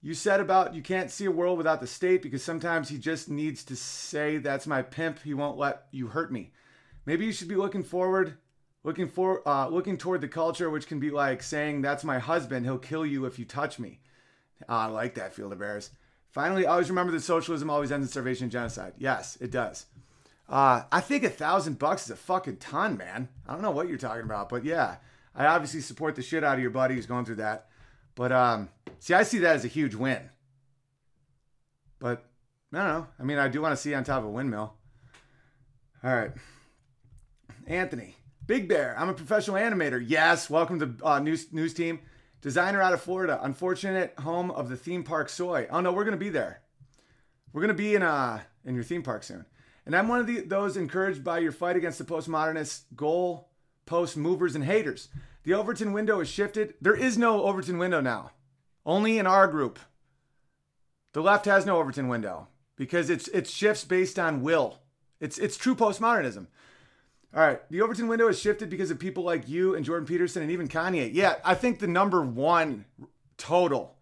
You 0.00 0.14
said 0.14 0.40
about 0.40 0.74
you 0.74 0.82
can't 0.82 1.10
see 1.10 1.24
a 1.24 1.30
world 1.30 1.58
without 1.58 1.80
the 1.80 1.86
state 1.86 2.22
because 2.22 2.42
sometimes 2.42 2.88
he 2.88 2.98
just 2.98 3.28
needs 3.28 3.64
to 3.64 3.76
say, 3.76 4.38
That's 4.38 4.66
my 4.66 4.82
pimp. 4.82 5.20
He 5.22 5.34
won't 5.34 5.58
let 5.58 5.86
you 5.90 6.08
hurt 6.08 6.32
me. 6.32 6.52
Maybe 7.06 7.24
you 7.24 7.32
should 7.32 7.48
be 7.48 7.56
looking 7.56 7.82
forward, 7.82 8.34
looking 8.84 9.08
for, 9.08 9.46
uh, 9.48 9.68
looking 9.68 9.98
toward 9.98 10.20
the 10.20 10.28
culture, 10.28 10.70
which 10.70 10.86
can 10.86 11.00
be 11.00 11.10
like 11.10 11.42
saying, 11.42 11.82
"That's 11.82 12.04
my 12.04 12.18
husband. 12.20 12.64
He'll 12.64 12.78
kill 12.78 13.04
you 13.04 13.24
if 13.24 13.38
you 13.38 13.44
touch 13.44 13.78
me." 13.78 14.00
Uh, 14.68 14.72
I 14.72 14.86
like 14.86 15.14
that, 15.14 15.34
Field 15.34 15.52
of 15.52 15.58
Bears. 15.58 15.90
Finally, 16.32 16.64
always 16.64 16.88
remember 16.88 17.12
that 17.12 17.20
socialism 17.20 17.68
always 17.68 17.92
ends 17.92 18.06
in 18.06 18.10
starvation 18.10 18.44
and 18.44 18.52
genocide. 18.52 18.94
Yes, 18.96 19.36
it 19.40 19.50
does. 19.50 19.84
Uh, 20.48 20.82
I 20.90 21.00
think 21.00 21.24
a 21.24 21.30
thousand 21.30 21.78
bucks 21.78 22.06
is 22.06 22.10
a 22.10 22.16
fucking 22.16 22.56
ton, 22.56 22.96
man. 22.96 23.28
I 23.46 23.52
don't 23.52 23.60
know 23.60 23.70
what 23.70 23.86
you're 23.88 23.98
talking 23.98 24.24
about, 24.24 24.48
but 24.48 24.64
yeah, 24.64 24.96
I 25.34 25.46
obviously 25.46 25.80
support 25.80 26.16
the 26.16 26.22
shit 26.22 26.42
out 26.42 26.54
of 26.54 26.60
your 26.60 26.70
buddy 26.70 26.94
who's 26.94 27.06
going 27.06 27.26
through 27.26 27.36
that. 27.36 27.68
But 28.14 28.32
um, 28.32 28.70
see, 28.98 29.12
I 29.12 29.24
see 29.24 29.38
that 29.38 29.56
as 29.56 29.66
a 29.66 29.68
huge 29.68 29.94
win. 29.94 30.30
But 31.98 32.24
I 32.72 32.78
don't 32.78 32.88
know. 32.88 33.06
I 33.20 33.22
mean, 33.24 33.38
I 33.38 33.48
do 33.48 33.60
want 33.60 33.72
to 33.72 33.76
see 33.76 33.94
on 33.94 34.02
top 34.02 34.20
of 34.20 34.24
a 34.24 34.30
windmill. 34.30 34.72
All 36.02 36.16
right, 36.16 36.32
Anthony, 37.66 38.16
Big 38.46 38.68
Bear. 38.68 38.96
I'm 38.98 39.10
a 39.10 39.14
professional 39.14 39.56
animator. 39.56 40.02
Yes, 40.04 40.48
welcome 40.48 40.80
to 40.80 41.06
uh, 41.06 41.18
news 41.18 41.52
news 41.52 41.74
team. 41.74 42.00
Designer 42.42 42.82
out 42.82 42.92
of 42.92 43.00
Florida. 43.00 43.38
Unfortunate 43.42 44.14
home 44.18 44.50
of 44.50 44.68
the 44.68 44.76
theme 44.76 45.04
park 45.04 45.28
soy. 45.28 45.66
Oh 45.70 45.80
no, 45.80 45.92
we're 45.92 46.04
gonna 46.04 46.16
be 46.16 46.28
there. 46.28 46.60
We're 47.52 47.62
gonna 47.62 47.72
be 47.72 47.94
in 47.94 48.02
uh 48.02 48.40
in 48.64 48.74
your 48.74 48.84
theme 48.84 49.02
park 49.02 49.22
soon. 49.22 49.46
And 49.86 49.96
I'm 49.96 50.08
one 50.08 50.20
of 50.20 50.26
the, 50.26 50.40
those 50.40 50.76
encouraged 50.76 51.24
by 51.24 51.38
your 51.38 51.52
fight 51.52 51.76
against 51.76 51.98
the 51.98 52.04
postmodernists, 52.04 52.82
goal 52.94 53.48
post 53.86 54.16
movers 54.16 54.54
and 54.54 54.64
haters. 54.64 55.08
The 55.44 55.54
Overton 55.54 55.92
window 55.92 56.20
is 56.20 56.28
shifted. 56.28 56.74
There 56.80 56.94
is 56.94 57.16
no 57.18 57.42
Overton 57.44 57.78
window 57.78 58.00
now. 58.00 58.32
Only 58.84 59.18
in 59.18 59.26
our 59.26 59.48
group. 59.48 59.78
The 61.12 61.22
left 61.22 61.46
has 61.46 61.66
no 61.66 61.78
Overton 61.78 62.08
window 62.08 62.48
because 62.76 63.08
it's 63.08 63.28
it 63.28 63.46
shifts 63.46 63.84
based 63.84 64.18
on 64.18 64.42
will. 64.42 64.78
It's 65.20 65.38
it's 65.38 65.56
true 65.56 65.76
postmodernism. 65.76 66.48
All 67.34 67.40
right, 67.40 67.60
the 67.70 67.80
Overton 67.80 68.08
window 68.08 68.26
has 68.26 68.38
shifted 68.38 68.68
because 68.68 68.90
of 68.90 68.98
people 68.98 69.24
like 69.24 69.48
you 69.48 69.74
and 69.74 69.84
Jordan 69.84 70.06
Peterson 70.06 70.42
and 70.42 70.50
even 70.50 70.68
Kanye. 70.68 71.10
Yeah, 71.14 71.36
I 71.44 71.54
think 71.54 71.78
the 71.78 71.86
number 71.86 72.22
one 72.22 72.84
total 73.38 73.96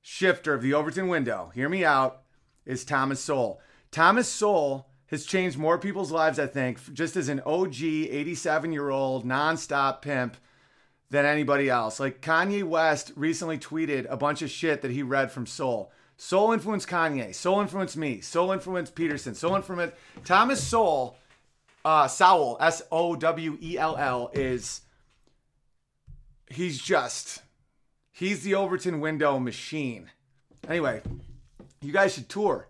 shifter 0.00 0.54
of 0.54 0.62
the 0.62 0.74
Overton 0.74 1.08
window, 1.08 1.50
hear 1.52 1.68
me 1.68 1.84
out, 1.84 2.22
is 2.64 2.84
Thomas 2.84 3.20
Sowell. 3.20 3.60
Thomas 3.90 4.28
Sowell 4.28 4.86
has 5.06 5.26
changed 5.26 5.58
more 5.58 5.78
people's 5.78 6.12
lives, 6.12 6.38
I 6.38 6.46
think, 6.46 6.92
just 6.92 7.16
as 7.16 7.28
an 7.28 7.40
OG 7.44 7.82
87 7.82 8.72
year 8.72 8.90
old 8.90 9.26
nonstop 9.26 10.00
pimp 10.02 10.36
than 11.10 11.26
anybody 11.26 11.68
else. 11.68 11.98
Like 11.98 12.20
Kanye 12.20 12.62
West 12.62 13.12
recently 13.16 13.58
tweeted 13.58 14.06
a 14.08 14.16
bunch 14.16 14.42
of 14.42 14.50
shit 14.50 14.82
that 14.82 14.92
he 14.92 15.02
read 15.02 15.32
from 15.32 15.46
Sowell. 15.46 15.90
Sowell 16.16 16.52
influenced 16.52 16.86
Kanye. 16.86 17.34
Sowell 17.34 17.62
influenced 17.62 17.96
me. 17.96 18.20
Sowell 18.20 18.52
influenced 18.52 18.94
Peterson. 18.94 19.34
Sowell 19.34 19.56
influenced 19.56 19.96
Thomas 20.24 20.62
Sowell 20.62 21.16
uh, 21.84 22.08
Sowell, 22.08 22.56
S 22.60 22.82
O 22.90 23.16
W 23.16 23.58
E 23.60 23.78
L 23.78 23.96
L, 23.96 24.30
is 24.32 24.82
he's 26.48 26.80
just 26.80 27.42
he's 28.12 28.42
the 28.42 28.54
Overton 28.54 29.00
window 29.00 29.38
machine. 29.38 30.10
Anyway, 30.68 31.02
you 31.80 31.92
guys 31.92 32.14
should 32.14 32.28
tour. 32.28 32.68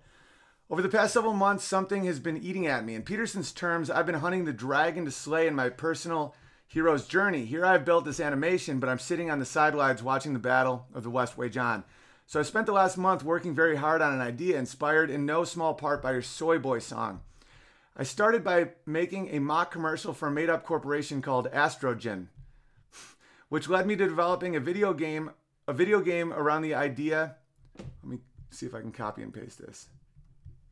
Over 0.70 0.82
the 0.82 0.88
past 0.88 1.14
several 1.14 1.34
months, 1.34 1.64
something 1.64 2.04
has 2.04 2.20
been 2.20 2.36
eating 2.36 2.68
at 2.68 2.84
me. 2.84 2.94
In 2.94 3.02
Peterson's 3.02 3.50
terms, 3.50 3.90
I've 3.90 4.06
been 4.06 4.14
hunting 4.14 4.44
the 4.44 4.52
dragon 4.52 5.04
to 5.04 5.10
slay 5.10 5.48
in 5.48 5.54
my 5.56 5.68
personal 5.68 6.34
hero's 6.68 7.08
journey. 7.08 7.44
Here 7.44 7.66
I've 7.66 7.84
built 7.84 8.04
this 8.04 8.20
animation, 8.20 8.78
but 8.78 8.88
I'm 8.88 9.00
sitting 9.00 9.32
on 9.32 9.40
the 9.40 9.44
sidelines 9.44 10.04
watching 10.04 10.32
the 10.32 10.38
battle 10.38 10.86
of 10.94 11.02
the 11.02 11.10
West 11.10 11.36
Way 11.36 11.48
John. 11.48 11.82
So 12.26 12.38
I 12.38 12.44
spent 12.44 12.66
the 12.66 12.72
last 12.72 12.96
month 12.96 13.24
working 13.24 13.52
very 13.52 13.74
hard 13.74 14.00
on 14.00 14.12
an 14.12 14.20
idea 14.20 14.56
inspired 14.56 15.10
in 15.10 15.26
no 15.26 15.42
small 15.42 15.74
part 15.74 16.00
by 16.00 16.12
your 16.12 16.22
Soy 16.22 16.60
Boy 16.60 16.78
song. 16.78 17.22
I 18.00 18.02
started 18.02 18.42
by 18.42 18.70
making 18.86 19.28
a 19.28 19.40
mock 19.40 19.70
commercial 19.70 20.14
for 20.14 20.28
a 20.28 20.30
made 20.30 20.48
up 20.48 20.64
corporation 20.64 21.20
called 21.20 21.50
Astrogen, 21.52 22.28
which 23.50 23.68
led 23.68 23.86
me 23.86 23.94
to 23.94 24.08
developing 24.08 24.56
a 24.56 24.60
video 24.60 24.94
game, 24.94 25.32
a 25.68 25.74
video 25.74 26.00
game 26.00 26.32
around 26.32 26.62
the 26.62 26.74
idea. 26.74 27.36
Let 27.76 28.10
me 28.10 28.18
see 28.48 28.64
if 28.64 28.74
I 28.74 28.80
can 28.80 28.90
copy 28.90 29.20
and 29.20 29.34
paste 29.34 29.58
this. 29.58 29.90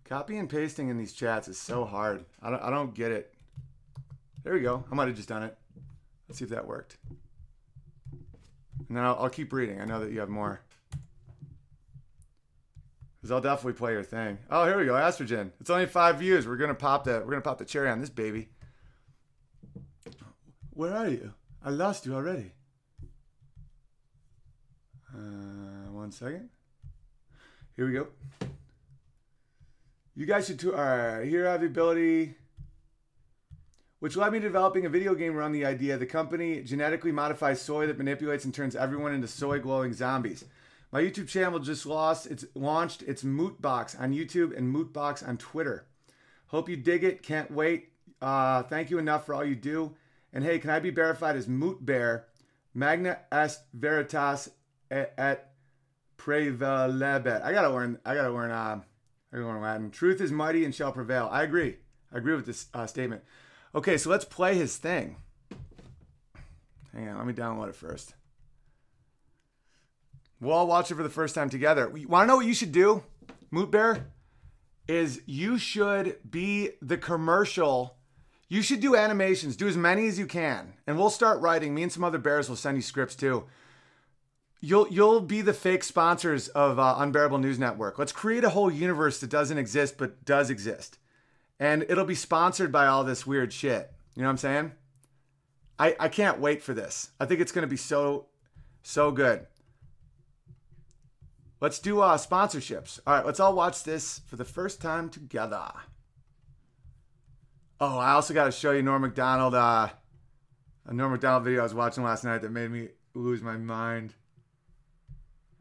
Copy 0.07 0.39
and 0.39 0.49
pasting 0.49 0.89
in 0.89 0.97
these 0.97 1.13
chats 1.13 1.49
is 1.49 1.61
so 1.61 1.85
hard. 1.85 2.25
I 2.41 2.49
don't, 2.49 2.63
I 2.63 2.71
don't 2.71 2.95
get 2.95 3.13
it. 3.13 3.35
There 4.43 4.55
we 4.55 4.61
go. 4.61 4.85
I 4.91 4.95
might 4.95 5.09
have 5.09 5.17
just 5.17 5.29
done 5.29 5.43
it. 5.43 5.55
Let's 6.31 6.39
see 6.39 6.47
if 6.47 6.51
that 6.53 6.67
worked. 6.67 6.97
And 8.89 8.97
then 8.97 9.05
I'll, 9.05 9.19
I'll 9.21 9.29
keep 9.29 9.53
reading. 9.53 9.83
I 9.83 9.85
know 9.85 10.01
that 10.01 10.13
you 10.13 10.21
have 10.21 10.31
more. 10.31 10.63
Cause 13.21 13.33
I'll 13.33 13.41
definitely 13.41 13.73
play 13.73 13.93
your 13.93 14.05
thing. 14.05 14.39
Oh, 14.49 14.65
here 14.65 14.79
we 14.79 14.85
go. 14.85 14.95
estrogen. 14.95 15.51
It's 15.61 15.71
only 15.71 15.87
five 15.87 16.21
views. 16.21 16.47
We're 16.47 16.57
gonna 16.57 16.75
pop 16.75 17.05
the 17.05 17.21
we're 17.25 17.31
gonna 17.31 17.41
pop 17.41 17.59
the 17.59 17.65
cherry 17.65 17.91
on 17.91 18.01
this 18.01 18.11
baby. 18.11 18.49
Where 20.71 20.95
are 20.95 21.09
you? 21.09 21.33
I 21.65 21.71
lost 21.71 22.07
you 22.07 22.15
already. 22.15 22.53
Uh, 25.13 25.91
one 25.91 26.13
second. 26.13 26.51
Here 27.75 27.87
we 27.87 27.93
go. 27.93 28.07
You 30.15 30.27
guys 30.27 30.47
should. 30.47 30.61
T- 30.61 30.71
all 30.71 30.77
right. 30.77 31.25
Here 31.25 31.49
I 31.49 31.53
have 31.53 31.61
the 31.61 31.67
ability 31.67 32.37
which 34.01 34.17
led 34.17 34.33
me 34.33 34.39
to 34.39 34.47
developing 34.47 34.87
a 34.87 34.89
video 34.89 35.15
game 35.15 35.37
around 35.37 35.53
the 35.53 35.65
idea 35.65 35.97
the 35.99 36.07
company 36.07 36.63
genetically 36.63 37.11
modifies 37.11 37.61
soy 37.61 37.87
that 37.87 37.99
manipulates 37.99 38.45
and 38.45 38.55
turns 38.55 38.77
everyone 38.77 39.13
into 39.13 39.27
soy 39.27 39.59
glowing 39.59 39.93
zombies. 39.93 40.45
My 40.91 41.03
YouTube 41.03 41.29
channel 41.29 41.59
just 41.59 41.85
lost 41.85 42.27
its 42.27 42.45
launched 42.55 43.03
its 43.03 43.23
Mootbox 43.23 44.01
on 44.01 44.15
YouTube 44.15 44.57
and 44.57 44.75
Mootbox 44.75 45.27
on 45.27 45.37
Twitter. 45.37 45.87
Hope 46.47 46.69
you 46.69 46.77
dig 46.77 47.05
it. 47.05 47.23
Can't 47.23 47.51
wait. 47.51 47.93
Uh, 48.23 48.63
thank 48.63 48.91
you 48.91 48.99
enough 48.99 49.27
for 49.27 49.35
all 49.35 49.45
you 49.45 49.55
do. 49.55 49.95
And 50.33 50.45
hey, 50.45 50.59
can 50.59 50.71
I 50.71 50.81
be 50.81 50.91
verified 50.91 51.37
as 51.37 51.47
Moot 51.47 51.85
Bear? 51.85 52.27
Magna 52.75 53.19
est 53.33 53.61
veritas 53.75 54.51
et, 54.91 55.13
et 55.19 55.51
prevalebet. 56.17 57.43
I 57.43 57.53
gotta 57.53 57.71
learn. 57.71 57.99
I 58.05 58.15
gotta 58.15 58.31
learn. 58.31 58.51
Uh, 58.51 58.81
I 59.33 59.37
gotta 59.37 59.47
learn 59.47 59.61
Latin. 59.61 59.91
Truth 59.91 60.21
is 60.21 60.33
mighty 60.33 60.65
and 60.65 60.75
shall 60.75 60.93
prevail. 60.93 61.29
I 61.31 61.43
agree. 61.43 61.77
I 62.13 62.19
agree 62.19 62.35
with 62.35 62.47
this 62.47 62.67
uh, 62.73 62.87
statement. 62.87 63.23
Okay, 63.75 63.99
so 63.99 64.09
let's 64.09 64.25
play 64.25 64.55
his 64.55 64.77
thing. 64.79 65.17
Hang 66.95 67.09
on, 67.09 67.19
let 67.19 67.27
me 67.27 67.35
download 67.35 67.69
it 67.69 67.75
first. 67.75 68.15
We'll 70.41 70.55
all 70.55 70.67
watch 70.67 70.91
it 70.91 70.95
for 70.95 71.03
the 71.03 71.09
first 71.09 71.35
time 71.35 71.51
together. 71.51 71.89
Want 71.89 72.25
to 72.25 72.27
know 72.27 72.37
what 72.37 72.47
you 72.47 72.55
should 72.55 72.73
do, 72.73 73.03
Moot 73.51 73.71
Bear? 73.71 74.07
Is 74.87 75.21
you 75.27 75.59
should 75.59 76.19
be 76.29 76.71
the 76.81 76.97
commercial. 76.97 77.97
You 78.49 78.63
should 78.63 78.81
do 78.81 78.97
animations. 78.97 79.57
Do 79.57 79.69
as 79.69 79.77
many 79.77 80.07
as 80.07 80.19
you 80.19 80.27
can, 80.27 80.75
and 80.87 80.97
we'll 80.97 81.11
start 81.11 81.41
writing. 81.41 81.75
Me 81.75 81.83
and 81.83 81.93
some 81.93 82.05
other 82.05 82.19
bears 82.19 82.49
will 82.49 82.57
send 82.57 82.77
you 82.77 82.83
scripts 82.83 83.15
too. 83.15 83.45
You'll 84.61 84.89
you'll 84.89 85.21
be 85.21 85.43
the 85.43 85.53
fake 85.53 85.85
sponsors 85.85 86.49
of 86.49 86.79
uh, 86.79 86.97
Unbearable 86.99 87.39
News 87.39 87.59
Network. 87.59 87.99
Let's 87.99 88.13
create 88.13 88.45
a 88.45 88.51
whole 88.51 88.71
universe 88.71 89.21
that 89.21 89.31
doesn't 89.31 89.59
exist 89.59 89.99
but 89.99 90.25
does 90.25 90.49
exist 90.49 90.99
and 91.61 91.85
it'll 91.89 92.05
be 92.05 92.15
sponsored 92.15 92.71
by 92.71 92.87
all 92.87 93.05
this 93.05 93.27
weird 93.27 93.53
shit. 93.53 93.93
You 94.15 94.23
know 94.23 94.29
what 94.29 94.33
I'm 94.33 94.39
saying? 94.39 94.73
I 95.79 95.97
I 95.99 96.09
can't 96.09 96.41
wait 96.41 96.63
for 96.63 96.75
this. 96.75 97.11
I 97.21 97.27
think 97.27 97.41
it's 97.41 97.53
going 97.53 97.63
to 97.63 97.69
be 97.69 97.77
so 97.77 98.27
so 98.83 99.11
good. 99.11 99.47
Let's 101.61 101.79
do 101.79 102.01
uh, 102.01 102.17
sponsorships. 102.19 103.01
All 103.07 103.15
right, 103.15 103.27
let's 103.27 103.41
all 103.41 103.55
watch 103.55 103.83
this 103.83 104.21
for 104.27 104.37
the 104.37 104.45
first 104.45 104.81
time 104.81 105.09
together. 105.09 105.71
Oh, 107.81 107.99
I 107.99 108.13
also 108.13 108.35
got 108.35 108.45
to 108.45 108.53
show 108.53 108.73
you 108.73 108.83
Norm 108.83 109.03
Macdonald, 109.03 109.55
Uh, 109.55 109.89
a 110.87 110.95
Norm 110.95 111.13
Macdonald 111.13 111.45
video 111.45 111.61
I 111.61 111.65
was 111.65 111.75
watching 111.75 112.05
last 112.05 112.25
night 112.25 112.43
that 112.43 112.51
made 112.51 112.71
me 112.71 112.89
lose 113.15 113.43
my 113.43 113.57
mind. 113.57 114.15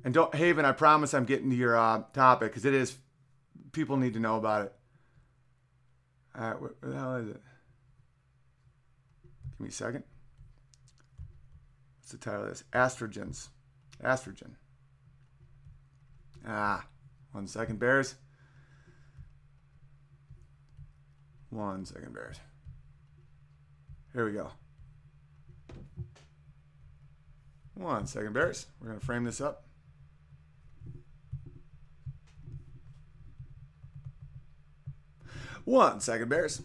And 0.03 0.13
don't, 0.13 0.33
Haven, 0.33 0.65
I 0.65 0.71
promise 0.71 1.13
I'm 1.13 1.25
getting 1.25 1.49
to 1.49 1.55
your 1.55 1.75
uh, 1.75 2.03
topic 2.13 2.51
because 2.51 2.65
it 2.65 2.73
is. 2.73 2.95
People 3.71 3.97
need 3.97 4.13
to 4.13 4.19
know 4.19 4.37
about 4.37 4.65
it. 4.65 4.73
All 6.37 6.47
right, 6.47 6.61
what 6.61 6.81
the 6.81 6.95
hell 6.95 7.15
is 7.15 7.27
it? 7.27 7.41
Give 9.57 9.59
me 9.59 9.67
a 9.67 9.71
second. 9.71 10.03
What's 11.99 12.11
the 12.11 12.17
title 12.17 12.43
of 12.43 12.49
this? 12.49 12.63
Astrogens. 12.71 13.49
Astrogen. 14.03 14.51
Ah, 16.49 16.85
one 17.33 17.45
second, 17.45 17.77
Bears. 17.77 18.15
One 21.49 21.85
second, 21.85 22.13
Bears. 22.13 22.37
Here 24.13 24.25
we 24.25 24.31
go. 24.31 24.49
One 27.73 28.07
second, 28.07 28.33
Bears. 28.33 28.65
We're 28.79 28.87
going 28.87 28.99
to 28.99 29.05
frame 29.05 29.25
this 29.25 29.41
up. 29.41 29.65
One 35.65 35.99
second, 35.99 36.29
Bears. 36.29 36.61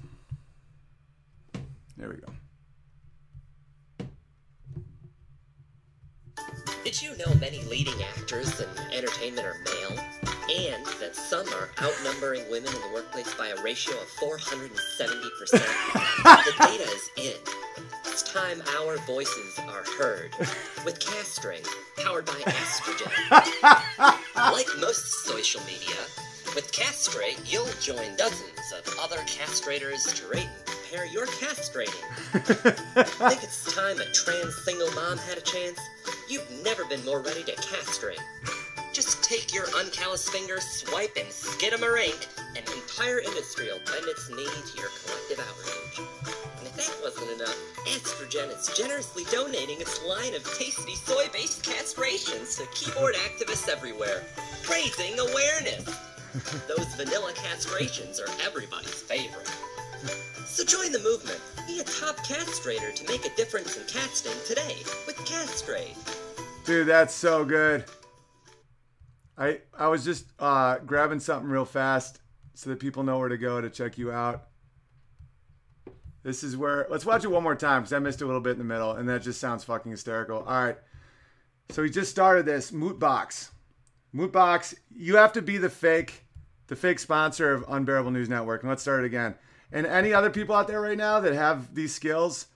There 1.97 2.09
we 2.09 2.17
go. 2.17 2.33
Did 6.93 7.01
you 7.01 7.16
know 7.16 7.35
many 7.40 7.62
leading 7.62 8.02
actors 8.02 8.60
in 8.60 8.69
entertainment 8.93 9.47
are 9.47 9.56
male? 9.64 9.98
And 10.55 10.85
that 11.01 11.16
some 11.16 11.48
are 11.55 11.70
outnumbering 11.81 12.43
women 12.51 12.69
in 12.69 12.82
the 12.82 12.90
workplace 12.93 13.32
by 13.32 13.48
a 13.48 13.62
ratio 13.62 13.94
of 13.94 14.09
470%? 14.20 15.52
the 16.23 16.55
data 16.59 16.82
is 16.82 17.10
in. 17.16 17.40
It's 18.05 18.23
time 18.23 18.62
our 18.77 18.98
voices 19.06 19.59
are 19.69 19.85
heard. 19.97 20.35
With 20.85 21.01
Castrate, 21.01 21.66
powered 21.97 22.27
by 22.27 22.35
estrogen. 22.35 23.10
like 24.36 24.66
most 24.78 25.24
social 25.24 25.62
media, 25.62 25.97
with 26.55 26.70
Castrate, 26.73 27.40
you'll 27.51 27.73
join 27.81 28.14
dozens 28.16 28.70
of 28.77 28.98
other 29.01 29.23
castrators 29.27 30.05
to 30.12 30.27
rate 30.27 30.47
and 30.59 30.66
compare 30.66 31.06
your 31.06 31.24
castrating. 31.27 32.05
I 32.35 33.02
Think 33.31 33.43
it's 33.44 33.74
time 33.74 33.98
a 33.98 34.05
trans 34.12 34.55
single 34.64 34.90
mom 34.93 35.16
had 35.16 35.39
a 35.39 35.40
chance? 35.40 35.81
You've 36.28 36.51
never 36.65 36.85
been 36.85 37.05
more 37.05 37.20
ready 37.20 37.43
to 37.44 37.53
castrate. 37.53 38.20
Just 38.93 39.23
take 39.24 39.55
your 39.55 39.65
uncalloused 39.77 40.28
fingers, 40.31 40.62
swipe, 40.65 41.16
and 41.16 41.31
skid 41.32 41.73
'em 41.73 41.82
a 41.82 41.93
and 41.93 42.69
an 42.69 42.73
entire 42.74 43.20
industry 43.20 43.66
will 43.66 43.81
bend 43.86 44.07
its 44.07 44.28
knee 44.28 44.44
to 44.44 44.78
your 44.78 44.90
collective 45.05 45.40
outrage. 45.40 46.09
And 46.59 46.66
if 46.66 46.74
that 46.77 47.03
wasn't 47.03 47.31
enough, 47.31 47.57
Estrogen 47.86 48.51
is 48.57 48.69
generously 48.77 49.24
donating 49.31 49.81
its 49.81 50.03
line 50.03 50.35
of 50.35 50.44
tasty 50.59 50.94
soy-based 50.94 51.65
castrations 51.65 52.57
to 52.59 52.66
keyboard 52.74 53.15
activists 53.15 53.69
everywhere, 53.69 54.24
raising 54.70 55.19
awareness. 55.19 55.85
Those 56.69 56.94
vanilla 56.97 57.32
castrations 57.32 58.20
are 58.20 58.31
everybody's 58.47 59.03
favorite. 59.03 59.51
So 60.53 60.65
join 60.65 60.93
the 60.93 60.99
movement. 60.99 61.41
Be 61.66 61.81
a 61.81 61.85
top 61.85 62.19
castrator 62.19 62.95
to 62.95 63.07
make 63.11 63.24
a 63.24 63.35
difference 63.37 63.79
in 63.79 63.87
casting 63.87 64.35
today 64.47 64.83
with 65.07 65.16
Castrate. 65.24 65.97
Dude, 66.66 66.87
that's 66.87 67.15
so 67.15 67.43
good. 67.43 67.87
I 69.39 69.61
I 69.73 69.89
was 69.89 70.05
just 70.05 70.27
uh, 70.39 70.77
grabbing 70.81 71.20
something 71.20 71.49
real 71.49 71.65
fast 71.65 72.20
so 72.53 72.69
that 72.69 72.81
people 72.81 73.03
know 73.03 73.19
where 73.19 73.31
to 73.31 73.39
go 73.39 73.62
to 73.62 73.70
check 73.70 73.97
you 73.97 74.12
out. 74.12 74.49
This 76.23 76.45
is 76.45 76.55
where 76.55 76.87
let's 76.91 77.07
watch 77.07 77.24
it 77.24 77.29
one 77.29 77.43
more 77.43 77.57
time 77.57 77.81
because 77.81 77.95
I 77.95 77.99
missed 77.99 78.20
a 78.20 78.27
little 78.27 78.43
bit 78.43 78.53
in 78.53 78.59
the 78.59 78.65
middle, 78.65 78.93
and 78.93 79.09
that 79.09 79.23
just 79.23 79.41
sounds 79.41 79.65
fucking 79.65 79.91
hysterical. 79.91 80.41
All 80.41 80.65
right, 80.65 80.77
so 81.70 81.83
he 81.83 81.89
just 81.89 82.11
started 82.11 82.45
this 82.45 82.73
Mootbox. 82.73 83.53
Mootbox, 84.15 84.74
you 84.95 85.16
have 85.16 85.33
to 85.33 85.41
be 85.41 85.57
the 85.57 85.70
fake, 85.70 86.27
the 86.66 86.77
fake 86.77 86.99
sponsor 86.99 87.55
of 87.55 87.65
Unbearable 87.69 88.11
News 88.11 88.29
Network. 88.29 88.61
And 88.62 88.69
let's 88.69 88.83
start 88.83 89.03
it 89.03 89.07
again. 89.07 89.35
And 89.73 89.86
any 89.86 90.12
other 90.12 90.31
people 90.31 90.55
out 90.55 90.69
there 90.69 90.81
right 90.81 90.99
now 90.99 91.20
that 91.20 91.32
have 91.32 91.74
these 91.74 91.94
skills, 91.94 92.47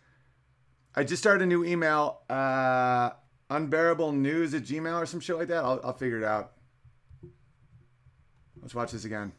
I 0.94 1.02
just 1.02 1.22
started 1.22 1.42
a 1.42 1.46
new 1.46 1.64
email, 1.64 2.20
uh, 2.28 3.10
unbearable 3.48 4.12
news 4.12 4.52
at 4.54 4.64
Gmail 4.64 5.02
or 5.02 5.06
some 5.06 5.20
shit 5.20 5.36
like 5.36 5.48
that. 5.48 5.64
I'll, 5.64 5.80
I'll 5.82 5.94
figure 5.94 6.18
it 6.18 6.24
out. 6.24 6.52
Let's 8.60 8.74
watch 8.74 8.92
this 8.92 9.04
again. 9.04 9.32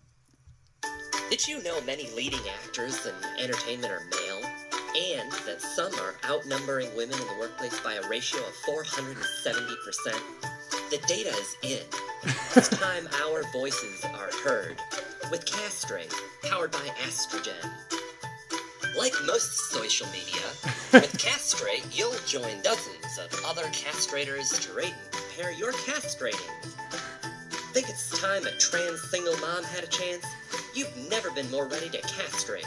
Did 1.30 1.48
you 1.48 1.62
know 1.62 1.82
many 1.82 2.10
leading 2.12 2.40
actors 2.64 3.06
in 3.06 3.14
entertainment 3.38 3.92
are 3.92 4.02
male? 4.12 4.42
And 4.96 5.32
that 5.46 5.62
some 5.62 5.94
are 5.96 6.16
outnumbering 6.26 6.88
women 6.96 7.20
in 7.20 7.28
the 7.28 7.36
workplace 7.40 7.80
by 7.82 7.96
a 7.96 8.10
ratio 8.10 8.40
of 8.40 8.54
470%? 8.66 9.68
The 10.90 10.98
data 11.06 11.30
is 11.30 11.56
in. 11.62 11.84
It's 12.56 12.70
time 12.70 13.08
our 13.22 13.44
voices 13.52 14.04
are 14.06 14.30
heard. 14.44 14.78
With 15.30 15.46
Castrate, 15.46 16.14
powered 16.44 16.72
by 16.72 16.88
estrogen. 17.02 17.70
Like 18.98 19.14
most 19.26 19.72
social 19.72 20.08
media, 20.08 20.42
with 20.94 21.18
Castrate, 21.20 21.86
you'll 21.92 22.16
join 22.26 22.62
dozens 22.62 23.20
of 23.20 23.44
other 23.46 23.70
castrators 23.72 24.50
to 24.60 24.74
rate 24.74 24.94
and 24.94 25.12
compare 25.12 25.52
your 25.52 25.74
castrating. 25.74 26.50
Think 27.74 27.90
it's 27.90 28.20
time 28.20 28.46
a 28.46 28.52
trans 28.58 29.02
single 29.12 29.38
mom 29.38 29.64
had 29.64 29.84
a 29.84 29.88
chance? 29.88 30.26
You've 30.74 30.96
never 31.10 31.30
been 31.32 31.50
more 31.52 31.68
ready 31.68 31.90
to 31.90 32.00
castrate. 32.00 32.66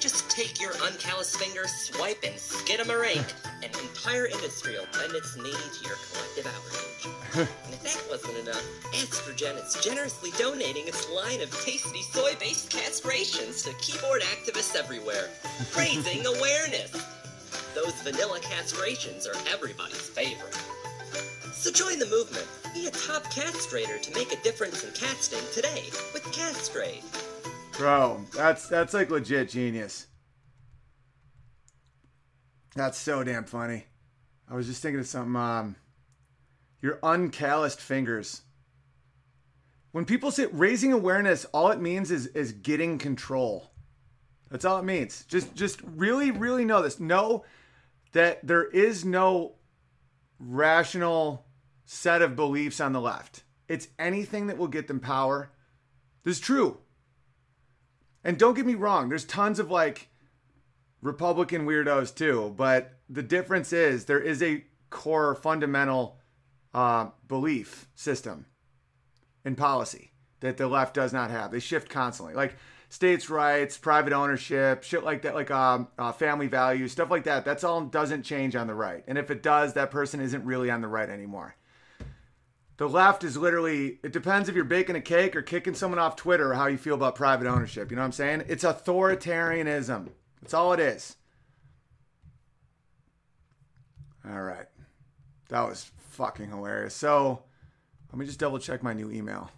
Just 0.00 0.30
take 0.30 0.60
your 0.60 0.70
uncalloused 0.84 1.36
fingers, 1.36 1.72
swipe, 1.72 2.22
and 2.22 2.38
skid 2.38 2.78
a 2.78 2.98
rink, 2.98 3.24
An 3.64 3.70
entire 3.82 4.26
industry 4.26 4.74
will 4.74 4.86
bend 4.92 5.12
its 5.12 5.36
knee 5.36 5.50
to 5.50 5.88
your 5.88 5.96
collective 6.12 6.46
outrage. 6.46 7.48
and 7.64 7.74
if 7.74 7.82
that 7.82 8.04
wasn't 8.08 8.38
enough, 8.38 8.62
Estrogen 8.92 9.56
is 9.56 9.74
generously 9.82 10.30
donating 10.38 10.86
its 10.86 11.10
line 11.10 11.40
of 11.40 11.50
tasty 11.64 12.02
soy-based 12.02 12.70
castrations 12.70 13.64
to 13.64 13.74
keyboard 13.80 14.22
activists 14.22 14.76
everywhere, 14.76 15.30
raising 15.76 16.24
awareness. 16.26 16.92
Those 17.74 17.94
vanilla 18.02 18.38
castrations 18.38 19.26
are 19.26 19.36
everybody's 19.52 19.98
favorite. 19.98 20.56
So 21.52 21.72
join 21.72 21.98
the 21.98 22.06
movement. 22.06 22.46
Be 22.72 22.86
a 22.86 22.90
top 22.92 23.24
castrator 23.32 24.00
to 24.00 24.14
make 24.14 24.32
a 24.32 24.40
difference 24.42 24.84
in 24.84 24.92
casting 24.92 25.42
today 25.52 25.82
with 26.14 26.22
Castrate. 26.32 27.02
Bro, 27.78 28.24
that's 28.34 28.66
that's 28.66 28.92
like 28.92 29.08
legit 29.08 29.50
genius. 29.50 30.08
That's 32.74 32.98
so 32.98 33.22
damn 33.22 33.44
funny. 33.44 33.84
I 34.50 34.56
was 34.56 34.66
just 34.66 34.82
thinking 34.82 34.98
of 34.98 35.06
something. 35.06 35.36
Um, 35.36 35.76
your 36.82 36.98
uncalloused 37.04 37.78
fingers. 37.78 38.42
When 39.92 40.04
people 40.04 40.32
say 40.32 40.46
raising 40.50 40.92
awareness, 40.92 41.44
all 41.46 41.70
it 41.70 41.80
means 41.80 42.10
is 42.10 42.26
is 42.26 42.50
getting 42.50 42.98
control. 42.98 43.70
That's 44.50 44.64
all 44.64 44.80
it 44.80 44.84
means. 44.84 45.24
Just 45.28 45.54
just 45.54 45.80
really 45.82 46.32
really 46.32 46.64
know 46.64 46.82
this. 46.82 46.98
Know 46.98 47.44
that 48.10 48.44
there 48.44 48.64
is 48.64 49.04
no 49.04 49.54
rational 50.40 51.46
set 51.84 52.22
of 52.22 52.34
beliefs 52.34 52.80
on 52.80 52.92
the 52.92 53.00
left. 53.00 53.44
It's 53.68 53.86
anything 54.00 54.48
that 54.48 54.58
will 54.58 54.66
get 54.66 54.88
them 54.88 54.98
power. 54.98 55.52
This 56.24 56.38
is 56.38 56.40
true. 56.40 56.78
And 58.28 58.36
don't 58.36 58.52
get 58.52 58.66
me 58.66 58.74
wrong, 58.74 59.08
there's 59.08 59.24
tons 59.24 59.58
of 59.58 59.70
like 59.70 60.10
Republican 61.00 61.66
weirdos 61.66 62.14
too, 62.14 62.52
but 62.58 62.92
the 63.08 63.22
difference 63.22 63.72
is 63.72 64.04
there 64.04 64.20
is 64.20 64.42
a 64.42 64.66
core 64.90 65.34
fundamental 65.34 66.18
uh, 66.74 67.06
belief 67.26 67.88
system 67.94 68.44
in 69.46 69.54
policy 69.54 70.12
that 70.40 70.58
the 70.58 70.68
left 70.68 70.92
does 70.92 71.10
not 71.10 71.30
have. 71.30 71.52
They 71.52 71.58
shift 71.58 71.88
constantly, 71.88 72.34
like 72.34 72.56
states' 72.90 73.30
rights, 73.30 73.78
private 73.78 74.12
ownership, 74.12 74.82
shit 74.82 75.04
like 75.04 75.22
that, 75.22 75.34
like 75.34 75.50
um, 75.50 75.88
uh, 75.98 76.12
family 76.12 76.48
values, 76.48 76.92
stuff 76.92 77.10
like 77.10 77.24
that. 77.24 77.46
That's 77.46 77.64
all 77.64 77.80
doesn't 77.80 78.24
change 78.24 78.54
on 78.54 78.66
the 78.66 78.74
right, 78.74 79.04
and 79.08 79.16
if 79.16 79.30
it 79.30 79.42
does, 79.42 79.72
that 79.72 79.90
person 79.90 80.20
isn't 80.20 80.44
really 80.44 80.70
on 80.70 80.82
the 80.82 80.88
right 80.88 81.08
anymore. 81.08 81.56
The 82.78 82.88
left 82.88 83.24
is 83.24 83.36
literally, 83.36 83.98
it 84.04 84.12
depends 84.12 84.48
if 84.48 84.54
you're 84.54 84.64
baking 84.64 84.94
a 84.94 85.00
cake 85.00 85.34
or 85.34 85.42
kicking 85.42 85.74
someone 85.74 85.98
off 85.98 86.14
Twitter 86.14 86.52
or 86.52 86.54
how 86.54 86.68
you 86.68 86.78
feel 86.78 86.94
about 86.94 87.16
private 87.16 87.48
ownership. 87.48 87.90
You 87.90 87.96
know 87.96 88.02
what 88.02 88.06
I'm 88.06 88.12
saying? 88.12 88.44
It's 88.46 88.62
authoritarianism. 88.62 90.10
That's 90.40 90.54
all 90.54 90.72
it 90.72 90.78
is. 90.78 91.16
All 94.24 94.42
right. 94.42 94.66
That 95.48 95.62
was 95.68 95.90
fucking 96.10 96.50
hilarious. 96.50 96.94
So 96.94 97.42
let 98.12 98.18
me 98.18 98.26
just 98.26 98.38
double 98.38 98.60
check 98.60 98.80
my 98.84 98.92
new 98.92 99.10
email. 99.10 99.50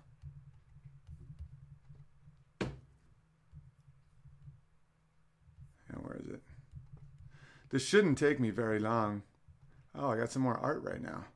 Yeah, 2.62 2.68
where 6.00 6.16
is 6.16 6.26
it? 6.26 6.40
This 7.68 7.84
shouldn't 7.86 8.16
take 8.16 8.40
me 8.40 8.48
very 8.48 8.78
long. 8.78 9.24
Oh, 9.94 10.08
I 10.08 10.16
got 10.16 10.32
some 10.32 10.40
more 10.40 10.56
art 10.56 10.82
right 10.82 11.02
now. 11.02 11.26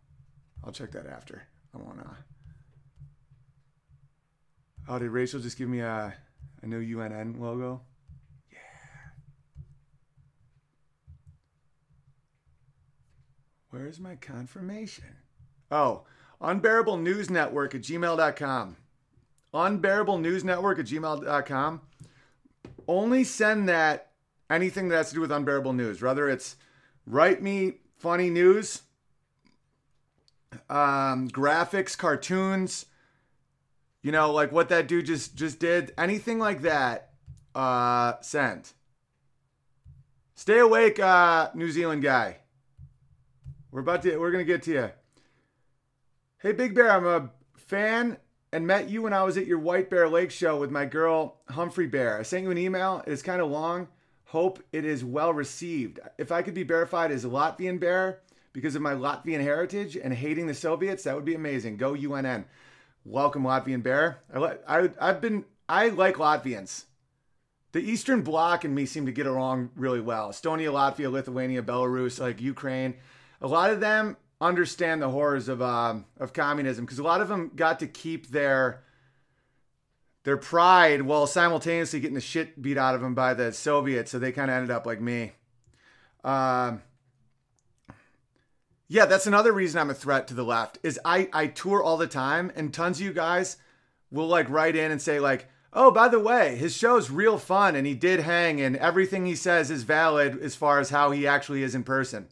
I'll 0.64 0.72
check 0.72 0.92
that 0.92 1.06
after. 1.06 1.42
I 1.74 1.78
wanna. 1.78 2.16
Oh, 4.88 4.98
did 4.98 5.10
Rachel 5.10 5.40
just 5.40 5.56
give 5.56 5.68
me 5.68 5.80
a, 5.80 6.14
a 6.62 6.66
new 6.66 6.80
UNN 6.80 7.40
logo? 7.40 7.80
Yeah. 8.52 8.58
Where's 13.70 13.98
my 13.98 14.16
confirmation? 14.16 15.16
Oh, 15.70 16.02
unbearable 16.40 16.98
news 16.98 17.30
network 17.30 17.74
at 17.74 17.80
gmail.com. 17.80 18.76
Unbearable 19.54 20.18
news 20.18 20.44
network 20.44 20.78
at 20.78 20.86
gmail.com. 20.86 21.80
Only 22.86 23.24
send 23.24 23.68
that 23.68 24.10
anything 24.50 24.88
that 24.88 24.96
has 24.96 25.08
to 25.08 25.14
do 25.14 25.20
with 25.20 25.32
unbearable 25.32 25.72
news, 25.72 26.02
whether 26.02 26.28
it's 26.28 26.56
write 27.06 27.42
me 27.42 27.74
funny 27.96 28.30
news, 28.30 28.82
um, 30.68 31.28
graphics, 31.28 31.96
cartoons, 31.96 32.86
you 34.02 34.12
know, 34.12 34.32
like 34.32 34.52
what 34.52 34.68
that 34.68 34.88
dude 34.88 35.06
just 35.06 35.34
just 35.34 35.58
did, 35.58 35.92
anything 35.96 36.38
like 36.38 36.62
that, 36.62 37.10
uh, 37.54 38.14
send. 38.20 38.72
Stay 40.34 40.58
awake, 40.58 40.98
uh, 40.98 41.50
New 41.54 41.70
Zealand 41.70 42.02
guy. 42.02 42.38
We're 43.70 43.80
about 43.80 44.02
to 44.02 44.16
we're 44.18 44.30
gonna 44.30 44.44
get 44.44 44.62
to 44.64 44.72
you. 44.72 44.90
Hey 46.38 46.52
Big 46.52 46.74
Bear, 46.74 46.90
I'm 46.90 47.06
a 47.06 47.30
fan 47.56 48.18
and 48.52 48.66
met 48.66 48.88
you 48.88 49.02
when 49.02 49.12
I 49.12 49.22
was 49.22 49.36
at 49.36 49.46
your 49.46 49.58
White 49.58 49.90
Bear 49.90 50.08
Lake 50.08 50.30
show 50.30 50.56
with 50.56 50.70
my 50.70 50.84
girl 50.84 51.40
Humphrey 51.48 51.86
Bear. 51.86 52.18
I 52.18 52.22
sent 52.22 52.44
you 52.44 52.50
an 52.50 52.58
email. 52.58 53.02
It 53.06 53.12
is 53.12 53.22
kind 53.22 53.40
of 53.40 53.50
long. 53.50 53.88
Hope 54.26 54.62
it 54.72 54.84
is 54.84 55.04
well 55.04 55.32
received. 55.32 56.00
If 56.18 56.30
I 56.30 56.42
could 56.42 56.54
be 56.54 56.62
verified 56.62 57.10
as 57.10 57.24
a 57.24 57.28
Latvian 57.28 57.80
bear 57.80 58.20
because 58.54 58.76
of 58.76 58.80
my 58.80 58.94
Latvian 58.94 59.42
heritage 59.42 59.96
and 59.96 60.14
hating 60.14 60.46
the 60.46 60.54
Soviets, 60.54 61.02
that 61.02 61.14
would 61.14 61.24
be 61.26 61.34
amazing. 61.34 61.76
Go 61.76 61.94
UNN. 61.94 62.46
Welcome, 63.04 63.42
Latvian 63.42 63.82
bear. 63.82 64.20
I, 64.32 64.56
I, 64.66 64.90
I've 64.98 65.20
been, 65.20 65.44
I 65.68 65.88
like 65.88 66.14
Latvians. 66.14 66.84
The 67.72 67.80
Eastern 67.80 68.22
Bloc 68.22 68.64
and 68.64 68.74
me 68.74 68.86
seem 68.86 69.04
to 69.06 69.12
get 69.12 69.26
along 69.26 69.70
really 69.74 70.00
well. 70.00 70.30
Estonia, 70.30 70.72
Latvia, 70.72 71.10
Lithuania, 71.10 71.60
Belarus, 71.60 72.20
like 72.20 72.40
Ukraine. 72.40 72.94
A 73.42 73.48
lot 73.48 73.70
of 73.70 73.80
them 73.80 74.16
understand 74.40 75.02
the 75.02 75.10
horrors 75.10 75.48
of 75.48 75.60
um, 75.60 76.04
of 76.18 76.32
communism 76.32 76.84
because 76.84 77.00
a 77.00 77.02
lot 77.02 77.20
of 77.20 77.28
them 77.28 77.50
got 77.56 77.80
to 77.80 77.88
keep 77.88 78.28
their 78.28 78.84
their 80.22 80.36
pride 80.36 81.02
while 81.02 81.26
simultaneously 81.26 81.98
getting 81.98 82.14
the 82.14 82.20
shit 82.20 82.62
beat 82.62 82.78
out 82.78 82.94
of 82.94 83.00
them 83.00 83.14
by 83.14 83.34
the 83.34 83.52
Soviets. 83.52 84.12
So 84.12 84.20
they 84.20 84.30
kind 84.30 84.52
of 84.52 84.56
ended 84.56 84.70
up 84.70 84.86
like 84.86 85.00
me. 85.00 85.32
Um, 86.22 86.80
yeah, 88.94 89.06
that's 89.06 89.26
another 89.26 89.52
reason 89.52 89.80
I'm 89.80 89.90
a 89.90 89.94
threat 89.94 90.28
to 90.28 90.34
the 90.34 90.44
left. 90.44 90.78
Is 90.84 91.00
I 91.04 91.28
I 91.32 91.48
tour 91.48 91.82
all 91.82 91.96
the 91.96 92.06
time, 92.06 92.52
and 92.54 92.72
tons 92.72 93.00
of 93.00 93.04
you 93.04 93.12
guys 93.12 93.56
will 94.12 94.28
like 94.28 94.48
write 94.48 94.76
in 94.76 94.92
and 94.92 95.02
say 95.02 95.18
like, 95.18 95.48
oh, 95.72 95.90
by 95.90 96.06
the 96.06 96.20
way, 96.20 96.54
his 96.54 96.76
show's 96.76 97.10
real 97.10 97.36
fun, 97.36 97.74
and 97.74 97.88
he 97.88 97.94
did 97.94 98.20
hang, 98.20 98.60
and 98.60 98.76
everything 98.76 99.26
he 99.26 99.34
says 99.34 99.68
is 99.68 99.82
valid 99.82 100.40
as 100.40 100.54
far 100.54 100.78
as 100.78 100.90
how 100.90 101.10
he 101.10 101.26
actually 101.26 101.64
is 101.64 101.74
in 101.74 101.82
person. 101.82 102.28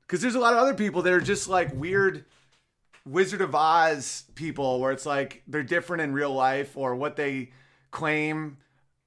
Because 0.00 0.20
there's 0.20 0.34
a 0.34 0.40
lot 0.40 0.52
of 0.52 0.58
other 0.58 0.74
people 0.74 1.02
that 1.02 1.12
are 1.12 1.20
just 1.20 1.46
like 1.46 1.72
weird 1.72 2.24
Wizard 3.04 3.40
of 3.40 3.54
Oz 3.54 4.24
people, 4.34 4.80
where 4.80 4.90
it's 4.90 5.06
like 5.06 5.44
they're 5.46 5.62
different 5.62 6.02
in 6.02 6.12
real 6.12 6.34
life, 6.34 6.76
or 6.76 6.96
what 6.96 7.14
they 7.14 7.52
claim 7.92 8.56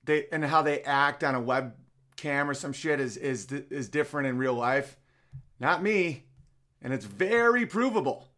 they 0.06 0.28
and 0.32 0.46
how 0.46 0.62
they 0.62 0.84
act 0.84 1.22
on 1.22 1.36
a 1.36 1.42
webcam 1.42 2.48
or 2.48 2.54
some 2.54 2.72
shit 2.72 3.02
is 3.02 3.18
is 3.18 3.52
is 3.52 3.90
different 3.90 4.30
in 4.30 4.38
real 4.38 4.54
life. 4.54 4.96
Not 5.60 5.84
me. 5.84 6.24
And 6.82 6.94
it's 6.94 7.06
very 7.06 7.66
provable. 7.66 8.30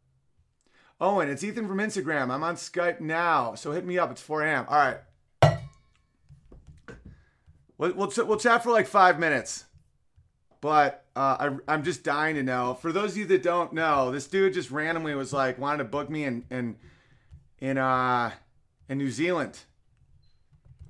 Owen, 1.00 1.30
it's 1.30 1.44
Ethan 1.44 1.68
from 1.68 1.78
Instagram. 1.78 2.30
I'm 2.30 2.44
on 2.44 2.56
Skype 2.56 3.00
now, 3.00 3.56
so 3.56 3.72
hit 3.72 3.86
me 3.86 3.98
up. 3.98 4.12
It's 4.12 4.22
4 4.22 4.44
a.m. 4.44 4.66
All 4.68 4.78
right. 4.78 4.98
We'll, 7.78 7.94
we'll, 7.94 8.12
we'll 8.28 8.38
chat 8.38 8.64
for 8.64 8.72
like 8.72 8.86
five 8.86 9.20
minutes. 9.20 9.66
But 10.62 11.06
uh, 11.16 11.38
I, 11.40 11.74
I'm 11.74 11.84
just 11.84 12.04
dying 12.04 12.36
to 12.36 12.44
know. 12.44 12.76
For 12.76 12.92
those 12.92 13.14
of 13.14 13.18
you 13.18 13.26
that 13.26 13.42
don't 13.42 13.74
know, 13.74 14.12
this 14.12 14.28
dude 14.28 14.54
just 14.54 14.70
randomly 14.70 15.16
was 15.16 15.34
like, 15.34 15.58
wanted 15.58 15.80
to 15.80 15.86
book 15.86 16.08
me 16.08 16.24
in, 16.24 16.46
in, 16.52 16.76
in, 17.60 17.80
uh, 17.80 18.30
in 18.88 19.00
New 19.00 19.10
Zealand. 19.10 19.58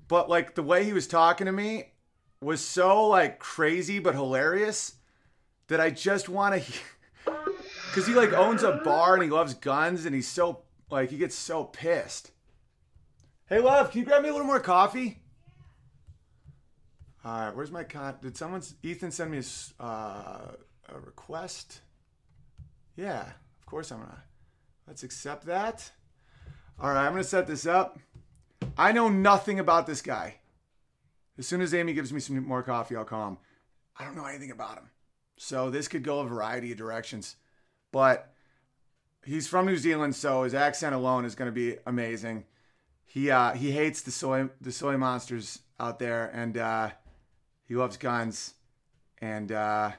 But 0.10 0.30
like 0.30 0.56
the 0.56 0.64
way 0.64 0.84
he 0.84 0.92
was 0.92 1.08
talking 1.08 1.46
to 1.46 1.54
me 1.54 1.94
was 2.42 2.60
so 2.60 3.08
like 3.08 3.40
crazy 3.40 4.00
but 4.00 4.14
hilarious 4.14 4.96
that 5.68 5.80
I 5.80 5.90
just 5.90 6.28
want 6.28 6.62
to, 6.62 6.74
because 7.92 8.08
he 8.08 8.14
like 8.14 8.32
owns 8.32 8.64
a 8.64 8.80
bar 8.86 9.16
and 9.16 9.24
he 9.24 9.30
loves 9.30 9.54
guns 9.54 10.06
and 10.06 10.16
he's 10.16 10.28
so 10.28 10.62
like 10.90 11.10
he 11.10 11.18
gets 11.18 11.36
so 11.36 11.66
pissed. 11.66 12.32
Hey, 13.48 13.60
love, 13.60 13.92
can 13.92 14.00
you 14.00 14.06
grab 14.06 14.24
me 14.24 14.30
a 14.30 14.32
little 14.32 14.48
more 14.48 14.62
coffee? 14.62 15.20
All 17.26 17.40
right, 17.40 17.56
where's 17.56 17.70
my 17.70 17.84
con? 17.84 18.16
Did 18.22 18.38
someone 18.38 18.62
Ethan 18.82 19.12
send 19.12 19.30
me 19.32 19.40
a, 19.40 19.84
uh, 19.84 20.52
a 20.88 21.00
request? 21.02 21.82
Yeah, 22.96 23.24
of 23.24 23.66
course 23.66 23.92
I'm 23.92 24.00
gonna. 24.00 24.24
Let's 24.88 25.04
accept 25.04 25.46
that. 25.48 25.92
All 26.80 26.90
right, 26.90 27.06
I'm 27.06 27.12
gonna 27.12 27.26
set 27.26 27.46
this 27.46 27.66
up. 27.66 28.00
I 28.78 28.94
know 28.94 29.10
nothing 29.10 29.60
about 29.60 29.86
this 29.86 30.02
guy. 30.02 30.38
As 31.38 31.46
soon 31.46 31.60
as 31.60 31.74
Amy 31.74 31.92
gives 31.92 32.14
me 32.14 32.22
some 32.22 32.42
more 32.48 32.64
coffee, 32.64 32.96
I'll 32.96 33.04
call 33.04 33.28
him. 33.28 33.38
I 33.98 34.06
don't 34.06 34.16
know 34.16 34.26
anything 34.26 34.52
about 34.52 34.78
him. 34.78 34.90
So 35.38 35.70
this 35.70 35.90
could 35.90 36.04
go 36.04 36.20
a 36.20 36.26
variety 36.26 36.72
of 36.72 36.78
directions. 36.78 37.36
But 37.92 38.34
he's 39.26 39.48
from 39.48 39.66
New 39.66 39.78
Zealand, 39.78 40.16
so 40.16 40.44
his 40.44 40.54
accent 40.54 40.96
alone 40.96 41.26
is 41.26 41.36
going 41.36 41.48
to 41.48 41.54
be 41.54 41.78
amazing. 41.86 42.46
He 43.06 43.30
uh, 43.30 43.54
he 43.54 43.72
hates 43.72 44.02
the 44.02 44.12
soy 44.12 44.50
the 44.62 44.72
soy 44.72 44.98
monsters 44.98 45.60
out 45.80 46.00
there, 46.00 46.32
and 46.34 46.58
uh, 46.58 46.92
he 47.68 47.76
loves 47.76 47.98
guns. 47.98 48.54
And 49.20 49.52
uh, 49.52 49.92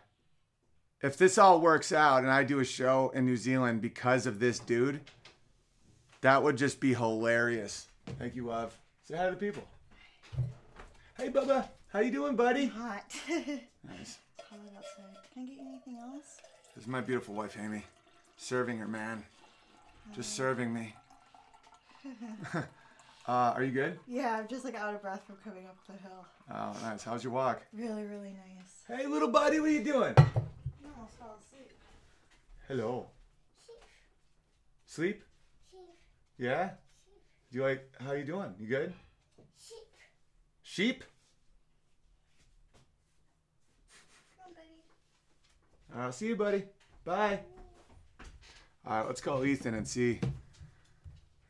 if 1.03 1.17
this 1.17 1.39
all 1.39 1.61
works 1.61 1.93
out 1.93 2.23
and 2.23 2.31
I 2.31 2.45
do 2.45 2.61
a 2.61 2.65
show 2.65 3.11
in 3.15 3.25
New 3.25 3.37
Zealand 3.37 3.81
because 3.81 4.27
of 4.27 4.41
this 4.41 4.59
dude, 4.59 5.01
that 6.23 6.43
would 6.43 6.57
just 6.57 6.81
be 6.81 6.95
hilarious. 6.95 7.89
Thank 8.19 8.35
you, 8.35 8.47
love. 8.47 8.77
Say 9.05 9.17
hi 9.17 9.27
to 9.27 9.31
the 9.33 9.37
people. 9.37 9.65
Hey, 11.17 11.29
Bubba. 11.29 11.69
How 11.89 12.01
you 12.01 12.11
doing, 12.11 12.37
buddy? 12.37 12.67
Hot. 12.67 13.05
Nice. 13.85 14.19
Outside. 14.39 15.17
Can 15.35 15.43
I 15.43 15.47
get 15.47 15.57
you 15.57 15.67
anything 15.67 15.99
else? 15.99 16.42
This 16.75 16.85
is 16.85 16.89
my 16.89 17.03
beautiful 17.03 17.35
wife, 17.35 17.57
Amy, 17.63 17.85
serving 18.39 18.79
her 18.79 18.89
man. 18.89 19.23
Just 20.17 20.35
serving 20.35 20.73
me. 20.73 20.95
uh, 22.55 22.63
are 23.27 23.63
you 23.63 23.73
good? 23.73 23.99
Yeah, 24.09 24.39
I'm 24.39 24.49
just 24.49 24.65
like 24.65 24.75
out 24.75 24.95
of 24.95 25.03
breath 25.03 25.23
from 25.27 25.37
coming 25.45 25.67
up 25.67 25.77
the 25.87 25.93
hill. 25.93 26.27
Oh, 26.51 26.75
nice. 26.83 27.05
How's 27.05 27.23
your 27.23 27.33
walk? 27.35 27.63
Really, 27.75 28.05
really 28.05 28.31
nice. 28.35 28.85
Hey, 28.89 29.07
little 29.07 29.29
buddy, 29.29 29.61
what 29.61 29.69
are 29.69 29.73
you 29.73 29.85
doing? 29.85 30.15
You 30.17 30.89
almost 30.97 31.19
fell 31.19 31.39
asleep. 31.39 31.71
Hello. 32.67 33.07
Sheep. 33.67 33.85
Sleep? 34.87 35.23
Sheep. 35.71 35.81
Yeah? 36.39 36.71
Do 37.51 37.59
you 37.59 37.65
like 37.65 37.87
how 38.01 38.13
you 38.13 38.25
doing? 38.25 38.55
You 38.59 38.67
good? 38.67 38.95
Sheep. 39.59 39.87
Sheep? 40.63 41.05
Come 44.39 44.47
on, 44.49 44.55
buddy. 44.55 44.69
All 45.93 45.99
right, 46.01 46.07
I'll 46.07 46.13
see 46.13 46.29
you, 46.29 46.37
buddy. 46.37 46.65
Bye. 47.05 47.41
All 48.87 48.99
right, 48.99 49.07
let's 49.07 49.21
call 49.21 49.45
Ethan 49.45 49.75
and 49.75 49.87
see 49.87 50.21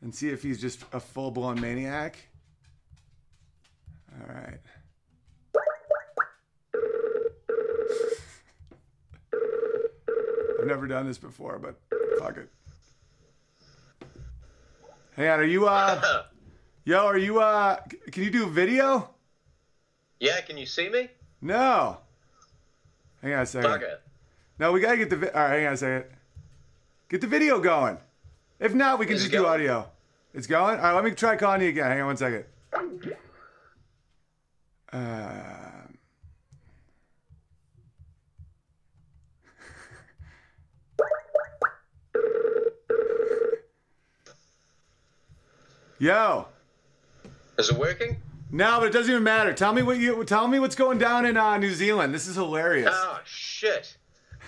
and 0.01 0.13
see 0.13 0.29
if 0.29 0.43
he's 0.43 0.59
just 0.59 0.83
a 0.91 0.99
full-blown 0.99 1.59
maniac. 1.61 2.17
All 4.19 4.35
right. 4.35 4.59
I've 10.59 10.67
never 10.67 10.87
done 10.87 11.07
this 11.07 11.17
before, 11.17 11.59
but 11.59 11.75
fuck 12.19 12.37
it. 12.37 12.49
Hang 15.15 15.27
on, 15.29 15.39
are 15.39 15.43
you 15.43 15.67
uh 15.67 16.23
Yo, 16.85 17.05
are 17.05 17.17
you 17.17 17.39
uh 17.39 17.77
can 18.11 18.23
you 18.23 18.29
do 18.31 18.47
video? 18.47 19.09
Yeah, 20.19 20.41
can 20.41 20.57
you 20.57 20.65
see 20.65 20.89
me? 20.89 21.09
No. 21.41 21.97
Hang 23.21 23.33
on 23.33 23.39
a 23.41 23.45
second. 23.45 23.71
Fuck 23.71 23.81
it. 23.81 24.02
No, 24.59 24.71
we 24.71 24.79
gotta 24.79 24.97
get 24.97 25.09
the. 25.09 25.17
Vi- 25.17 25.29
All 25.29 25.41
right, 25.41 25.57
hang 25.57 25.67
on 25.67 25.73
a 25.73 25.77
second. 25.77 26.05
Get 27.09 27.21
the 27.21 27.27
video 27.27 27.59
going. 27.59 27.97
If 28.59 28.73
not, 28.73 28.99
we 28.99 29.05
can 29.05 29.15
Is 29.15 29.21
it 29.21 29.25
just 29.25 29.31
do 29.31 29.39
going? 29.39 29.53
audio. 29.53 29.87
It's 30.33 30.47
going. 30.47 30.77
All 30.77 30.83
right, 30.83 30.93
let 30.93 31.03
me 31.03 31.11
try 31.11 31.35
calling 31.35 31.61
you 31.61 31.69
again. 31.69 31.85
Hang 31.85 32.01
on 32.01 32.07
one 32.07 32.17
second. 32.17 32.45
Um, 34.91 35.97
Yo. 45.99 46.47
Is 47.57 47.69
it 47.69 47.77
working? 47.77 48.17
No, 48.51 48.79
but 48.79 48.87
it 48.87 48.93
doesn't 48.93 49.11
even 49.11 49.23
matter. 49.23 49.53
Tell 49.53 49.73
me 49.73 49.81
what 49.81 49.97
you. 49.97 50.23
Tell 50.25 50.47
me 50.47 50.59
what's 50.59 50.75
going 50.75 50.97
down 50.97 51.25
in 51.25 51.37
uh, 51.37 51.57
New 51.57 51.73
Zealand. 51.73 52.13
This 52.13 52.27
is 52.27 52.35
hilarious. 52.35 52.89
Oh 52.91 53.19
shit! 53.25 53.97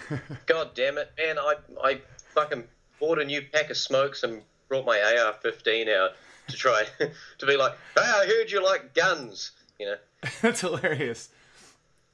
God 0.46 0.72
damn 0.76 0.98
it, 0.98 1.12
man! 1.18 1.38
I 1.40 1.56
I 1.84 2.02
fucking 2.34 2.64
bought 3.00 3.20
a 3.20 3.26
new 3.26 3.42
pack 3.54 3.70
of 3.70 3.78
smokes 3.78 4.24
and 4.24 4.42
brought 4.70 4.86
my 4.86 5.00
AR-15 5.00 5.94
out 5.96 6.12
to 6.48 6.56
try 6.56 6.84
to 7.40 7.46
be 7.46 7.58
like, 7.58 7.74
hey, 7.96 8.02
I 8.04 8.26
heard 8.26 8.52
you 8.52 8.64
like 8.64 8.94
guns. 8.94 9.52
You 9.80 9.88
know 9.88 9.96
That's 10.42 10.62
hilarious. 10.62 11.30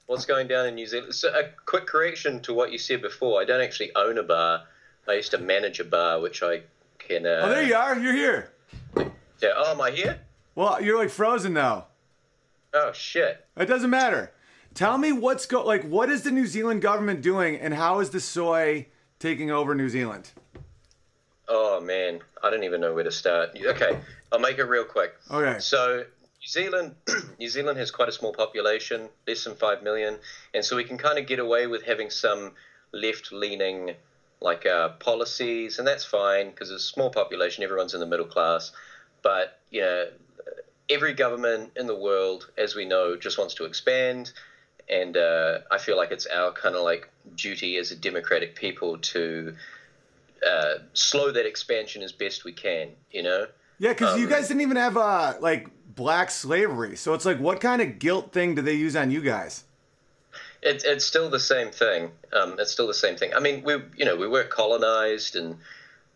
what's 0.08 0.26
going 0.26 0.48
down 0.48 0.68
in 0.68 0.76
New 0.76 0.88
Zealand. 0.88 1.14
So 1.16 1.30
a 1.30 1.44
quick 1.66 1.86
correction 1.88 2.42
to 2.42 2.54
what 2.54 2.72
you 2.72 2.78
said 2.78 3.02
before. 3.02 3.42
I 3.42 3.46
don't 3.46 3.62
actually 3.62 3.92
own 3.96 4.18
a 4.18 4.24
bar. 4.24 4.64
I 5.08 5.14
used 5.14 5.32
to 5.32 5.38
manage 5.38 5.80
a 5.80 5.84
bar, 5.86 6.20
which 6.20 6.44
I 6.44 6.62
can. 7.00 7.26
Uh, 7.26 7.42
Oh, 7.44 7.50
there 7.50 7.64
you 7.64 7.76
are. 7.76 7.98
You're 7.98 8.14
here. 8.14 8.52
Yeah. 8.98 9.54
Oh, 9.56 9.72
am 9.72 9.82
I 9.82 9.92
here? 9.92 10.20
Well, 10.56 10.82
you're 10.82 10.98
like 10.98 11.10
frozen 11.10 11.54
now. 11.54 11.88
Oh 12.74 12.92
shit! 12.94 13.46
It 13.58 13.66
doesn't 13.66 13.90
matter. 13.90 14.32
Tell 14.74 14.98
me 14.98 15.12
what's 15.12 15.46
go 15.46 15.64
like. 15.64 15.84
What 15.84 16.10
is 16.10 16.24
the 16.24 16.32
New 16.32 16.48
Zealand 16.48 16.82
government 16.82 17.22
doing, 17.22 17.58
and 17.58 17.74
how 17.74 18.00
is 18.00 18.10
the 18.10 18.20
soy 18.20 18.88
taking 19.20 19.52
over 19.52 19.76
New 19.76 19.90
Zealand? 19.90 20.32
Oh 21.48 21.82
man, 21.82 22.22
I 22.42 22.50
don't 22.50 22.64
even 22.64 22.80
know 22.80 22.94
where 22.94 23.04
to 23.04 23.12
start. 23.12 23.58
Okay, 23.62 24.00
I'll 24.32 24.40
make 24.40 24.58
it 24.58 24.64
real 24.64 24.86
quick. 24.86 25.14
Okay. 25.30 25.60
So 25.60 25.98
New 25.98 26.48
Zealand, 26.48 26.96
New 27.40 27.50
Zealand 27.50 27.78
has 27.78 27.92
quite 27.92 28.08
a 28.08 28.14
small 28.14 28.34
population, 28.34 29.10
less 29.28 29.44
than 29.44 29.56
five 29.56 29.84
million, 29.84 30.18
and 30.54 30.64
so 30.64 30.78
we 30.78 30.86
can 30.86 30.98
kind 30.98 31.20
of 31.20 31.28
get 31.28 31.40
away 31.40 31.68
with 31.68 31.84
having 31.84 32.10
some 32.10 32.54
left-leaning 32.94 33.96
like 34.40 34.66
uh, 34.66 34.90
policies, 35.00 35.80
and 35.80 35.88
that's 35.88 36.06
fine 36.06 36.50
because 36.50 36.72
it's 36.72 36.86
a 36.86 36.88
small 36.88 37.10
population. 37.10 37.64
Everyone's 37.64 37.94
in 37.94 38.00
the 38.00 38.08
middle 38.08 38.26
class, 38.26 38.72
but 39.22 39.60
you 39.70 39.82
know, 39.82 40.06
every 40.90 41.14
government 41.14 41.72
in 41.76 41.88
the 41.88 41.96
world, 41.96 42.50
as 42.58 42.74
we 42.74 42.86
know, 42.86 43.18
just 43.18 43.38
wants 43.38 43.54
to 43.56 43.66
expand. 43.66 44.32
And 44.90 45.16
uh, 45.18 45.60
I 45.72 45.78
feel 45.78 45.98
like 45.98 46.12
it's 46.12 46.26
our 46.28 46.52
kind 46.52 46.76
of 46.76 46.84
like 46.84 47.10
duty 47.36 47.78
as 47.78 47.92
a 47.92 47.96
democratic 47.96 48.56
people 48.56 48.98
to 48.98 49.56
uh, 50.46 50.76
slow 50.94 51.32
that 51.32 51.46
expansion 51.46 52.02
as 52.02 52.12
best 52.12 52.44
we 52.44 52.52
can. 52.52 52.90
You 53.12 53.24
know, 53.24 53.48
Yeah, 53.80 53.94
because 53.94 54.18
you 54.18 54.26
Um, 54.26 54.30
guys 54.30 54.48
didn't 54.48 54.62
even 54.62 54.78
have 54.78 54.98
uh 54.98 55.36
like 55.40 55.68
black 55.96 56.32
slavery, 56.32 56.96
so 56.96 57.14
it's 57.14 57.26
like, 57.26 57.40
what 57.40 57.60
kind 57.62 57.82
of 57.82 58.00
guilt 58.00 58.32
thing 58.32 58.56
do 58.56 58.62
they 58.62 58.74
use 58.74 58.96
on 58.96 59.12
you 59.12 59.22
guys? 59.22 59.64
It, 60.62 60.84
it's 60.86 61.06
still 61.06 61.30
the 61.30 61.40
same 61.40 61.72
thing. 61.72 62.12
Um, 62.34 62.56
it's 62.60 62.72
still 62.72 62.88
the 62.88 62.94
same 62.94 63.16
thing. 63.16 63.34
I 63.34 63.40
mean, 63.40 63.64
we 63.64 63.74
you 63.98 64.06
know 64.06 64.16
we 64.16 64.28
were 64.28 64.44
colonized 64.44 65.36
and 65.36 65.58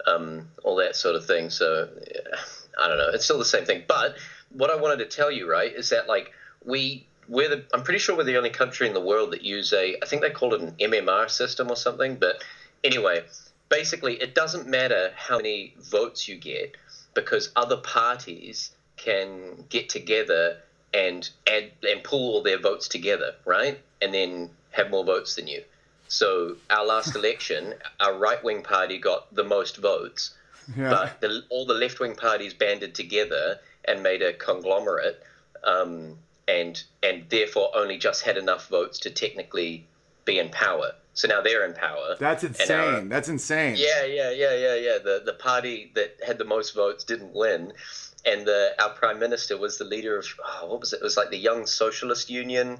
um, 0.05 0.47
all 0.63 0.75
that 0.77 0.95
sort 0.95 1.15
of 1.15 1.25
thing. 1.25 1.49
So 1.49 1.89
yeah, 2.13 2.37
I 2.81 2.87
don't 2.87 2.97
know. 2.97 3.09
It's 3.13 3.23
still 3.25 3.39
the 3.39 3.45
same 3.45 3.65
thing. 3.65 3.83
But 3.87 4.17
what 4.51 4.69
I 4.69 4.75
wanted 4.75 4.99
to 4.99 5.05
tell 5.05 5.31
you, 5.31 5.49
right, 5.49 5.73
is 5.73 5.89
that 5.89 6.07
like 6.07 6.31
we 6.63 7.07
we're 7.27 7.49
the 7.49 7.63
I'm 7.73 7.83
pretty 7.83 7.99
sure 7.99 8.15
we're 8.15 8.23
the 8.23 8.37
only 8.37 8.49
country 8.49 8.87
in 8.87 8.93
the 8.93 9.01
world 9.01 9.31
that 9.31 9.43
use 9.43 9.73
a 9.73 9.95
I 10.01 10.05
think 10.05 10.21
they 10.21 10.29
call 10.29 10.53
it 10.53 10.61
an 10.61 10.71
MMR 10.79 11.29
system 11.29 11.69
or 11.69 11.75
something. 11.75 12.15
But 12.15 12.43
anyway, 12.83 13.23
basically, 13.69 14.15
it 14.21 14.35
doesn't 14.35 14.67
matter 14.67 15.11
how 15.15 15.37
many 15.37 15.73
votes 15.79 16.27
you 16.27 16.35
get 16.35 16.75
because 17.13 17.51
other 17.55 17.77
parties 17.77 18.71
can 18.97 19.65
get 19.69 19.89
together 19.89 20.57
and 20.93 21.29
add 21.47 21.71
and 21.83 22.03
pool 22.03 22.35
all 22.35 22.41
their 22.43 22.59
votes 22.59 22.87
together, 22.87 23.35
right? 23.45 23.79
And 24.01 24.13
then 24.13 24.49
have 24.71 24.89
more 24.89 25.03
votes 25.03 25.35
than 25.35 25.47
you. 25.47 25.63
So 26.07 26.55
our 26.69 26.85
last 26.85 27.15
election, 27.19 27.73
our 27.99 28.17
right 28.17 28.41
wing 28.43 28.61
party 28.61 28.97
got 28.97 29.33
the 29.33 29.43
most 29.43 29.77
votes, 29.77 30.33
Yeah. 30.77 30.89
but 30.89 31.21
the, 31.21 31.43
all 31.49 31.65
the 31.65 31.73
left 31.73 31.99
wing 31.99 32.15
parties 32.15 32.53
banded 32.53 32.95
together 32.95 33.59
and 33.85 34.01
made 34.03 34.21
a 34.21 34.33
conglomerate, 34.33 35.21
um, 35.63 36.17
and 36.47 36.83
and 37.03 37.25
therefore 37.29 37.69
only 37.75 37.97
just 37.97 38.23
had 38.23 38.37
enough 38.37 38.67
votes 38.69 38.99
to 38.99 39.09
technically 39.09 39.85
be 40.25 40.39
in 40.39 40.49
power. 40.49 40.91
So 41.13 41.27
now 41.29 41.41
they're 41.41 41.65
in 41.65 41.73
power. 41.73 42.15
That's 42.19 42.43
insane. 42.43 42.71
our- 42.77 43.01
That's 43.01 43.29
insane. 43.29 43.75
yeah, 43.77 44.03
yeah, 44.03 44.31
yeah, 44.31 44.53
yeah, 44.55 44.75
yeah. 44.75 44.97
The 45.03 45.21
the 45.25 45.33
party 45.33 45.91
that 45.95 46.17
had 46.25 46.37
the 46.37 46.45
most 46.45 46.75
votes 46.75 47.03
didn't 47.03 47.33
win, 47.33 47.71
and 48.25 48.45
the 48.45 48.73
our 48.79 48.89
prime 48.89 49.19
minister 49.19 49.57
was 49.57 49.77
the 49.77 49.85
leader 49.85 50.17
of 50.17 50.25
oh, 50.43 50.67
what 50.67 50.79
was 50.81 50.93
it? 50.93 50.97
It 50.97 51.03
was 51.03 51.15
like 51.17 51.29
the 51.29 51.37
Young 51.37 51.65
Socialist 51.65 52.29
Union. 52.29 52.79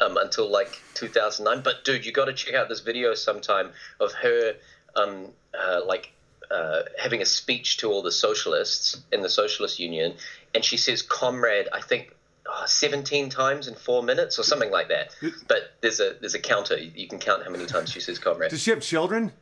Um, 0.00 0.16
until 0.16 0.48
like 0.48 0.80
2009. 0.94 1.62
But 1.64 1.84
dude, 1.84 2.06
you 2.06 2.12
got 2.12 2.26
to 2.26 2.32
check 2.32 2.54
out 2.54 2.68
this 2.68 2.80
video 2.80 3.14
sometime 3.14 3.70
of 3.98 4.12
her 4.12 4.52
um, 4.94 5.28
uh, 5.58 5.80
like 5.84 6.12
uh, 6.52 6.82
having 6.96 7.20
a 7.20 7.24
speech 7.24 7.78
to 7.78 7.90
all 7.90 8.02
the 8.02 8.12
socialists 8.12 9.00
in 9.10 9.22
the 9.22 9.28
Socialist 9.28 9.80
Union, 9.80 10.14
and 10.54 10.64
she 10.64 10.76
says 10.76 11.02
"comrade" 11.02 11.68
I 11.72 11.80
think 11.80 12.14
oh, 12.48 12.64
17 12.66 13.30
times 13.30 13.68
in 13.68 13.74
four 13.74 14.02
minutes 14.02 14.38
or 14.38 14.42
something 14.42 14.70
like 14.70 14.88
that. 14.88 15.14
But 15.46 15.72
there's 15.80 16.00
a 16.00 16.16
there's 16.20 16.34
a 16.34 16.40
counter. 16.40 16.76
You 16.76 17.06
can 17.08 17.18
count 17.18 17.44
how 17.44 17.50
many 17.50 17.66
times 17.66 17.90
she 17.90 18.00
says 18.00 18.18
"comrade." 18.18 18.50
Does 18.50 18.62
she 18.62 18.70
have 18.70 18.80
children? 18.80 19.32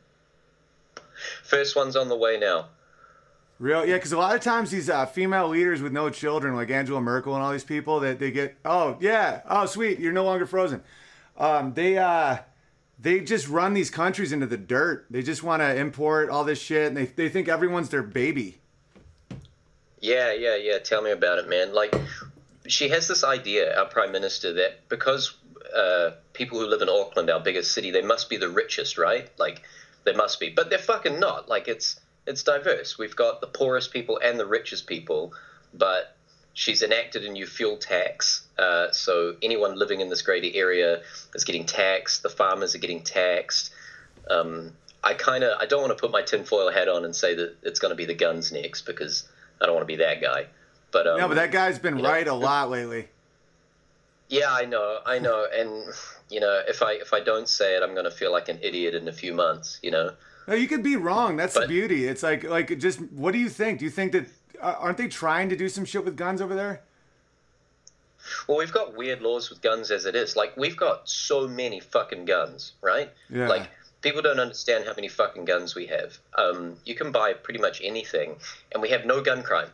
First 1.43 1.75
one's 1.75 1.95
on 1.95 2.09
the 2.09 2.15
way 2.15 2.37
now. 2.37 2.67
Real? 3.59 3.85
Yeah, 3.85 3.95
because 3.95 4.11
a 4.11 4.17
lot 4.17 4.35
of 4.35 4.41
times 4.41 4.69
these 4.69 4.87
uh, 4.87 5.07
female 5.07 5.47
leaders 5.47 5.81
with 5.81 5.91
no 5.91 6.11
children, 6.11 6.55
like 6.55 6.69
Angela 6.69 7.01
Merkel 7.01 7.33
and 7.33 7.43
all 7.43 7.51
these 7.51 7.63
people, 7.63 7.99
that 8.01 8.19
they 8.19 8.29
get, 8.29 8.55
oh 8.63 8.97
yeah, 8.99 9.41
oh 9.49 9.65
sweet, 9.65 9.99
you're 9.99 10.13
no 10.13 10.23
longer 10.23 10.45
frozen. 10.45 10.83
Um, 11.37 11.73
they 11.73 11.97
uh, 11.97 12.37
they 12.99 13.21
just 13.21 13.47
run 13.47 13.73
these 13.73 13.89
countries 13.89 14.31
into 14.31 14.45
the 14.45 14.57
dirt. 14.57 15.05
They 15.09 15.23
just 15.23 15.41
want 15.41 15.61
to 15.61 15.75
import 15.75 16.29
all 16.29 16.43
this 16.43 16.61
shit, 16.61 16.87
and 16.87 16.97
they 16.97 17.05
they 17.05 17.29
think 17.29 17.47
everyone's 17.47 17.89
their 17.89 18.03
baby. 18.03 18.59
Yeah, 19.99 20.33
yeah, 20.33 20.55
yeah. 20.55 20.77
Tell 20.77 21.01
me 21.01 21.11
about 21.11 21.39
it, 21.39 21.49
man. 21.49 21.73
Like, 21.73 21.95
she 22.67 22.89
has 22.89 23.07
this 23.07 23.23
idea, 23.23 23.77
our 23.77 23.85
prime 23.85 24.11
minister, 24.11 24.53
that 24.53 24.87
because 24.89 25.33
uh, 25.75 26.11
people 26.33 26.59
who 26.59 26.65
live 26.65 26.81
in 26.81 26.89
Auckland, 26.89 27.29
our 27.29 27.39
biggest 27.39 27.73
city, 27.73 27.91
they 27.91 28.01
must 28.01 28.29
be 28.29 28.37
the 28.37 28.49
richest, 28.49 28.97
right? 28.97 29.29
Like, 29.37 29.63
they 30.03 30.13
must 30.13 30.39
be, 30.39 30.49
but 30.49 30.69
they're 30.69 30.79
fucking 30.79 31.19
not. 31.19 31.49
Like, 31.49 31.67
it's 31.67 31.99
it's 32.25 32.43
diverse. 32.43 32.97
We've 32.97 33.15
got 33.15 33.39
the 33.41 33.47
poorest 33.47 33.91
people 33.93 34.19
and 34.21 34.39
the 34.39 34.45
richest 34.45 34.85
people, 34.85 35.33
but 35.73 36.15
she's 36.53 36.81
enacted 36.81 37.23
a 37.23 37.29
new 37.29 37.45
fuel 37.45 37.77
tax. 37.77 38.45
Uh, 38.57 38.91
so 38.91 39.35
anyone 39.41 39.75
living 39.75 40.01
in 40.01 40.09
this 40.09 40.21
greater 40.21 40.49
area 40.53 41.01
is 41.33 41.43
getting 41.45 41.65
taxed. 41.65 42.23
The 42.23 42.29
farmers 42.29 42.75
are 42.75 42.79
getting 42.79 43.01
taxed. 43.01 43.71
Um, 44.29 44.73
I 45.03 45.13
kind 45.13 45.43
of 45.43 45.57
I 45.61 45.65
don't 45.67 45.81
want 45.81 45.95
to 45.95 46.01
put 46.01 46.11
my 46.11 46.21
tinfoil 46.21 46.69
hat 46.69 46.89
on 46.89 47.05
and 47.05 47.15
say 47.15 47.35
that 47.35 47.55
it's 47.63 47.79
going 47.79 47.91
to 47.91 47.95
be 47.95 48.05
the 48.05 48.13
guns 48.13 48.51
next 48.51 48.85
because 48.85 49.29
I 49.61 49.65
don't 49.65 49.75
want 49.75 49.87
to 49.87 49.93
be 49.93 50.03
that 50.03 50.21
guy. 50.21 50.47
But 50.91 51.07
um, 51.07 51.17
No, 51.19 51.27
but 51.27 51.35
that 51.35 51.51
guy's 51.51 51.79
been 51.79 51.97
you 51.97 52.03
know, 52.03 52.09
right 52.09 52.27
a 52.27 52.33
lot 52.33 52.69
lately. 52.69 53.07
yeah, 54.29 54.53
I 54.53 54.65
know, 54.65 54.99
I 55.05 55.19
know, 55.19 55.45
and 55.53 55.93
you 56.29 56.39
know, 56.39 56.61
if 56.67 56.81
I 56.81 56.93
if 56.93 57.13
I 57.13 57.19
don't 57.19 57.47
say 57.47 57.75
it, 57.75 57.83
I'm 57.83 57.93
going 57.93 58.05
to 58.05 58.11
feel 58.11 58.31
like 58.31 58.49
an 58.49 58.59
idiot 58.61 58.95
in 58.95 59.07
a 59.07 59.13
few 59.13 59.33
months. 59.33 59.79
You 59.81 59.91
know. 59.91 60.11
No, 60.47 60.53
you 60.53 60.67
could 60.67 60.83
be 60.83 60.95
wrong. 60.95 61.35
That's 61.35 61.55
the 61.55 61.67
beauty. 61.67 62.07
It's 62.07 62.23
like 62.23 62.43
like 62.43 62.77
just 62.79 62.99
what 63.11 63.33
do 63.33 63.37
you 63.37 63.49
think? 63.49 63.79
Do 63.79 63.85
you 63.85 63.91
think 63.91 64.13
that 64.13 64.27
uh, 64.61 64.75
aren't 64.79 64.97
they 64.97 65.07
trying 65.07 65.49
to 65.49 65.55
do 65.55 65.69
some 65.69 65.85
shit 65.85 66.05
with 66.05 66.15
guns 66.15 66.41
over 66.41 66.55
there? 66.55 66.81
Well, 68.47 68.57
we've 68.57 68.71
got 68.71 68.95
weird 68.95 69.21
laws 69.21 69.49
with 69.49 69.61
guns 69.61 69.91
as 69.91 70.05
it 70.05 70.15
is. 70.15 70.35
Like 70.35 70.55
we've 70.57 70.77
got 70.77 71.07
so 71.09 71.47
many 71.47 71.79
fucking 71.79 72.25
guns, 72.25 72.73
right? 72.81 73.11
Yeah. 73.29 73.47
Like 73.47 73.69
people 74.01 74.21
don't 74.21 74.39
understand 74.39 74.85
how 74.85 74.93
many 74.95 75.07
fucking 75.07 75.45
guns 75.45 75.75
we 75.75 75.87
have. 75.87 76.17
Um, 76.37 76.77
you 76.85 76.95
can 76.95 77.11
buy 77.11 77.33
pretty 77.33 77.59
much 77.59 77.81
anything, 77.83 78.35
and 78.71 78.81
we 78.81 78.89
have 78.89 79.05
no 79.05 79.21
gun 79.21 79.43
crime. 79.43 79.69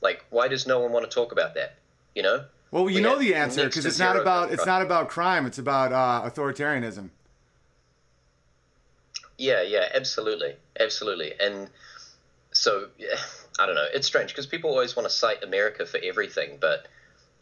Like, 0.00 0.24
why 0.30 0.48
does 0.48 0.66
no 0.66 0.80
one 0.80 0.92
want 0.92 1.08
to 1.08 1.14
talk 1.14 1.32
about 1.32 1.54
that? 1.54 1.76
You 2.14 2.22
know? 2.22 2.44
Well, 2.70 2.88
you 2.90 2.96
We 2.96 3.00
know 3.02 3.18
the 3.18 3.34
answer 3.34 3.66
because 3.66 3.86
it's 3.86 3.98
not 3.98 4.16
about 4.18 4.50
it's 4.52 4.64
crime. 4.64 4.80
not 4.80 4.82
about 4.82 5.08
crime. 5.08 5.46
It's 5.46 5.58
about 5.58 5.92
uh, 5.92 6.28
authoritarianism. 6.28 7.10
Yeah, 9.38 9.62
yeah, 9.62 9.88
absolutely, 9.94 10.56
absolutely. 10.78 11.34
And 11.38 11.68
so, 12.52 12.88
yeah, 12.98 13.16
I 13.58 13.66
don't 13.66 13.74
know. 13.74 13.86
It's 13.92 14.06
strange 14.06 14.30
because 14.30 14.46
people 14.46 14.70
always 14.70 14.96
want 14.96 15.08
to 15.08 15.14
cite 15.14 15.42
America 15.42 15.86
for 15.86 15.98
everything, 16.02 16.58
but 16.60 16.88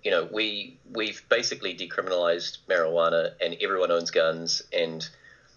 you 0.03 0.11
know, 0.11 0.29
we 0.31 0.77
we've 0.93 1.23
basically 1.29 1.75
decriminalized 1.75 2.59
marijuana, 2.69 3.33
and 3.41 3.57
everyone 3.61 3.91
owns 3.91 4.11
guns, 4.11 4.63
and 4.73 5.09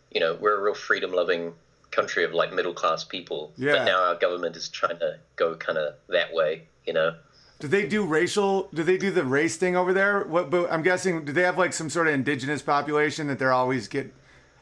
you 0.09 0.21
know, 0.21 0.37
we're 0.39 0.57
a 0.57 0.61
real 0.63 0.73
freedom-loving 0.73 1.53
country 1.91 2.23
of 2.23 2.33
like 2.33 2.53
middle-class 2.53 3.03
people. 3.03 3.51
Yeah. 3.57 3.73
But 3.73 3.85
now 3.85 4.03
our 4.03 4.15
government 4.15 4.55
is 4.55 4.69
trying 4.69 4.99
to 4.99 5.19
go 5.35 5.55
kind 5.55 5.77
of 5.77 5.95
that 6.07 6.33
way, 6.33 6.63
you 6.87 6.93
know. 6.93 7.15
Do 7.59 7.67
they 7.67 7.85
do 7.85 8.05
racial? 8.05 8.69
Do 8.73 8.83
they 8.83 8.97
do 8.97 9.11
the 9.11 9.23
race 9.23 9.57
thing 9.57 9.75
over 9.75 9.93
there? 9.93 10.23
What? 10.23 10.49
But 10.49 10.71
I'm 10.71 10.81
guessing. 10.81 11.25
Do 11.25 11.31
they 11.31 11.41
have 11.43 11.57
like 11.57 11.73
some 11.73 11.89
sort 11.89 12.07
of 12.07 12.13
indigenous 12.13 12.61
population 12.61 13.27
that 13.27 13.37
they're 13.39 13.53
always 13.53 13.87
get? 13.87 14.13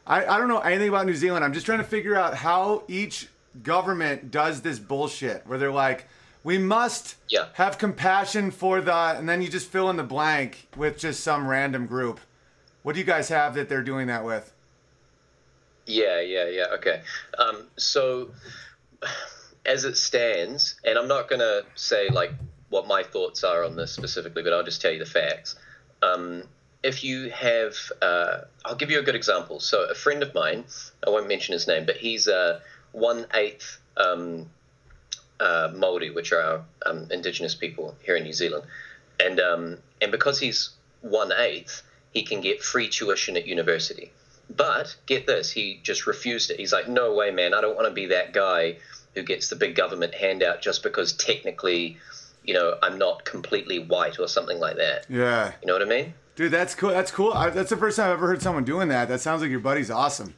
I 0.06 0.24
I 0.26 0.38
don't 0.38 0.48
know 0.48 0.60
anything 0.60 0.88
about 0.88 1.06
New 1.06 1.14
Zealand. 1.14 1.44
I'm 1.44 1.52
just 1.52 1.66
trying 1.66 1.78
to 1.78 1.84
figure 1.84 2.16
out 2.16 2.34
how 2.34 2.82
each 2.88 3.28
government 3.62 4.30
does 4.30 4.60
this 4.62 4.78
bullshit 4.78 5.46
where 5.46 5.58
they're 5.58 5.70
like, 5.72 6.06
we 6.44 6.58
must 6.58 7.16
Yeah. 7.28 7.46
have 7.54 7.78
compassion 7.78 8.50
for 8.50 8.80
the, 8.82 8.92
and 8.94 9.26
then 9.28 9.40
you 9.40 9.48
just 9.48 9.68
fill 9.68 9.88
in 9.88 9.96
the 9.96 10.02
blank 10.04 10.68
with 10.76 10.98
just 10.98 11.20
some 11.20 11.48
random 11.48 11.86
group. 11.86 12.20
What 12.82 12.92
do 12.94 12.98
you 13.00 13.06
guys 13.06 13.28
have 13.30 13.54
that 13.54 13.68
they're 13.70 13.82
doing 13.82 14.06
that 14.08 14.24
with? 14.24 14.52
Yeah, 15.86 16.20
yeah, 16.20 16.48
yeah. 16.48 16.66
Okay. 16.74 17.00
Um, 17.38 17.66
so, 17.76 18.30
as 19.66 19.84
it 19.84 19.96
stands, 19.96 20.80
and 20.84 20.98
I'm 20.98 21.08
not 21.08 21.28
going 21.28 21.40
to 21.40 21.64
say 21.74 22.08
like 22.08 22.32
what 22.68 22.86
my 22.86 23.02
thoughts 23.02 23.44
are 23.44 23.64
on 23.64 23.76
this 23.76 23.92
specifically, 23.92 24.42
but 24.42 24.52
I'll 24.52 24.64
just 24.64 24.80
tell 24.80 24.92
you 24.92 24.98
the 24.98 25.06
facts. 25.06 25.56
Um, 26.02 26.44
if 26.82 27.02
you 27.02 27.30
have, 27.30 27.74
uh, 28.00 28.42
I'll 28.64 28.76
give 28.76 28.90
you 28.90 29.00
a 29.00 29.02
good 29.02 29.14
example. 29.14 29.60
So, 29.60 29.84
a 29.84 29.94
friend 29.94 30.22
of 30.22 30.34
mine, 30.34 30.64
I 31.06 31.10
won't 31.10 31.28
mention 31.28 31.52
his 31.52 31.66
name, 31.66 31.84
but 31.84 31.96
he's 31.96 32.28
a 32.28 32.60
one 32.92 33.26
eighth 33.34 33.78
um, 33.96 34.48
uh, 35.40 35.72
Maori, 35.74 36.10
which 36.10 36.32
are 36.32 36.62
um, 36.84 37.08
indigenous 37.10 37.54
people 37.54 37.96
here 38.02 38.16
in 38.16 38.22
New 38.22 38.32
Zealand, 38.32 38.64
and 39.18 39.40
um, 39.40 39.78
and 40.00 40.12
because 40.12 40.38
he's 40.38 40.70
one 41.02 41.32
eighth, 41.32 41.82
he 42.12 42.22
can 42.22 42.40
get 42.40 42.62
free 42.62 42.88
tuition 42.88 43.36
at 43.36 43.46
university. 43.46 44.12
But 44.48 44.94
get 45.06 45.26
this, 45.26 45.50
he 45.50 45.80
just 45.82 46.06
refused 46.06 46.52
it. 46.52 46.60
He's 46.60 46.72
like, 46.72 46.88
no 46.88 47.14
way, 47.14 47.32
man, 47.32 47.52
I 47.52 47.60
don't 47.60 47.74
want 47.74 47.88
to 47.88 47.92
be 47.92 48.06
that 48.06 48.32
guy 48.32 48.76
who 49.16 49.22
gets 49.22 49.48
the 49.48 49.56
big 49.56 49.74
government 49.74 50.14
handout 50.14 50.60
just 50.60 50.82
because 50.82 51.12
technically, 51.14 51.96
you 52.44 52.52
know, 52.54 52.76
I'm 52.82 52.98
not 52.98 53.24
completely 53.24 53.78
white 53.80 54.20
or 54.20 54.28
something 54.28 54.60
like 54.60 54.76
that. 54.76 55.06
Yeah, 55.08 55.52
You 55.62 55.66
know 55.66 55.72
what 55.72 55.82
I 55.82 55.86
mean? 55.86 56.12
dude, 56.36 56.52
that's 56.52 56.74
cool. 56.74 56.90
That's 56.90 57.10
cool. 57.10 57.32
I, 57.32 57.48
that's 57.48 57.70
the 57.70 57.78
first 57.78 57.96
time 57.96 58.08
I've 58.08 58.18
ever 58.18 58.26
heard 58.28 58.42
someone 58.42 58.62
doing 58.64 58.88
that. 58.88 59.08
That 59.08 59.22
sounds 59.22 59.40
like 59.40 59.50
your 59.50 59.58
buddy's 59.60 59.90
awesome. 59.90 60.34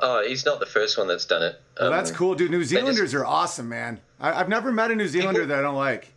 Oh, 0.00 0.22
he's 0.26 0.44
not 0.44 0.60
the 0.60 0.66
first 0.66 0.98
one 0.98 1.08
that's 1.08 1.24
done 1.24 1.42
it. 1.42 1.60
Well, 1.80 1.90
that's 1.90 2.10
Um, 2.10 2.16
cool, 2.16 2.34
dude. 2.34 2.50
New 2.50 2.58
just- 2.58 2.70
Zealanders 2.70 3.14
are 3.14 3.24
awesome, 3.24 3.68
man. 3.70 4.00
I, 4.20 4.32
I've 4.38 4.48
never 4.50 4.70
met 4.70 4.90
a 4.90 4.94
New 4.94 5.08
Zealander 5.08 5.46
that 5.46 5.58
I 5.58 5.62
don't 5.62 5.76
like. 5.76 6.08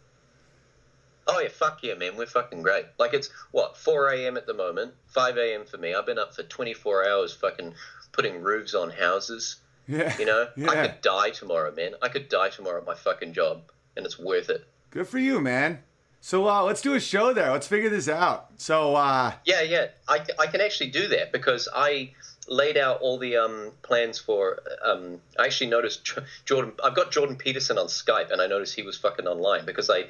Oh 1.29 1.39
yeah, 1.39 1.49
fuck 1.49 1.79
yeah, 1.83 1.93
man. 1.93 2.15
We're 2.17 2.25
fucking 2.25 2.61
great. 2.63 2.85
Like 2.97 3.13
it's 3.13 3.29
what 3.51 3.77
4 3.77 4.09
a.m. 4.13 4.35
at 4.37 4.45
the 4.47 4.53
moment, 4.53 4.93
5 5.07 5.37
a.m. 5.37 5.65
for 5.65 5.77
me. 5.77 5.93
I've 5.93 6.05
been 6.05 6.17
up 6.19 6.33
for 6.33 6.43
24 6.43 7.07
hours, 7.07 7.33
fucking 7.33 7.73
putting 8.13 8.41
roofs 8.41 8.73
on 8.73 8.89
houses. 8.89 9.57
Yeah, 9.87 10.17
You 10.17 10.25
know, 10.25 10.47
yeah. 10.55 10.69
I 10.69 10.87
could 10.87 11.01
die 11.01 11.29
tomorrow, 11.29 11.73
man. 11.73 11.93
I 12.01 12.09
could 12.09 12.29
die 12.29 12.49
tomorrow 12.49 12.79
at 12.79 12.85
my 12.85 12.95
fucking 12.95 13.33
job, 13.33 13.63
and 13.95 14.05
it's 14.05 14.19
worth 14.19 14.49
it. 14.49 14.67
Good 14.91 15.07
for 15.07 15.19
you, 15.19 15.39
man. 15.39 15.79
So 16.19 16.47
uh, 16.47 16.63
let's 16.63 16.81
do 16.81 16.93
a 16.93 16.99
show 16.99 17.33
there. 17.33 17.51
Let's 17.51 17.67
figure 17.67 17.89
this 17.89 18.09
out. 18.09 18.49
So 18.57 18.95
uh, 18.95 19.33
Yeah, 19.45 19.61
yeah. 19.61 19.87
I, 20.07 20.25
I 20.39 20.47
can 20.47 20.61
actually 20.61 20.89
do 20.89 21.07
that 21.09 21.31
because 21.31 21.69
I 21.73 22.11
laid 22.47 22.77
out 22.77 23.01
all 23.01 23.17
the 23.17 23.37
um, 23.37 23.71
plans 23.81 24.19
for. 24.19 24.59
Um, 24.83 25.21
I 25.39 25.45
actually 25.45 25.69
noticed 25.69 26.09
Jordan. 26.45 26.73
I've 26.83 26.95
got 26.95 27.11
Jordan 27.11 27.35
Peterson 27.37 27.77
on 27.77 27.87
Skype, 27.87 28.31
and 28.31 28.41
I 28.41 28.47
noticed 28.47 28.75
he 28.75 28.83
was 28.83 28.97
fucking 28.97 29.27
online 29.27 29.65
because 29.65 29.89
I 29.89 30.05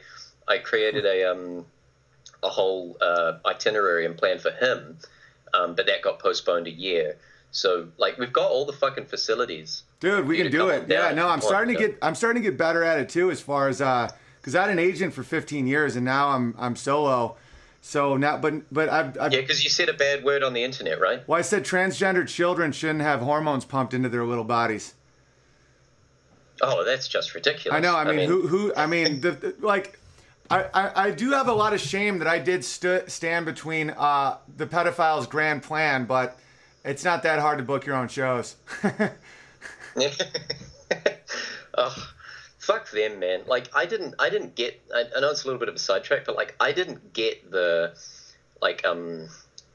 I 0.48 0.58
created 0.60 1.06
a 1.06 1.32
um, 1.32 1.66
a 2.42 2.50
whole 2.50 2.98
uh, 3.02 3.34
itinerary 3.46 4.06
and 4.06 4.18
plan 4.18 4.40
for 4.40 4.52
him, 4.52 4.98
um, 5.54 5.76
but 5.76 5.86
that 5.88 6.02
got 6.02 6.20
postponed 6.20 6.68
a 6.68 6.72
year. 6.72 7.18
So 7.52 7.88
like 7.98 8.18
we've 8.18 8.34
got 8.34 8.50
all 8.52 8.66
the 8.66 8.74
fucking 8.74 9.06
facilities. 9.06 9.84
dude, 10.00 10.28
we 10.28 10.38
can 10.38 10.52
do 10.52 10.70
it. 10.70 10.86
Yeah, 10.88 11.12
no, 11.14 11.28
I'm 11.28 11.42
starting 11.42 11.74
to 11.76 11.80
get 11.80 11.98
I'm 12.02 12.16
starting 12.16 12.42
to 12.44 12.50
get 12.50 12.58
better 12.58 12.84
at 12.84 13.00
it 13.00 13.10
too, 13.10 13.32
as 13.32 13.42
far 13.42 13.68
as 13.68 13.82
uh, 13.82 14.10
because 14.40 14.56
I 14.56 14.62
had 14.62 14.70
an 14.70 14.80
agent 14.80 15.14
for 15.14 15.24
15 15.24 15.66
years 15.68 15.96
and 15.96 16.06
now 16.06 16.30
I'm 16.30 16.54
I'm 16.58 16.76
solo. 16.76 17.36
So 17.82 18.18
now, 18.18 18.38
but 18.38 18.72
but 18.72 18.90
I've, 18.90 19.18
I've 19.20 19.32
Yeah, 19.34 19.42
because 19.42 19.64
you 19.64 19.70
said 19.70 19.88
a 19.88 19.94
bad 19.94 20.24
word 20.24 20.44
on 20.44 20.54
the 20.54 20.64
internet, 20.64 21.00
right? 21.00 21.26
well, 21.28 21.40
I 21.40 21.42
said 21.42 21.64
transgender 21.64 22.28
children 22.28 22.72
shouldn't 22.74 23.02
have 23.02 23.22
hormones 23.22 23.66
pumped 23.66 23.94
into 23.94 24.10
their 24.10 24.26
little 24.26 24.44
bodies. 24.44 24.94
Oh, 26.62 26.84
that's 26.84 27.08
just 27.08 27.34
ridiculous. 27.36 27.78
I 27.78 27.80
know. 27.80 27.96
I 27.96 28.12
mean, 28.14 28.28
who 28.28 28.48
who? 28.48 28.74
I 28.76 28.86
mean, 28.94 29.22
the, 29.22 29.32
the- 29.32 29.56
like, 29.60 30.00
I, 30.50 30.66
I 30.74 30.92
I 31.08 31.12
do 31.12 31.32
have 31.32 31.48
a 31.48 31.54
lot 31.54 31.74
of 31.74 31.80
shame 31.80 32.20
that 32.20 32.28
I 32.28 32.40
did 32.40 32.66
st- 32.66 33.10
stand 33.12 33.46
between 33.46 33.92
uh, 33.92 34.38
the 34.58 34.66
pedophiles' 34.66 35.30
grand 35.30 35.64
plan, 35.64 36.06
but 36.06 36.38
it's 36.88 37.04
not 37.04 37.24
that 37.24 37.40
hard 37.40 37.58
to 37.60 37.64
book 37.64 37.86
your 37.86 37.96
own 37.96 38.08
shows. 38.08 38.56
oh, 41.78 42.10
fuck 42.58 42.90
them, 42.92 43.20
man. 43.20 43.42
Like 43.46 43.70
I 43.76 43.86
didn't, 43.86 44.16
I 44.20 44.30
didn't 44.30 44.56
get. 44.56 44.82
I, 44.94 45.04
I 45.16 45.20
know 45.20 45.30
it's 45.30 45.44
a 45.44 45.48
little 45.48 45.60
bit 45.60 45.70
of 45.70 45.76
a 45.76 45.80
sidetrack, 45.80 46.26
but 46.26 46.36
like 46.36 46.56
I 46.60 46.72
didn't 46.72 47.14
get 47.14 47.52
the, 47.52 47.94
like 48.62 48.86
um, 48.86 49.28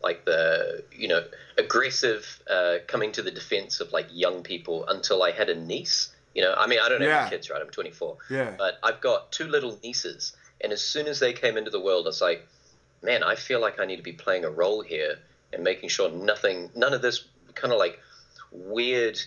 like 0.03 0.25
the 0.25 0.85
you 0.93 1.09
know 1.09 1.23
aggressive 1.59 2.43
uh, 2.51 2.77
coming 2.87 3.13
to 3.13 3.23
the 3.23 3.31
defense 3.31 3.81
of 3.81 3.93
like 3.93 4.07
young 4.11 4.43
people 4.43 4.87
until 4.87 5.23
I 5.23 5.31
had 5.33 5.49
a 5.49 5.55
niece. 5.55 6.11
You 6.35 6.43
know, 6.43 6.55
I 6.57 6.67
mean, 6.67 6.79
I 6.83 6.89
don't 6.89 7.03
have 7.03 7.11
Yeah. 7.11 7.29
kids, 7.29 7.51
right? 7.51 7.61
I'm 7.61 7.69
24. 7.69 8.17
Yeah. 8.31 8.55
But 8.57 8.79
I've 8.83 9.03
got 9.03 9.33
two 9.33 9.49
little 9.49 9.79
nieces, 9.83 10.35
and 10.63 10.73
as 10.73 10.81
soon 10.81 11.07
as 11.07 11.21
they 11.21 11.35
came 11.35 11.59
into 11.59 11.71
the 11.71 11.81
world, 11.81 12.07
I 12.07 12.09
was 12.09 12.23
like, 12.23 12.49
man, 13.03 13.23
I 13.23 13.35
feel 13.35 13.61
like 13.61 13.79
I 13.79 13.85
need 13.85 13.97
to 13.97 14.03
be 14.03 14.13
playing 14.13 14.45
a 14.47 14.51
role 14.51 14.81
here 14.81 15.19
and 15.53 15.62
making 15.62 15.89
sure 15.89 16.11
nothing, 16.11 16.70
none 16.74 16.93
of 16.93 17.03
this 17.03 17.24
kind 17.55 17.73
of 17.73 17.79
like 17.79 17.99
weird 18.51 19.19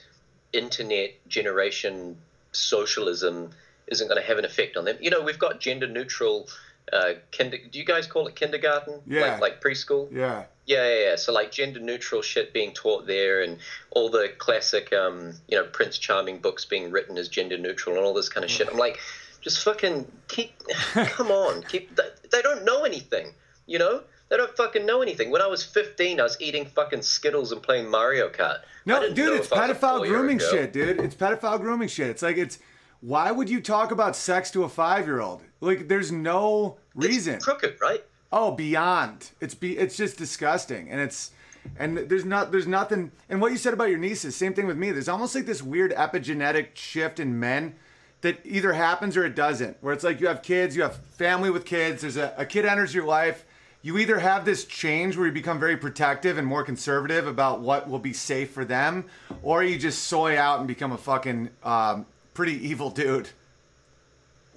internet 0.54 1.12
generation 1.28 2.18
socialism 2.52 3.52
isn't 3.88 4.08
going 4.08 4.20
to 4.20 4.28
have 4.28 4.38
an 4.38 4.46
effect 4.46 4.78
on 4.78 4.86
them. 4.86 4.98
You 5.00 5.10
know, 5.10 5.22
we've 5.22 5.40
got 5.40 5.60
gender 5.60 5.88
neutral. 5.88 6.48
Uh, 6.92 7.14
kinder, 7.36 7.58
do 7.72 7.80
you 7.80 7.86
guys 7.86 8.08
call 8.08 8.28
it 8.28 8.36
kindergarten? 8.36 9.02
Yeah. 9.06 9.22
Like, 9.22 9.42
like 9.42 9.64
preschool? 9.64 10.12
yeah. 10.12 10.46
Yeah, 10.68 10.88
yeah, 10.88 11.10
yeah. 11.10 11.16
So 11.16 11.32
like 11.32 11.52
gender 11.52 11.80
neutral 11.80 12.24
shit 12.24 12.52
being 12.52 12.74
taught 12.74 13.06
there, 13.06 13.44
and 13.44 13.60
all 13.92 14.10
the 14.10 14.30
classic, 14.38 14.92
um, 14.94 15.34
you 15.48 15.58
know, 15.58 15.66
Prince 15.66 16.00
Charming 16.00 16.40
books 16.40 16.66
being 16.66 16.90
written 16.90 17.20
as 17.20 17.30
gender 17.30 17.58
neutral, 17.58 17.96
and 17.96 18.04
all 18.04 18.16
this 18.16 18.30
kind 18.30 18.44
of 18.44 18.50
shit. 18.50 18.68
I'm 18.72 18.78
like, 18.78 19.00
just 19.42 19.64
fucking 19.64 20.12
keep, 20.28 20.54
come 20.94 21.30
on, 21.30 21.62
keep. 21.64 21.96
They, 21.96 22.10
they 22.32 22.42
don't 22.42 22.66
know 22.66 22.84
anything, 22.84 23.34
you 23.68 23.78
know. 23.78 24.02
They 24.30 24.38
don't 24.38 24.56
fucking 24.58 24.86
know 24.86 25.02
anything. 25.02 25.30
When 25.30 25.42
I 25.42 25.48
was 25.48 25.64
15, 25.64 26.20
I 26.20 26.24
was 26.24 26.38
eating 26.42 26.66
fucking 26.66 27.04
Skittles 27.04 27.52
and 27.52 27.62
playing 27.62 27.90
Mario 27.90 28.30
Kart. 28.30 28.60
No, 28.86 29.14
dude, 29.14 29.34
it's 29.34 29.48
if 29.48 29.54
I 29.54 29.68
was 29.68 29.78
a 29.78 29.80
pedophile 29.80 30.00
boy 30.00 30.04
or 30.04 30.06
a 30.06 30.10
grooming 30.10 30.40
shit, 30.40 30.74
dude. 30.74 31.00
It's 31.00 31.16
pedophile 31.16 31.60
grooming 31.60 31.88
shit. 31.88 32.10
It's 32.10 32.22
like 32.22 32.38
it's. 32.38 32.60
Why 33.02 33.32
would 33.32 33.50
you 33.50 33.62
talk 33.62 33.92
about 33.92 34.16
sex 34.16 34.50
to 34.52 34.64
a 34.64 34.70
five 34.70 35.06
year 35.06 35.22
old? 35.22 35.44
Like, 35.62 35.88
there's 35.88 36.12
no 36.12 36.78
reason. 36.96 37.36
It's 37.36 37.46
crooked, 37.46 37.80
right? 37.80 38.04
Oh, 38.32 38.52
beyond. 38.52 39.32
It's 39.40 39.54
be 39.54 39.78
it's 39.78 39.96
just 39.96 40.18
disgusting, 40.18 40.90
and 40.90 41.00
it's 41.00 41.32
and 41.78 41.98
there's 41.98 42.26
not 42.26 42.52
there's 42.52 42.68
nothing. 42.68 43.12
And 43.30 43.42
what 43.42 43.52
you 43.52 43.58
said 43.58 43.74
about 43.74 43.90
your 43.90 44.00
nieces, 44.00 44.36
same 44.36 44.54
thing 44.54 44.66
with 44.66 44.78
me. 44.78 44.92
There's 44.92 45.10
almost 45.10 45.36
like 45.36 45.46
this 45.46 45.62
weird 45.62 45.94
epigenetic 45.94 46.76
shift 46.76 47.20
in 47.20 47.40
men 47.40 47.76
that 48.22 48.40
either 48.44 48.74
happens 48.74 49.16
or 49.16 49.26
it 49.26 49.36
doesn't. 49.36 49.78
Where 49.82 49.94
it's 49.94 50.04
like 50.04 50.20
you 50.20 50.28
have 50.28 50.42
kids, 50.42 50.76
you 50.76 50.82
have 50.82 50.98
family 50.98 51.50
with 51.52 51.66
kids. 51.66 52.02
There's 52.02 52.18
a, 52.18 52.34
a 52.38 52.46
kid 52.46 52.66
enters 52.66 52.94
your 52.94 53.06
life. 53.06 53.45
You 53.86 54.00
either 54.00 54.18
have 54.18 54.46
this 54.46 54.66
change 54.66 55.16
where 55.16 55.28
you 55.28 55.32
become 55.32 55.60
very 55.60 55.78
protective 55.78 56.40
and 56.40 56.48
more 56.48 56.64
conservative 56.64 57.28
about 57.28 57.60
what 57.60 57.88
will 57.88 58.00
be 58.00 58.14
safe 58.14 58.50
for 58.50 58.66
them, 58.66 59.06
or 59.44 59.64
you 59.64 59.78
just 59.78 60.06
soy 60.06 60.40
out 60.40 60.58
and 60.58 60.68
become 60.68 60.92
a 60.92 60.98
fucking 60.98 61.52
um, 61.62 62.08
pretty 62.34 62.54
evil 62.68 62.90
dude. 62.90 63.30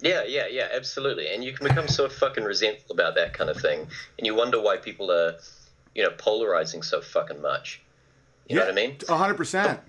Yeah, 0.01 0.23
yeah, 0.23 0.47
yeah, 0.47 0.69
absolutely. 0.73 1.27
And 1.27 1.43
you 1.43 1.53
can 1.53 1.67
become 1.67 1.87
so 1.87 2.09
fucking 2.09 2.43
resentful 2.43 2.91
about 2.91 3.13
that 3.17 3.33
kind 3.33 3.51
of 3.51 3.57
thing, 3.61 3.87
and 4.17 4.25
you 4.25 4.33
wonder 4.33 4.59
why 4.59 4.77
people 4.77 5.11
are, 5.11 5.35
you 5.93 6.01
know, 6.01 6.09
polarizing 6.17 6.81
so 6.81 6.99
fucking 6.99 7.39
much. 7.39 7.81
You 8.47 8.55
know 8.55 8.63
what 8.63 8.71
I 8.71 8.75
mean? 8.75 8.97
hundred 9.07 9.37
percent. 9.37 9.79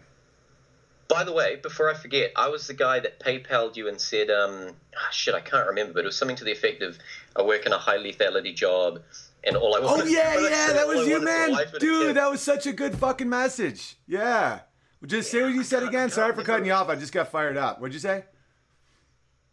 By 1.08 1.24
the 1.24 1.32
way, 1.32 1.56
before 1.56 1.90
I 1.90 1.94
forget, 1.94 2.32
I 2.36 2.48
was 2.48 2.66
the 2.66 2.74
guy 2.74 3.00
that 3.00 3.18
PayPal'd 3.18 3.78
you 3.78 3.88
and 3.88 3.98
said, 3.98 4.30
um, 4.30 4.76
ah, 4.94 5.08
shit, 5.10 5.34
I 5.34 5.40
can't 5.40 5.66
remember, 5.66 5.94
but 5.94 6.00
it 6.00 6.06
was 6.06 6.16
something 6.16 6.36
to 6.36 6.44
the 6.44 6.52
effect 6.52 6.82
of, 6.82 6.98
I 7.34 7.42
work 7.42 7.64
in 7.66 7.72
a 7.72 7.78
high 7.78 7.96
lethality 7.96 8.54
job, 8.54 9.00
and 9.44 9.56
all 9.56 9.74
I 9.76 9.80
was. 9.80 10.02
Oh 10.02 10.04
yeah, 10.04 10.38
yeah, 10.40 10.72
that 10.72 10.86
was 10.86 11.06
you, 11.06 11.22
man, 11.22 11.50
a 11.50 11.52
wife 11.52 11.66
and 11.68 11.76
a 11.76 11.78
dude. 11.78 12.16
That 12.16 12.30
was 12.30 12.40
such 12.40 12.66
a 12.66 12.72
good 12.72 12.96
fucking 12.96 13.28
message. 13.28 13.96
Yeah. 14.06 14.60
Just 15.06 15.30
say 15.30 15.42
what 15.42 15.54
you 15.54 15.62
said 15.64 15.82
again. 15.82 16.10
Sorry 16.10 16.34
for 16.34 16.42
cutting 16.42 16.66
you 16.66 16.72
off. 16.72 16.88
I 16.90 16.96
just 16.96 17.12
got 17.12 17.28
fired 17.28 17.56
up. 17.56 17.80
What'd 17.80 17.94
you 17.94 18.00
say? 18.00 18.24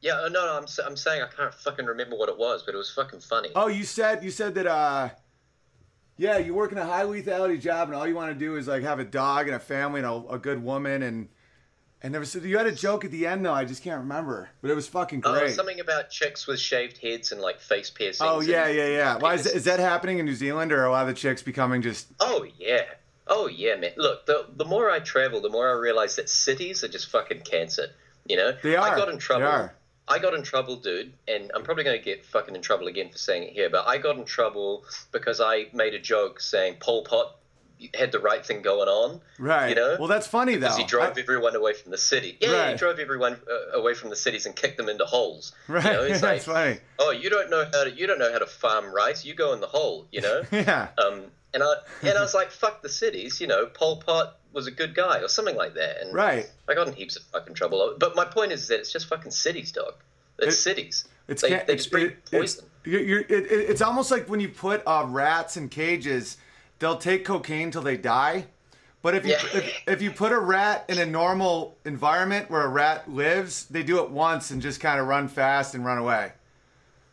Yeah, 0.02 0.22
uh, 0.22 0.30
no, 0.30 0.46
no, 0.46 0.58
I'm, 0.58 0.66
I'm 0.86 0.96
saying 0.96 1.24
I 1.24 1.28
can't 1.28 1.54
fucking 1.54 1.86
remember 1.86 2.16
what 2.18 2.30
it 2.30 2.38
was, 2.38 2.64
but 2.64 2.76
it 2.76 2.78
was 2.78 2.92
fucking 2.92 3.22
funny. 3.22 3.50
Oh, 3.56 3.68
you 3.68 3.84
said 3.84 4.24
you 4.24 4.32
said 4.32 4.56
that. 4.56 4.68
uh 4.68 5.10
Yeah, 6.18 6.38
you 6.38 6.54
work 6.54 6.72
in 6.72 6.78
a 6.78 6.86
high 6.86 7.04
lethality 7.04 7.60
job, 7.60 7.88
and 7.88 7.96
all 7.96 8.06
you 8.08 8.16
want 8.16 8.32
to 8.32 8.38
do 8.38 8.58
is 8.58 8.68
like 8.68 8.84
have 8.84 9.00
a 9.00 9.06
dog 9.06 9.48
and 9.48 9.56
a 9.56 9.60
family 9.60 10.02
and 10.02 10.08
a, 10.08 10.34
a 10.34 10.38
good 10.38 10.62
woman, 10.64 11.02
and 11.02 11.30
and 12.04 12.14
there 12.14 12.20
was 12.20 12.36
you 12.36 12.58
had 12.58 12.68
a 12.68 12.72
joke 12.72 13.04
at 13.06 13.12
the 13.12 13.26
end 13.26 13.46
though. 13.46 13.54
I 13.54 13.66
just 13.66 13.84
can't 13.84 14.00
remember, 14.02 14.50
but 14.62 14.70
it 14.72 14.76
was 14.76 14.88
fucking 14.88 15.24
Oh, 15.26 15.34
great. 15.40 15.54
something 15.56 15.80
about 15.80 16.10
chicks 16.10 16.48
with 16.48 16.60
shaved 16.60 16.98
heads 17.00 17.32
and 17.32 17.42
like 17.42 17.60
face 17.60 17.90
piercings. 17.90 18.28
Oh 18.30 18.40
yeah, 18.42 18.68
yeah, 18.68 18.88
yeah. 18.88 19.18
Why 19.18 19.34
is, 19.36 19.46
is 19.46 19.64
that 19.66 19.80
happening 19.80 20.20
in 20.20 20.26
New 20.26 20.36
Zealand, 20.36 20.72
or 20.72 20.82
are 20.84 20.86
a 20.88 20.92
lot 20.92 21.02
of 21.02 21.08
the 21.08 21.14
chicks 21.20 21.42
becoming 21.42 21.82
just? 21.82 22.08
Oh 22.20 22.46
yeah. 22.60 22.84
Oh 23.28 23.48
yeah, 23.48 23.76
man. 23.76 23.92
Look, 23.98 24.26
the 24.26 24.46
the 24.56 24.66
more 24.66 24.90
I 24.90 25.00
travel, 25.00 25.42
the 25.42 25.50
more 25.50 25.70
I 25.70 25.74
realize 25.74 26.16
that 26.16 26.30
cities 26.30 26.84
are 26.84 26.88
just 26.88 27.10
fucking 27.10 27.42
cancer. 27.42 27.88
You 28.28 28.38
know, 28.38 28.54
They 28.62 28.76
are. 28.76 28.90
I 28.90 28.96
got 28.96 29.10
in 29.10 29.18
trouble. 29.20 29.70
I 30.10 30.20
got 30.20 30.34
in 30.34 30.42
trouble, 30.44 30.78
dude, 30.78 31.12
and 31.28 31.52
I'm 31.54 31.64
probably 31.64 31.84
going 31.84 31.98
to 32.00 32.04
get 32.04 32.26
fucking 32.26 32.56
in 32.56 32.62
trouble 32.62 32.88
again 32.88 33.10
for 33.10 33.18
saying 33.18 33.44
it 33.44 33.52
here, 33.54 33.70
but 33.70 33.86
I 33.88 33.98
got 33.98 34.18
in 34.18 34.24
trouble 34.24 34.86
because 35.12 35.42
I 35.42 35.68
made 35.74 35.94
a 35.94 36.00
joke 36.00 36.40
saying 36.40 36.78
Pol 36.80 37.04
Pot 37.04 37.36
had 37.98 38.12
the 38.12 38.20
right 38.20 38.46
thing 38.46 38.62
going 38.62 38.88
on. 38.90 39.22
Right. 39.40 39.70
You 39.70 39.76
know? 39.76 39.96
Well, 40.00 40.08
that's 40.08 40.28
funny 40.28 40.56
though. 40.56 40.76
He 40.76 40.84
drove 40.84 41.18
I- 41.18 41.20
everyone 41.20 41.56
away 41.56 41.74
from 41.74 41.92
the 41.92 41.98
city. 41.98 42.38
Yeah, 42.42 42.52
Right. 42.52 42.72
he 42.72 42.78
drove 42.78 43.00
everyone 43.00 43.38
uh, 43.50 43.78
away 43.78 43.94
from 43.94 44.10
the 44.10 44.16
cities 44.16 44.46
and 44.46 44.56
kicked 44.56 44.78
them 44.78 44.90
into 44.90 45.06
holes. 45.06 45.54
right. 45.68 45.84
You 45.86 45.92
know, 45.92 46.04
it's 46.04 46.22
like, 46.32 46.42
funny. 46.42 46.80
oh, 47.00 47.12
you 47.12 47.30
don't 47.30 47.50
know 47.50 47.66
how 47.72 47.84
to 47.84 47.92
you 47.92 48.08
don't 48.08 48.20
know 48.20 48.32
how 48.32 48.40
to 48.40 48.46
farm 48.48 48.94
rice. 48.94 49.24
You 49.26 49.34
go 49.36 49.54
in 49.54 49.62
the 49.62 49.68
hole. 49.68 50.08
You 50.12 50.22
know. 50.22 50.42
Yeah. 50.52 50.88
Um, 50.98 51.24
and 51.54 51.64
I 51.64 51.74
and 52.02 52.18
I 52.18 52.22
was 52.22 52.34
like, 52.42 52.52
fuck 52.52 52.82
the 52.82 52.90
cities, 52.90 53.40
you 53.40 53.48
know, 53.48 53.66
Pol 53.68 53.98
Pot 53.98 54.38
was 54.54 54.68
a 54.68 54.72
good 54.72 54.96
guy 54.96 55.20
or 55.20 55.28
something 55.28 55.56
like 55.56 55.76
that. 55.76 56.02
And 56.02 56.14
Right. 56.14 56.50
I 56.68 56.74
got 56.74 56.88
in 56.88 56.94
heaps 56.94 57.16
of 57.16 57.24
fucking 57.32 57.54
trouble. 57.54 57.96
But 58.00 58.16
my 58.16 58.26
point 58.26 58.52
is 58.52 58.68
that 58.70 58.80
it's 58.80 58.92
just 58.92 59.08
fucking 59.08 59.32
cities, 59.32 59.72
dog. 59.72 59.94
It's 60.40 60.56
It- 60.56 60.60
cities. 60.60 61.06
It's 61.28 61.42
they, 61.42 61.50
ca- 61.50 61.64
they 61.68 61.74
it's, 61.74 61.88
it- 61.88 62.18
it's, 62.32 62.32
poison. 62.56 62.66
you're, 62.86 63.02
you're, 63.02 63.20
it, 63.20 63.30
it- 63.32 63.70
it's 63.70 63.82
almost 63.82 64.12
like 64.12 64.28
when 64.30 64.40
you 64.40 64.48
put 64.50 64.82
uh, 64.88 65.06
rats 65.08 65.58
in 65.58 65.68
cages, 65.68 66.38
they'll 66.80 66.98
take 66.98 67.26
cocaine 67.26 67.72
till 67.72 67.82
they 67.82 67.98
die. 67.98 68.46
But 69.02 69.16
if 69.16 69.26
you 69.26 69.32
Yeah. 69.32 69.58
if, 69.58 69.84
if 69.88 70.02
you 70.02 70.12
put 70.12 70.32
a 70.32 70.40
rat 70.40 70.86
in 70.90 70.98
a 71.00 71.06
normal 71.06 71.78
environment 71.86 72.50
where 72.50 72.62
a 72.64 72.68
rat 72.68 73.10
lives, 73.10 73.66
they 73.66 73.84
do 73.84 74.00
it 74.04 74.10
once 74.10 74.52
and 74.52 74.62
just 74.62 74.80
kind 74.82 75.00
of 75.00 75.08
run 75.08 75.28
fast 75.28 75.76
and 75.76 75.86
run 75.86 75.98
away. 75.98 76.34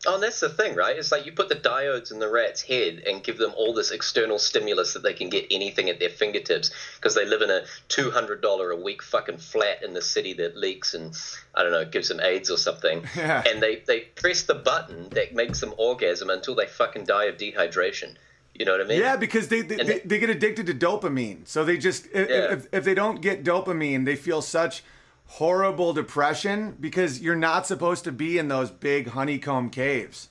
Oh, 0.07 0.15
and 0.15 0.21
that's 0.23 0.39
the 0.39 0.49
thing, 0.49 0.75
right? 0.75 0.95
It's 0.95 1.11
like 1.11 1.25
you 1.25 1.31
put 1.31 1.49
the 1.49 1.55
diodes 1.55 2.11
in 2.11 2.19
the 2.19 2.29
rat's 2.29 2.61
head 2.61 3.01
and 3.07 3.23
give 3.23 3.39
them 3.39 3.53
all 3.55 3.73
this 3.73 3.89
external 3.89 4.37
stimulus 4.37 4.93
that 4.93 5.01
they 5.01 5.13
can 5.15 5.29
get 5.29 5.47
anything 5.49 5.89
at 5.89 5.99
their 5.99 6.09
fingertips 6.11 6.69
because 6.97 7.15
they 7.15 7.25
live 7.25 7.41
in 7.41 7.49
a 7.49 7.63
two 7.87 8.11
hundred 8.11 8.41
dollar 8.41 8.69
a 8.69 8.75
week 8.75 9.01
fucking 9.01 9.37
flat 9.37 9.81
in 9.83 9.93
the 9.93 10.01
city 10.03 10.33
that 10.33 10.55
leaks 10.55 10.93
and 10.93 11.15
I 11.55 11.63
don't 11.63 11.71
know 11.71 11.85
gives 11.85 12.09
them 12.09 12.19
AIDS 12.19 12.51
or 12.51 12.57
something. 12.57 13.03
Yeah. 13.15 13.43
And 13.47 13.63
they 13.63 13.77
they 13.87 14.01
press 14.01 14.43
the 14.43 14.53
button 14.55 15.09
that 15.09 15.33
makes 15.33 15.59
them 15.59 15.73
orgasm 15.77 16.29
until 16.29 16.53
they 16.53 16.67
fucking 16.67 17.05
die 17.05 17.25
of 17.25 17.37
dehydration. 17.37 18.15
You 18.57 18.65
know 18.65 18.71
what 18.71 18.81
I 18.81 18.85
mean? 18.85 18.99
Yeah, 18.99 19.17
because 19.17 19.49
they 19.49 19.61
they, 19.61 19.75
they, 19.75 19.99
they- 19.99 20.19
get 20.19 20.29
addicted 20.29 20.65
to 20.67 20.73
dopamine. 20.73 21.45
So 21.47 21.65
they 21.65 21.77
just 21.77 22.05
if, 22.13 22.29
Yeah. 22.29 22.53
if, 22.53 22.67
if 22.71 22.83
they 22.85 22.93
don't 22.93 23.21
get 23.21 23.43
dopamine, 23.43 24.05
they 24.05 24.15
feel 24.15 24.41
such 24.41 24.83
horrible 25.27 25.91
depression 25.91 26.77
because 26.79 27.19
you're 27.21 27.35
not 27.35 27.65
supposed 27.67 28.03
to 28.05 28.11
be 28.11 28.37
in 28.37 28.47
those 28.47 28.71
big 28.71 29.09
honeycomb 29.09 29.69
caves. 29.69 30.29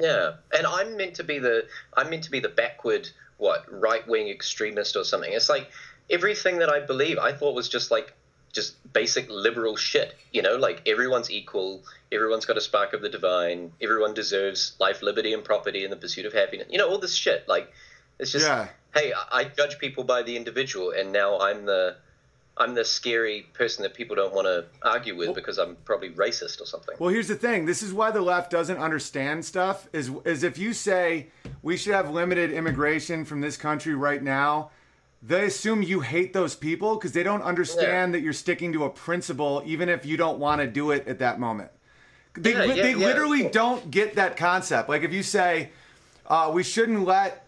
Yeah, 0.00 0.34
and 0.56 0.66
I'm 0.66 0.96
meant 0.96 1.14
to 1.16 1.24
be 1.24 1.38
the 1.38 1.66
I'm 1.96 2.08
meant 2.10 2.24
to 2.24 2.30
be 2.30 2.40
the 2.40 2.48
backward 2.48 3.10
what 3.36 3.64
right 3.70 4.06
wing 4.08 4.28
extremist 4.28 4.96
or 4.96 5.04
something. 5.04 5.32
It's 5.32 5.48
like 5.48 5.70
everything 6.08 6.58
that 6.58 6.70
I 6.70 6.80
believe 6.80 7.18
I 7.18 7.32
thought 7.32 7.54
was 7.54 7.68
just 7.68 7.90
like 7.90 8.14
just 8.52 8.76
basic 8.92 9.28
liberal 9.28 9.76
shit. 9.76 10.14
You 10.32 10.40
know, 10.42 10.56
like 10.56 10.82
everyone's 10.88 11.30
equal, 11.30 11.82
everyone's 12.12 12.46
got 12.46 12.56
a 12.56 12.60
spark 12.60 12.92
of 12.92 13.02
the 13.02 13.08
divine, 13.08 13.72
everyone 13.80 14.14
deserves 14.14 14.74
life, 14.78 15.02
liberty, 15.02 15.32
and 15.34 15.44
property 15.44 15.84
in 15.84 15.90
the 15.90 15.96
pursuit 15.96 16.26
of 16.26 16.32
happiness. 16.32 16.68
You 16.70 16.78
know, 16.78 16.88
all 16.88 16.98
this 16.98 17.14
shit. 17.14 17.48
Like 17.48 17.72
it's 18.18 18.32
just 18.32 18.46
Yeah. 18.46 18.68
hey, 18.94 19.12
I 19.12 19.40
I 19.40 19.44
judge 19.44 19.78
people 19.78 20.04
by 20.04 20.22
the 20.22 20.36
individual, 20.36 20.90
and 20.90 21.12
now 21.12 21.38
I'm 21.38 21.66
the 21.66 21.96
I'm 22.60 22.74
the 22.74 22.84
scary 22.84 23.46
person 23.52 23.84
that 23.84 23.94
people 23.94 24.16
don't 24.16 24.34
want 24.34 24.46
to 24.46 24.64
argue 24.82 25.16
with 25.16 25.34
because 25.34 25.58
I'm 25.58 25.76
probably 25.84 26.10
racist 26.10 26.60
or 26.60 26.66
something. 26.66 26.96
Well, 26.98 27.10
here's 27.10 27.28
the 27.28 27.36
thing. 27.36 27.66
This 27.66 27.84
is 27.84 27.92
why 27.92 28.10
the 28.10 28.20
left 28.20 28.50
doesn't 28.50 28.78
understand 28.78 29.44
stuff. 29.44 29.88
Is 29.92 30.10
is 30.24 30.42
if 30.42 30.58
you 30.58 30.72
say 30.72 31.28
we 31.62 31.76
should 31.76 31.94
have 31.94 32.10
limited 32.10 32.50
immigration 32.50 33.24
from 33.24 33.40
this 33.40 33.56
country 33.56 33.94
right 33.94 34.22
now, 34.22 34.70
they 35.22 35.46
assume 35.46 35.82
you 35.82 36.00
hate 36.00 36.32
those 36.32 36.56
people 36.56 36.96
because 36.96 37.12
they 37.12 37.22
don't 37.22 37.42
understand 37.42 38.14
that 38.14 38.20
you're 38.20 38.32
sticking 38.32 38.72
to 38.72 38.84
a 38.84 38.90
principle, 38.90 39.62
even 39.64 39.88
if 39.88 40.04
you 40.04 40.16
don't 40.16 40.38
want 40.38 40.60
to 40.60 40.66
do 40.66 40.90
it 40.90 41.06
at 41.06 41.18
that 41.20 41.38
moment. 41.38 41.70
They, 42.42 42.52
Yeah, 42.52 42.64
yeah, 42.64 42.82
they 42.82 42.90
yeah. 42.92 43.06
literally 43.06 43.48
don't 43.48 43.90
get 43.90 44.16
that 44.16 44.36
concept. 44.36 44.88
Like 44.88 45.02
if 45.02 45.12
you 45.12 45.22
say 45.22 45.70
uh, 46.26 46.50
we 46.52 46.62
shouldn't 46.62 47.04
let 47.04 47.46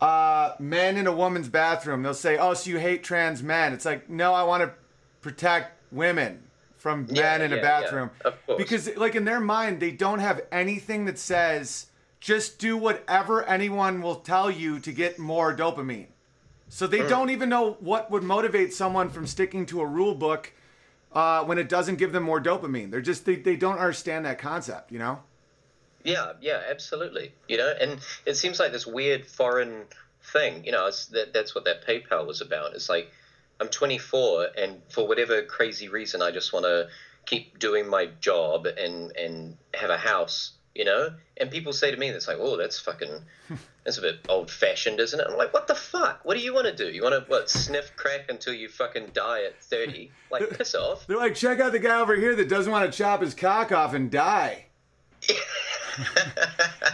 uh, 0.00 0.54
men 0.58 0.96
in 0.96 1.06
a 1.06 1.12
woman's 1.12 1.48
bathroom, 1.48 2.02
they'll 2.02 2.14
say, 2.14 2.36
"Oh, 2.36 2.54
so 2.54 2.70
you 2.70 2.78
hate 2.78 3.04
trans 3.04 3.42
men?" 3.42 3.72
It's 3.72 3.84
like, 3.84 4.10
no, 4.10 4.34
I 4.34 4.42
want 4.42 4.62
to 4.62 4.72
protect 5.20 5.72
women 5.92 6.42
from 6.76 7.06
men 7.10 7.40
in 7.40 7.52
a 7.52 7.60
bathroom 7.62 8.10
Of 8.24 8.34
course. 8.46 8.58
because, 8.58 8.94
like, 8.96 9.14
in 9.14 9.24
their 9.24 9.40
mind, 9.40 9.80
they 9.80 9.90
don't 9.90 10.18
have 10.18 10.42
anything 10.52 11.06
that 11.06 11.18
says 11.18 11.86
just 12.20 12.58
do 12.58 12.76
whatever 12.76 13.42
anyone 13.44 14.00
will 14.02 14.16
tell 14.16 14.50
you 14.50 14.78
to 14.80 14.92
get 14.92 15.18
more 15.18 15.54
dopamine. 15.54 16.06
So 16.70 16.86
Mm. 16.86 16.90
they 16.90 17.02
don't 17.08 17.30
even 17.30 17.48
know 17.50 17.76
what 17.80 18.10
would 18.10 18.22
motivate 18.22 18.72
someone 18.74 19.08
from 19.10 19.26
sticking 19.26 19.64
to 19.66 19.80
a 19.82 19.86
rule 19.86 20.14
book 20.14 20.52
uh, 21.14 21.44
when 21.44 21.58
it 21.58 21.68
doesn't 21.68 21.96
give 21.96 22.12
them 22.12 22.22
more 22.22 22.40
dopamine. 22.40 22.90
They're 22.90 23.00
just 23.00 23.24
they, 23.24 23.36
they 23.36 23.56
don't 23.56 23.78
understand 23.78 24.26
that 24.26 24.38
concept, 24.38 24.92
you 24.92 24.98
know. 24.98 25.20
Yeah, 26.02 26.32
yeah, 26.40 26.62
absolutely. 26.68 27.32
You 27.48 27.56
know, 27.56 27.72
and 27.80 27.98
it 28.26 28.34
seems 28.34 28.60
like 28.60 28.72
this 28.72 28.86
weird 28.86 29.26
foreign 29.26 29.84
thing. 30.32 30.64
You 30.64 30.72
know, 30.72 30.90
that 31.12 31.32
that's 31.32 31.54
what 31.54 31.64
that 31.64 31.86
PayPal 31.86 32.26
was 32.26 32.40
about. 32.40 32.74
It's 32.74 32.88
like 32.88 33.10
I'm 33.60 33.68
24, 33.68 34.48
and 34.58 34.82
for 34.90 35.06
whatever 35.06 35.42
crazy 35.42 35.88
reason, 35.88 36.20
I 36.20 36.30
just 36.30 36.52
want 36.52 36.66
to 36.66 36.88
keep 37.26 37.58
doing 37.58 37.88
my 37.88 38.06
job 38.20 38.66
and 38.66 39.16
and 39.16 39.56
have 39.72 39.90
a 39.90 39.98
house. 39.98 40.52
You 40.74 40.84
know, 40.84 41.10
and 41.36 41.50
people 41.52 41.72
say 41.72 41.92
to 41.92 41.96
me, 41.96 42.10
"That's 42.10 42.26
like, 42.26 42.38
oh, 42.40 42.56
that's 42.56 42.80
fucking, 42.80 43.20
that's 43.84 43.98
a 43.98 44.00
bit 44.00 44.18
old 44.28 44.50
fashioned, 44.50 44.98
isn't 44.98 45.20
it?" 45.20 45.26
I'm 45.30 45.36
like, 45.38 45.54
"What 45.54 45.68
the 45.68 45.74
fuck? 45.76 46.20
What 46.24 46.36
do 46.36 46.42
you 46.42 46.52
want 46.52 46.66
to 46.66 46.74
do? 46.74 46.90
You 46.90 47.02
want 47.04 47.14
to 47.14 47.30
what 47.30 47.48
sniff 47.48 47.94
crack 47.94 48.22
until 48.28 48.54
you 48.54 48.68
fucking 48.68 49.10
die 49.14 49.44
at 49.44 49.62
30? 49.62 50.10
Like, 50.32 50.50
piss 50.58 50.74
off." 50.74 51.06
They're 51.06 51.16
like, 51.16 51.36
check 51.36 51.60
out 51.60 51.70
the 51.72 51.78
guy 51.78 52.00
over 52.00 52.16
here 52.16 52.34
that 52.34 52.48
doesn't 52.48 52.72
want 52.72 52.90
to 52.90 52.96
chop 52.98 53.20
his 53.22 53.34
cock 53.34 53.70
off 53.70 53.94
and 53.94 54.10
die. 54.10 54.66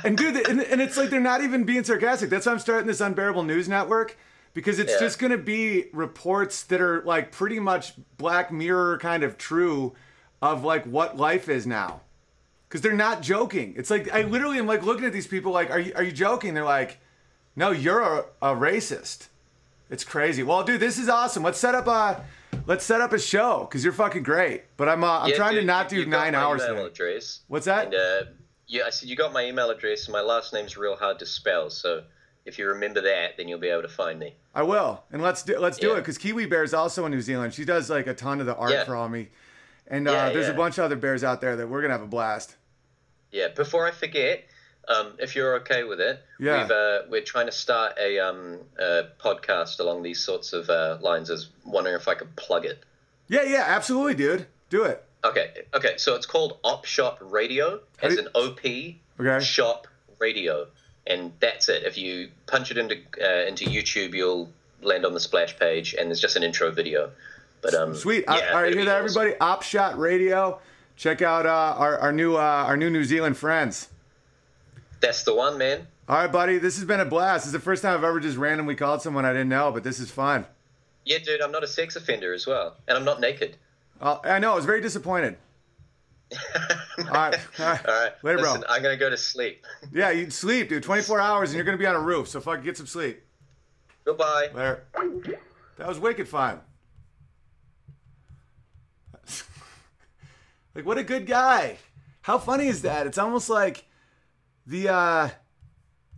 and 0.05 0.17
dude, 0.17 0.47
and, 0.49 0.61
and 0.61 0.81
it's 0.81 0.97
like 0.97 1.11
they're 1.11 1.21
not 1.21 1.43
even 1.43 1.65
being 1.65 1.85
sarcastic. 1.85 2.31
That's 2.31 2.47
why 2.47 2.53
I'm 2.53 2.59
starting 2.59 2.87
this 2.87 3.01
unbearable 3.01 3.43
news 3.45 3.69
network 3.69 4.17
because 4.53 4.79
it's 4.79 4.93
Yeah. 4.93 4.99
just 5.01 5.19
going 5.19 5.33
to 5.33 5.39
be 5.39 5.87
reports 5.93 6.65
that 6.65 6.81
are 6.81 7.03
like 7.03 7.33
pretty 7.33 7.59
much 7.59 7.95
Black 8.19 8.53
Mirror 8.53 8.99
kind 8.99 9.23
of 9.23 9.39
true 9.39 9.95
of 10.43 10.65
like 10.65 10.85
what 10.85 11.17
life 11.17 11.49
is 11.49 11.67
now. 11.67 12.03
Because 12.71 12.83
they're 12.83 12.93
not 12.93 13.21
joking. 13.21 13.75
It's 13.77 13.91
like 13.91 14.11
I 14.15 14.23
literally 14.23 14.57
am 14.59 14.67
like 14.69 14.85
looking 14.85 15.05
at 15.05 15.13
these 15.13 15.27
people 15.27 15.51
like, 15.51 15.71
are 15.73 15.81
you 15.81 15.93
are 15.97 16.05
you 16.05 16.13
joking? 16.13 16.55
They're 16.55 16.63
like, 16.65 17.01
no, 17.57 17.73
you're 17.73 18.01
a, 18.01 18.19
a 18.41 18.55
racist. 18.55 19.27
It's 19.91 20.05
crazy. 20.05 20.45
Well, 20.45 20.63
dude, 20.63 20.79
this 20.81 20.97
is 20.97 21.09
awesome. 21.09 21.43
Let's 21.43 21.59
set 21.59 21.75
up 21.75 21.89
a 21.89 22.25
let's 22.67 22.85
set 22.85 23.01
up 23.01 23.13
a 23.13 23.19
show 23.19 23.67
because 23.69 23.83
you're 23.83 23.93
fucking 23.93 24.23
great. 24.23 24.63
But 24.77 24.89
I'm 24.89 25.03
uh, 25.03 25.19
I'm 25.23 25.31
Yeah, 25.31 25.37
trying 25.37 25.57
to 25.57 25.65
not 25.65 25.89
do 25.89 26.07
nine 26.07 26.37
hours 26.37 26.63
Email 26.63 26.77
today. 26.77 26.87
address. 26.87 27.41
What's 27.49 27.67
that? 27.67 27.87
And, 27.87 27.95
uh, 27.97 28.31
yeah, 28.69 28.85
I 28.87 28.91
said 28.91 29.09
you 29.09 29.17
got 29.17 29.33
my 29.33 29.45
email 29.47 29.69
address. 29.71 30.05
and 30.07 30.13
My 30.13 30.21
last 30.21 30.53
name's 30.53 30.77
real 30.77 30.95
hard 30.95 31.19
to 31.19 31.27
spell, 31.27 31.71
so 31.71 32.05
if 32.45 32.57
you 32.57 32.69
remember 32.69 33.01
that, 33.01 33.37
then 33.37 33.49
you'll 33.49 33.59
be 33.59 33.69
able 33.69 33.83
to 33.83 33.89
find 33.89 34.17
me. 34.21 34.37
I 34.55 34.63
will, 34.63 35.03
and 35.11 35.21
let's 35.21 35.43
do 35.43 35.59
let's 35.59 35.77
do 35.77 35.89
Yeah. 35.89 35.95
it 35.95 36.03
because 36.03 36.19
Kiwi 36.19 36.47
Bear 36.47 36.63
is 36.63 36.73
also 36.73 37.05
in 37.05 37.11
New 37.11 37.21
Zealand. 37.21 37.53
She 37.53 37.65
does 37.65 37.91
like 37.91 38.07
a 38.07 38.15
ton 38.15 38.39
of 38.39 38.47
the 38.47 38.55
art 38.55 38.71
Yeah. 38.71 38.85
for 38.85 38.95
all 38.95 39.09
me, 39.09 39.31
And 39.89 40.07
uh, 40.07 40.31
there's 40.31 40.49
a 40.49 40.55
bunch 40.55 40.79
of 40.79 40.85
other 40.85 40.95
bears 40.95 41.25
out 41.25 41.41
there 41.41 41.57
that 41.57 41.67
we're 41.69 41.83
gonna 41.83 41.95
have 41.95 42.03
a 42.03 42.07
blast. 42.07 42.55
Yeah, 43.33 43.49
before 43.49 43.87
I 43.87 43.91
forget, 43.93 44.45
um, 44.89 45.13
if 45.19 45.37
you're 45.37 45.57
okay 45.61 45.85
with 45.85 46.01
it, 46.01 46.21
Yeah. 46.39 46.63
we've, 46.63 46.71
uh, 46.71 46.99
we're 47.09 47.23
trying 47.23 47.47
to 47.47 47.53
start 47.53 47.97
a, 48.01 48.19
um, 48.19 48.59
a 48.79 49.05
podcast 49.23 49.79
along 49.81 50.03
these 50.03 50.21
sorts 50.21 50.53
of 50.53 50.69
uh, 50.71 50.99
lines. 51.01 51.31
As 51.31 51.49
wondering 51.65 51.97
if 51.97 52.09
I 52.09 52.15
could 52.15 52.35
plug 52.37 52.65
it. 52.65 52.83
Yeah, 53.29 53.43
yeah, 53.43 53.65
absolutely, 53.69 54.15
dude. 54.15 54.47
Do 54.69 54.85
it. 54.85 55.05
Okay, 55.25 55.51
okay. 55.75 55.95
So 55.99 56.15
it's 56.15 56.27
called 56.27 56.59
Op 56.65 56.85
Shop 56.87 57.19
Radio, 57.21 57.81
as 58.03 58.17
an 58.17 58.29
OP 58.35 58.61
Okay. 59.21 59.45
Shop 59.45 59.87
Radio, 60.19 60.67
and 61.07 61.33
that's 61.41 61.69
it. 61.69 61.83
If 61.85 61.99
you 61.99 62.31
punch 62.47 62.71
it 62.71 62.79
into 62.79 62.97
uh, 63.23 63.47
into 63.47 63.67
YouTube, 63.67 64.15
you'll 64.15 64.51
land 64.81 65.05
on 65.05 65.13
the 65.13 65.21
splash 65.21 65.59
page, 65.59 65.95
and 65.95 66.09
there's 66.09 66.21
just 66.21 66.37
an 66.37 66.43
intro 66.43 66.71
video. 66.71 67.11
But 67.61 67.75
um, 67.75 67.95
Sweet. 67.95 68.25
Yeah, 68.27 68.33
all 68.55 68.63
right, 68.63 68.73
hear 68.75 68.85
that, 68.87 69.03
awesome. 69.05 69.21
everybody? 69.21 69.39
Op 69.41 69.63
Shop 69.63 69.97
Radio. 69.99 70.59
Check 71.01 71.23
out 71.23 71.47
uh, 71.47 71.77
our 71.79 71.99
our 71.99 72.13
new 72.13 72.37
uh, 72.37 72.41
our 72.41 72.77
new 72.77 72.91
New 72.91 73.05
Zealand 73.05 73.39
friends. 73.39 73.89
That's 75.01 75.23
the 75.23 75.35
one, 75.35 75.57
man. 75.57 75.87
All 76.07 76.17
right, 76.17 76.31
buddy. 76.31 76.59
This 76.59 76.77
has 76.77 76.85
been 76.85 77.01
a 77.01 77.07
blast. 77.07 77.47
It's 77.47 77.55
the 77.55 77.59
first 77.59 77.81
time 77.81 77.97
I've 77.97 78.05
ever 78.05 78.21
just 78.21 78.37
randomly 78.37 78.75
called 78.75 79.01
someone 79.01 79.25
I 79.25 79.33
didn't 79.33 79.49
know, 79.49 79.73
but 79.73 79.83
this 79.83 79.99
is 79.99 80.11
fun. 80.11 80.45
Yeah, 81.07 81.17
dude. 81.25 81.41
I'm 81.41 81.53
not 81.53 81.65
a 81.65 81.67
sex 81.67 81.97
offender 81.97 82.35
as 82.35 82.47
well, 82.47 82.77
and 82.87 82.99
I'm 82.99 83.07
not 83.07 83.19
naked. 83.19 83.57
Uh, 83.99 84.19
I 84.25 84.41
know. 84.41 84.53
I 84.53 84.57
was 84.57 84.67
very 84.67 84.83
disappointed. 84.83 85.39
All 86.99 87.05
right. 87.07 87.35
All 87.59 87.67
right. 87.67 87.87
All 87.87 87.95
right. 87.95 88.13
Later, 88.23 88.39
bro. 88.41 88.57
I'm 88.69 88.83
gonna 88.83 88.99
go 88.99 89.09
to 89.09 89.17
sleep. 89.17 89.65
Yeah, 89.95 90.11
you 90.11 90.29
sleep, 90.29 90.69
dude. 90.69 90.83
24 90.83 91.19
hours 91.19 91.49
and 91.49 91.57
you're 91.57 91.65
going 91.65 91.79
to 91.79 91.83
be 91.83 91.87
on 91.87 91.97
a 91.97 92.01
roof. 92.01 92.29
So 92.29 92.43
fucking 92.43 92.63
get 92.63 92.77
some 92.77 92.87
sleep. 92.87 93.23
Goodbye. 94.05 94.49
Later. 94.53 94.85
That 95.79 95.89
was 95.89 95.99
wicked 95.99 96.29
fun. 96.29 96.61
Like, 100.75 100.87
what 100.87 100.99
a 100.99 101.03
good 101.03 101.27
guy. 101.27 101.79
How 102.23 102.39
funny 102.39 102.67
is 102.67 102.83
that? 102.83 103.07
It's 103.07 103.19
almost 103.19 103.49
like 103.49 103.85
the, 104.67 104.89
uh, 104.89 105.29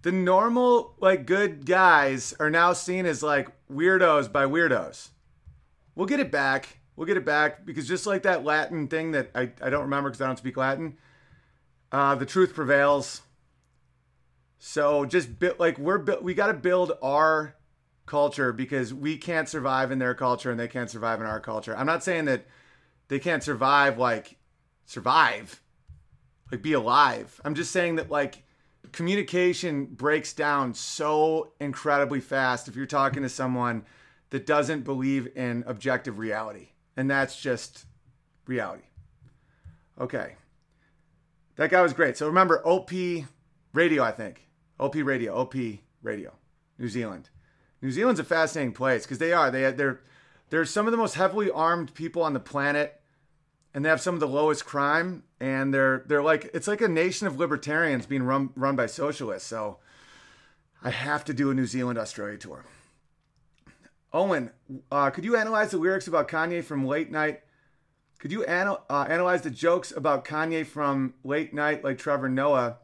the 0.03 0.13
normal, 0.13 0.97
like, 1.01 1.27
good 1.27 1.65
guys 1.65 2.35
are 2.41 2.51
now 2.51 2.73
seen 2.73 3.07
as, 3.07 3.23
like, 3.23 3.49
weirdos 3.71 4.31
by 4.31 4.45
weirdos. 4.45 5.11
We'll 5.95 6.07
get 6.07 6.21
it 6.21 6.31
back. 6.31 6.81
We'll 6.97 7.07
get 7.07 7.17
it 7.17 7.25
back 7.25 7.65
because 7.65 7.89
just 7.89 8.07
like 8.07 8.23
that 8.25 8.45
Latin 8.45 8.87
thing 8.89 9.13
that 9.13 9.31
I, 9.35 9.51
I 9.63 9.71
don't 9.71 9.83
remember 9.83 10.11
because 10.11 10.21
I 10.21 10.27
don't 10.27 10.37
speak 10.37 10.57
Latin, 10.57 10.99
uh, 11.91 12.15
the 12.15 12.27
truth 12.27 12.55
prevails. 12.55 13.23
So 14.59 15.05
just 15.05 15.39
build 15.39 15.59
like 15.59 15.79
we're 15.79 15.99
bu- 15.99 16.21
we 16.23 16.35
got 16.35 16.49
to 16.49 16.55
build 16.55 16.93
our 17.03 17.57
culture 18.07 18.53
because 18.53 18.93
we 18.93 19.17
can't 19.17 19.49
survive 19.49 19.91
in 19.91 19.99
their 19.99 20.15
culture 20.15 20.51
and 20.51 20.61
they 20.61 20.69
can't 20.69 20.91
survive 20.91 21.21
in 21.21 21.27
our 21.27 21.41
culture. 21.41 21.77
I'm 21.77 21.87
not 21.87 22.05
saying 22.05 22.27
that 22.27 22.47
they 23.09 23.19
can't 23.19 23.43
survive 23.43 23.99
like 23.99 24.37
survive, 24.93 25.61
like 26.51 26.63
be 26.63 26.75
alive. 26.75 27.41
I'm 27.45 27.55
just 27.55 27.73
saying 27.73 27.97
that 27.97 28.11
like 28.11 28.43
communication 28.93 29.87
breaks 29.87 30.35
down 30.35 30.75
so 30.75 31.55
incredibly 31.61 32.21
fast 32.21 32.69
if 32.69 32.77
you're 32.77 32.85
talking 32.87 33.23
to 33.23 33.29
someone 33.29 33.85
that 34.31 34.45
doesn't 34.47 34.83
believe 34.83 35.29
in 35.37 35.65
objective 35.67 36.19
reality. 36.19 36.69
And 36.97 37.11
that's 37.11 37.41
just 37.41 37.87
reality. 38.47 38.85
Okay. 39.99 40.37
That 41.57 41.71
guy 41.71 41.81
was 41.81 41.95
great. 41.95 42.17
So 42.17 42.27
remember 42.27 42.67
OP 42.67 42.91
Radio, 43.73 44.03
I 44.03 44.13
think. 44.13 44.47
OP 44.79 44.97
Radio, 44.97 45.35
OP 45.35 45.55
Radio, 46.03 46.33
New 46.79 46.89
Zealand. 46.89 47.31
New 47.81 47.91
Zealand's 47.91 48.21
a 48.21 48.25
fascinating 48.25 48.73
place 48.73 49.05
because 49.05 49.19
they 49.19 49.33
are. 49.33 49.51
They 49.51 49.71
they're 49.73 50.01
they're 50.51 50.65
some 50.65 50.87
of 50.87 50.93
the 50.93 50.99
most 50.99 51.15
heavily 51.15 51.51
armed 51.51 51.95
people 51.95 52.23
on 52.23 52.33
the 52.33 52.41
planet, 52.41 53.01
and 53.75 53.85
they 53.85 53.89
have 53.89 54.01
some 54.01 54.15
of 54.15 54.21
the 54.21 54.29
lowest 54.29 54.65
crime. 54.65 55.25
And 55.41 55.73
they're 55.73 56.05
they're 56.07 56.23
like 56.23 56.51
it's 56.55 56.69
like 56.69 56.81
a 56.81 56.89
nation 56.89 57.27
of 57.27 57.39
libertarians 57.39 58.07
being 58.07 58.23
run 58.23 58.51
run 58.55 58.77
by 58.77 58.87
socialists. 58.87 59.49
So 59.49 59.79
I 60.83 60.91
have 60.91 61.25
to 61.27 61.35
do 61.35 61.51
a 61.51 61.55
New 61.55 61.67
Zealand 61.67 61.99
Australia 61.99 62.39
tour. 62.39 62.65
Owen, 64.13 64.51
uh, 64.91 65.11
could 65.11 65.25
you 65.25 65.37
analyze 65.37 65.71
the 65.71 65.79
lyrics 65.79 66.07
about 66.07 66.29
Kanye 66.29 66.63
from 66.63 66.87
Late 66.87 67.11
Night? 67.11 67.41
Could 68.19 68.31
you 68.31 68.45
anal- 68.47 68.85
uh, 68.91 69.07
analyze 69.09 69.43
the 69.43 69.51
jokes 69.51 69.91
about 69.91 70.25
Kanye 70.25 70.67
from 70.67 71.15
Late 71.25 71.55
Night, 71.55 71.83
like 71.83 71.99
Trevor 71.99 72.29
Noah, 72.29 72.77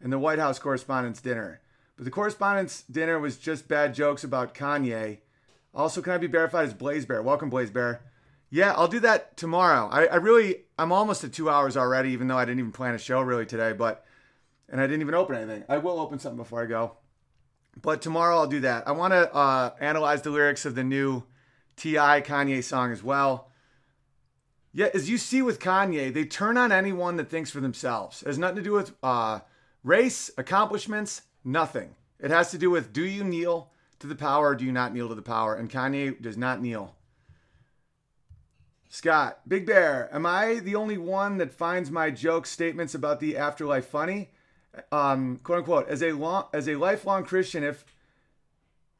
and 0.00 0.12
the 0.12 0.18
White 0.18 0.38
House 0.38 0.58
Correspondents' 0.58 1.20
Dinner? 1.20 1.60
But 1.96 2.04
the 2.04 2.10
Correspondents' 2.10 2.82
Dinner 2.82 3.18
was 3.18 3.36
just 3.36 3.68
bad 3.68 3.94
jokes 3.94 4.22
about 4.22 4.54
Kanye. 4.54 5.18
Also, 5.74 6.00
can 6.00 6.12
I 6.12 6.18
be 6.18 6.28
verified 6.28 6.66
as 6.66 6.74
Blaze 6.74 7.04
Bear? 7.04 7.22
Welcome, 7.22 7.50
Blaze 7.50 7.70
Bear. 7.70 8.00
Yeah, 8.50 8.72
I'll 8.74 8.88
do 8.88 9.00
that 9.00 9.36
tomorrow. 9.36 9.88
I, 9.90 10.06
I 10.06 10.16
really, 10.16 10.64
I'm 10.78 10.92
almost 10.92 11.24
at 11.24 11.32
two 11.32 11.50
hours 11.50 11.76
already, 11.76 12.10
even 12.10 12.28
though 12.28 12.38
I 12.38 12.44
didn't 12.44 12.60
even 12.60 12.72
plan 12.72 12.94
a 12.94 12.98
show 12.98 13.20
really 13.20 13.46
today. 13.46 13.72
But, 13.72 14.04
and 14.68 14.80
I 14.80 14.86
didn't 14.86 15.02
even 15.02 15.14
open 15.14 15.36
anything. 15.36 15.64
I 15.68 15.78
will 15.78 15.98
open 15.98 16.18
something 16.18 16.36
before 16.36 16.62
I 16.62 16.66
go. 16.66 16.92
But 17.80 18.00
tomorrow 18.00 18.36
I'll 18.38 18.46
do 18.46 18.60
that. 18.60 18.88
I 18.88 18.92
want 18.92 19.12
to 19.12 19.32
uh, 19.34 19.70
analyze 19.80 20.22
the 20.22 20.30
lyrics 20.30 20.64
of 20.64 20.74
the 20.74 20.84
new 20.84 21.24
T.I. 21.76 22.22
Kanye 22.22 22.64
song 22.64 22.92
as 22.92 23.02
well. 23.02 23.50
Yeah, 24.72 24.88
as 24.94 25.08
you 25.10 25.18
see 25.18 25.42
with 25.42 25.60
Kanye, 25.60 26.12
they 26.12 26.24
turn 26.24 26.56
on 26.56 26.72
anyone 26.72 27.16
that 27.16 27.30
thinks 27.30 27.50
for 27.50 27.60
themselves. 27.60 28.22
It 28.22 28.28
has 28.28 28.38
nothing 28.38 28.56
to 28.56 28.62
do 28.62 28.72
with 28.72 28.92
uh, 29.02 29.40
race, 29.82 30.30
accomplishments, 30.38 31.22
nothing. 31.44 31.94
It 32.18 32.30
has 32.30 32.50
to 32.50 32.58
do 32.58 32.70
with 32.70 32.92
do 32.92 33.04
you 33.04 33.24
kneel 33.24 33.70
to 33.98 34.06
the 34.06 34.14
power 34.14 34.48
or 34.48 34.54
do 34.54 34.64
you 34.64 34.72
not 34.72 34.94
kneel 34.94 35.08
to 35.08 35.14
the 35.14 35.22
power? 35.22 35.54
And 35.54 35.70
Kanye 35.70 36.20
does 36.20 36.36
not 36.36 36.60
kneel. 36.60 36.95
Scott, 38.96 39.40
Big 39.46 39.66
Bear, 39.66 40.08
am 40.10 40.24
I 40.24 40.54
the 40.54 40.74
only 40.74 40.96
one 40.96 41.36
that 41.36 41.52
finds 41.52 41.90
my 41.90 42.10
joke 42.10 42.46
statements 42.46 42.94
about 42.94 43.20
the 43.20 43.36
afterlife 43.36 43.84
funny? 43.84 44.30
Um, 44.90 45.36
quote 45.44 45.58
unquote, 45.58 45.88
as 45.90 46.02
a 46.02 46.12
long 46.12 46.46
as 46.54 46.66
a 46.66 46.76
lifelong 46.76 47.22
Christian, 47.24 47.62
if 47.62 47.84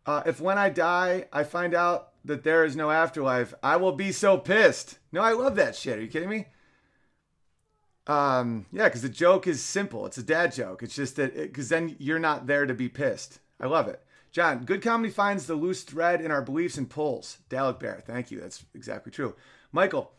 uh, 0.05 0.23
if 0.27 0.39
when 0.39 0.59
I 0.59 0.69
die 0.69 1.29
I 1.33 1.45
find 1.45 1.73
out 1.75 2.11
that 2.27 2.45
there 2.45 2.63
is 2.63 2.77
no 2.77 2.91
afterlife, 2.91 3.55
I 3.63 3.77
will 3.77 3.93
be 3.93 4.13
so 4.13 4.37
pissed. 4.37 4.99
No, 5.13 5.23
I 5.23 5.33
love 5.33 5.57
that 5.57 5.75
shit. 5.75 5.97
Are 5.99 6.03
you 6.03 6.09
kidding 6.09 6.29
me? 6.29 6.49
Um, 8.07 8.67
yeah, 8.73 8.85
because 8.85 9.01
the 9.01 9.09
joke 9.09 9.47
is 9.47 9.63
simple. 9.63 10.05
It's 10.05 10.19
a 10.19 10.23
dad 10.23 10.53
joke. 10.53 10.83
It's 10.83 10.95
just 10.95 11.17
that 11.17 11.35
because 11.35 11.71
then 11.71 11.97
you're 11.99 12.19
not 12.19 12.47
there 12.47 12.67
to 12.67 12.75
be 12.75 12.91
pissed. 12.91 13.39
I 13.59 13.67
love 13.67 13.89
it. 13.89 14.03
John, 14.31 14.67
good 14.67 14.83
comedy 14.83 15.11
finds 15.11 15.47
the 15.47 15.55
loose 15.55 15.85
thread 15.85 16.21
in 16.21 16.31
our 16.31 16.43
beliefs 16.43 16.77
and 16.77 16.91
pulls. 16.91 17.39
Dalek 17.49 17.81
Bear, 17.81 18.03
thank 18.07 18.31
you. 18.31 18.41
That's 18.41 18.63
exactly 18.75 19.11
true. 19.11 19.35
Michael, 19.77 20.11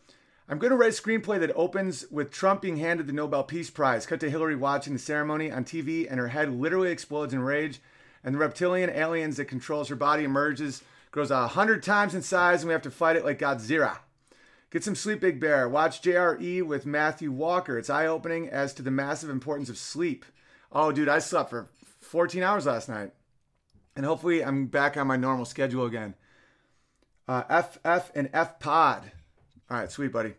I'm 0.47 0.59
going 0.59 0.69
to 0.69 0.77
write 0.77 0.97
a 0.97 1.01
screenplay 1.01 1.39
that 1.39 1.51
opens 1.55 2.05
with 2.11 2.29
Trump 2.29 2.61
being 2.61 2.77
handed 2.77 3.07
the 3.07 3.11
Nobel 3.11 3.43
Peace 3.43 3.71
Prize. 3.71 4.05
Cut 4.05 4.19
to 4.19 4.29
Hillary 4.29 4.55
watching 4.55 4.93
the 4.93 4.99
ceremony 4.99 5.51
on 5.51 5.65
TV, 5.65 6.05
and 6.07 6.19
her 6.19 6.27
head 6.27 6.53
literally 6.53 6.91
explodes 6.91 7.34
in 7.34 7.39
rage. 7.39 7.79
And 8.23 8.35
the 8.35 8.39
reptilian 8.39 8.91
aliens 8.91 9.38
that 9.38 9.45
controls 9.45 9.89
her 9.89 9.95
body 9.95 10.25
emerges, 10.25 10.84
grows 11.09 11.31
a 11.31 11.47
hundred 11.47 11.81
times 11.81 12.13
in 12.13 12.21
size, 12.21 12.61
and 12.61 12.67
we 12.67 12.73
have 12.73 12.84
to 12.84 12.91
fight 12.91 13.15
it 13.15 13.25
like 13.25 13.39
Godzilla. 13.39 13.97
Get 14.69 14.84
some 14.84 14.93
sleep, 14.93 15.21
Big 15.21 15.39
Bear. 15.39 15.67
Watch 15.67 16.03
JRE 16.03 16.61
with 16.61 16.85
Matthew 16.85 17.31
Walker. 17.31 17.79
It's 17.79 17.89
eye 17.89 18.05
opening 18.05 18.47
as 18.49 18.75
to 18.75 18.84
the 18.84 18.91
massive 18.91 19.31
importance 19.31 19.69
of 19.69 19.77
sleep. 19.79 20.23
Oh, 20.71 20.91
dude, 20.91 21.09
I 21.09 21.17
slept 21.17 21.49
for 21.49 21.67
14 22.01 22.43
hours 22.43 22.67
last 22.67 22.89
night. 22.89 23.11
And 23.95 24.05
hopefully 24.05 24.45
I'm 24.45 24.67
back 24.67 24.97
on 24.97 25.07
my 25.07 25.17
normal 25.17 25.45
schedule 25.45 25.88
again. 25.88 26.13
Uh, 27.27 27.63
FF 27.63 28.11
and 28.13 28.29
F 28.31 28.59
Pod. 28.59 29.13
All 29.69 29.77
right, 29.77 29.91
sweet, 29.91 30.14
buddy. 30.14 30.34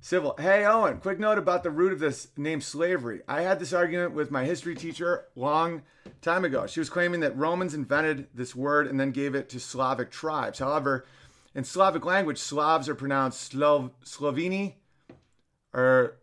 Civil. 0.00 0.34
Hey, 0.36 0.64
Owen, 0.64 0.98
quick 0.98 1.20
note 1.20 1.38
about 1.38 1.62
the 1.62 1.70
root 1.70 1.92
of 1.92 2.00
this 2.00 2.28
name 2.36 2.60
slavery. 2.60 3.20
I 3.28 3.42
had 3.42 3.60
this 3.60 3.72
argument 3.72 4.14
with 4.14 4.32
my 4.32 4.44
history 4.44 4.74
teacher 4.74 5.26
long 5.36 5.82
time 6.20 6.44
ago. 6.44 6.66
She 6.66 6.80
was 6.80 6.90
claiming 6.90 7.20
that 7.20 7.36
Romans 7.36 7.72
invented 7.72 8.26
this 8.34 8.54
word 8.54 8.88
and 8.88 8.98
then 8.98 9.12
gave 9.12 9.36
it 9.36 9.48
to 9.50 9.60
Slavic 9.60 10.10
tribes. 10.10 10.58
However, 10.58 11.06
in 11.54 11.62
Slavic 11.62 12.04
language, 12.04 12.38
Slavs 12.38 12.88
are 12.88 12.96
pronounced 12.96 13.52
Slov- 13.52 13.92
Sloveni 14.04 14.74
or, 15.72 16.16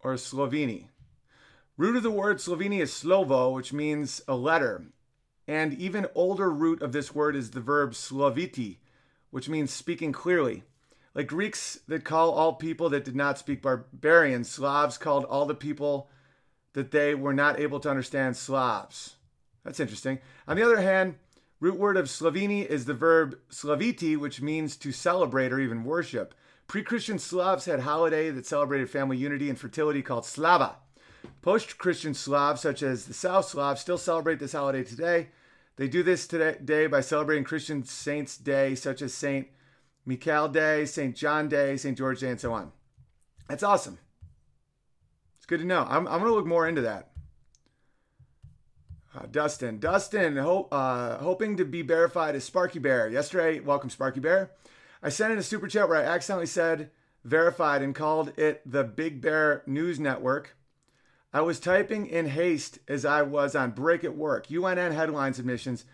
or 0.00 0.14
Sloveni. 0.14 0.86
Root 1.76 1.96
of 1.96 2.02
the 2.02 2.10
word 2.10 2.38
Sloveni 2.38 2.80
is 2.80 2.90
Slovo, 2.90 3.52
which 3.52 3.72
means 3.72 4.22
a 4.26 4.34
letter. 4.34 4.86
And 5.46 5.74
even 5.74 6.06
older 6.14 6.50
root 6.50 6.80
of 6.80 6.92
this 6.92 7.14
word 7.14 7.36
is 7.36 7.50
the 7.50 7.60
verb 7.60 7.92
sloviti, 7.92 8.78
which 9.30 9.48
means 9.48 9.70
speaking 9.70 10.12
clearly. 10.12 10.64
Like 11.14 11.26
Greeks 11.26 11.80
that 11.88 12.04
call 12.04 12.30
all 12.30 12.52
people 12.52 12.88
that 12.90 13.04
did 13.04 13.16
not 13.16 13.38
speak 13.38 13.62
barbarians, 13.62 14.48
Slavs 14.48 14.96
called 14.96 15.24
all 15.24 15.44
the 15.44 15.54
people 15.54 16.08
that 16.72 16.92
they 16.92 17.14
were 17.14 17.34
not 17.34 17.58
able 17.58 17.80
to 17.80 17.90
understand 17.90 18.36
Slavs. 18.36 19.16
That's 19.64 19.80
interesting. 19.80 20.20
On 20.46 20.56
the 20.56 20.62
other 20.62 20.80
hand, 20.80 21.16
root 21.58 21.76
word 21.78 21.96
of 21.96 22.06
Sloveni 22.06 22.64
is 22.64 22.84
the 22.84 22.94
verb 22.94 23.36
slaviti, 23.50 24.16
which 24.16 24.40
means 24.40 24.76
to 24.76 24.92
celebrate 24.92 25.52
or 25.52 25.58
even 25.58 25.84
worship. 25.84 26.34
Pre-Christian 26.68 27.18
Slavs 27.18 27.64
had 27.64 27.80
holiday 27.80 28.30
that 28.30 28.46
celebrated 28.46 28.88
family 28.88 29.16
unity 29.16 29.48
and 29.48 29.58
fertility 29.58 30.02
called 30.02 30.24
Slava. 30.24 30.76
Post-Christian 31.42 32.14
Slavs, 32.14 32.60
such 32.60 32.84
as 32.84 33.06
the 33.06 33.14
South 33.14 33.46
Slavs, 33.46 33.80
still 33.80 33.98
celebrate 33.98 34.38
this 34.38 34.52
holiday 34.52 34.84
today. 34.84 35.28
They 35.74 35.88
do 35.88 36.04
this 36.04 36.28
today 36.28 36.86
by 36.86 37.00
celebrating 37.00 37.42
Christian 37.42 37.82
saints' 37.84 38.36
day, 38.36 38.76
such 38.76 39.02
as 39.02 39.12
Saint 39.12 39.48
Michael 40.10 40.48
Day, 40.48 40.84
St. 40.86 41.14
John 41.14 41.48
Day, 41.48 41.76
St. 41.76 41.96
George 41.96 42.18
Day, 42.18 42.30
and 42.30 42.40
so 42.40 42.52
on. 42.52 42.72
That's 43.48 43.62
awesome. 43.62 43.98
It's 45.36 45.46
good 45.46 45.60
to 45.60 45.64
know. 45.64 45.86
I'm, 45.88 46.08
I'm 46.08 46.18
going 46.18 46.24
to 46.24 46.34
look 46.34 46.46
more 46.46 46.66
into 46.66 46.80
that. 46.80 47.10
Uh, 49.14 49.26
Dustin. 49.30 49.78
Dustin, 49.78 50.36
hope, 50.36 50.68
uh, 50.72 51.18
hoping 51.18 51.56
to 51.56 51.64
be 51.64 51.82
verified 51.82 52.34
as 52.34 52.42
Sparky 52.42 52.80
Bear. 52.80 53.08
Yesterday, 53.08 53.60
welcome 53.60 53.88
Sparky 53.88 54.18
Bear. 54.18 54.50
I 55.00 55.10
sent 55.10 55.32
in 55.32 55.38
a 55.38 55.44
super 55.44 55.68
chat 55.68 55.88
where 55.88 55.98
I 55.98 56.04
accidentally 56.04 56.46
said 56.46 56.90
verified 57.24 57.80
and 57.80 57.94
called 57.94 58.36
it 58.36 58.62
the 58.68 58.82
Big 58.82 59.20
Bear 59.20 59.62
News 59.66 60.00
Network. 60.00 60.56
I 61.32 61.42
was 61.42 61.60
typing 61.60 62.06
in 62.06 62.26
haste 62.26 62.80
as 62.88 63.04
I 63.04 63.22
was 63.22 63.54
on 63.54 63.70
break 63.70 64.02
at 64.02 64.16
work. 64.16 64.46
UNN 64.50 64.92
headline 64.92 65.34
submissions. 65.34 65.84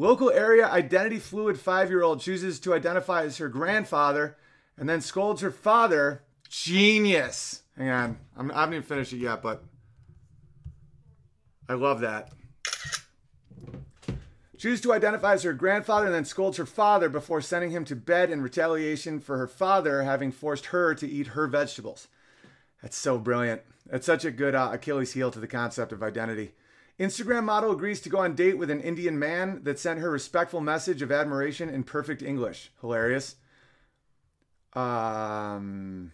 Local 0.00 0.30
area 0.30 0.64
identity 0.64 1.18
fluid 1.18 1.58
five 1.58 1.90
year 1.90 2.04
old 2.04 2.20
chooses 2.20 2.60
to 2.60 2.72
identify 2.72 3.24
as 3.24 3.38
her 3.38 3.48
grandfather 3.48 4.36
and 4.76 4.88
then 4.88 5.00
scolds 5.00 5.42
her 5.42 5.50
father. 5.50 6.22
Genius. 6.48 7.62
Hang 7.76 7.90
on. 7.90 8.18
I'm, 8.36 8.52
I 8.52 8.60
haven't 8.60 8.74
even 8.74 8.86
finished 8.86 9.12
it 9.12 9.16
yet, 9.16 9.42
but 9.42 9.64
I 11.68 11.74
love 11.74 12.00
that. 12.00 12.30
Chooses 14.56 14.80
to 14.82 14.92
identify 14.92 15.34
as 15.34 15.42
her 15.42 15.52
grandfather 15.52 16.06
and 16.06 16.14
then 16.14 16.24
scolds 16.24 16.58
her 16.58 16.66
father 16.66 17.08
before 17.08 17.40
sending 17.40 17.72
him 17.72 17.84
to 17.86 17.96
bed 17.96 18.30
in 18.30 18.40
retaliation 18.40 19.18
for 19.18 19.36
her 19.36 19.48
father 19.48 20.04
having 20.04 20.30
forced 20.30 20.66
her 20.66 20.94
to 20.94 21.08
eat 21.08 21.28
her 21.28 21.48
vegetables. 21.48 22.06
That's 22.82 22.96
so 22.96 23.18
brilliant. 23.18 23.62
That's 23.84 24.06
such 24.06 24.24
a 24.24 24.30
good 24.30 24.54
uh, 24.54 24.70
Achilles 24.74 25.14
heel 25.14 25.32
to 25.32 25.40
the 25.40 25.48
concept 25.48 25.90
of 25.90 26.04
identity. 26.04 26.52
Instagram 26.98 27.44
model 27.44 27.70
agrees 27.70 28.00
to 28.00 28.08
go 28.08 28.18
on 28.18 28.34
date 28.34 28.58
with 28.58 28.70
an 28.70 28.80
Indian 28.80 29.18
man 29.18 29.62
that 29.62 29.78
sent 29.78 30.00
her 30.00 30.10
respectful 30.10 30.60
message 30.60 31.00
of 31.00 31.12
admiration 31.12 31.68
in 31.68 31.84
perfect 31.84 32.22
English. 32.22 32.72
Hilarious. 32.80 33.36
Um, 34.72 36.12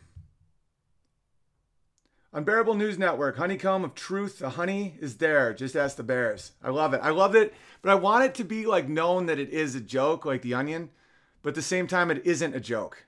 Unbearable 2.34 2.74
News 2.74 2.98
Network, 2.98 3.36
Honeycomb 3.36 3.84
of 3.84 3.94
Truth. 3.94 4.40
The 4.40 4.50
honey 4.50 4.96
is 5.00 5.18
there. 5.18 5.54
Just 5.54 5.76
ask 5.76 5.96
the 5.96 6.02
bears. 6.02 6.52
I 6.62 6.70
love 6.70 6.92
it. 6.92 7.00
I 7.02 7.10
love 7.10 7.34
it, 7.34 7.54
but 7.80 7.90
I 7.90 7.94
want 7.94 8.24
it 8.24 8.34
to 8.34 8.44
be 8.44 8.66
like 8.66 8.88
known 8.88 9.26
that 9.26 9.38
it 9.38 9.50
is 9.50 9.74
a 9.74 9.80
joke, 9.80 10.24
like 10.24 10.42
the 10.42 10.54
onion, 10.54 10.90
but 11.42 11.50
at 11.50 11.54
the 11.54 11.62
same 11.62 11.86
time, 11.86 12.10
it 12.10 12.26
isn't 12.26 12.54
a 12.54 12.60
joke. 12.60 13.06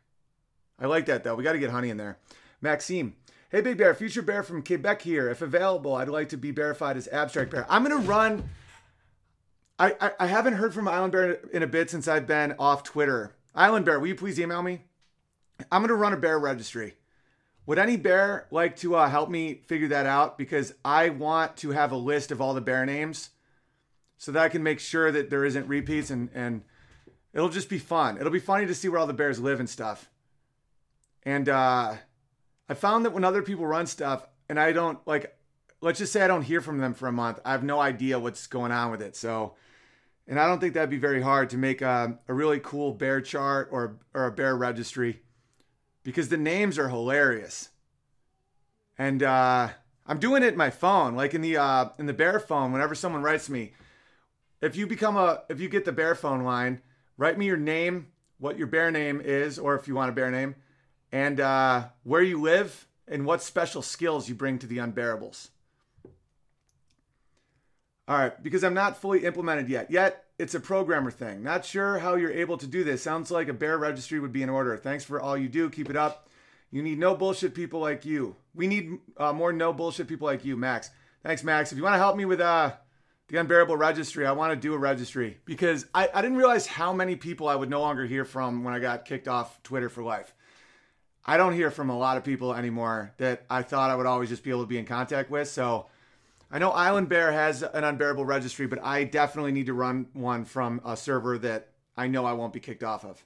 I 0.79 0.87
like 0.87 1.07
that 1.07 1.25
though. 1.25 1.35
We 1.35 1.43
got 1.43 1.53
to 1.53 1.59
get 1.59 1.71
honey 1.71 1.91
in 1.91 1.97
there. 1.97 2.19
Maxime. 2.61 3.17
Hey, 3.49 3.61
Big 3.61 3.79
Bear, 3.79 3.95
future 3.95 4.23
bear 4.23 4.43
from 4.43 4.61
Quebec 4.61 5.03
here. 5.03 5.31
If 5.31 5.41
available, 5.41 5.95
I'd 5.95 6.09
like 6.09 6.31
to 6.31 6.37
be 6.37 6.51
verified 6.51 6.97
as 6.97 7.07
abstract 7.07 7.53
bear. 7.53 7.65
I'm 7.69 7.85
gonna 7.85 7.99
run. 7.99 8.51
I, 9.79 9.95
I, 10.01 10.11
I 10.19 10.27
haven't 10.27 10.55
heard 10.55 10.75
from 10.75 10.89
Island 10.89 11.13
Bear 11.13 11.33
in 11.53 11.63
a 11.63 11.67
bit 11.69 11.89
since 11.89 12.09
I've 12.09 12.27
been 12.27 12.57
off 12.59 12.83
Twitter. 12.83 13.37
Island 13.55 13.85
Bear, 13.85 14.01
will 14.01 14.09
you 14.09 14.17
please 14.17 14.41
email 14.41 14.63
me? 14.63 14.83
I'm 15.71 15.81
gonna 15.81 15.95
run 15.95 16.13
a 16.13 16.17
bear 16.17 16.41
registry. 16.41 16.95
Would 17.67 17.79
any 17.79 17.97
bear 17.97 18.49
like 18.51 18.75
to 18.79 18.97
uh, 18.97 19.09
help 19.09 19.31
me 19.31 19.63
figure 19.67 19.89
that 19.89 20.07
out? 20.07 20.39
Because 20.39 20.75
I 20.85 21.11
want 21.11 21.57
to 21.59 21.71
have 21.71 21.93
a 21.93 21.97
list 21.97 22.33
of 22.33 22.41
all 22.41 22.53
the 22.53 22.61
bear 22.61 22.85
names 22.85 23.31
so 24.19 24.33
that 24.33 24.43
I 24.43 24.49
can 24.49 24.65
make 24.65 24.81
sure 24.81 25.13
that 25.13 25.31
there 25.31 25.45
isn't 25.45 25.69
repeats 25.69 26.11
and, 26.11 26.31
and 26.35 26.63
it'll 27.33 27.49
just 27.49 27.69
be 27.69 27.79
fun. 27.79 28.19
It'll 28.19 28.31
be 28.31 28.41
funny 28.41 28.67
to 28.67 28.75
see 28.75 28.89
where 28.89 28.99
all 28.99 29.07
the 29.07 29.13
bears 29.13 29.39
live 29.39 29.61
and 29.61 29.71
stuff. 29.71 30.11
And 31.23 31.49
uh, 31.49 31.97
I 32.69 32.75
found 32.75 33.05
that 33.05 33.13
when 33.13 33.25
other 33.25 33.43
people 33.43 33.67
run 33.67 33.87
stuff 33.87 34.27
and 34.49 34.59
I 34.59 34.73
don't 34.73 34.99
like, 35.07 35.37
let's 35.81 35.99
just 35.99 36.13
say 36.13 36.23
I 36.23 36.27
don't 36.27 36.43
hear 36.43 36.61
from 36.61 36.79
them 36.79 36.95
for 36.95 37.09
a 37.09 37.13
month, 37.13 37.41
I 37.45 37.53
have 37.53 37.63
no 37.63 37.81
idea 37.81 38.19
what's 38.19 38.47
going 38.47 38.73
on 38.73 38.91
with 38.91 39.03
it. 39.03 39.17
So, 39.17 39.55
and 40.27 40.41
I 40.41 40.47
don't 40.47 40.61
think 40.61 40.75
that'd 40.75 40.91
be 40.91 40.99
very 40.99 41.23
hard 41.23 41.51
to 41.51 41.57
make 41.57 41.83
a, 41.83 42.19
a 42.27 42.35
really 42.35 42.59
cool 42.61 42.93
bear 42.93 43.21
chart 43.21 43.69
or, 43.71 43.99
or 44.13 44.27
a 44.27 44.33
bear 44.33 44.57
registry 44.57 45.21
because 46.03 46.29
the 46.29 46.37
names 46.37 46.79
are 46.79 46.89
hilarious. 46.89 47.71
And 48.99 49.23
uh, 49.23 49.69
I'm 50.07 50.19
doing 50.19 50.43
it 50.43 50.53
in 50.53 50.57
my 50.57 50.71
phone, 50.71 51.15
like 51.15 51.35
in 51.35 51.43
the 51.43 51.57
uh, 51.57 51.91
in 51.99 52.07
the 52.07 52.13
bear 52.15 52.41
phone. 52.41 52.73
Whenever 52.73 52.95
someone 52.95 53.23
writes 53.23 53.51
me, 53.51 53.73
if 54.61 54.75
you 54.77 54.87
become 54.87 55.17
a 55.17 55.43
if 55.49 55.61
you 55.61 55.69
get 55.69 55.85
the 55.85 55.93
bear 55.93 56.15
phone 56.15 56.45
line, 56.45 56.81
write 57.17 57.37
me 57.37 57.47
your 57.47 57.57
name, 57.57 58.07
what 58.39 58.57
your 58.57 58.69
bear 58.69 58.91
name 58.91 59.21
is, 59.21 59.59
or 59.59 59.75
if 59.75 59.87
you 59.87 59.95
want 59.95 60.09
a 60.09 60.15
bear 60.15 60.31
name, 60.31 60.55
and 61.17 61.41
uh, 61.41 61.85
where 62.03 62.21
you 62.21 62.39
live 62.39 62.87
and 63.09 63.25
what 63.25 63.43
special 63.43 63.81
skills 63.81 64.29
you 64.29 64.35
bring 64.35 64.59
to 64.59 64.67
the 64.67 64.77
unbearables. 64.77 65.49
All 68.07 68.19
right, 68.19 68.43
because 68.43 68.63
I'm 68.63 68.75
not 68.75 69.01
fully 69.01 69.25
implemented 69.25 69.71
yet. 69.71 69.91
Yet 69.91 70.27
it's 70.39 70.55
a 70.55 70.61
programmer 70.61 71.11
thing. 71.11 71.43
Not 71.43 71.65
sure 71.65 71.99
how 72.01 72.17
you're 72.17 72.31
able 72.31 72.59
to 72.59 72.67
do 72.67 72.85
this. 72.85 73.01
Sounds 73.01 73.31
like 73.31 73.49
a 73.49 73.55
bear 73.55 73.79
registry 73.79 74.21
would 74.21 74.33
be 74.33 74.43
in 74.43 74.51
order. 74.51 74.77
Thanks 74.77 75.05
for 75.05 75.19
all 75.19 75.39
you 75.39 75.49
do. 75.49 75.71
Keep 75.71 75.89
it 75.89 75.97
up. 75.97 76.29
You 76.71 76.83
need 76.83 76.99
no 76.99 77.17
bullshit 77.17 77.55
people 77.55 77.81
like 77.81 78.05
you. 78.05 78.37
We 78.55 78.67
need 78.67 78.99
uh, 79.17 79.33
more 79.33 79.55
no 79.55 79.73
bullshit 79.73 80.09
people 80.09 80.27
like 80.27 80.45
you, 80.45 80.55
Max. 80.55 80.91
Thanks, 81.23 81.43
Max. 81.43 81.73
If 81.73 81.79
you 81.79 81.85
want 81.85 81.95
to 81.95 81.99
help 81.99 82.17
me 82.17 82.27
with 82.27 82.43
uh, 82.43 82.73
the 83.29 83.39
unbearable 83.39 83.79
registry, 83.79 84.27
I 84.27 84.33
want 84.33 84.53
to 84.53 84.57
do 84.57 84.75
a 84.75 84.79
registry 84.79 85.39
because 85.47 85.87
I, 85.95 86.11
I 86.13 86.21
didn't 86.21 86.37
realize 86.37 86.67
how 86.67 86.93
many 86.93 87.17
people 87.17 87.49
I 87.49 87.57
would 87.57 87.71
no 87.71 87.81
longer 87.81 88.05
hear 88.05 88.27
from 88.27 88.65
when 88.65 88.75
I 88.75 88.81
got 88.81 89.07
kicked 89.07 89.29
off 89.29 89.63
Twitter 89.63 89.89
for 89.89 90.03
life. 90.03 90.35
I 91.29 91.37
don't 91.37 91.55
hear 91.55 91.73
from 91.73 91.91
a 91.91 91.99
lot 91.99 92.17
of 92.17 92.23
people 92.25 92.55
anymore 92.55 93.13
that 93.19 93.45
I 93.51 93.63
thought 93.63 93.91
I 93.91 93.97
would 93.97 94.07
always 94.07 94.29
just 94.29 94.45
be 94.45 94.51
able 94.51 94.63
to 94.63 94.69
be 94.69 94.79
in 94.79 94.87
contact 94.87 95.29
with. 95.29 95.49
So 95.49 95.87
I 96.53 96.61
know 96.61 96.71
Island 96.71 97.09
Bear 97.09 97.33
has 97.33 97.63
an 97.63 97.83
unbearable 97.83 98.25
registry, 98.25 98.69
but 98.69 98.83
I 98.83 99.03
definitely 99.03 99.51
need 99.51 99.67
to 99.67 99.75
run 99.75 100.07
one 100.13 100.45
from 100.45 100.81
a 100.85 100.97
server 100.97 101.37
that 101.39 101.71
I 101.97 102.07
know 102.07 102.25
I 102.25 102.33
won't 102.33 102.53
be 102.53 102.61
kicked 102.61 102.85
off 102.85 103.05
of. 103.05 103.25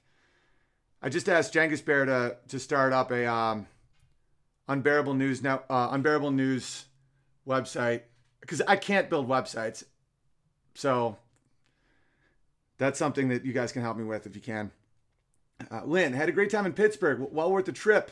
I 1.02 1.10
just 1.10 1.28
asked 1.28 1.52
Genghis 1.52 1.82
Bear 1.82 2.06
to 2.06 2.36
to 2.48 2.58
start 2.58 2.92
up 2.92 3.10
a 3.10 3.26
um, 3.26 3.66
unbearable 4.68 5.14
news 5.14 5.42
now 5.42 5.62
uh, 5.68 5.88
unbearable 5.92 6.30
news 6.30 6.86
website 7.46 8.02
because 8.40 8.62
I 8.62 8.76
can't 8.76 9.10
build 9.10 9.28
websites, 9.28 9.84
so 10.74 11.16
that's 12.78 12.98
something 12.98 13.28
that 13.28 13.44
you 13.44 13.52
guys 13.52 13.72
can 13.72 13.82
help 13.82 13.96
me 13.96 14.04
with 14.04 14.26
if 14.26 14.34
you 14.34 14.42
can. 14.42 14.72
Uh, 15.70 15.84
Lynn 15.84 16.12
had 16.12 16.28
a 16.28 16.32
great 16.32 16.50
time 16.50 16.66
in 16.66 16.72
Pittsburgh. 16.72 17.28
Well 17.30 17.50
worth 17.50 17.66
the 17.66 17.72
trip. 17.72 18.10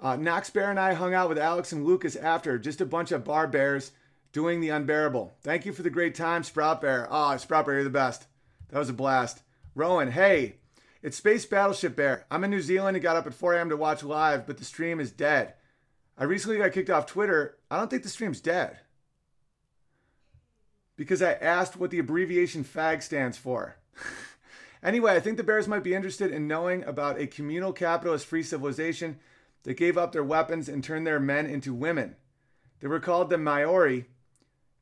Uh, 0.00 0.16
Knox 0.16 0.50
Bear 0.50 0.70
and 0.70 0.80
I 0.80 0.94
hung 0.94 1.14
out 1.14 1.28
with 1.28 1.38
Alex 1.38 1.72
and 1.72 1.84
Lucas 1.84 2.16
after. 2.16 2.58
Just 2.58 2.80
a 2.80 2.86
bunch 2.86 3.12
of 3.12 3.24
bar 3.24 3.46
bears 3.46 3.92
doing 4.32 4.60
the 4.60 4.70
unbearable. 4.70 5.32
Thank 5.42 5.64
you 5.64 5.72
for 5.72 5.82
the 5.82 5.90
great 5.90 6.14
time, 6.14 6.42
Sprout 6.42 6.80
Bear. 6.80 7.06
Oh, 7.10 7.36
Sprout 7.36 7.66
Bear, 7.66 7.76
you're 7.76 7.84
the 7.84 7.90
best. 7.90 8.26
That 8.70 8.78
was 8.78 8.88
a 8.88 8.94
blast. 8.94 9.42
Rowan, 9.74 10.10
hey, 10.10 10.56
it's 11.02 11.16
Space 11.16 11.46
Battleship 11.46 11.94
Bear. 11.94 12.26
I'm 12.30 12.44
in 12.44 12.50
New 12.50 12.60
Zealand 12.60 12.96
and 12.96 13.02
got 13.02 13.16
up 13.16 13.26
at 13.26 13.34
4 13.34 13.54
a.m. 13.54 13.68
to 13.70 13.76
watch 13.76 14.02
live, 14.02 14.46
but 14.46 14.58
the 14.58 14.64
stream 14.64 15.00
is 15.00 15.10
dead. 15.10 15.54
I 16.16 16.24
recently 16.24 16.58
got 16.58 16.72
kicked 16.72 16.90
off 16.90 17.06
Twitter. 17.06 17.58
I 17.70 17.78
don't 17.78 17.90
think 17.90 18.02
the 18.02 18.08
stream's 18.08 18.40
dead. 18.40 18.78
Because 20.96 21.22
I 21.22 21.32
asked 21.32 21.76
what 21.76 21.90
the 21.90 21.98
abbreviation 21.98 22.62
FAG 22.64 23.02
stands 23.02 23.36
for. 23.36 23.76
anyway, 24.84 25.16
I 25.16 25.20
think 25.20 25.36
the 25.36 25.42
Bears 25.42 25.66
might 25.66 25.82
be 25.82 25.94
interested 25.94 26.30
in 26.30 26.46
knowing 26.46 26.84
about 26.84 27.18
a 27.18 27.26
communal 27.26 27.72
capitalist 27.72 28.26
free 28.26 28.42
civilization 28.42 29.18
that 29.64 29.76
gave 29.76 29.98
up 29.98 30.12
their 30.12 30.22
weapons 30.22 30.68
and 30.68 30.84
turned 30.84 31.06
their 31.06 31.18
men 31.18 31.46
into 31.46 31.74
women. 31.74 32.16
They 32.80 32.88
were 32.88 33.00
called 33.00 33.30
the 33.30 33.36
Moriori, 33.36 34.04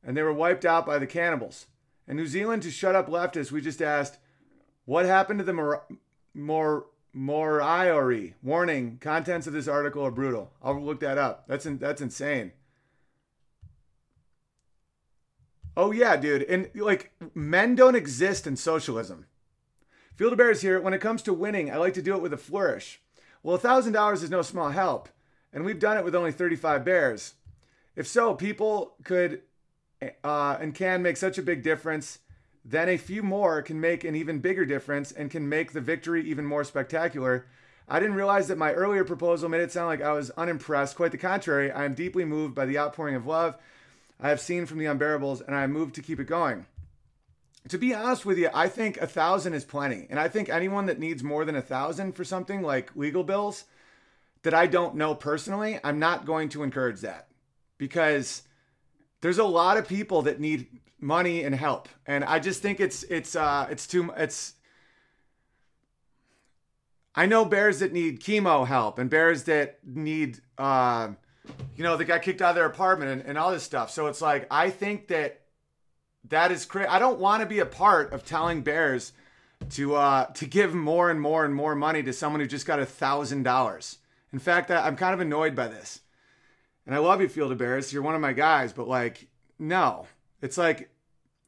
and 0.03 0.15
they 0.15 0.23
were 0.23 0.33
wiped 0.33 0.65
out 0.65 0.85
by 0.85 0.99
the 0.99 1.07
cannibals. 1.07 1.67
In 2.07 2.17
New 2.17 2.27
Zealand, 2.27 2.63
to 2.63 2.71
shut 2.71 2.95
up 2.95 3.07
leftists, 3.07 3.51
we 3.51 3.61
just 3.61 3.81
asked, 3.81 4.19
what 4.85 5.05
happened 5.05 5.39
to 5.39 5.45
the 5.45 5.53
Mor- 5.53 5.85
Mor-? 6.33 6.87
Warning, 7.15 8.97
contents 8.99 9.45
of 9.45 9.53
this 9.53 9.67
article 9.67 10.03
are 10.03 10.09
brutal. 10.09 10.51
I'll 10.63 10.81
look 10.81 10.99
that 11.01 11.19
up. 11.19 11.47
That's, 11.47 11.67
in- 11.67 11.77
that's 11.77 12.01
insane. 12.01 12.53
Oh, 15.77 15.91
yeah, 15.91 16.17
dude. 16.17 16.41
And 16.43 16.71
like, 16.73 17.11
men 17.35 17.75
don't 17.75 17.95
exist 17.95 18.47
in 18.47 18.55
socialism. 18.55 19.27
Field 20.15 20.33
of 20.33 20.37
Bears 20.37 20.61
here. 20.61 20.79
When 20.79 20.93
it 20.93 21.01
comes 21.01 21.21
to 21.23 21.33
winning, 21.33 21.71
I 21.71 21.77
like 21.77 21.95
to 21.95 22.01
do 22.01 22.15
it 22.15 22.21
with 22.21 22.33
a 22.33 22.37
flourish. 22.37 23.01
Well, 23.41 23.57
$1,000 23.57 24.23
is 24.23 24.29
no 24.29 24.41
small 24.41 24.69
help, 24.69 25.09
and 25.51 25.65
we've 25.65 25.79
done 25.79 25.97
it 25.97 26.05
with 26.05 26.15
only 26.15 26.31
35 26.31 26.85
bears. 26.85 27.33
If 27.95 28.07
so, 28.07 28.33
people 28.33 28.95
could 29.03 29.41
uh, 30.23 30.57
and 30.59 30.75
can 30.75 31.01
make 31.01 31.17
such 31.17 31.37
a 31.37 31.43
big 31.43 31.63
difference, 31.63 32.19
then 32.63 32.89
a 32.89 32.97
few 32.97 33.23
more 33.23 33.61
can 33.61 33.81
make 33.81 34.03
an 34.03 34.15
even 34.15 34.39
bigger 34.39 34.65
difference 34.65 35.11
and 35.11 35.31
can 35.31 35.49
make 35.49 35.73
the 35.73 35.81
victory 35.81 36.23
even 36.29 36.45
more 36.45 36.63
spectacular. 36.63 37.47
I 37.89 37.99
didn't 37.99 38.15
realize 38.15 38.47
that 38.47 38.57
my 38.57 38.71
earlier 38.71 39.03
proposal 39.03 39.49
made 39.49 39.61
it 39.61 39.71
sound 39.71 39.87
like 39.87 40.01
I 40.01 40.13
was 40.13 40.29
unimpressed. 40.31 40.95
Quite 40.95 41.11
the 41.11 41.17
contrary, 41.17 41.71
I 41.71 41.85
am 41.85 41.95
deeply 41.95 42.23
moved 42.23 42.55
by 42.55 42.65
the 42.65 42.77
outpouring 42.77 43.15
of 43.15 43.25
love 43.25 43.57
I 44.19 44.29
have 44.29 44.39
seen 44.39 44.65
from 44.65 44.77
the 44.77 44.85
unbearables, 44.85 45.45
and 45.45 45.53
I 45.53 45.63
am 45.63 45.73
moved 45.73 45.95
to 45.95 46.01
keep 46.01 46.19
it 46.19 46.27
going. 46.27 46.65
To 47.69 47.77
be 47.77 47.93
honest 47.93 48.25
with 48.25 48.37
you, 48.37 48.49
I 48.53 48.67
think 48.67 48.97
a 48.97 49.07
thousand 49.07 49.53
is 49.53 49.63
plenty. 49.63 50.07
And 50.09 50.19
I 50.19 50.27
think 50.27 50.49
anyone 50.49 50.85
that 50.87 50.99
needs 50.99 51.23
more 51.23 51.45
than 51.45 51.55
a 51.55 51.61
thousand 51.61 52.13
for 52.13 52.23
something 52.23 52.61
like 52.61 52.95
legal 52.95 53.23
bills 53.23 53.65
that 54.43 54.53
I 54.53 54.67
don't 54.67 54.95
know 54.95 55.15
personally, 55.15 55.79
I'm 55.83 55.99
not 55.99 56.25
going 56.25 56.49
to 56.49 56.63
encourage 56.63 57.01
that 57.01 57.27
because 57.77 58.43
there's 59.21 59.37
a 59.37 59.45
lot 59.45 59.77
of 59.77 59.87
people 59.87 60.23
that 60.23 60.39
need 60.39 60.67
money 60.99 61.43
and 61.43 61.55
help. 61.55 61.87
And 62.05 62.25
I 62.25 62.39
just 62.39 62.61
think 62.61 62.79
it's 62.79 63.03
it's 63.03 63.35
uh 63.35 63.67
it's 63.69 63.87
too 63.87 64.11
it's 64.17 64.55
I 67.15 67.25
know 67.25 67.45
bears 67.45 67.79
that 67.79 67.93
need 67.93 68.21
chemo 68.21 68.65
help 68.65 68.97
and 68.97 69.09
bears 69.09 69.43
that 69.43 69.79
need, 69.85 70.39
uh, 70.57 71.09
you 71.75 71.83
know, 71.83 71.95
that 71.95 72.05
got 72.05 72.23
kicked 72.23 72.41
out 72.41 72.49
of 72.49 72.55
their 72.55 72.65
apartment 72.65 73.11
and, 73.11 73.21
and 73.21 73.37
all 73.37 73.51
this 73.51 73.63
stuff. 73.63 73.91
So 73.91 74.07
it's 74.07 74.21
like, 74.21 74.47
I 74.49 74.71
think 74.71 75.09
that 75.09 75.41
that 76.29 76.51
is 76.51 76.65
crazy. 76.65 76.87
I 76.87 76.99
don't 76.99 77.19
want 77.19 77.41
to 77.41 77.47
be 77.47 77.59
a 77.59 77.65
part 77.65 78.13
of 78.13 78.25
telling 78.25 78.61
bears 78.61 79.13
to 79.71 79.95
uh, 79.95 80.25
to 80.33 80.45
give 80.45 80.73
more 80.73 81.09
and 81.09 81.19
more 81.19 81.45
and 81.45 81.53
more 81.53 81.75
money 81.75 82.03
to 82.03 82.13
someone 82.13 82.41
who 82.41 82.47
just 82.47 82.65
got 82.65 82.79
a 82.79 82.85
thousand 82.85 83.43
dollars. 83.43 83.97
In 84.31 84.39
fact, 84.39 84.71
I, 84.71 84.87
I'm 84.87 84.95
kind 84.95 85.13
of 85.13 85.19
annoyed 85.19 85.55
by 85.55 85.67
this. 85.67 86.01
And 86.85 86.93
I 86.93 86.99
love 86.99 87.21
you, 87.21 87.29
Field 87.29 87.51
of 87.51 87.57
Bears. 87.57 87.93
You're 87.93 88.01
one 88.01 88.15
of 88.15 88.21
my 88.21 88.33
guys, 88.33 88.73
but 88.73 88.87
like, 88.87 89.27
no, 89.57 90.07
it's 90.41 90.57
like, 90.57 90.89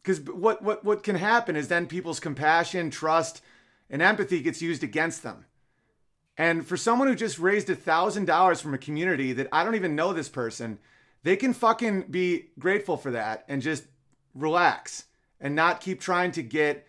because 0.01 0.21
what 0.21 0.61
what 0.61 0.83
what 0.85 1.03
can 1.03 1.15
happen 1.15 1.55
is 1.55 1.67
then 1.67 1.87
people's 1.87 2.19
compassion, 2.19 2.89
trust, 2.89 3.41
and 3.89 4.01
empathy 4.01 4.41
gets 4.41 4.61
used 4.61 4.83
against 4.83 5.23
them. 5.23 5.45
And 6.37 6.67
for 6.67 6.75
someone 6.75 7.07
who 7.07 7.15
just 7.15 7.39
raised 7.39 7.69
a 7.69 7.75
thousand 7.75 8.25
dollars 8.25 8.61
from 8.61 8.73
a 8.73 8.77
community 8.77 9.33
that 9.33 9.47
I 9.51 9.63
don't 9.63 9.75
even 9.75 9.95
know 9.95 10.13
this 10.13 10.29
person, 10.29 10.79
they 11.23 11.35
can 11.35 11.53
fucking 11.53 12.03
be 12.03 12.47
grateful 12.59 12.97
for 12.97 13.11
that 13.11 13.45
and 13.47 13.61
just 13.61 13.85
relax 14.35 15.05
and 15.39 15.55
not 15.55 15.81
keep 15.81 15.99
trying 15.99 16.31
to 16.33 16.43
get 16.43 16.87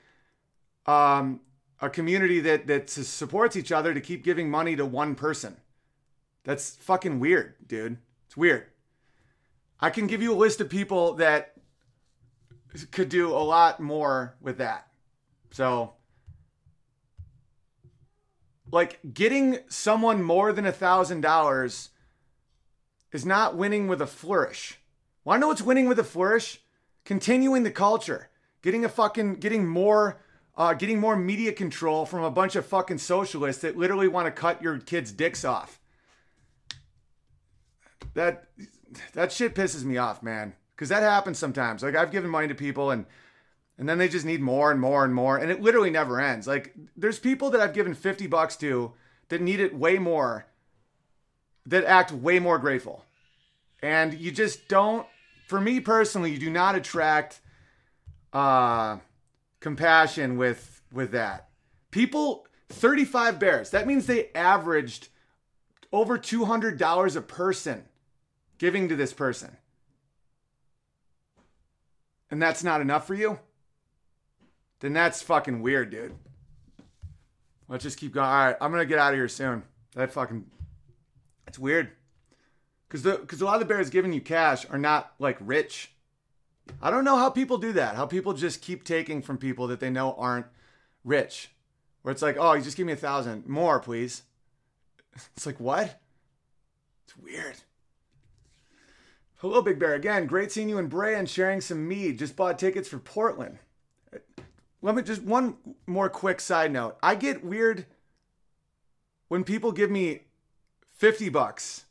um, 0.84 1.40
a 1.80 1.88
community 1.88 2.40
that 2.40 2.66
that 2.66 2.90
supports 2.90 3.56
each 3.56 3.72
other 3.72 3.94
to 3.94 4.00
keep 4.00 4.22
giving 4.22 4.50
money 4.50 4.76
to 4.76 4.84
one 4.84 5.14
person. 5.14 5.56
That's 6.44 6.76
fucking 6.76 7.18
weird, 7.18 7.54
dude. 7.66 7.98
It's 8.26 8.36
weird. 8.36 8.66
I 9.80 9.90
can 9.90 10.06
give 10.06 10.22
you 10.22 10.32
a 10.32 10.36
list 10.36 10.60
of 10.60 10.68
people 10.68 11.14
that 11.14 11.54
could 12.90 13.08
do 13.08 13.30
a 13.30 13.38
lot 13.38 13.80
more 13.80 14.36
with 14.40 14.58
that. 14.58 14.88
So 15.50 15.94
like 18.72 18.98
getting 19.12 19.58
someone 19.68 20.22
more 20.22 20.52
than 20.52 20.66
a 20.66 20.72
thousand 20.72 21.20
dollars 21.20 21.90
is 23.12 23.24
not 23.24 23.56
winning 23.56 23.88
with 23.88 24.00
a 24.02 24.06
flourish. 24.06 24.78
Want 25.24 25.38
to 25.38 25.40
know 25.40 25.48
what's 25.48 25.62
winning 25.62 25.88
with 25.88 25.98
a 25.98 26.04
flourish? 26.04 26.60
Continuing 27.06 27.62
the 27.62 27.70
culture, 27.70 28.28
getting 28.60 28.84
a 28.84 28.88
fucking, 28.90 29.36
getting 29.36 29.66
more, 29.66 30.20
uh, 30.58 30.74
getting 30.74 31.00
more 31.00 31.16
media 31.16 31.52
control 31.52 32.04
from 32.04 32.22
a 32.22 32.30
bunch 32.30 32.54
of 32.56 32.66
fucking 32.66 32.98
socialists 32.98 33.62
that 33.62 33.78
literally 33.78 34.08
want 34.08 34.26
to 34.26 34.30
cut 34.30 34.60
your 34.60 34.76
kids' 34.76 35.12
dicks 35.12 35.44
off. 35.44 35.80
That 38.12 38.48
that 39.14 39.32
shit 39.32 39.54
pisses 39.54 39.84
me 39.84 39.96
off, 39.96 40.22
man. 40.22 40.52
Because 40.74 40.90
that 40.90 41.02
happens 41.02 41.38
sometimes. 41.38 41.82
Like 41.82 41.96
I've 41.96 42.12
given 42.12 42.28
money 42.28 42.48
to 42.48 42.54
people 42.54 42.90
and 42.90 43.06
and 43.78 43.88
then 43.88 43.98
they 43.98 44.08
just 44.08 44.26
need 44.26 44.40
more 44.40 44.70
and 44.70 44.80
more 44.80 45.04
and 45.04 45.14
more 45.14 45.36
and 45.36 45.50
it 45.50 45.60
literally 45.60 45.90
never 45.90 46.20
ends 46.20 46.46
like 46.46 46.74
there's 46.96 47.18
people 47.18 47.50
that 47.50 47.60
i've 47.60 47.74
given 47.74 47.94
50 47.94 48.26
bucks 48.26 48.56
to 48.56 48.92
that 49.28 49.40
need 49.40 49.60
it 49.60 49.74
way 49.74 49.98
more 49.98 50.46
that 51.66 51.84
act 51.84 52.12
way 52.12 52.38
more 52.38 52.58
grateful 52.58 53.04
and 53.82 54.14
you 54.14 54.30
just 54.30 54.68
don't 54.68 55.06
for 55.46 55.60
me 55.60 55.80
personally 55.80 56.30
you 56.30 56.38
do 56.38 56.50
not 56.50 56.74
attract 56.74 57.40
uh 58.32 58.98
compassion 59.60 60.36
with 60.36 60.82
with 60.92 61.12
that 61.12 61.48
people 61.90 62.46
35 62.68 63.38
bears 63.38 63.70
that 63.70 63.86
means 63.86 64.06
they 64.06 64.30
averaged 64.34 65.08
over 65.92 66.18
$200 66.18 67.16
a 67.16 67.20
person 67.20 67.84
giving 68.58 68.88
to 68.88 68.96
this 68.96 69.12
person 69.12 69.56
and 72.30 72.42
that's 72.42 72.62
not 72.62 72.80
enough 72.80 73.06
for 73.06 73.14
you 73.14 73.38
then 74.80 74.92
that's 74.92 75.22
fucking 75.22 75.62
weird, 75.62 75.90
dude. 75.90 76.14
Let's 77.68 77.82
just 77.82 77.98
keep 77.98 78.12
going. 78.12 78.26
All 78.26 78.46
right, 78.46 78.56
I'm 78.60 78.70
gonna 78.70 78.86
get 78.86 78.98
out 78.98 79.12
of 79.12 79.18
here 79.18 79.28
soon. 79.28 79.62
That 79.94 80.12
fucking, 80.12 80.44
it's 81.46 81.58
weird. 81.58 81.90
Cause 82.88 83.02
the 83.02 83.16
cause 83.18 83.40
a 83.40 83.44
lot 83.44 83.54
of 83.54 83.60
the 83.60 83.66
bears 83.66 83.90
giving 83.90 84.12
you 84.12 84.20
cash 84.20 84.64
are 84.70 84.78
not 84.78 85.12
like 85.18 85.36
rich. 85.40 85.92
I 86.80 86.90
don't 86.90 87.04
know 87.04 87.16
how 87.16 87.30
people 87.30 87.58
do 87.58 87.72
that. 87.72 87.96
How 87.96 88.06
people 88.06 88.32
just 88.32 88.62
keep 88.62 88.84
taking 88.84 89.22
from 89.22 89.38
people 89.38 89.66
that 89.68 89.80
they 89.80 89.90
know 89.90 90.14
aren't 90.14 90.46
rich. 91.04 91.50
Where 92.02 92.12
it's 92.12 92.22
like, 92.22 92.36
oh, 92.38 92.52
you 92.54 92.62
just 92.62 92.76
give 92.76 92.86
me 92.86 92.92
a 92.92 92.96
thousand 92.96 93.46
more, 93.46 93.80
please. 93.80 94.22
It's 95.34 95.46
like 95.46 95.58
what? 95.58 95.98
It's 97.04 97.16
weird. 97.16 97.56
Hello, 99.36 99.62
Big 99.62 99.78
Bear. 99.78 99.94
Again, 99.94 100.26
great 100.26 100.52
seeing 100.52 100.68
you 100.68 100.76
in 100.76 100.88
Bray 100.88 101.14
and 101.14 101.28
sharing 101.28 101.62
some 101.62 101.88
mead. 101.88 102.18
Just 102.18 102.36
bought 102.36 102.58
tickets 102.58 102.86
for 102.86 102.98
Portland 102.98 103.58
let 104.86 104.94
me 104.94 105.02
just 105.02 105.22
one 105.22 105.56
more 105.88 106.08
quick 106.08 106.40
side 106.40 106.70
note. 106.70 106.96
I 107.02 107.16
get 107.16 107.44
weird 107.44 107.86
when 109.26 109.42
people 109.42 109.72
give 109.72 109.90
me 109.90 110.20
50 110.92 111.28
bucks 111.28 111.85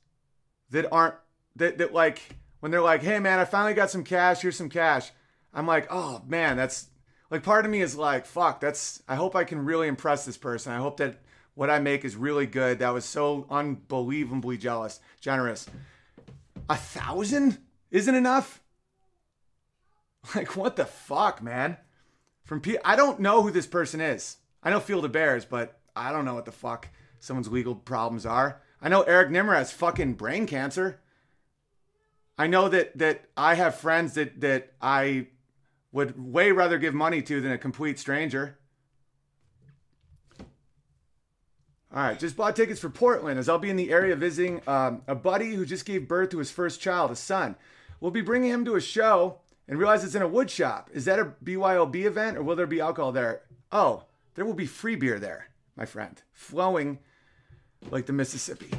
that 0.71 0.91
aren't 0.91 1.15
that 1.55 1.77
that 1.77 1.93
like 1.93 2.21
when 2.59 2.71
they're 2.71 2.81
like, 2.81 3.03
"Hey 3.03 3.19
man, 3.19 3.39
I 3.39 3.45
finally 3.45 3.73
got 3.73 3.89
some 3.89 4.03
cash. 4.03 4.41
Here's 4.41 4.57
some 4.57 4.69
cash." 4.69 5.11
I'm 5.53 5.67
like, 5.67 5.87
"Oh 5.89 6.21
man, 6.27 6.57
that's 6.57 6.87
like 7.29 7.43
part 7.43 7.65
of 7.65 7.71
me 7.71 7.81
is 7.81 7.95
like, 7.95 8.25
fuck, 8.25 8.59
that's 8.59 9.01
I 9.07 9.15
hope 9.15 9.35
I 9.35 9.43
can 9.43 9.65
really 9.65 9.87
impress 9.87 10.25
this 10.25 10.37
person. 10.37 10.71
I 10.71 10.77
hope 10.77 10.97
that 10.97 11.17
what 11.53 11.69
I 11.69 11.79
make 11.79 12.05
is 12.05 12.15
really 12.15 12.45
good. 12.45 12.79
That 12.79 12.93
was 12.93 13.05
so 13.05 13.47
unbelievably 13.49 14.57
jealous, 14.57 14.99
generous. 15.21 15.67
A 16.69 16.75
thousand 16.75 17.59
isn't 17.91 18.15
enough? 18.15 18.61
Like, 20.33 20.55
what 20.55 20.75
the 20.75 20.85
fuck, 20.85 21.43
man? 21.43 21.77
from 22.45 22.61
P- 22.61 22.77
I 22.85 22.95
don't 22.95 23.19
know 23.19 23.41
who 23.41 23.51
this 23.51 23.67
person 23.67 23.99
is. 23.99 24.37
I 24.63 24.69
know 24.69 24.79
Field 24.79 25.03
of 25.03 25.11
Bears, 25.11 25.45
but 25.45 25.79
I 25.95 26.11
don't 26.11 26.25
know 26.25 26.35
what 26.35 26.45
the 26.45 26.51
fuck 26.51 26.87
someone's 27.19 27.51
legal 27.51 27.75
problems 27.75 28.25
are. 28.25 28.61
I 28.85 28.87
know 28.87 29.01
Eric 29.01 29.31
Nimmer 29.31 29.55
has 29.55 29.71
fucking 29.71 30.13
brain 30.13 30.45
cancer. 30.45 30.99
I 32.37 32.45
know 32.45 32.69
that 32.69 32.95
that 32.99 33.25
I 33.35 33.55
have 33.55 33.73
friends 33.73 34.13
that 34.13 34.41
that 34.41 34.73
I 34.79 35.25
would 35.91 36.23
way 36.23 36.51
rather 36.51 36.77
give 36.77 36.93
money 36.93 37.23
to 37.23 37.41
than 37.41 37.51
a 37.51 37.57
complete 37.57 37.97
stranger. 37.97 38.59
All 41.91 42.03
right, 42.03 42.19
just 42.19 42.37
bought 42.37 42.55
tickets 42.55 42.79
for 42.79 42.89
Portland 42.89 43.39
as 43.39 43.49
I'll 43.49 43.57
be 43.57 43.71
in 43.71 43.75
the 43.75 43.89
area 43.89 44.15
visiting 44.15 44.61
um, 44.67 45.01
a 45.07 45.15
buddy 45.15 45.55
who 45.55 45.65
just 45.65 45.85
gave 45.85 46.07
birth 46.07 46.29
to 46.29 46.37
his 46.37 46.51
first 46.51 46.79
child, 46.79 47.09
a 47.09 47.15
son. 47.15 47.55
We'll 47.99 48.11
be 48.11 48.21
bringing 48.21 48.51
him 48.51 48.65
to 48.65 48.75
a 48.75 48.81
show 48.81 49.39
and 49.67 49.79
realize 49.79 50.03
it's 50.03 50.13
in 50.13 50.21
a 50.21 50.27
wood 50.27 50.51
shop. 50.51 50.91
Is 50.93 51.05
that 51.05 51.17
a 51.17 51.33
BYOB 51.43 51.95
event 52.05 52.37
or 52.37 52.43
will 52.43 52.55
there 52.55 52.67
be 52.67 52.81
alcohol 52.81 53.13
there? 53.13 53.41
Oh, 53.71 54.03
there 54.35 54.45
will 54.45 54.53
be 54.53 54.67
free 54.67 54.95
beer 54.95 55.17
there, 55.17 55.47
my 55.75 55.85
friend, 55.85 56.21
flowing 56.33 56.99
like 57.91 58.05
the 58.05 58.13
Mississippi. 58.13 58.69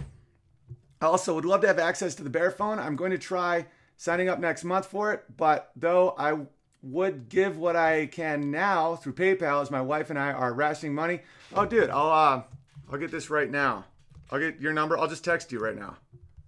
I 1.01 1.07
also 1.07 1.35
would 1.35 1.45
love 1.45 1.61
to 1.61 1.67
have 1.67 1.79
access 1.79 2.15
to 2.17 2.23
the 2.23 2.31
Bear 2.31 2.51
phone. 2.51 2.79
I'm 2.79 2.97
going 2.97 3.11
to 3.11 3.19
try 3.19 3.67
signing 3.97 4.29
up 4.29 4.39
next 4.39 4.65
month 4.65 4.87
for 4.87 5.13
it, 5.13 5.25
but 5.37 5.71
though 5.77 6.15
I 6.19 6.39
would 6.83 7.29
give 7.29 7.59
what 7.59 7.77
I 7.77 8.07
can 8.07 8.51
now 8.51 8.97
through 8.97 9.15
PayPal 9.15 9.63
as 9.63 9.71
my 9.71 9.81
wife 9.81 10.11
and 10.11 10.19
I 10.19 10.33
are 10.33 10.53
rationing 10.53 10.95
money. 10.95 11.21
Oh, 11.55 11.67
dude, 11.67 11.91
I'll 11.91 12.11
uh, 12.11 12.43
I'll 12.91 12.99
get 12.99 13.11
this 13.11 13.31
right 13.31 13.51
now. 13.51 13.85
I'll 14.31 14.39
get 14.39 14.61
your 14.61 14.73
number. 14.73 14.97
I'll 14.97 15.09
just 15.09 15.25
text 15.25 15.53
you 15.53 15.59
right 15.59 15.77
now, 15.77 15.97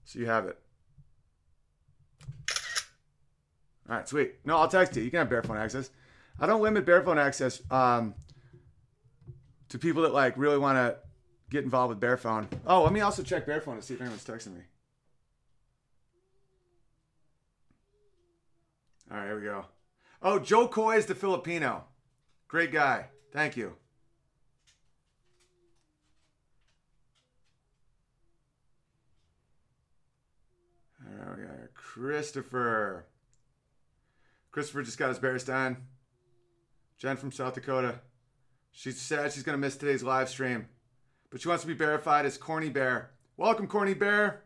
so 0.04 0.18
you 0.18 0.26
have 0.26 0.46
it. 0.46 0.58
All 3.88 3.96
right, 3.96 4.08
sweet. 4.08 4.34
No, 4.44 4.58
I'll 4.58 4.68
text 4.68 4.96
you. 4.96 5.02
You 5.02 5.10
can 5.10 5.18
have 5.18 5.30
bare 5.30 5.42
phone 5.42 5.56
access. 5.56 5.90
I 6.38 6.46
don't 6.46 6.62
limit 6.62 6.84
bare 6.84 7.02
phone 7.02 7.18
access 7.18 7.62
um, 7.70 8.14
to 9.70 9.78
people 9.78 10.02
that 10.02 10.12
like 10.12 10.36
really 10.36 10.58
want 10.58 10.76
to 10.76 10.96
get 11.50 11.64
involved 11.64 11.90
with 11.90 12.00
bare 12.00 12.16
phone. 12.16 12.48
Oh, 12.66 12.82
let 12.82 12.92
me 12.92 13.00
also 13.00 13.22
check 13.22 13.46
bare 13.46 13.60
phone 13.60 13.76
to 13.76 13.82
see 13.82 13.94
if 13.94 14.00
anyone's 14.00 14.24
texting 14.24 14.54
me. 14.54 14.62
All 19.10 19.16
right, 19.16 19.26
here 19.26 19.36
we 19.38 19.44
go. 19.44 19.64
Oh, 20.20 20.38
Joe 20.38 20.68
Coy 20.68 20.96
is 20.96 21.06
the 21.06 21.14
Filipino. 21.14 21.84
Great 22.46 22.72
guy. 22.72 23.06
Thank 23.32 23.56
you. 23.56 23.74
All 31.06 31.26
right, 31.26 31.38
we 31.38 31.44
got 31.44 31.74
Christopher. 31.74 33.06
Christopher 34.50 34.82
just 34.82 34.98
got 34.98 35.08
his 35.08 35.18
bear 35.18 35.38
stein. 35.38 35.76
Jen 36.98 37.16
from 37.16 37.32
South 37.32 37.54
Dakota. 37.54 38.00
She's 38.72 39.00
sad 39.00 39.32
she's 39.32 39.42
going 39.42 39.54
to 39.54 39.60
miss 39.60 39.76
today's 39.76 40.02
live 40.02 40.28
stream. 40.28 40.68
But 41.30 41.42
she 41.42 41.48
wants 41.48 41.62
to 41.62 41.68
be 41.68 41.74
verified 41.74 42.24
as 42.24 42.38
Corny 42.38 42.70
Bear. 42.70 43.10
Welcome, 43.36 43.66
Corny 43.66 43.94
Bear. 43.94 44.44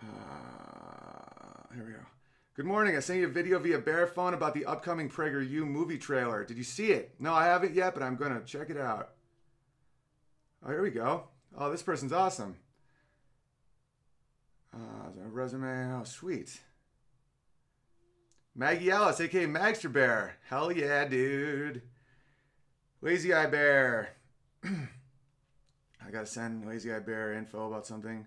Uh, 0.00 0.06
here 1.74 1.84
we 1.84 1.92
go. 1.92 1.98
Good 2.54 2.66
morning. 2.66 2.96
I 2.96 3.00
sent 3.00 3.18
you 3.18 3.26
a 3.26 3.30
video 3.30 3.58
via 3.58 3.78
Bear 3.78 4.06
Phone 4.06 4.34
about 4.34 4.54
the 4.54 4.64
upcoming 4.64 5.08
PragerU 5.10 5.66
movie 5.66 5.98
trailer. 5.98 6.44
Did 6.44 6.56
you 6.56 6.62
see 6.64 6.92
it? 6.92 7.14
No, 7.18 7.34
I 7.34 7.46
haven't 7.46 7.74
yet, 7.74 7.94
but 7.94 8.02
I'm 8.02 8.16
to 8.16 8.44
check 8.44 8.70
it 8.70 8.78
out. 8.78 9.10
Oh, 10.64 10.70
here 10.70 10.82
we 10.82 10.90
go. 10.90 11.24
Oh, 11.56 11.70
this 11.70 11.82
person's 11.82 12.12
awesome. 12.12 12.56
Uh, 14.72 15.10
resume. 15.30 15.98
Oh, 15.98 16.04
sweet. 16.04 16.60
Maggie 18.54 18.90
Ellis, 18.90 19.20
aka 19.20 19.46
Magster 19.46 19.92
Bear. 19.92 20.36
Hell 20.48 20.70
yeah, 20.70 21.04
dude. 21.04 21.82
Lazy 23.00 23.32
Eye 23.32 23.46
Bear. 23.46 24.10
I 24.64 26.10
gotta 26.10 26.26
send 26.26 26.66
Lazy 26.66 26.92
Eye 26.92 26.98
Bear 26.98 27.32
info 27.34 27.68
about 27.68 27.86
something. 27.86 28.26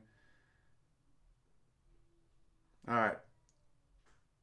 All 2.88 2.96
right. 2.96 3.18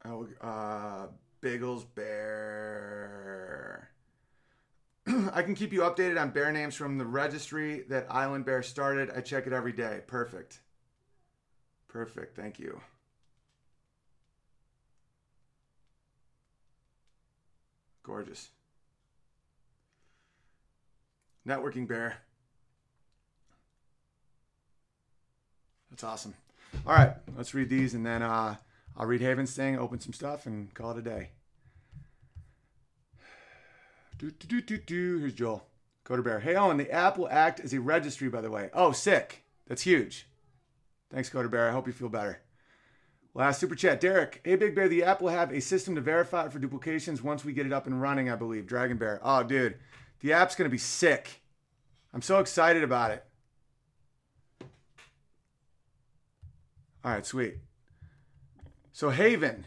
Oh, 0.04 0.28
uh, 0.40 1.06
Bagels 1.42 1.86
Bear. 1.94 3.90
I 5.32 5.42
can 5.42 5.54
keep 5.54 5.72
you 5.72 5.80
updated 5.80 6.20
on 6.20 6.30
bear 6.30 6.52
names 6.52 6.74
from 6.74 6.98
the 6.98 7.06
registry 7.06 7.84
that 7.88 8.06
Island 8.10 8.44
Bear 8.44 8.62
started. 8.62 9.10
I 9.10 9.22
check 9.22 9.46
it 9.46 9.52
every 9.52 9.72
day. 9.72 10.02
Perfect. 10.06 10.60
Perfect. 11.88 12.36
Thank 12.36 12.58
you. 12.58 12.80
Gorgeous. 18.02 18.50
Networking 21.48 21.88
Bear. 21.88 22.18
That's 25.90 26.04
awesome. 26.04 26.34
All 26.86 26.94
right, 26.94 27.14
let's 27.36 27.54
read 27.54 27.70
these 27.70 27.94
and 27.94 28.04
then 28.04 28.22
uh, 28.22 28.56
I'll 28.96 29.06
read 29.06 29.22
Haven's 29.22 29.54
thing, 29.54 29.78
open 29.78 29.98
some 30.00 30.12
stuff, 30.12 30.44
and 30.46 30.72
call 30.74 30.90
it 30.92 30.98
a 30.98 31.02
day. 31.02 31.30
Do, 34.18 34.30
do, 34.30 34.46
do, 34.46 34.60
do, 34.60 34.78
do. 34.78 35.18
Here's 35.18 35.34
Joel. 35.34 35.64
Coder 36.04 36.24
Bear. 36.24 36.40
Hey, 36.40 36.56
Owen, 36.56 36.76
the 36.76 36.90
app 36.90 37.16
will 37.16 37.28
act 37.28 37.60
as 37.60 37.72
a 37.72 37.80
registry, 37.80 38.28
by 38.28 38.40
the 38.40 38.50
way. 38.50 38.70
Oh, 38.72 38.92
sick. 38.92 39.44
That's 39.68 39.82
huge. 39.82 40.26
Thanks, 41.10 41.30
Coder 41.30 41.50
Bear. 41.50 41.68
I 41.68 41.72
hope 41.72 41.86
you 41.86 41.92
feel 41.92 42.08
better. 42.08 42.40
Last 43.34 43.60
super 43.60 43.74
chat. 43.74 44.00
Derek. 44.00 44.40
Hey, 44.42 44.56
Big 44.56 44.74
Bear, 44.74 44.88
the 44.88 45.04
app 45.04 45.20
will 45.20 45.28
have 45.28 45.52
a 45.52 45.60
system 45.60 45.94
to 45.94 46.00
verify 46.00 46.46
it 46.46 46.52
for 46.52 46.58
duplications 46.58 47.22
once 47.22 47.44
we 47.44 47.52
get 47.52 47.66
it 47.66 47.72
up 47.72 47.86
and 47.86 48.02
running, 48.02 48.28
I 48.28 48.36
believe. 48.36 48.66
Dragon 48.66 48.96
Bear. 48.96 49.20
Oh, 49.22 49.42
dude. 49.42 49.78
The 50.20 50.32
app's 50.32 50.54
going 50.54 50.68
to 50.68 50.72
be 50.72 50.78
sick. 50.78 51.42
I'm 52.12 52.22
so 52.22 52.38
excited 52.38 52.82
about 52.82 53.10
it. 53.12 53.24
All 57.04 57.12
right, 57.12 57.24
sweet. 57.24 57.58
So, 58.92 59.10
Haven, 59.10 59.66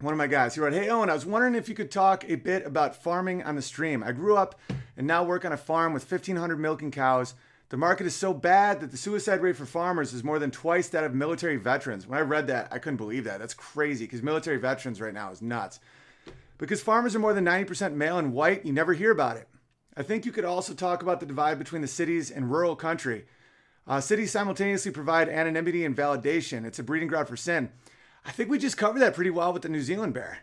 one 0.00 0.14
of 0.14 0.18
my 0.18 0.28
guys, 0.28 0.54
he 0.54 0.60
wrote, 0.60 0.72
Hey, 0.72 0.88
Owen, 0.88 1.10
I 1.10 1.14
was 1.14 1.26
wondering 1.26 1.54
if 1.54 1.68
you 1.68 1.74
could 1.74 1.90
talk 1.90 2.24
a 2.28 2.36
bit 2.36 2.64
about 2.64 2.94
farming 2.94 3.42
on 3.42 3.56
the 3.56 3.62
stream. 3.62 4.02
I 4.04 4.12
grew 4.12 4.36
up 4.36 4.58
and 4.96 5.06
now 5.06 5.24
work 5.24 5.44
on 5.44 5.52
a 5.52 5.56
farm 5.56 5.92
with 5.92 6.08
1,500 6.10 6.56
milking 6.56 6.90
cows. 6.90 7.34
The 7.70 7.76
market 7.76 8.06
is 8.06 8.14
so 8.14 8.32
bad 8.32 8.80
that 8.80 8.92
the 8.92 8.96
suicide 8.96 9.40
rate 9.40 9.56
for 9.56 9.66
farmers 9.66 10.12
is 10.12 10.22
more 10.22 10.38
than 10.38 10.50
twice 10.50 10.88
that 10.90 11.02
of 11.02 11.14
military 11.14 11.56
veterans. 11.56 12.06
When 12.06 12.18
I 12.18 12.22
read 12.22 12.46
that, 12.46 12.68
I 12.70 12.78
couldn't 12.78 12.98
believe 12.98 13.24
that. 13.24 13.40
That's 13.40 13.54
crazy 13.54 14.04
because 14.04 14.22
military 14.22 14.58
veterans 14.58 15.00
right 15.00 15.14
now 15.14 15.32
is 15.32 15.42
nuts. 15.42 15.80
Because 16.58 16.82
farmers 16.82 17.14
are 17.14 17.20
more 17.20 17.34
than 17.34 17.44
90% 17.44 17.94
male 17.94 18.18
and 18.18 18.32
white, 18.32 18.64
you 18.64 18.72
never 18.72 18.92
hear 18.92 19.10
about 19.10 19.36
it. 19.36 19.48
I 19.96 20.02
think 20.02 20.24
you 20.24 20.32
could 20.32 20.44
also 20.44 20.74
talk 20.74 21.02
about 21.02 21.20
the 21.20 21.26
divide 21.26 21.58
between 21.58 21.82
the 21.82 21.88
cities 21.88 22.30
and 22.30 22.50
rural 22.50 22.76
country. 22.76 23.26
Uh, 23.86 24.00
cities 24.00 24.30
simultaneously 24.30 24.90
provide 24.90 25.28
anonymity 25.28 25.84
and 25.84 25.96
validation. 25.96 26.64
It's 26.64 26.78
a 26.78 26.82
breeding 26.82 27.08
ground 27.08 27.28
for 27.28 27.36
sin. 27.36 27.70
I 28.24 28.32
think 28.32 28.48
we 28.48 28.58
just 28.58 28.76
covered 28.76 29.00
that 29.00 29.14
pretty 29.14 29.30
well 29.30 29.52
with 29.52 29.62
the 29.62 29.68
New 29.68 29.82
Zealand 29.82 30.14
bear. 30.14 30.38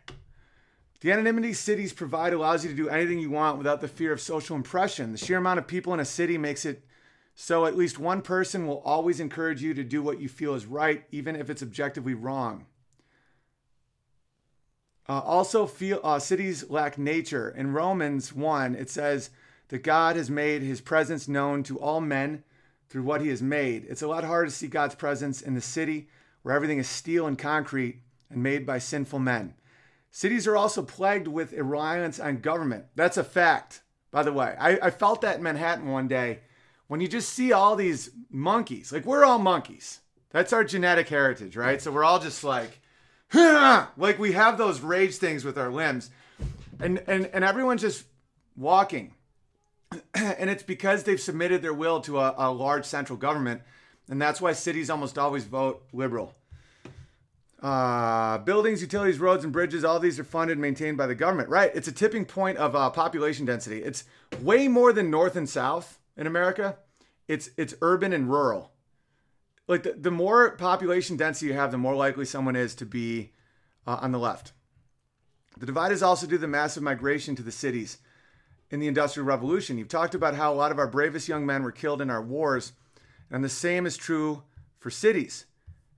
The 1.02 1.12
anonymity 1.12 1.54
cities 1.54 1.94
provide 1.94 2.32
allows 2.32 2.64
you 2.64 2.70
to 2.70 2.76
do 2.76 2.88
anything 2.88 3.20
you 3.20 3.32
want 3.32 3.58
without 3.58 3.82
the 3.82 3.88
fear 3.88 4.14
of 4.14 4.22
social 4.22 4.56
impression. 4.56 5.12
The 5.12 5.18
sheer 5.18 5.38
amount 5.38 5.58
of 5.58 5.68
people 5.68 5.94
in 5.94 6.00
a 6.00 6.06
city 6.06 6.38
makes 6.38 6.64
it 6.64 6.86
so 7.34 7.66
at 7.66 7.76
least 7.76 7.98
one 7.98 8.22
person 8.22 8.68
will 8.68 8.82
always 8.86 9.20
encourage 9.20 9.64
you 9.64 9.74
to 9.74 9.84
do 9.84 10.04
what 10.04 10.20
you 10.20 10.30
feel 10.30 10.54
is 10.54 10.68
right, 10.68 11.06
even 11.12 11.36
if 11.36 11.50
it's 11.50 11.64
objectively 11.64 12.14
wrong. 12.14 12.68
Uh, 15.12 15.20
also, 15.26 15.66
feel, 15.66 16.00
uh, 16.06 16.18
cities 16.18 16.70
lack 16.70 16.98
nature. 16.98 17.50
In 17.50 17.74
Romans 17.74 18.32
1, 18.32 18.76
it 18.76 18.90
says 18.90 19.30
that 19.68 19.84
God 19.84 20.16
has 20.16 20.30
made 20.30 20.62
his 20.62 20.80
presence 20.80 21.28
known 21.28 21.64
to 21.64 21.78
all 21.78 22.00
men 22.00 22.46
through 22.88 23.04
what 23.04 23.20
he 23.20 23.28
has 23.28 23.42
made. 23.42 23.86
It's 23.90 24.02
a 24.02 24.08
lot 24.08 24.24
harder 24.24 24.46
to 24.46 24.56
see 24.56 24.68
God's 24.68 24.96
presence 24.96 25.42
in 25.42 25.54
the 25.54 25.60
city 25.60 26.08
where 26.44 26.56
everything 26.56 26.78
is 26.78 26.88
steel 26.88 27.28
and 27.28 27.38
concrete 27.38 28.00
and 28.30 28.42
made 28.42 28.66
by 28.66 28.78
sinful 28.78 29.20
men. 29.20 29.54
Cities 30.12 30.48
are 30.48 30.56
also 30.56 30.82
plagued 30.82 31.28
with 31.28 31.52
a 31.52 31.62
reliance 31.62 32.18
on 32.18 32.40
government. 32.40 32.86
That's 32.96 33.18
a 33.18 33.24
fact, 33.26 33.82
by 34.12 34.24
the 34.24 34.32
way. 34.32 34.56
I, 34.58 34.80
I 34.82 34.92
felt 34.92 35.20
that 35.24 35.36
in 35.36 35.44
Manhattan 35.44 35.90
one 35.90 36.08
day 36.08 36.40
when 36.88 37.02
you 37.02 37.10
just 37.10 37.34
see 37.34 37.52
all 37.52 37.76
these 37.76 38.12
monkeys. 38.30 38.94
Like, 38.94 39.04
we're 39.06 39.26
all 39.26 39.40
monkeys. 39.40 40.00
That's 40.30 40.54
our 40.54 40.64
genetic 40.64 41.10
heritage, 41.10 41.58
right? 41.58 41.82
So 41.82 41.92
we're 41.92 42.06
all 42.06 42.20
just 42.20 42.46
like, 42.46 42.81
like 43.98 44.20
we 44.20 44.34
have 44.34 44.58
those 44.58 44.82
rage 44.82 45.16
things 45.16 45.44
with 45.44 45.58
our 45.58 45.70
limbs. 45.70 46.10
And, 46.80 47.04
and, 47.08 47.28
and 47.28 47.44
everyone's 47.44 47.82
just 47.82 48.06
walking. 48.56 49.14
and 50.14 50.50
it's 50.50 50.64
because 50.64 51.04
they've 51.04 51.22
submitted 51.22 51.62
their 51.62 51.74
will 51.74 52.02
to 52.02 52.20
a, 52.20 52.34
a 52.38 52.52
large 52.52 52.86
central 52.86 53.18
government 53.18 53.62
and 54.12 54.22
that's 54.22 54.42
why 54.42 54.52
cities 54.52 54.90
almost 54.90 55.18
always 55.18 55.46
vote 55.46 55.84
liberal. 55.94 56.36
Uh, 57.64 58.40
buildings, 58.40 58.82
utilities, 58.82 59.20
roads, 59.20 59.44
and 59.44 59.54
bridges, 59.54 59.86
all 59.86 60.00
these 60.00 60.20
are 60.20 60.24
funded 60.24 60.58
and 60.58 60.62
maintained 60.62 60.98
by 60.98 61.08
the 61.08 61.16
government. 61.16 61.48
Right. 61.48 61.72
It's 61.74 61.88
a 61.88 61.92
tipping 61.92 62.26
point 62.26 62.58
of 62.58 62.76
uh, 62.76 62.90
population 62.90 63.46
density. 63.46 63.84
It's 63.84 64.04
way 64.42 64.68
more 64.68 64.92
than 64.92 65.10
north 65.10 65.36
and 65.36 65.48
south 65.48 66.00
in 66.18 66.28
America. 66.28 66.78
It's 67.28 67.52
it's 67.56 67.74
urban 67.82 68.12
and 68.12 68.30
rural. 68.30 68.72
Like 69.68 69.84
the, 69.84 69.94
the 69.94 70.12
more 70.12 70.52
population 70.52 71.18
density 71.18 71.48
you 71.48 71.54
have, 71.54 71.72
the 71.72 71.78
more 71.78 71.96
likely 71.96 72.26
someone 72.26 72.56
is 72.56 72.76
to 72.76 72.86
be 72.86 73.32
uh, 73.88 74.00
on 74.02 74.12
the 74.12 74.20
left. 74.20 74.54
The 75.58 75.66
divide 75.66 75.92
is 75.92 76.04
also 76.04 76.26
due 76.26 76.36
to 76.36 76.42
the 76.42 76.48
massive 76.48 76.84
migration 76.84 77.36
to 77.36 77.44
the 77.44 77.52
cities 77.52 78.00
in 78.70 78.80
the 78.80 78.88
Industrial 78.88 79.26
Revolution. 79.26 79.78
You've 79.78 79.88
talked 79.88 80.16
about 80.16 80.36
how 80.36 80.52
a 80.52 80.56
lot 80.56 80.72
of 80.72 80.80
our 80.80 80.88
bravest 80.88 81.28
young 81.28 81.46
men 81.46 81.64
were 81.64 81.72
killed 81.72 82.02
in 82.02 82.10
our 82.10 82.22
wars 82.22 82.74
and 83.32 83.44
the 83.44 83.50
same 83.50 83.86
is 83.86 83.98
true 83.98 84.44
for 84.78 84.90
cities. 84.90 85.46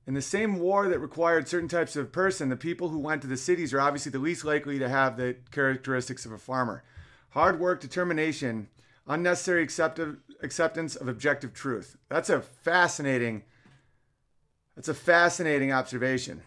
In 0.06 0.14
the 0.14 0.22
same 0.22 0.60
war 0.60 0.88
that 0.90 1.00
required 1.00 1.48
certain 1.48 1.70
types 1.70 1.96
of 1.96 2.12
person, 2.12 2.50
the 2.50 2.56
people 2.56 2.90
who 2.90 3.00
went 3.00 3.22
to 3.22 3.28
the 3.28 3.38
cities 3.38 3.74
are 3.74 3.82
obviously 3.82 4.12
the 4.12 4.20
least 4.20 4.46
likely 4.46 4.78
to 4.78 4.90
have 4.90 5.18
the 5.18 5.38
characteristics 5.52 6.26
of 6.26 6.32
a 6.32 6.38
farmer. 6.38 6.84
Hard 7.30 7.60
work, 7.60 7.80
determination, 7.80 8.68
unnecessary 9.08 9.64
accept- 9.64 10.00
acceptance 10.42 10.96
of 10.96 11.08
objective 11.08 11.54
truth. 11.54 11.98
That's 12.10 12.30
a 12.30 12.42
fascinating 12.42 13.44
that's 14.76 14.88
a 14.88 14.94
fascinating 14.94 15.72
observation. 15.72 16.42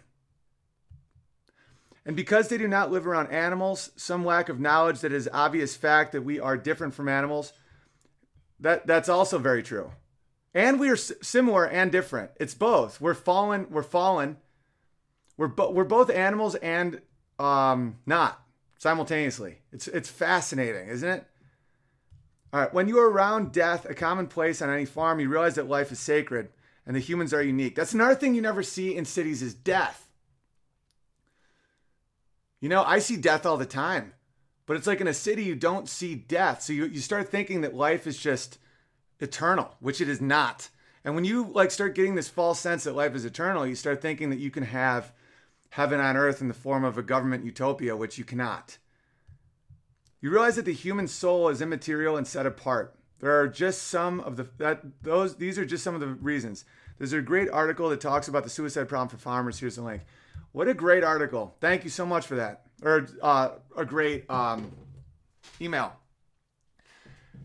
And 2.05 2.15
because 2.15 2.47
they 2.47 2.57
do 2.57 2.67
not 2.67 2.91
live 2.91 3.05
around 3.05 3.31
animals, 3.31 3.91
some 3.97 4.25
lack 4.25 4.47
of 4.47 4.59
knowledge 4.59 5.01
that 5.01 5.11
is 5.11 5.29
obvious 5.33 5.75
fact 5.75 6.13
that 6.13 6.21
we 6.21 6.39
are 6.39 6.55
different 6.55 6.93
from 6.93 7.09
animals, 7.09 7.51
that 8.59 8.87
that's 8.87 9.09
also 9.09 9.37
very 9.37 9.61
true 9.61 9.91
and 10.57 10.79
we 10.79 10.89
are 10.89 10.95
similar 10.95 11.67
and 11.67 11.91
different. 11.91 12.31
It's 12.37 12.55
both. 12.55 12.99
We're 12.99 13.13
fallen. 13.13 13.67
We're 13.69 13.83
fallen. 13.83 14.37
We're 15.37 15.49
bo- 15.49 15.69
we're 15.69 15.83
both 15.83 16.09
animals 16.09 16.55
and 16.55 16.99
um, 17.37 17.97
not 18.07 18.41
simultaneously. 18.79 19.59
It's 19.71 19.87
it's 19.87 20.09
fascinating, 20.09 20.87
isn't 20.87 21.07
it? 21.07 21.27
All 22.51 22.61
right. 22.61 22.73
When 22.73 22.87
you 22.87 22.97
are 22.97 23.07
around 23.07 23.51
death, 23.51 23.85
a 23.85 23.93
commonplace 23.93 24.59
on 24.63 24.71
any 24.71 24.85
farm, 24.85 25.19
you 25.19 25.29
realize 25.29 25.53
that 25.55 25.69
life 25.69 25.91
is 25.91 25.99
sacred 25.99 26.49
and 26.87 26.95
the 26.95 27.01
humans 27.01 27.33
are 27.33 27.43
unique. 27.43 27.75
That's 27.75 27.93
another 27.93 28.15
thing 28.15 28.33
you 28.33 28.41
never 28.41 28.63
see 28.63 28.95
in 28.95 29.03
cities 29.03 29.41
is 29.41 29.53
death. 29.53 30.09
You 32.61 32.69
know, 32.69 32.81
I 32.83 32.99
see 32.99 33.17
death 33.17 33.45
all 33.45 33.57
the 33.57 33.65
time, 33.65 34.13
but 34.65 34.77
it's 34.77 34.87
like 34.87 35.01
in 35.01 35.07
a 35.07 35.13
city 35.13 35.43
you 35.43 35.55
don't 35.55 35.87
see 35.87 36.15
death, 36.15 36.63
so 36.63 36.73
you 36.73 36.85
you 36.85 37.01
start 37.01 37.29
thinking 37.29 37.61
that 37.61 37.75
life 37.75 38.07
is 38.07 38.17
just 38.17 38.57
eternal, 39.19 39.75
which 39.79 40.01
it 40.01 40.09
is 40.09 40.21
not. 40.21 40.69
And 41.03 41.13
when 41.13 41.25
you 41.25 41.51
like 41.53 41.71
start 41.71 41.93
getting 41.93 42.15
this 42.15 42.29
false 42.29 42.59
sense 42.59 42.85
that 42.85 42.95
life 42.95 43.13
is 43.13 43.25
eternal, 43.25 43.67
you 43.67 43.75
start 43.75 44.01
thinking 44.01 44.29
that 44.31 44.39
you 44.39 44.49
can 44.49 44.63
have 44.63 45.11
heaven 45.71 45.99
on 45.99 46.17
earth 46.17 46.41
in 46.41 46.47
the 46.47 46.53
form 46.53 46.83
of 46.83 46.97
a 46.97 47.03
government 47.03 47.43
utopia, 47.43 47.95
which 47.95 48.17
you 48.17 48.23
cannot. 48.23 48.77
You 50.21 50.31
realize 50.31 50.55
that 50.55 50.65
the 50.65 50.73
human 50.73 51.07
soul 51.07 51.49
is 51.49 51.61
immaterial 51.61 52.17
and 52.17 52.25
set 52.25 52.45
apart. 52.45 52.95
There 53.19 53.39
are 53.39 53.47
just 53.47 53.83
some 53.83 54.19
of 54.21 54.37
the 54.37 54.47
that 54.57 54.83
those 55.03 55.35
these 55.35 55.59
are 55.59 55.65
just 55.65 55.83
some 55.83 55.95
of 55.95 56.01
the 56.01 56.07
reasons. 56.07 56.65
There's 56.97 57.13
a 57.13 57.21
great 57.21 57.49
article 57.49 57.89
that 57.89 58.01
talks 58.01 58.27
about 58.27 58.43
the 58.43 58.49
suicide 58.49 58.89
problem 58.89 59.09
for 59.09 59.17
farmers. 59.17 59.59
Here's 59.59 59.75
the 59.75 59.83
link. 59.83 60.03
What 60.51 60.67
a 60.67 60.73
great 60.73 61.03
article! 61.03 61.55
Thank 61.59 61.83
you 61.83 61.89
so 61.89 62.05
much 62.05 62.25
for 62.25 62.35
that. 62.35 62.63
Or 62.83 63.07
uh, 63.21 63.49
a 63.75 63.85
great 63.85 64.29
um, 64.29 64.71
email. 65.61 65.93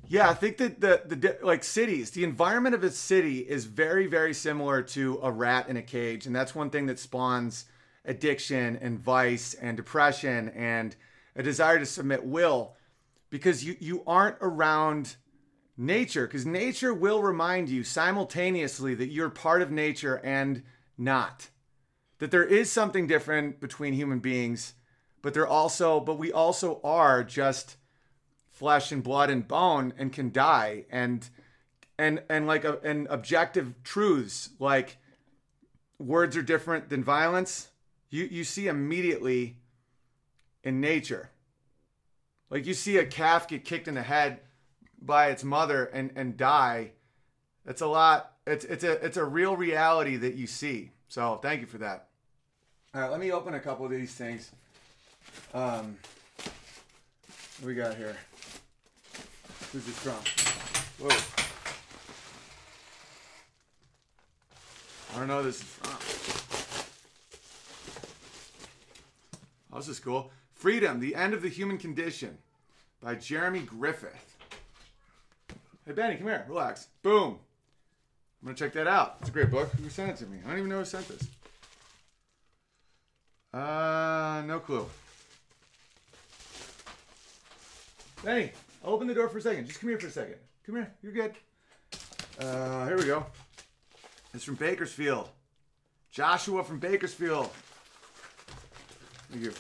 Yeah, 0.09 0.29
I 0.29 0.35
think 0.35 0.59
that 0.59 0.81
the 0.81 1.03
the 1.05 1.39
like 1.43 1.65
cities, 1.65 2.11
the 2.11 2.25
environment 2.25 2.75
of 2.75 2.85
a 2.85 2.91
city 2.91 3.39
is 3.39 3.65
very 3.65 4.07
very 4.07 4.35
similar 4.35 4.83
to 4.83 5.21
a 5.23 5.31
rat 5.31 5.69
in 5.69 5.77
a 5.77 5.83
cage, 5.83 6.27
and 6.27 6.35
that's 6.35 6.55
one 6.55 6.71
thing 6.71 6.87
that 6.87 6.99
spawns 6.99 7.67
addiction 8.05 8.77
and 8.83 8.99
vice 8.99 9.55
and 9.55 9.77
depression 9.77 10.49
and 10.51 10.97
a 11.37 11.43
desire 11.43 11.79
to 11.79 11.87
submit 11.87 12.25
will 12.25 12.75
because 13.31 13.65
you 13.65 13.77
you 13.81 14.03
aren't 14.07 14.37
around 14.41 15.17
nature 15.77 16.27
because 16.27 16.47
nature 16.47 16.93
will 16.93 17.23
remind 17.23 17.69
you 17.69 17.85
simultaneously 17.85 18.95
that 18.95 19.11
you're 19.11 19.31
part 19.31 19.63
of 19.63 19.71
nature 19.71 20.21
and 20.25 20.63
not. 20.99 21.49
That 22.19 22.31
there 22.31 22.45
is 22.45 22.71
something 22.71 23.07
different 23.07 23.61
between 23.61 23.95
human 23.95 24.21
beings 24.21 24.75
but 25.23 25.33
they're 25.33 25.47
also 25.47 26.01
but 26.01 26.19
we 26.19 26.33
also 26.33 26.81
are 26.83 27.25
just 27.25 27.77
flesh 28.51 28.93
and 28.93 29.03
blood 29.03 29.31
and 29.31 29.47
bone 29.47 29.95
and 29.97 30.13
can 30.13 30.31
die. 30.31 30.85
And 30.91 31.29
and 31.99 32.23
and 32.29 32.47
like 32.47 32.65
a, 32.65 32.79
and 32.81 33.07
objective 33.09 33.75
truths 33.85 34.51
like 34.59 34.99
words 35.99 36.37
are 36.37 36.43
different 36.43 36.89
than 36.89 37.05
violence 37.05 37.69
you 38.11 38.25
you 38.25 38.45
see 38.45 38.67
immediately 38.67 39.57
in 40.63 40.81
nature. 40.81 41.31
Like 42.51 42.67
you 42.67 42.75
see 42.75 42.99
a 42.99 43.07
calf 43.07 43.49
get 43.49 43.65
kicked 43.65 43.89
in 43.89 43.95
the 43.95 44.03
head 44.03 44.41
by 45.05 45.29
its 45.29 45.45
mother 45.45 45.85
and 45.87 46.13
and 46.17 46.37
die 46.37 46.91
it's 47.67 47.81
a 47.81 47.87
lot 47.87 48.33
it's 48.47 48.65
it's 48.65 48.85
a 48.85 48.93
it's 49.05 49.17
a 49.17 49.25
real 49.25 49.57
reality 49.57 50.17
that 50.17 50.35
you 50.35 50.47
see 50.47 50.91
so 51.09 51.39
thank 51.43 51.61
you 51.61 51.67
for 51.67 51.79
that 51.79 52.09
all 52.95 53.01
right 53.03 53.11
let 53.11 53.21
me 53.21 53.33
open 53.33 53.55
a 53.55 53.61
couple 53.61 53.85
of 53.85 53.91
these 53.91 54.15
things 54.15 54.51
um 55.55 55.97
what 57.61 57.67
we 57.67 57.75
got 57.75 57.97
here 57.97 58.17
who's 59.73 59.85
this 59.85 59.99
from 59.99 61.07
whoa 61.07 61.43
I 65.15 65.19
don't 65.19 65.29
know 65.29 65.43
this 65.43 65.57
is 65.57 65.63
from. 65.63 66.13
Oh, 69.73 69.79
this 69.79 69.89
is 69.89 70.01
cool. 70.01 70.31
Freedom, 70.55 71.01
The 71.01 71.15
End 71.15 71.35
of 71.35 71.43
the 71.43 71.49
Human 71.49 71.77
Condition 71.77 72.39
by 73.03 73.17
Jeremy 73.17 73.61
Griffith. 73.61 74.32
Hey, 75.87 75.93
Benny, 75.93 76.17
come 76.17 76.29
here. 76.29 76.45
Relax. 76.49 76.87
Boom. 77.03 77.39
I'm 78.41 78.47
going 78.47 78.55
to 78.55 78.65
check 78.65 78.73
that 78.75 78.87
out. 78.87 79.17
It's 79.21 79.31
a 79.31 79.33
great 79.33 79.51
book. 79.51 79.71
Who 79.73 79.89
sent 79.89 80.11
it 80.11 80.17
to 80.19 80.27
me? 80.27 80.39
I 80.45 80.49
don't 80.49 80.59
even 80.59 80.71
know 80.71 80.79
who 80.79 80.85
sent 80.85 81.09
this. 81.09 81.29
Uh, 83.53 84.43
no 84.47 84.61
clue. 84.61 84.87
Benny, 88.25 88.53
open 88.85 89.09
the 89.09 89.15
door 89.15 89.29
for 89.29 89.39
a 89.39 89.43
second. 89.43 89.67
Just 89.67 89.81
come 89.81 89.91
here 89.91 89.99
for 89.99 90.07
a 90.07 90.11
second. 90.11 90.37
Come 90.65 90.77
here. 90.77 90.93
You're 91.03 91.13
good. 91.13 91.35
Uh, 92.39 92.87
here 92.87 92.97
we 92.97 93.05
go. 93.05 93.27
It's 94.33 94.45
from 94.45 94.55
Bakersfield. 94.55 95.29
Joshua 96.13 96.63
from 96.63 96.79
Bakersfield. 96.79 97.51
Thank 99.31 99.45
you. 99.45 99.53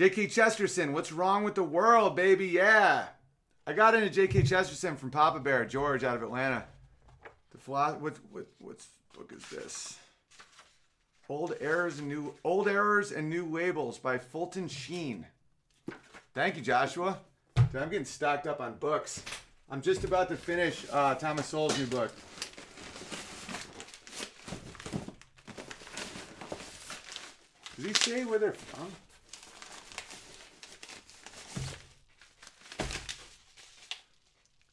G.K. 0.00 0.28
Chesterton, 0.28 0.94
what's 0.94 1.12
wrong 1.12 1.44
with 1.44 1.54
the 1.54 1.62
world, 1.62 2.16
baby? 2.16 2.46
Yeah. 2.46 3.08
I 3.66 3.74
got 3.74 3.94
into 3.94 4.08
G.K. 4.08 4.44
Chesterton 4.44 4.96
from 4.96 5.10
Papa 5.10 5.40
Bear, 5.40 5.66
George 5.66 6.04
out 6.04 6.16
of 6.16 6.22
Atlanta. 6.22 6.64
The 7.50 7.58
philo- 7.58 7.98
what, 7.98 8.16
what, 8.30 8.46
what 8.60 8.78
book 9.12 9.30
is 9.36 9.46
this? 9.50 9.98
Old 11.28 11.54
Errors 11.60 11.98
and 11.98 12.08
New 12.08 12.32
Old 12.44 12.66
Errors 12.66 13.12
and 13.12 13.28
New 13.28 13.44
Labels 13.44 13.98
by 13.98 14.16
Fulton 14.16 14.68
Sheen. 14.68 15.26
Thank 16.32 16.56
you, 16.56 16.62
Joshua. 16.62 17.18
Dude, 17.56 17.82
I'm 17.82 17.90
getting 17.90 18.06
stocked 18.06 18.46
up 18.46 18.62
on 18.62 18.76
books. 18.76 19.22
I'm 19.70 19.82
just 19.82 20.04
about 20.04 20.30
to 20.30 20.36
finish 20.36 20.86
uh, 20.90 21.14
Thomas 21.16 21.44
Sowell's 21.44 21.78
new 21.78 21.84
book. 21.84 22.10
Does 27.76 27.84
he 27.84 27.92
say 27.92 28.24
where 28.24 28.38
they're 28.38 28.54
from? 28.54 28.90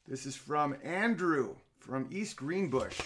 This 0.07 0.25
is 0.25 0.37
from 0.37 0.77
Andrew 0.85 1.55
from 1.79 2.07
East 2.09 2.37
Greenbush. 2.37 2.97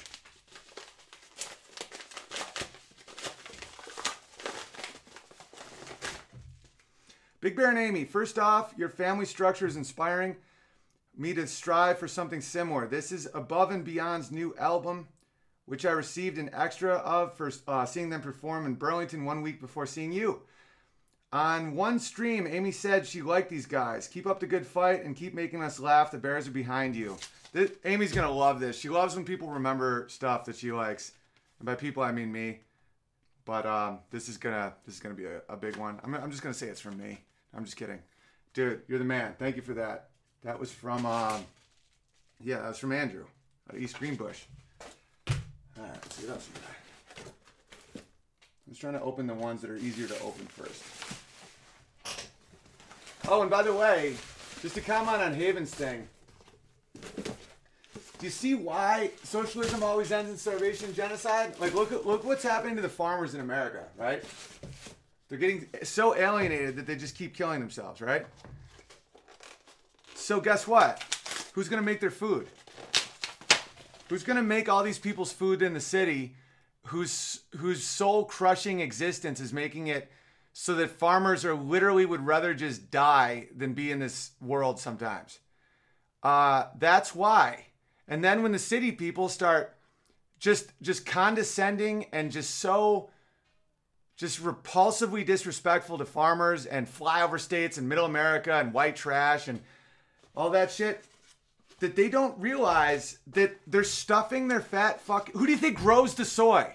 Big 7.39 7.55
Bear 7.55 7.69
and 7.69 7.79
Amy, 7.79 8.05
first 8.05 8.37
off, 8.37 8.75
your 8.77 8.87
family 8.87 9.25
structure 9.25 9.65
is 9.65 9.77
inspiring 9.77 10.35
me 11.17 11.33
to 11.33 11.47
strive 11.47 11.97
for 11.97 12.07
something 12.07 12.39
similar. 12.39 12.85
This 12.85 13.11
is 13.11 13.27
Above 13.33 13.71
and 13.71 13.83
Beyond's 13.83 14.31
new 14.31 14.53
album, 14.59 15.07
which 15.65 15.87
I 15.87 15.91
received 15.91 16.37
an 16.37 16.51
extra 16.53 16.97
of 16.97 17.33
for 17.33 17.51
uh, 17.67 17.83
seeing 17.87 18.11
them 18.11 18.21
perform 18.21 18.67
in 18.67 18.75
Burlington 18.75 19.25
one 19.25 19.41
week 19.41 19.59
before 19.59 19.87
seeing 19.87 20.11
you. 20.11 20.43
On 21.33 21.75
one 21.75 21.97
stream, 21.97 22.45
Amy 22.45 22.71
said 22.71 23.07
she 23.07 23.21
liked 23.21 23.49
these 23.49 23.65
guys. 23.65 24.07
Keep 24.07 24.27
up 24.27 24.41
the 24.41 24.47
good 24.47 24.67
fight 24.67 25.05
and 25.05 25.15
keep 25.15 25.33
making 25.33 25.63
us 25.63 25.79
laugh. 25.79 26.11
The 26.11 26.17
Bears 26.17 26.47
are 26.47 26.51
behind 26.51 26.93
you. 26.93 27.17
This, 27.53 27.71
Amy's 27.85 28.11
gonna 28.11 28.31
love 28.31 28.59
this. 28.59 28.77
She 28.77 28.89
loves 28.89 29.15
when 29.15 29.23
people 29.23 29.49
remember 29.49 30.07
stuff 30.09 30.43
that 30.45 30.57
she 30.57 30.73
likes, 30.73 31.13
and 31.59 31.65
by 31.65 31.75
people 31.75 32.03
I 32.03 32.11
mean 32.11 32.31
me. 32.31 32.59
But 33.45 33.65
um, 33.65 33.99
this 34.09 34.27
is 34.27 34.37
gonna 34.37 34.73
this 34.85 34.95
is 34.95 35.01
gonna 35.01 35.15
be 35.15 35.25
a, 35.25 35.41
a 35.47 35.55
big 35.55 35.77
one. 35.77 35.99
I'm, 36.03 36.13
I'm 36.15 36.31
just 36.31 36.43
gonna 36.43 36.53
say 36.53 36.67
it's 36.67 36.81
from 36.81 36.97
me. 36.97 37.19
I'm 37.55 37.63
just 37.63 37.77
kidding, 37.77 37.99
dude. 38.53 38.81
You're 38.87 38.99
the 38.99 39.05
man. 39.05 39.33
Thank 39.39 39.55
you 39.55 39.61
for 39.61 39.73
that. 39.75 40.09
That 40.43 40.59
was 40.59 40.71
from 40.71 41.05
um, 41.05 41.45
yeah, 42.41 42.59
that 42.59 42.69
was 42.69 42.77
from 42.77 42.91
Andrew 42.91 43.23
out 43.69 43.77
of 43.77 43.81
East 43.81 43.97
Greenbush. 43.97 44.41
All 45.29 45.35
right, 45.77 45.89
let's 45.93 46.15
see 46.15 46.27
what 46.27 46.33
else 46.33 46.49
we 46.53 46.59
got. 46.59 48.03
I'm 48.67 48.73
just 48.73 48.81
trying 48.81 48.93
to 48.93 49.01
open 49.01 49.27
the 49.27 49.33
ones 49.33 49.61
that 49.61 49.69
are 49.69 49.77
easier 49.77 50.07
to 50.07 50.19
open 50.21 50.45
first. 50.47 50.83
Oh, 53.27 53.41
and 53.41 53.49
by 53.49 53.61
the 53.63 53.73
way, 53.73 54.15
just 54.61 54.75
to 54.75 54.81
comment 54.81 55.21
on 55.21 55.33
Haven's 55.33 55.73
thing. 55.73 56.07
Do 56.93 58.27
you 58.27 58.29
see 58.29 58.53
why 58.53 59.11
socialism 59.23 59.81
always 59.81 60.11
ends 60.11 60.29
in 60.29 60.37
starvation 60.37 60.87
and 60.87 60.95
genocide? 60.95 61.59
Like, 61.59 61.73
look 61.73 61.91
at 61.91 62.05
look 62.05 62.23
what's 62.23 62.43
happening 62.43 62.75
to 62.75 62.81
the 62.81 62.89
farmers 62.89 63.33
in 63.33 63.41
America, 63.41 63.83
right? 63.97 64.23
They're 65.27 65.39
getting 65.39 65.67
so 65.83 66.15
alienated 66.15 66.75
that 66.75 66.85
they 66.85 66.95
just 66.95 67.15
keep 67.15 67.35
killing 67.35 67.59
themselves, 67.59 68.01
right? 68.01 68.25
So 70.13 70.39
guess 70.39 70.67
what? 70.67 71.03
Who's 71.53 71.67
gonna 71.67 71.81
make 71.81 71.99
their 71.99 72.11
food? 72.11 72.47
Who's 74.09 74.23
gonna 74.23 74.43
make 74.43 74.69
all 74.69 74.83
these 74.83 74.99
people's 74.99 75.31
food 75.31 75.61
in 75.61 75.73
the 75.73 75.79
city? 75.79 76.35
Whose 76.87 77.39
whose 77.57 77.83
soul 77.83 78.25
crushing 78.25 78.81
existence 78.81 79.39
is 79.39 79.51
making 79.51 79.87
it 79.87 80.11
so 80.53 80.75
that 80.75 80.91
farmers 80.91 81.45
are 81.45 81.55
literally 81.55 82.05
would 82.05 82.25
rather 82.25 82.53
just 82.53 82.91
die 82.91 83.47
than 83.55 83.73
be 83.73 83.91
in 83.91 83.99
this 83.99 84.31
world 84.41 84.79
sometimes. 84.79 85.39
Uh, 86.21 86.65
that's 86.77 87.15
why. 87.15 87.65
And 88.07 88.23
then 88.23 88.43
when 88.43 88.51
the 88.51 88.59
city 88.59 88.91
people 88.91 89.29
start 89.29 89.75
just 90.39 90.73
just 90.81 91.05
condescending 91.05 92.07
and 92.11 92.31
just 92.31 92.55
so 92.55 93.09
just 94.17 94.43
repulsively 94.43 95.25
disrespectful 95.25 95.97
to 95.97 96.05
farmers 96.05 96.65
and 96.65 96.87
flyover 96.87 97.39
states 97.39 97.77
and 97.77 97.87
middle 97.87 98.05
America 98.05 98.53
and 98.53 98.73
white 98.73 98.95
trash 98.95 99.47
and 99.47 99.61
all 100.35 100.49
that 100.49 100.71
shit 100.71 101.03
that 101.79 101.95
they 101.95 102.09
don't 102.09 102.37
realize 102.39 103.17
that 103.27 103.55
they're 103.65 103.83
stuffing 103.83 104.47
their 104.47 104.61
fat 104.61 104.99
fuck 104.99 105.31
who 105.31 105.45
do 105.45 105.51
you 105.51 105.57
think 105.57 105.77
grows 105.77 106.15
the 106.15 106.25
soy? 106.25 106.71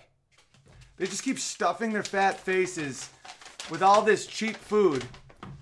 They 0.97 1.07
just 1.07 1.23
keep 1.23 1.39
stuffing 1.39 1.93
their 1.93 2.03
fat 2.03 2.41
faces 2.41 3.11
with 3.71 3.83
all 3.83 4.03
this 4.03 4.27
cheap 4.27 4.57
food. 4.57 5.05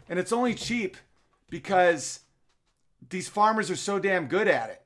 And 0.08 0.18
it's 0.18 0.32
only 0.32 0.54
cheap 0.54 0.96
because 1.50 2.20
these 3.10 3.28
farmers 3.28 3.70
are 3.70 3.76
so 3.76 3.98
damn 3.98 4.26
good 4.26 4.48
at 4.48 4.70
it. 4.70 4.82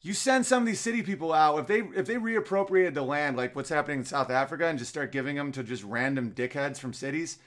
You 0.00 0.12
send 0.12 0.44
some 0.44 0.62
of 0.62 0.66
these 0.66 0.80
city 0.80 1.02
people 1.02 1.32
out 1.32 1.58
if 1.58 1.66
they 1.66 1.80
if 1.80 2.06
they 2.06 2.16
reappropriated 2.16 2.92
the 2.92 3.02
land 3.02 3.38
like 3.38 3.56
what's 3.56 3.70
happening 3.70 4.00
in 4.00 4.04
South 4.04 4.30
Africa 4.30 4.66
and 4.66 4.78
just 4.78 4.90
start 4.90 5.12
giving 5.12 5.36
them 5.36 5.50
to 5.52 5.62
just 5.62 5.82
random 5.82 6.32
dickheads 6.32 6.78
from 6.78 6.92
cities, 6.92 7.38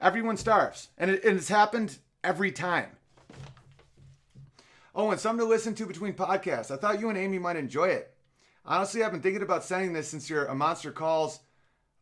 everyone 0.00 0.36
starves, 0.36 0.88
and, 0.96 1.10
it, 1.10 1.24
and 1.24 1.36
it's 1.36 1.48
happened 1.48 1.98
every 2.22 2.52
time. 2.52 2.90
Oh, 4.94 5.10
and 5.10 5.20
something 5.20 5.44
to 5.44 5.48
listen 5.48 5.74
to 5.74 5.86
between 5.86 6.14
podcasts. 6.14 6.70
I 6.70 6.76
thought 6.76 7.00
you 7.00 7.08
and 7.08 7.18
Amy 7.18 7.38
might 7.40 7.56
enjoy 7.56 7.88
it. 7.88 8.14
Honestly, 8.64 9.02
I've 9.02 9.12
been 9.12 9.20
thinking 9.20 9.42
about 9.42 9.64
sending 9.64 9.92
this 9.92 10.08
since 10.08 10.30
you're 10.30 10.46
a 10.46 10.52
uh, 10.52 10.54
Monster 10.54 10.92
Calls 10.92 11.40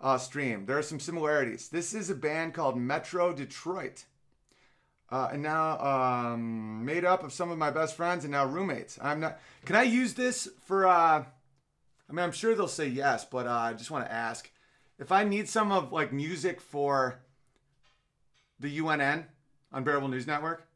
uh, 0.00 0.18
stream. 0.18 0.66
There 0.66 0.78
are 0.78 0.82
some 0.82 1.00
similarities. 1.00 1.68
This 1.68 1.94
is 1.94 2.10
a 2.10 2.14
band 2.14 2.54
called 2.54 2.76
Metro 2.76 3.32
Detroit. 3.32 4.04
Uh, 5.10 5.28
and 5.32 5.42
now 5.42 5.78
um, 5.78 6.84
made 6.84 7.04
up 7.04 7.22
of 7.22 7.32
some 7.32 7.50
of 7.50 7.58
my 7.58 7.70
best 7.70 7.94
friends 7.94 8.24
and 8.24 8.32
now 8.32 8.44
roommates. 8.44 8.98
I'm 9.00 9.20
not. 9.20 9.38
Can 9.64 9.76
I 9.76 9.82
use 9.82 10.14
this 10.14 10.48
for? 10.64 10.86
Uh, 10.86 11.24
I 12.08 12.12
mean, 12.12 12.24
I'm 12.24 12.32
sure 12.32 12.54
they'll 12.54 12.68
say 12.68 12.88
yes, 12.88 13.24
but 13.24 13.46
uh, 13.46 13.50
I 13.50 13.72
just 13.74 13.90
want 13.90 14.04
to 14.06 14.12
ask 14.12 14.50
if 14.98 15.12
I 15.12 15.24
need 15.24 15.48
some 15.48 15.72
of 15.72 15.92
like 15.92 16.12
music 16.12 16.60
for 16.60 17.20
the 18.58 18.78
UNN 18.78 19.26
Unbearable 19.72 20.08
News 20.08 20.26
Network, 20.26 20.66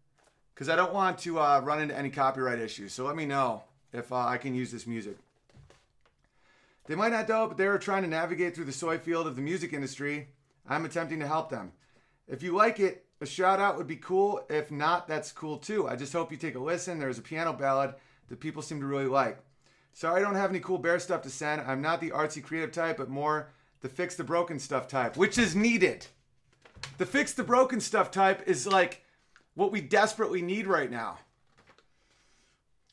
because 0.54 0.68
I 0.68 0.76
don't 0.76 0.92
want 0.92 1.18
to 1.18 1.40
uh, 1.40 1.60
run 1.64 1.80
into 1.80 1.96
any 1.96 2.10
copyright 2.10 2.58
issues. 2.58 2.92
So 2.92 3.04
let 3.04 3.16
me 3.16 3.26
know 3.26 3.62
if 3.92 4.12
uh, 4.12 4.16
I 4.16 4.36
can 4.38 4.54
use 4.54 4.70
this 4.70 4.86
music. 4.86 5.16
They 6.89 6.94
might 6.94 7.12
not 7.12 7.28
know, 7.28 7.47
but 7.47 7.59
they 7.59 7.66
are 7.66 7.78
trying 7.78 8.02
to 8.02 8.09
navigate 8.09 8.55
through 8.55 8.65
the 8.65 8.73
soy 8.73 8.97
field 8.97 9.27
of 9.27 9.36
the 9.36 9.43
music 9.43 9.74
industry. 9.74 10.28
I'm 10.66 10.86
attempting 10.86 11.20
to 11.20 11.27
help 11.27 11.51
them. 11.51 11.73
If 12.27 12.43
you 12.43 12.56
like 12.56 12.81
it, 12.81 13.05
a 13.20 13.27
shout 13.27 13.60
out 13.60 13.77
would 13.77 13.86
be 13.86 13.97
cool. 13.97 14.43
If 14.48 14.70
not, 14.70 15.06
that's 15.06 15.31
cool 15.31 15.59
too. 15.59 15.86
I 15.86 15.97
just 15.97 16.15
hope 16.15 16.32
you 16.32 16.39
take 16.39 16.55
a 16.55 16.59
listen. 16.59 16.98
There's 16.98 17.19
a 17.19 17.23
piano 17.23 17.52
ballad 17.52 17.94
that 18.28 18.40
people 18.40 18.62
seem 18.62 18.81
to 18.81 18.86
really 18.86 19.06
like. 19.06 19.39
Sorry, 19.93 20.19
I 20.19 20.24
don't 20.24 20.35
have 20.35 20.48
any 20.48 20.60
cool 20.60 20.78
bear 20.78 20.98
stuff 20.98 21.20
to 21.23 21.31
send. 21.31 21.60
I'm 21.60 21.82
not 21.82 22.01
the 22.01 22.10
artsy 22.10 22.43
creative 22.43 22.73
type, 22.73 22.97
but 22.97 23.10
more 23.10 23.51
the 23.82 23.89
fix 23.90 24.15
the 24.15 24.24
broken 24.24 24.59
stuff 24.59 24.89
type, 24.89 25.15
which 25.16 25.36
is 25.36 25.55
needed. 25.55 26.06
The 26.97 27.06
fix 27.06 27.35
the 27.35 27.44
broken 27.44 27.81
stuff 27.81 28.10
type 28.10 28.48
is 28.48 28.66
like 28.66 29.05
what 29.55 29.73
we 29.73 29.82
desperately 29.82 30.40
need 30.40 30.66
right 30.66 30.90
now. 30.90 31.19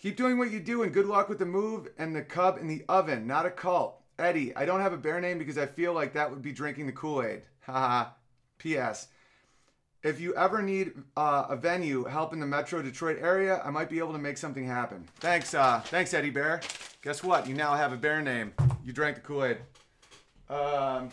Keep 0.06 0.18
doing 0.18 0.38
what 0.38 0.52
you 0.52 0.60
do 0.60 0.84
and 0.84 0.94
good 0.94 1.08
luck 1.08 1.30
with 1.30 1.40
the 1.40 1.48
move 1.48 1.88
and 1.98 2.16
the 2.16 2.22
cub 2.22 2.60
in 2.60 2.68
the 2.68 2.86
oven, 2.88 3.26
not 3.26 3.48
a 3.48 3.50
cult. 3.50 4.04
Eddie, 4.20 4.56
I 4.56 4.64
don't 4.64 4.82
have 4.82 4.94
a 4.94 4.98
bear 4.98 5.20
name 5.20 5.40
because 5.40 5.58
I 5.58 5.66
feel 5.66 5.94
like 5.94 6.14
that 6.14 6.30
would 6.30 6.44
be 6.44 6.52
drinking 6.52 6.86
the 6.86 6.92
Kool 6.92 7.24
Aid. 7.24 7.42
Haha. 7.62 8.12
P.S. 8.60 9.08
If 10.04 10.20
you 10.20 10.36
ever 10.36 10.62
need 10.62 10.92
uh, 11.18 11.48
a 11.50 11.56
venue 11.56 12.04
help 12.04 12.34
in 12.34 12.40
the 12.40 12.46
Metro 12.46 12.84
Detroit 12.84 13.18
area, 13.20 13.60
I 13.66 13.72
might 13.72 13.90
be 13.90 13.98
able 13.98 14.12
to 14.12 14.20
make 14.20 14.38
something 14.38 14.68
happen. 14.68 15.10
Thanks, 15.22 15.56
uh, 15.56 15.82
thanks, 15.86 16.14
Eddie 16.14 16.30
Bear. 16.30 16.62
Guess 17.02 17.24
what? 17.24 17.48
You 17.48 17.56
now 17.56 17.74
have 17.74 17.92
a 17.92 17.98
bear 17.98 18.22
name. 18.22 18.54
You 18.84 18.94
drank 18.94 19.16
the 19.16 19.22
Kool 19.22 19.44
Aid. 19.44 19.58
Um, 20.52 21.10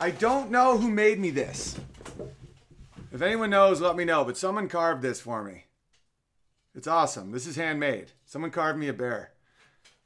I 0.00 0.10
don't 0.10 0.50
know 0.50 0.78
who 0.78 0.90
made 0.90 1.18
me 1.18 1.28
this. 1.28 1.78
If 3.12 3.22
anyone 3.22 3.50
knows, 3.50 3.80
let 3.80 3.96
me 3.96 4.04
know. 4.04 4.24
But 4.24 4.36
someone 4.36 4.68
carved 4.68 5.02
this 5.02 5.20
for 5.20 5.42
me. 5.42 5.64
It's 6.74 6.86
awesome. 6.86 7.32
This 7.32 7.46
is 7.46 7.56
handmade. 7.56 8.12
Someone 8.24 8.50
carved 8.50 8.78
me 8.78 8.88
a 8.88 8.92
bear. 8.92 9.32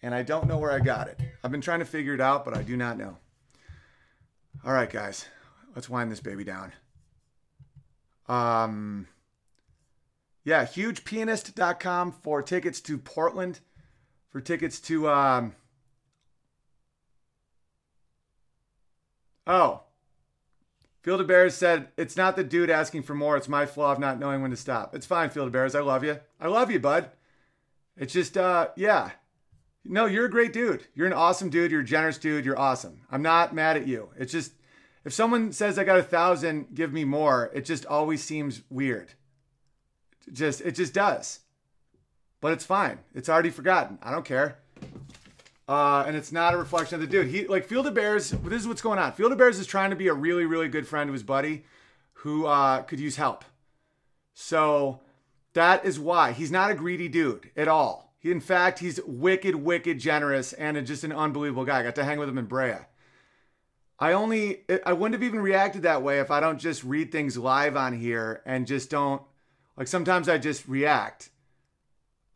And 0.02 0.14
I 0.14 0.22
don't 0.22 0.48
know 0.48 0.58
where 0.58 0.72
I 0.72 0.80
got 0.80 1.08
it. 1.08 1.20
I've 1.42 1.50
been 1.50 1.60
trying 1.60 1.78
to 1.80 1.84
figure 1.84 2.14
it 2.14 2.20
out, 2.20 2.44
but 2.44 2.56
I 2.56 2.62
do 2.62 2.76
not 2.76 2.98
know. 2.98 3.18
All 4.64 4.72
right, 4.72 4.90
guys. 4.90 5.26
Let's 5.74 5.88
wind 5.88 6.10
this 6.10 6.20
baby 6.20 6.44
down. 6.44 6.72
Um, 8.28 9.08
yeah, 10.44 10.64
hugepianist.com 10.64 12.12
for 12.12 12.42
tickets 12.42 12.80
to 12.82 12.96
Portland, 12.96 13.60
for 14.30 14.40
tickets 14.40 14.80
to, 14.82 15.08
um, 15.08 15.54
oh, 19.46 19.82
Field 21.04 21.20
of 21.20 21.26
Bears 21.26 21.54
said, 21.54 21.88
it's 21.98 22.16
not 22.16 22.34
the 22.34 22.42
dude 22.42 22.70
asking 22.70 23.02
for 23.02 23.14
more. 23.14 23.36
It's 23.36 23.46
my 23.46 23.66
flaw 23.66 23.92
of 23.92 23.98
not 23.98 24.18
knowing 24.18 24.40
when 24.40 24.52
to 24.52 24.56
stop. 24.56 24.94
It's 24.94 25.04
fine, 25.04 25.28
Field 25.28 25.48
of 25.48 25.52
Bears. 25.52 25.74
I 25.74 25.80
love 25.80 26.02
you. 26.02 26.18
I 26.40 26.48
love 26.48 26.70
you, 26.70 26.80
bud. 26.80 27.10
It's 27.94 28.14
just, 28.14 28.38
uh, 28.38 28.68
yeah. 28.74 29.10
No, 29.84 30.06
you're 30.06 30.24
a 30.24 30.30
great 30.30 30.54
dude. 30.54 30.86
You're 30.94 31.06
an 31.06 31.12
awesome 31.12 31.50
dude. 31.50 31.70
You're 31.70 31.82
a 31.82 31.84
generous 31.84 32.16
dude. 32.16 32.46
You're 32.46 32.58
awesome. 32.58 33.02
I'm 33.10 33.20
not 33.20 33.54
mad 33.54 33.76
at 33.76 33.86
you. 33.86 34.08
It's 34.16 34.32
just, 34.32 34.54
if 35.04 35.12
someone 35.12 35.52
says 35.52 35.78
I 35.78 35.84
got 35.84 35.98
a 35.98 36.02
thousand, 36.02 36.68
give 36.72 36.90
me 36.90 37.04
more, 37.04 37.50
it 37.52 37.66
just 37.66 37.84
always 37.84 38.24
seems 38.24 38.62
weird. 38.70 39.10
Just, 40.32 40.62
it 40.62 40.74
just 40.74 40.94
does. 40.94 41.40
But 42.40 42.54
it's 42.54 42.64
fine. 42.64 43.00
It's 43.14 43.28
already 43.28 43.50
forgotten. 43.50 43.98
I 44.02 44.10
don't 44.10 44.24
care. 44.24 44.56
Uh, 45.66 46.04
and 46.06 46.14
it's 46.14 46.32
not 46.32 46.52
a 46.52 46.58
reflection 46.58 46.96
of 46.96 47.00
the 47.00 47.06
dude. 47.06 47.28
He 47.28 47.46
like 47.46 47.66
Field 47.66 47.86
of 47.86 47.94
Bears. 47.94 48.30
This 48.30 48.62
is 48.62 48.68
what's 48.68 48.82
going 48.82 48.98
on. 48.98 49.12
Field 49.12 49.32
of 49.32 49.38
Bears 49.38 49.58
is 49.58 49.66
trying 49.66 49.90
to 49.90 49.96
be 49.96 50.08
a 50.08 50.14
really, 50.14 50.44
really 50.44 50.68
good 50.68 50.86
friend 50.86 51.08
to 51.08 51.12
his 51.12 51.22
buddy, 51.22 51.64
who 52.12 52.46
uh, 52.46 52.82
could 52.82 53.00
use 53.00 53.16
help. 53.16 53.44
So 54.34 55.00
that 55.54 55.84
is 55.84 55.98
why 55.98 56.32
he's 56.32 56.50
not 56.50 56.70
a 56.70 56.74
greedy 56.74 57.08
dude 57.08 57.50
at 57.56 57.68
all. 57.68 58.14
He, 58.18 58.30
in 58.30 58.40
fact, 58.40 58.78
he's 58.78 59.00
wicked, 59.06 59.54
wicked 59.54 59.98
generous 59.98 60.52
and 60.54 60.86
just 60.86 61.04
an 61.04 61.12
unbelievable 61.12 61.64
guy. 61.64 61.80
I 61.80 61.82
got 61.82 61.94
to 61.96 62.04
hang 62.04 62.18
with 62.18 62.28
him 62.28 62.38
in 62.38 62.46
Brea. 62.46 62.76
I 63.98 64.12
only, 64.12 64.64
I 64.84 64.92
wouldn't 64.92 65.14
have 65.14 65.22
even 65.22 65.40
reacted 65.40 65.82
that 65.82 66.02
way 66.02 66.18
if 66.18 66.30
I 66.30 66.40
don't 66.40 66.58
just 66.58 66.82
read 66.84 67.12
things 67.12 67.38
live 67.38 67.76
on 67.76 67.98
here 67.98 68.42
and 68.44 68.66
just 68.66 68.90
don't, 68.90 69.22
like 69.76 69.88
sometimes 69.88 70.28
I 70.28 70.38
just 70.38 70.66
react. 70.66 71.30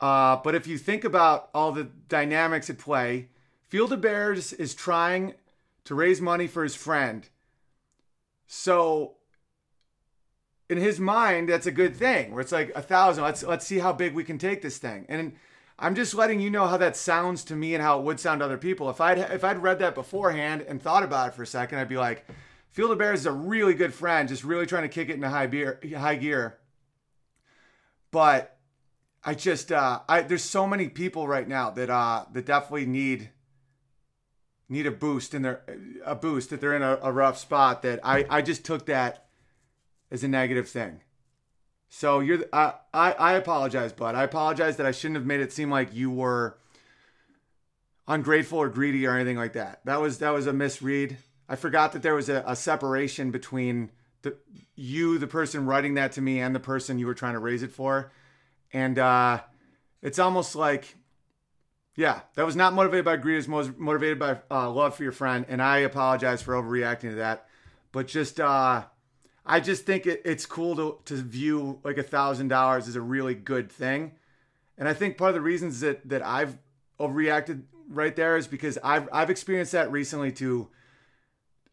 Uh, 0.01 0.37
but 0.37 0.55
if 0.55 0.65
you 0.67 0.77
think 0.77 1.03
about 1.03 1.49
all 1.53 1.71
the 1.71 1.89
dynamics 2.07 2.69
at 2.69 2.77
play, 2.77 3.27
Field 3.67 3.91
of 3.91 4.01
Bears 4.01 4.53
is 4.53 4.73
trying 4.73 5.33
to 5.85 5.95
raise 5.95 6.21
money 6.21 6.47
for 6.47 6.63
his 6.63 6.75
friend. 6.75 7.27
So 8.47 9.15
in 10.69 10.77
his 10.77 10.99
mind, 10.99 11.49
that's 11.49 11.65
a 11.65 11.71
good 11.71 11.95
thing. 11.95 12.31
Where 12.31 12.41
it's 12.41 12.51
like 12.51 12.71
a 12.75 12.81
thousand. 12.81 13.23
Let's 13.23 13.43
let's 13.43 13.65
see 13.65 13.79
how 13.79 13.91
big 13.91 14.13
we 14.13 14.23
can 14.23 14.37
take 14.37 14.61
this 14.61 14.77
thing. 14.77 15.05
And 15.09 15.33
I'm 15.77 15.95
just 15.95 16.13
letting 16.13 16.39
you 16.39 16.49
know 16.49 16.67
how 16.67 16.77
that 16.77 16.95
sounds 16.95 17.43
to 17.45 17.55
me 17.55 17.73
and 17.73 17.83
how 17.83 17.99
it 17.99 18.05
would 18.05 18.19
sound 18.19 18.39
to 18.39 18.45
other 18.45 18.57
people. 18.57 18.89
If 18.89 19.01
I'd 19.01 19.17
if 19.17 19.43
I'd 19.43 19.61
read 19.61 19.79
that 19.79 19.95
beforehand 19.95 20.61
and 20.67 20.81
thought 20.81 21.03
about 21.03 21.29
it 21.29 21.33
for 21.35 21.43
a 21.43 21.47
second, 21.47 21.79
I'd 21.79 21.89
be 21.89 21.97
like, 21.97 22.25
Field 22.71 22.91
of 22.91 22.97
Bears 22.97 23.21
is 23.21 23.25
a 23.25 23.31
really 23.31 23.73
good 23.73 23.93
friend, 23.93 24.29
just 24.29 24.43
really 24.43 24.65
trying 24.65 24.83
to 24.83 24.89
kick 24.89 25.09
it 25.09 25.15
into 25.15 25.29
high 25.29 25.47
gear. 25.47 25.79
High 25.97 26.15
gear. 26.15 26.59
But 28.11 28.58
I 29.23 29.33
just 29.33 29.71
uh, 29.71 29.99
I 30.07 30.21
there's 30.21 30.43
so 30.43 30.65
many 30.65 30.87
people 30.87 31.27
right 31.27 31.47
now 31.47 31.69
that 31.71 31.89
uh 31.89 32.25
that 32.31 32.45
definitely 32.45 32.85
need 32.85 33.29
need 34.69 34.85
a 34.85 34.91
boost 34.91 35.33
in 35.33 35.41
their 35.41 35.61
a 36.05 36.15
boost 36.15 36.51
that 36.51 36.61
they're 36.61 36.75
in 36.75 36.81
a, 36.81 36.99
a 37.01 37.11
rough 37.11 37.37
spot 37.37 37.81
that 37.81 37.99
I 38.03 38.25
I 38.29 38.41
just 38.41 38.63
took 38.63 38.85
that 38.85 39.27
as 40.11 40.23
a 40.23 40.27
negative 40.27 40.69
thing. 40.69 41.01
So 41.89 42.19
you're 42.19 42.45
uh, 42.53 42.73
I 42.93 43.11
I 43.13 43.33
apologize, 43.33 43.91
bud. 43.91 44.15
I 44.15 44.23
apologize 44.23 44.77
that 44.77 44.85
I 44.85 44.91
shouldn't 44.91 45.17
have 45.17 45.25
made 45.25 45.41
it 45.41 45.51
seem 45.51 45.69
like 45.69 45.93
you 45.93 46.11
were 46.11 46.57
ungrateful 48.07 48.59
or 48.59 48.69
greedy 48.69 49.05
or 49.05 49.15
anything 49.15 49.37
like 49.37 49.53
that. 49.53 49.81
That 49.85 49.99
was 49.99 50.19
that 50.19 50.29
was 50.29 50.47
a 50.47 50.53
misread. 50.53 51.17
I 51.49 51.55
forgot 51.55 51.91
that 51.93 52.03
there 52.03 52.15
was 52.15 52.29
a, 52.29 52.43
a 52.45 52.55
separation 52.55 53.31
between 53.31 53.91
the 54.21 54.37
you, 54.75 55.17
the 55.17 55.27
person 55.27 55.65
writing 55.65 55.95
that 55.95 56.13
to 56.13 56.21
me, 56.21 56.39
and 56.39 56.55
the 56.55 56.59
person 56.59 56.99
you 56.99 57.07
were 57.07 57.13
trying 57.15 57.33
to 57.33 57.39
raise 57.39 57.63
it 57.63 57.71
for 57.71 58.11
and 58.73 58.99
uh, 58.99 59.41
it's 60.01 60.19
almost 60.19 60.55
like 60.55 60.95
yeah 61.95 62.21
that 62.35 62.45
was 62.45 62.55
not 62.55 62.73
motivated 62.73 63.05
by 63.05 63.17
greed 63.17 63.43
it 63.43 63.49
was 63.49 63.71
motivated 63.77 64.19
by 64.19 64.37
uh, 64.51 64.69
love 64.69 64.95
for 64.95 65.03
your 65.03 65.11
friend 65.11 65.45
and 65.49 65.61
i 65.61 65.79
apologize 65.79 66.41
for 66.41 66.53
overreacting 66.53 67.09
to 67.09 67.15
that. 67.15 67.45
But 67.91 68.07
just 68.07 68.39
uh, 68.39 68.83
i 69.45 69.59
just 69.59 69.85
think 69.85 70.05
it, 70.05 70.21
it's 70.25 70.45
cool 70.45 70.75
to, 70.75 70.99
to 71.05 71.21
view 71.21 71.79
like 71.83 71.97
a 71.97 72.03
thousand 72.03 72.49
dollars 72.49 72.87
as 72.87 72.95
a 72.95 73.01
really 73.01 73.35
good 73.35 73.71
thing. 73.71 74.13
And 74.77 74.87
i 74.87 74.93
think 74.93 75.17
part 75.17 75.29
of 75.29 75.35
the 75.35 75.41
reasons 75.41 75.79
that 75.81 76.07
that 76.07 76.25
i've 76.25 76.57
overreacted 76.99 77.63
right 77.89 78.15
there 78.15 78.37
is 78.37 78.47
because 78.47 78.77
i've 78.83 79.09
i've 79.11 79.29
experienced 79.29 79.71
that 79.71 79.91
recently 79.91 80.31
too. 80.31 80.69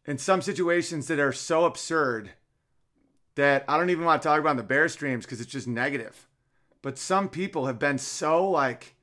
In 0.05 0.17
some 0.17 0.41
situations 0.41 1.07
that 1.07 1.19
are 1.19 1.33
so 1.33 1.65
absurd 1.65 2.31
that 3.35 3.63
i 3.67 3.77
don't 3.77 3.89
even 3.89 4.05
want 4.05 4.21
to 4.21 4.27
talk 4.27 4.39
about 4.39 4.51
in 4.51 4.57
the 4.57 4.63
bear 4.63 4.89
streams 4.89 5.25
because 5.25 5.39
it's 5.39 5.51
just 5.51 5.67
negative 5.67 6.26
but 6.87 6.97
some 6.97 7.27
people 7.27 7.65
have 7.65 7.79
been 7.79 7.97
so 7.97 8.49
like 8.49 8.95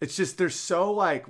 it's 0.00 0.16
just 0.16 0.38
they're 0.38 0.48
so 0.48 0.90
like 0.90 1.26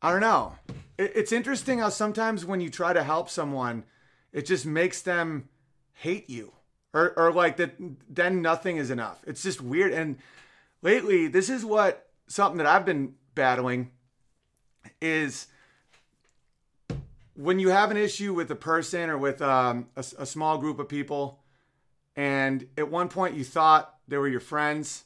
I 0.00 0.10
don't 0.10 0.22
know. 0.22 0.54
It, 0.96 1.12
it's 1.14 1.32
interesting 1.32 1.80
how 1.80 1.90
sometimes 1.90 2.46
when 2.46 2.62
you 2.62 2.70
try 2.70 2.94
to 2.94 3.02
help 3.02 3.28
someone, 3.28 3.84
it 4.32 4.46
just 4.46 4.64
makes 4.64 5.02
them 5.02 5.50
hate 5.92 6.30
you. 6.30 6.54
Or 6.94 7.12
or 7.14 7.30
like 7.30 7.58
that 7.58 7.74
then 8.08 8.40
nothing 8.40 8.78
is 8.78 8.90
enough. 8.90 9.22
It's 9.26 9.42
just 9.42 9.60
weird. 9.60 9.92
And 9.92 10.16
lately, 10.80 11.28
this 11.28 11.50
is 11.50 11.62
what 11.62 12.08
something 12.28 12.56
that 12.56 12.66
I've 12.66 12.86
been 12.86 13.16
battling 13.34 13.90
is 15.02 15.46
when 17.34 17.58
you 17.58 17.68
have 17.68 17.90
an 17.90 17.98
issue 17.98 18.32
with 18.32 18.50
a 18.50 18.56
person 18.56 19.10
or 19.10 19.18
with 19.18 19.42
um, 19.42 19.88
a, 19.94 20.04
a 20.20 20.24
small 20.24 20.56
group 20.56 20.78
of 20.78 20.88
people 20.88 21.42
and 22.16 22.66
at 22.76 22.90
one 22.90 23.08
point 23.08 23.34
you 23.34 23.44
thought 23.44 23.94
they 24.08 24.16
were 24.16 24.28
your 24.28 24.40
friends 24.40 25.04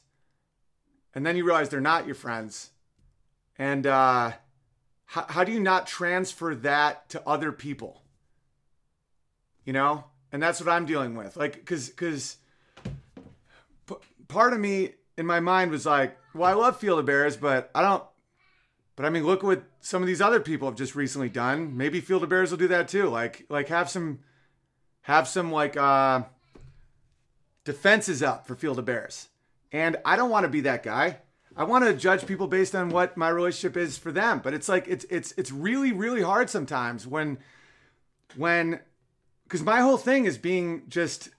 and 1.13 1.25
then 1.25 1.35
you 1.35 1.43
realize 1.43 1.69
they're 1.69 1.81
not 1.81 2.05
your 2.05 2.15
friends. 2.15 2.69
And 3.57 3.85
uh, 3.85 4.31
how, 5.05 5.25
how 5.27 5.43
do 5.43 5.51
you 5.51 5.59
not 5.59 5.85
transfer 5.85 6.55
that 6.55 7.09
to 7.09 7.27
other 7.27 7.51
people? 7.51 8.01
You 9.65 9.73
know? 9.73 10.05
And 10.31 10.41
that's 10.41 10.61
what 10.61 10.69
i'm 10.69 10.85
dealing 10.85 11.15
with. 11.15 11.35
Like 11.35 11.53
because 11.53 11.89
because 11.89 12.37
p- 13.85 13.95
part 14.29 14.53
of 14.53 14.59
me 14.59 14.91
in 15.17 15.25
my 15.25 15.41
mind 15.41 15.71
was 15.71 15.85
like 15.85 16.17
well 16.33 16.49
i 16.49 16.53
love 16.53 16.77
field 16.77 16.99
of 16.99 17.05
bears 17.05 17.35
but 17.35 17.69
i 17.75 17.81
don't 17.81 18.01
but 18.95 19.05
i 19.05 19.09
mean 19.09 19.25
look 19.25 19.43
what 19.43 19.63
some 19.81 20.01
of 20.01 20.07
these 20.07 20.21
other 20.21 20.39
people 20.39 20.69
have 20.69 20.77
just 20.77 20.95
recently 20.95 21.27
done. 21.27 21.75
Maybe 21.75 21.99
field 21.99 22.23
of 22.23 22.29
bears 22.29 22.51
will 22.51 22.57
do 22.57 22.69
that 22.69 22.87
too. 22.87 23.09
Like 23.09 23.45
like 23.49 23.67
have 23.67 23.89
some 23.89 24.19
have 25.01 25.27
some 25.27 25.51
like 25.51 25.75
uh 25.75 26.21
defense 27.63 28.09
is 28.09 28.23
up 28.23 28.47
for 28.47 28.55
Field 28.55 28.79
of 28.79 28.85
Bears. 28.85 29.29
And 29.71 29.97
I 30.03 30.15
don't 30.15 30.29
want 30.29 30.43
to 30.43 30.49
be 30.49 30.61
that 30.61 30.83
guy. 30.83 31.19
I 31.55 31.63
want 31.63 31.85
to 31.85 31.93
judge 31.93 32.25
people 32.25 32.47
based 32.47 32.75
on 32.75 32.89
what 32.89 33.17
my 33.17 33.29
relationship 33.29 33.77
is 33.77 33.97
for 33.97 34.11
them. 34.11 34.39
But 34.43 34.53
it's 34.53 34.69
like 34.69 34.87
it's 34.87 35.05
it's 35.09 35.33
it's 35.37 35.51
really 35.51 35.91
really 35.91 36.21
hard 36.21 36.49
sometimes 36.49 37.05
when 37.05 37.39
when 38.35 38.79
because 39.43 39.61
my 39.61 39.81
whole 39.81 39.97
thing 39.97 40.25
is 40.25 40.37
being 40.37 40.83
just 40.87 41.29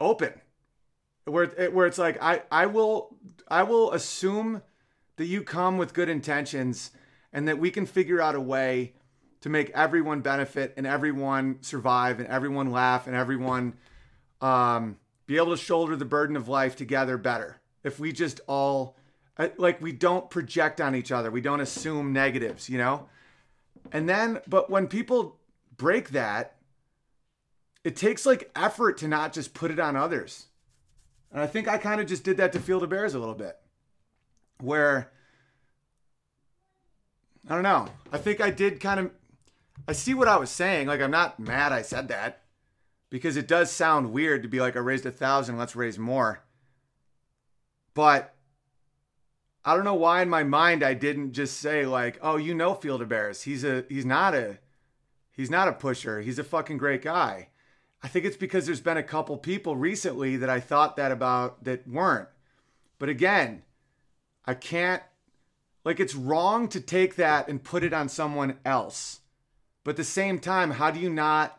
open 0.00 0.32
where 1.24 1.46
where 1.46 1.86
it's 1.86 1.98
like 1.98 2.22
I 2.22 2.42
I 2.50 2.66
will 2.66 3.16
I 3.48 3.62
will 3.62 3.92
assume 3.92 4.62
that 5.16 5.26
you 5.26 5.42
come 5.42 5.78
with 5.78 5.94
good 5.94 6.08
intentions 6.08 6.90
and 7.32 7.48
that 7.48 7.58
we 7.58 7.70
can 7.70 7.86
figure 7.86 8.20
out 8.20 8.34
a 8.34 8.40
way 8.40 8.94
to 9.40 9.48
make 9.48 9.70
everyone 9.70 10.20
benefit 10.20 10.74
and 10.76 10.86
everyone 10.86 11.58
survive 11.62 12.18
and 12.18 12.28
everyone 12.28 12.70
laugh 12.70 13.06
and 13.06 13.16
everyone 13.16 13.74
um, 14.40 14.98
be 15.26 15.36
able 15.36 15.50
to 15.50 15.56
shoulder 15.56 15.96
the 15.96 16.04
burden 16.04 16.36
of 16.36 16.48
life 16.48 16.76
together 16.76 17.18
better. 17.18 17.60
If 17.82 17.98
we 17.98 18.12
just 18.12 18.40
all 18.46 18.96
uh, 19.38 19.48
like 19.58 19.80
we 19.80 19.92
don't 19.92 20.30
project 20.30 20.80
on 20.80 20.94
each 20.94 21.12
other, 21.12 21.30
we 21.30 21.40
don't 21.40 21.60
assume 21.60 22.12
negatives, 22.12 22.68
you 22.68 22.78
know? 22.78 23.08
And 23.92 24.08
then 24.08 24.40
but 24.46 24.70
when 24.70 24.86
people 24.86 25.38
break 25.76 26.10
that, 26.10 26.56
it 27.84 27.96
takes 27.96 28.26
like 28.26 28.50
effort 28.56 28.98
to 28.98 29.08
not 29.08 29.32
just 29.32 29.54
put 29.54 29.70
it 29.70 29.78
on 29.78 29.96
others. 29.96 30.46
And 31.32 31.40
I 31.40 31.46
think 31.46 31.68
I 31.68 31.78
kind 31.78 32.00
of 32.00 32.06
just 32.06 32.24
did 32.24 32.36
that 32.38 32.52
to 32.52 32.60
Field 32.60 32.82
of 32.82 32.88
Bears 32.88 33.14
a 33.14 33.18
little 33.18 33.34
bit. 33.34 33.56
Where 34.60 35.10
I 37.48 37.54
don't 37.54 37.62
know. 37.62 37.88
I 38.10 38.18
think 38.18 38.40
I 38.40 38.50
did 38.50 38.80
kind 38.80 39.00
of 39.00 39.10
I 39.86 39.92
see 39.92 40.14
what 40.14 40.28
I 40.28 40.36
was 40.36 40.50
saying. 40.50 40.86
Like 40.86 41.00
I'm 41.00 41.10
not 41.10 41.38
mad 41.38 41.72
I 41.72 41.82
said 41.82 42.08
that 42.08 42.42
because 43.10 43.36
it 43.36 43.48
does 43.48 43.70
sound 43.70 44.12
weird 44.12 44.42
to 44.42 44.48
be 44.48 44.60
like 44.60 44.76
I 44.76 44.80
raised 44.80 45.06
a 45.06 45.10
thousand, 45.10 45.58
let's 45.58 45.76
raise 45.76 45.98
more. 45.98 46.42
But 47.94 48.34
I 49.64 49.74
don't 49.74 49.84
know 49.84 49.94
why 49.94 50.22
in 50.22 50.28
my 50.28 50.44
mind 50.44 50.82
I 50.82 50.94
didn't 50.94 51.32
just 51.32 51.58
say 51.58 51.86
like, 51.86 52.18
oh, 52.22 52.36
you 52.36 52.54
know 52.54 52.74
Field 52.74 53.02
of 53.02 53.08
Bears. 53.08 53.42
He's 53.42 53.64
a 53.64 53.84
he's 53.88 54.04
not 54.04 54.34
a 54.34 54.58
he's 55.32 55.50
not 55.50 55.68
a 55.68 55.72
pusher. 55.72 56.20
He's 56.20 56.38
a 56.38 56.44
fucking 56.44 56.78
great 56.78 57.02
guy. 57.02 57.48
I 58.02 58.08
think 58.08 58.24
it's 58.24 58.36
because 58.36 58.66
there's 58.66 58.80
been 58.80 58.96
a 58.96 59.02
couple 59.02 59.36
people 59.36 59.76
recently 59.76 60.36
that 60.36 60.50
I 60.50 60.60
thought 60.60 60.96
that 60.96 61.10
about 61.10 61.64
that 61.64 61.88
weren't. 61.88 62.28
But 62.98 63.08
again, 63.08 63.62
I 64.44 64.54
can't 64.54 65.02
like 65.84 66.00
it's 66.00 66.14
wrong 66.14 66.68
to 66.68 66.80
take 66.80 67.16
that 67.16 67.48
and 67.48 67.62
put 67.62 67.82
it 67.82 67.92
on 67.92 68.08
someone 68.08 68.58
else. 68.64 69.20
But 69.82 69.92
at 69.92 69.96
the 69.96 70.04
same 70.04 70.38
time, 70.38 70.72
how 70.72 70.90
do 70.90 71.00
you 71.00 71.10
not 71.10 71.55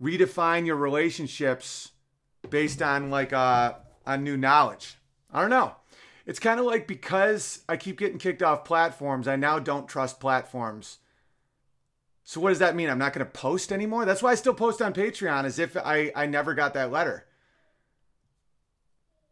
redefine 0.00 0.66
your 0.66 0.76
relationships 0.76 1.92
based 2.48 2.82
on 2.82 3.10
like 3.10 3.32
uh 3.32 3.74
on 4.06 4.24
new 4.24 4.36
knowledge? 4.36 4.96
I 5.32 5.40
don't 5.40 5.50
know. 5.50 5.74
It's 6.26 6.38
kind 6.38 6.60
of 6.60 6.66
like 6.66 6.86
because 6.86 7.62
I 7.68 7.76
keep 7.76 7.98
getting 7.98 8.18
kicked 8.18 8.42
off 8.42 8.64
platforms, 8.64 9.26
I 9.26 9.36
now 9.36 9.58
don't 9.58 9.88
trust 9.88 10.20
platforms. 10.20 10.98
So 12.22 12.40
what 12.42 12.50
does 12.50 12.58
that 12.58 12.76
mean? 12.76 12.90
I'm 12.90 12.98
not 12.98 13.14
going 13.14 13.24
to 13.24 13.32
post 13.32 13.72
anymore? 13.72 14.04
That's 14.04 14.22
why 14.22 14.32
I 14.32 14.34
still 14.34 14.52
post 14.52 14.82
on 14.82 14.92
Patreon 14.92 15.44
as 15.44 15.58
if 15.58 15.76
I 15.76 16.12
I 16.14 16.26
never 16.26 16.52
got 16.52 16.74
that 16.74 16.92
letter. 16.92 17.24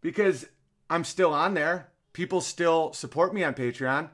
Because 0.00 0.46
I'm 0.88 1.04
still 1.04 1.34
on 1.34 1.52
there. 1.52 1.88
People 2.14 2.40
still 2.40 2.94
support 2.94 3.34
me 3.34 3.44
on 3.44 3.52
Patreon. 3.52 4.08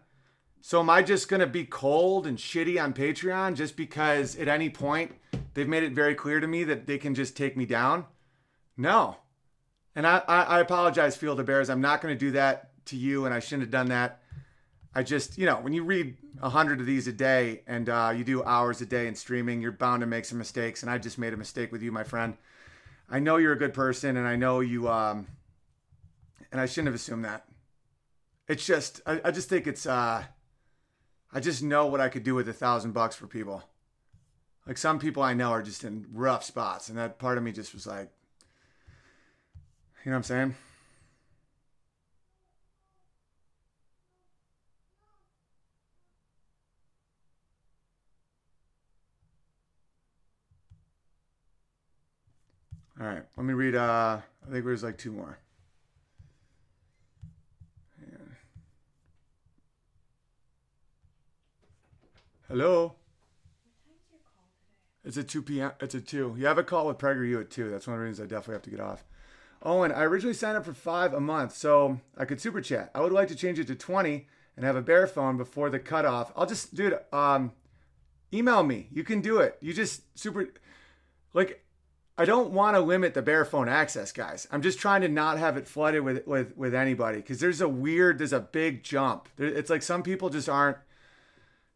So 0.60 0.80
am 0.80 0.90
I 0.90 1.02
just 1.02 1.28
going 1.28 1.40
to 1.40 1.46
be 1.46 1.64
cold 1.64 2.26
and 2.26 2.38
shitty 2.38 2.82
on 2.82 2.92
Patreon 2.92 3.54
just 3.54 3.76
because 3.76 4.34
at 4.36 4.48
any 4.48 4.70
point 4.70 5.12
they've 5.54 5.68
made 5.68 5.82
it 5.82 5.92
very 5.92 6.14
clear 6.14 6.40
to 6.40 6.46
me 6.46 6.64
that 6.64 6.86
they 6.86 6.98
can 6.98 7.14
just 7.14 7.36
take 7.36 7.56
me 7.56 7.66
down? 7.66 8.06
No. 8.76 9.16
And 9.94 10.06
I, 10.06 10.22
I, 10.26 10.42
I 10.42 10.60
apologize, 10.60 11.16
Field 11.16 11.40
of 11.40 11.46
Bears. 11.46 11.68
I'm 11.68 11.80
not 11.80 12.00
going 12.00 12.14
to 12.14 12.18
do 12.18 12.30
that 12.32 12.70
to 12.86 12.96
you, 12.96 13.26
and 13.26 13.34
I 13.34 13.40
shouldn't 13.40 13.62
have 13.62 13.70
done 13.70 13.88
that. 13.88 14.22
I 14.94 15.02
just, 15.02 15.38
you 15.38 15.46
know, 15.46 15.56
when 15.56 15.72
you 15.72 15.84
read 15.84 16.16
a 16.42 16.50
hundred 16.50 16.80
of 16.80 16.86
these 16.86 17.06
a 17.06 17.12
day 17.12 17.62
and 17.66 17.88
uh, 17.88 18.12
you 18.14 18.24
do 18.24 18.42
hours 18.44 18.80
a 18.80 18.86
day 18.86 19.06
in 19.06 19.14
streaming, 19.14 19.62
you're 19.62 19.72
bound 19.72 20.00
to 20.02 20.06
make 20.06 20.24
some 20.24 20.38
mistakes. 20.38 20.82
And 20.82 20.90
I 20.90 20.98
just 20.98 21.18
made 21.18 21.32
a 21.32 21.36
mistake 21.36 21.72
with 21.72 21.82
you, 21.82 21.92
my 21.92 22.04
friend. 22.04 22.36
I 23.08 23.18
know 23.18 23.36
you're 23.36 23.52
a 23.52 23.58
good 23.58 23.74
person, 23.74 24.16
and 24.16 24.26
I 24.26 24.36
know 24.36 24.60
you, 24.60 24.88
um, 24.88 25.26
and 26.50 26.60
I 26.60 26.66
shouldn't 26.66 26.88
have 26.88 26.94
assumed 26.94 27.24
that. 27.24 27.46
It's 28.48 28.66
just, 28.66 29.00
I, 29.06 29.20
I 29.24 29.30
just 29.30 29.48
think 29.48 29.66
it's, 29.66 29.86
uh, 29.86 30.24
I 31.32 31.40
just 31.40 31.62
know 31.62 31.86
what 31.86 32.00
I 32.00 32.08
could 32.08 32.22
do 32.22 32.34
with 32.34 32.48
a 32.48 32.52
thousand 32.52 32.92
bucks 32.92 33.16
for 33.16 33.26
people. 33.26 33.62
Like 34.66 34.78
some 34.78 34.98
people 34.98 35.22
I 35.22 35.34
know 35.34 35.50
are 35.50 35.62
just 35.62 35.84
in 35.84 36.06
rough 36.12 36.44
spots, 36.44 36.88
and 36.88 36.96
that 36.98 37.18
part 37.18 37.36
of 37.36 37.44
me 37.44 37.52
just 37.52 37.74
was 37.74 37.86
like, 37.86 38.10
you 40.04 40.10
know 40.10 40.12
what 40.12 40.18
I'm 40.18 40.22
saying? 40.22 40.54
All 53.00 53.06
right, 53.06 53.24
let 53.36 53.44
me 53.44 53.52
read. 53.52 53.74
Uh, 53.74 54.20
I 54.46 54.50
think 54.50 54.64
there's 54.64 54.84
like 54.84 54.96
two 54.96 55.10
more. 55.10 55.38
Hello. 62.48 62.94
It's 65.04 65.16
at 65.16 65.28
2 65.28 65.42
p.m. 65.42 65.72
It's 65.80 65.94
at 65.94 66.06
2. 66.06 66.36
You 66.38 66.46
have 66.46 66.58
a 66.58 66.62
call 66.62 66.86
with 66.86 66.98
PragerU 66.98 67.40
at 67.40 67.50
2. 67.50 67.70
That's 67.70 67.86
one 67.86 67.94
of 67.94 68.00
the 68.00 68.06
reasons 68.06 68.24
I 68.24 68.28
definitely 68.28 68.54
have 68.54 68.62
to 68.62 68.70
get 68.70 68.80
off. 68.80 69.04
Owen, 69.64 69.92
I 69.92 70.02
originally 70.02 70.34
signed 70.34 70.56
up 70.56 70.64
for 70.64 70.74
5 70.74 71.14
a 71.14 71.20
month, 71.20 71.54
so 71.54 72.00
I 72.16 72.24
could 72.24 72.40
super 72.40 72.60
chat. 72.60 72.90
I 72.94 73.00
would 73.00 73.12
like 73.12 73.28
to 73.28 73.34
change 73.34 73.58
it 73.58 73.66
to 73.68 73.74
20 73.74 74.26
and 74.56 74.64
have 74.64 74.76
a 74.76 74.82
bare 74.82 75.06
phone 75.06 75.36
before 75.36 75.70
the 75.70 75.78
cutoff. 75.78 76.32
I'll 76.36 76.46
just, 76.46 76.74
dude, 76.74 76.98
um, 77.12 77.52
email 78.32 78.62
me. 78.62 78.88
You 78.92 79.04
can 79.04 79.20
do 79.20 79.38
it. 79.38 79.56
You 79.60 79.72
just 79.72 80.18
super, 80.18 80.48
like, 81.32 81.64
I 82.18 82.24
don't 82.24 82.50
want 82.50 82.76
to 82.76 82.80
limit 82.80 83.14
the 83.14 83.22
bare 83.22 83.44
phone 83.44 83.68
access, 83.68 84.12
guys. 84.12 84.46
I'm 84.50 84.62
just 84.62 84.78
trying 84.78 85.00
to 85.00 85.08
not 85.08 85.38
have 85.38 85.56
it 85.56 85.66
flooded 85.66 86.04
with 86.04 86.26
with 86.26 86.54
with 86.56 86.74
anybody 86.74 87.16
because 87.16 87.40
there's 87.40 87.62
a 87.62 87.68
weird, 87.68 88.18
there's 88.18 88.34
a 88.34 88.40
big 88.40 88.82
jump. 88.82 89.28
It's 89.38 89.70
like 89.70 89.82
some 89.82 90.02
people 90.02 90.28
just 90.28 90.48
aren't. 90.48 90.76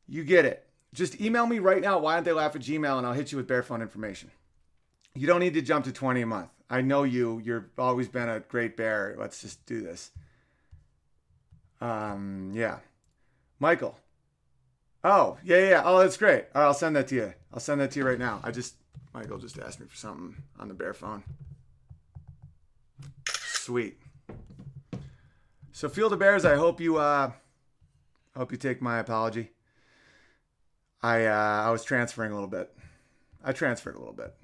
You 0.06 0.24
get 0.24 0.44
it. 0.44 0.68
Just 0.94 1.20
email 1.20 1.46
me 1.46 1.58
right 1.58 1.82
now. 1.82 1.98
Why 1.98 2.14
don't 2.14 2.24
they 2.24 2.32
laugh 2.32 2.56
at 2.56 2.62
Gmail 2.62 2.98
and 2.98 3.06
I'll 3.06 3.12
hit 3.12 3.32
you 3.32 3.38
with 3.38 3.46
bare 3.46 3.62
phone 3.62 3.82
information. 3.82 4.30
You 5.14 5.26
don't 5.26 5.40
need 5.40 5.54
to 5.54 5.62
jump 5.62 5.84
to 5.86 5.92
20 5.92 6.22
a 6.22 6.26
month. 6.26 6.50
I 6.68 6.80
know 6.80 7.02
you. 7.04 7.40
You've 7.44 7.70
always 7.78 8.08
been 8.08 8.28
a 8.28 8.40
great 8.40 8.76
bear. 8.76 9.14
Let's 9.18 9.40
just 9.40 9.64
do 9.66 9.80
this. 9.80 10.10
Um, 11.80 12.52
yeah. 12.54 12.78
Michael. 13.58 13.96
Oh, 15.04 15.38
yeah, 15.44 15.68
yeah. 15.68 15.82
Oh, 15.84 15.98
that's 16.00 16.16
great. 16.16 16.46
All 16.54 16.62
right, 16.62 16.66
I'll 16.66 16.74
send 16.74 16.96
that 16.96 17.08
to 17.08 17.14
you. 17.14 17.34
I'll 17.52 17.60
send 17.60 17.80
that 17.80 17.92
to 17.92 18.00
you 18.00 18.06
right 18.06 18.18
now. 18.18 18.40
I 18.42 18.50
just 18.50 18.74
Michael 19.14 19.38
just 19.38 19.58
asked 19.58 19.80
me 19.80 19.86
for 19.86 19.96
something 19.96 20.36
on 20.58 20.68
the 20.68 20.74
bear 20.74 20.92
phone. 20.92 21.22
Sweet. 23.30 23.98
So 25.72 25.88
Field 25.88 26.12
of 26.12 26.18
Bears, 26.18 26.44
I 26.44 26.56
hope 26.56 26.80
you 26.80 26.98
uh 26.98 27.32
hope 28.36 28.52
you 28.52 28.58
take 28.58 28.82
my 28.82 28.98
apology. 28.98 29.50
I 31.06 31.26
uh 31.26 31.62
I 31.68 31.70
was 31.70 31.84
transferring 31.84 32.32
a 32.32 32.34
little 32.34 32.48
bit. 32.48 32.76
I 33.44 33.52
transferred 33.52 33.94
a 33.94 33.98
little 33.98 34.12
bit. 34.12 34.34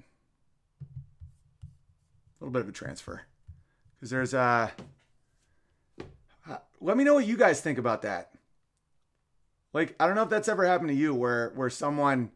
A 1.61 2.39
little 2.39 2.53
bit 2.53 2.61
of 2.61 2.69
a 2.69 2.71
transfer. 2.71 3.23
Cuz 3.99 4.09
there's 4.09 4.33
uh 4.33 4.69
let 6.79 6.95
me 6.95 7.03
know 7.03 7.15
what 7.15 7.27
you 7.27 7.35
guys 7.35 7.59
think 7.59 7.77
about 7.77 8.03
that. 8.03 8.31
Like 9.73 9.93
I 9.99 10.07
don't 10.07 10.15
know 10.15 10.23
if 10.23 10.29
that's 10.29 10.47
ever 10.47 10.65
happened 10.65 10.87
to 10.87 10.95
you 10.95 11.13
where 11.13 11.49
where 11.49 11.69
someone 11.69 12.31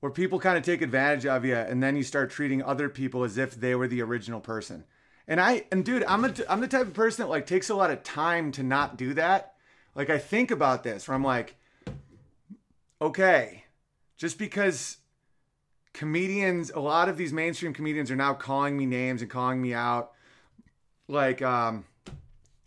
where 0.00 0.10
people 0.10 0.40
kind 0.40 0.56
of 0.56 0.64
take 0.64 0.80
advantage 0.80 1.26
of 1.26 1.44
you 1.44 1.56
and 1.56 1.82
then 1.82 1.96
you 1.96 2.02
start 2.02 2.30
treating 2.30 2.62
other 2.62 2.88
people 2.88 3.22
as 3.22 3.36
if 3.36 3.54
they 3.54 3.74
were 3.74 3.88
the 3.88 4.00
original 4.00 4.40
person. 4.40 4.84
And 5.28 5.42
I 5.42 5.66
and 5.70 5.84
dude, 5.84 6.04
I'm 6.04 6.24
a, 6.24 6.32
I'm 6.48 6.62
the 6.62 6.68
type 6.68 6.86
of 6.86 6.94
person 6.94 7.24
that 7.24 7.28
like 7.28 7.46
takes 7.46 7.68
a 7.68 7.74
lot 7.74 7.90
of 7.90 8.02
time 8.02 8.50
to 8.52 8.62
not 8.62 8.96
do 8.96 9.12
that. 9.12 9.56
Like 9.94 10.08
I 10.08 10.16
think 10.16 10.50
about 10.50 10.84
this 10.84 11.06
where 11.06 11.14
I'm 11.14 11.22
like 11.22 11.56
okay, 13.00 13.64
just 14.16 14.38
because 14.38 14.98
comedians 15.92 16.70
a 16.70 16.80
lot 16.80 17.08
of 17.08 17.16
these 17.16 17.32
mainstream 17.32 17.72
comedians 17.72 18.10
are 18.10 18.16
now 18.16 18.34
calling 18.34 18.76
me 18.76 18.84
names 18.84 19.22
and 19.22 19.30
calling 19.30 19.62
me 19.62 19.72
out 19.72 20.10
like 21.06 21.40
um 21.40 21.84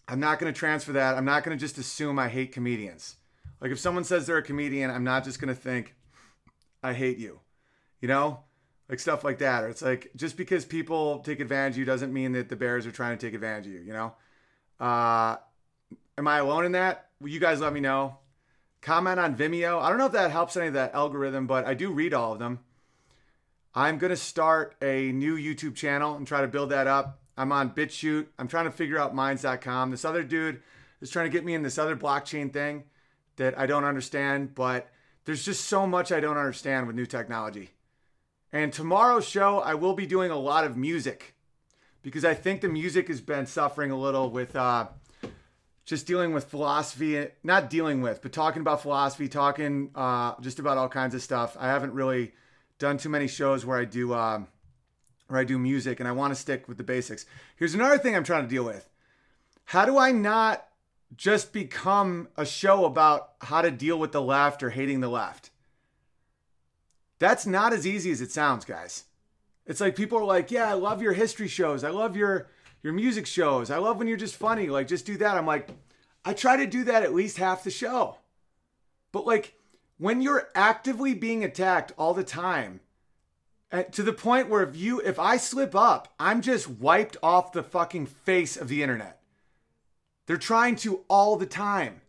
I'm 0.07 0.19
not 0.19 0.39
going 0.39 0.51
to 0.53 0.57
transfer 0.57 0.93
that. 0.93 1.17
I'm 1.17 1.25
not 1.25 1.43
going 1.43 1.57
to 1.57 1.59
just 1.59 1.77
assume 1.77 2.17
I 2.17 2.29
hate 2.29 2.53
comedians. 2.53 3.17
Like 3.59 3.71
if 3.71 3.79
someone 3.79 4.03
says 4.03 4.25
they're 4.25 4.37
a 4.37 4.43
comedian, 4.43 4.89
I'm 4.89 5.03
not 5.03 5.23
just 5.23 5.41
going 5.41 5.53
to 5.53 5.59
think 5.59 5.95
I 6.81 6.93
hate 6.93 7.17
you. 7.17 7.41
You 7.99 8.07
know? 8.07 8.39
Like 8.87 8.99
stuff 8.99 9.25
like 9.25 9.39
that. 9.39 9.65
Or 9.65 9.67
it's 9.67 9.81
like 9.81 10.11
just 10.15 10.37
because 10.37 10.63
people 10.63 11.19
take 11.19 11.41
advantage 11.41 11.73
of 11.73 11.79
you 11.79 11.85
doesn't 11.85 12.13
mean 12.13 12.31
that 12.33 12.47
the 12.47 12.55
Bears 12.55 12.87
are 12.87 12.91
trying 12.91 13.17
to 13.17 13.25
take 13.25 13.33
advantage 13.33 13.67
of 13.67 13.73
you, 13.73 13.79
you 13.79 13.93
know? 13.93 14.13
Uh 14.79 15.35
am 16.17 16.27
I 16.27 16.37
alone 16.37 16.65
in 16.65 16.71
that? 16.71 17.09
Will 17.19 17.29
you 17.29 17.39
guys 17.39 17.59
let 17.59 17.73
me 17.73 17.81
know? 17.81 18.17
Comment 18.87 19.19
on 19.19 19.35
Vimeo. 19.35 19.81
I 19.81 19.89
don't 19.89 19.97
know 19.97 20.05
if 20.05 20.13
that 20.13 20.31
helps 20.31 20.55
any 20.55 20.67
of 20.67 20.73
that 20.75 20.93
algorithm, 20.93 21.45
but 21.45 21.67
I 21.67 21.73
do 21.73 21.91
read 21.91 22.13
all 22.13 22.31
of 22.31 22.39
them. 22.39 22.61
I'm 23.75 23.97
going 23.97 24.11
to 24.11 24.15
start 24.15 24.77
a 24.81 25.11
new 25.11 25.35
YouTube 25.35 25.75
channel 25.75 26.15
and 26.15 26.25
try 26.25 26.39
to 26.39 26.47
build 26.47 26.69
that 26.69 26.87
up. 26.87 27.19
I'm 27.35 27.51
on 27.51 27.71
BitChute. 27.71 28.27
I'm 28.39 28.47
trying 28.47 28.63
to 28.63 28.71
figure 28.71 28.97
out 28.97 29.13
minds.com. 29.13 29.91
This 29.91 30.05
other 30.05 30.23
dude 30.23 30.61
is 31.01 31.09
trying 31.09 31.25
to 31.25 31.29
get 31.29 31.43
me 31.43 31.53
in 31.53 31.63
this 31.63 31.77
other 31.77 31.97
blockchain 31.97 32.53
thing 32.53 32.85
that 33.35 33.59
I 33.59 33.65
don't 33.65 33.83
understand, 33.83 34.55
but 34.55 34.89
there's 35.25 35.43
just 35.43 35.65
so 35.65 35.85
much 35.85 36.13
I 36.13 36.21
don't 36.21 36.37
understand 36.37 36.87
with 36.87 36.95
new 36.95 37.05
technology. 37.05 37.71
And 38.53 38.71
tomorrow's 38.71 39.27
show, 39.27 39.59
I 39.59 39.73
will 39.73 39.95
be 39.95 40.05
doing 40.05 40.31
a 40.31 40.39
lot 40.39 40.63
of 40.63 40.77
music 40.77 41.35
because 42.03 42.23
I 42.23 42.35
think 42.35 42.61
the 42.61 42.69
music 42.69 43.09
has 43.09 43.19
been 43.19 43.47
suffering 43.47 43.91
a 43.91 43.99
little 43.99 44.29
with 44.29 44.55
uh, 44.55 44.87
just 45.87 46.05
dealing 46.05 46.33
with 46.33 46.43
philosophy, 46.43 47.27
not 47.43 47.69
dealing 47.69 48.01
with, 48.01 48.21
but 48.21 48.33
talking 48.33 48.61
about 48.61 48.81
philosophy, 48.81 49.29
talking 49.29 49.89
uh, 49.95 50.33
just 50.41 50.59
about 50.59 50.77
all 50.77 50.89
kinds 50.89 51.15
of 51.15 51.23
stuff. 51.23 51.55
I 51.57 51.67
haven't 51.67 51.93
really 51.93 52.33
done 52.77 52.97
too 52.97 53.07
many 53.07 53.27
shows 53.27 53.65
where 53.65 53.79
I 53.79 53.85
do 53.85 54.11
uh, 54.11 54.41
or 55.29 55.37
I 55.37 55.45
do 55.45 55.57
music 55.57 56.01
and 56.01 56.07
I 56.07 56.11
want 56.11 56.31
to 56.31 56.39
stick 56.39 56.67
with 56.67 56.77
the 56.77 56.83
basics. 56.83 57.25
Here's 57.55 57.73
another 57.73 57.97
thing 57.97 58.17
I'm 58.17 58.25
trying 58.25 58.43
to 58.43 58.49
deal 58.49 58.65
with. 58.65 58.89
How 59.63 59.85
do 59.85 59.97
I 59.97 60.11
not 60.11 60.67
just 61.15 61.53
become 61.53 62.27
a 62.35 62.45
show 62.45 62.83
about 62.83 63.31
how 63.39 63.61
to 63.61 63.71
deal 63.71 63.97
with 63.97 64.11
the 64.11 64.21
left 64.21 64.63
or 64.63 64.71
hating 64.71 64.99
the 64.99 65.07
left? 65.07 65.51
That's 67.17 67.47
not 67.47 67.71
as 67.71 67.87
easy 67.87 68.11
as 68.11 68.19
it 68.19 68.31
sounds, 68.31 68.65
guys. 68.65 69.05
It's 69.65 69.79
like 69.79 69.95
people 69.95 70.19
are 70.19 70.25
like, 70.25 70.51
"Yeah, 70.51 70.69
I 70.69 70.73
love 70.73 71.01
your 71.01 71.13
history 71.13 71.47
shows. 71.47 71.85
I 71.85 71.89
love 71.91 72.17
your 72.17 72.49
your 72.83 72.93
music 72.93 73.25
shows. 73.25 73.69
I 73.69 73.77
love 73.77 73.97
when 73.97 74.07
you're 74.07 74.17
just 74.17 74.35
funny. 74.35 74.67
Like 74.67 74.87
just 74.87 75.05
do 75.05 75.17
that." 75.17 75.37
I'm 75.37 75.45
like, 75.45 75.69
I 76.23 76.33
try 76.33 76.57
to 76.57 76.67
do 76.67 76.83
that 76.85 77.03
at 77.03 77.13
least 77.13 77.37
half 77.37 77.63
the 77.63 77.71
show. 77.71 78.17
But 79.11 79.25
like 79.25 79.55
when 79.97 80.21
you're 80.21 80.49
actively 80.53 81.13
being 81.13 81.43
attacked 81.43 81.93
all 81.97 82.13
the 82.13 82.23
time, 82.23 82.81
uh, 83.71 83.83
to 83.83 84.03
the 84.03 84.13
point 84.13 84.49
where 84.49 84.63
if 84.63 84.75
you 84.75 85.01
if 85.01 85.19
I 85.19 85.37
slip 85.37 85.75
up, 85.75 86.13
I'm 86.19 86.41
just 86.41 86.69
wiped 86.69 87.17
off 87.21 87.51
the 87.51 87.63
fucking 87.63 88.05
face 88.05 88.55
of 88.55 88.67
the 88.67 88.81
internet. 88.81 89.19
They're 90.25 90.37
trying 90.37 90.75
to 90.77 91.01
all 91.09 91.35
the 91.35 91.45
time. 91.45 92.01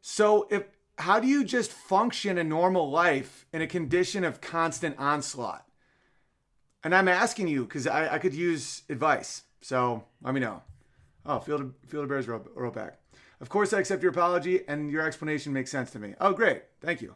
So 0.00 0.48
if 0.50 0.64
how 0.98 1.20
do 1.20 1.28
you 1.28 1.44
just 1.44 1.70
function 1.70 2.38
a 2.38 2.44
normal 2.44 2.90
life 2.90 3.46
in 3.52 3.62
a 3.62 3.66
condition 3.66 4.24
of 4.24 4.40
constant 4.40 4.98
onslaught? 4.98 5.67
And 6.84 6.94
I'm 6.94 7.08
asking 7.08 7.48
you 7.48 7.64
because 7.64 7.86
I, 7.86 8.14
I 8.14 8.18
could 8.18 8.34
use 8.34 8.82
advice. 8.88 9.42
So 9.60 10.04
let 10.22 10.34
me 10.34 10.40
know. 10.40 10.62
Oh, 11.26 11.40
Field 11.40 11.74
Field 11.86 12.08
Bears 12.08 12.28
wrote, 12.28 12.50
wrote 12.54 12.74
back. 12.74 12.98
Of 13.40 13.48
course, 13.48 13.72
I 13.72 13.78
accept 13.78 14.02
your 14.02 14.10
apology, 14.10 14.62
and 14.66 14.90
your 14.90 15.06
explanation 15.06 15.52
makes 15.52 15.70
sense 15.70 15.90
to 15.92 15.98
me. 15.98 16.14
Oh, 16.20 16.32
great, 16.32 16.62
thank 16.80 17.00
you. 17.00 17.14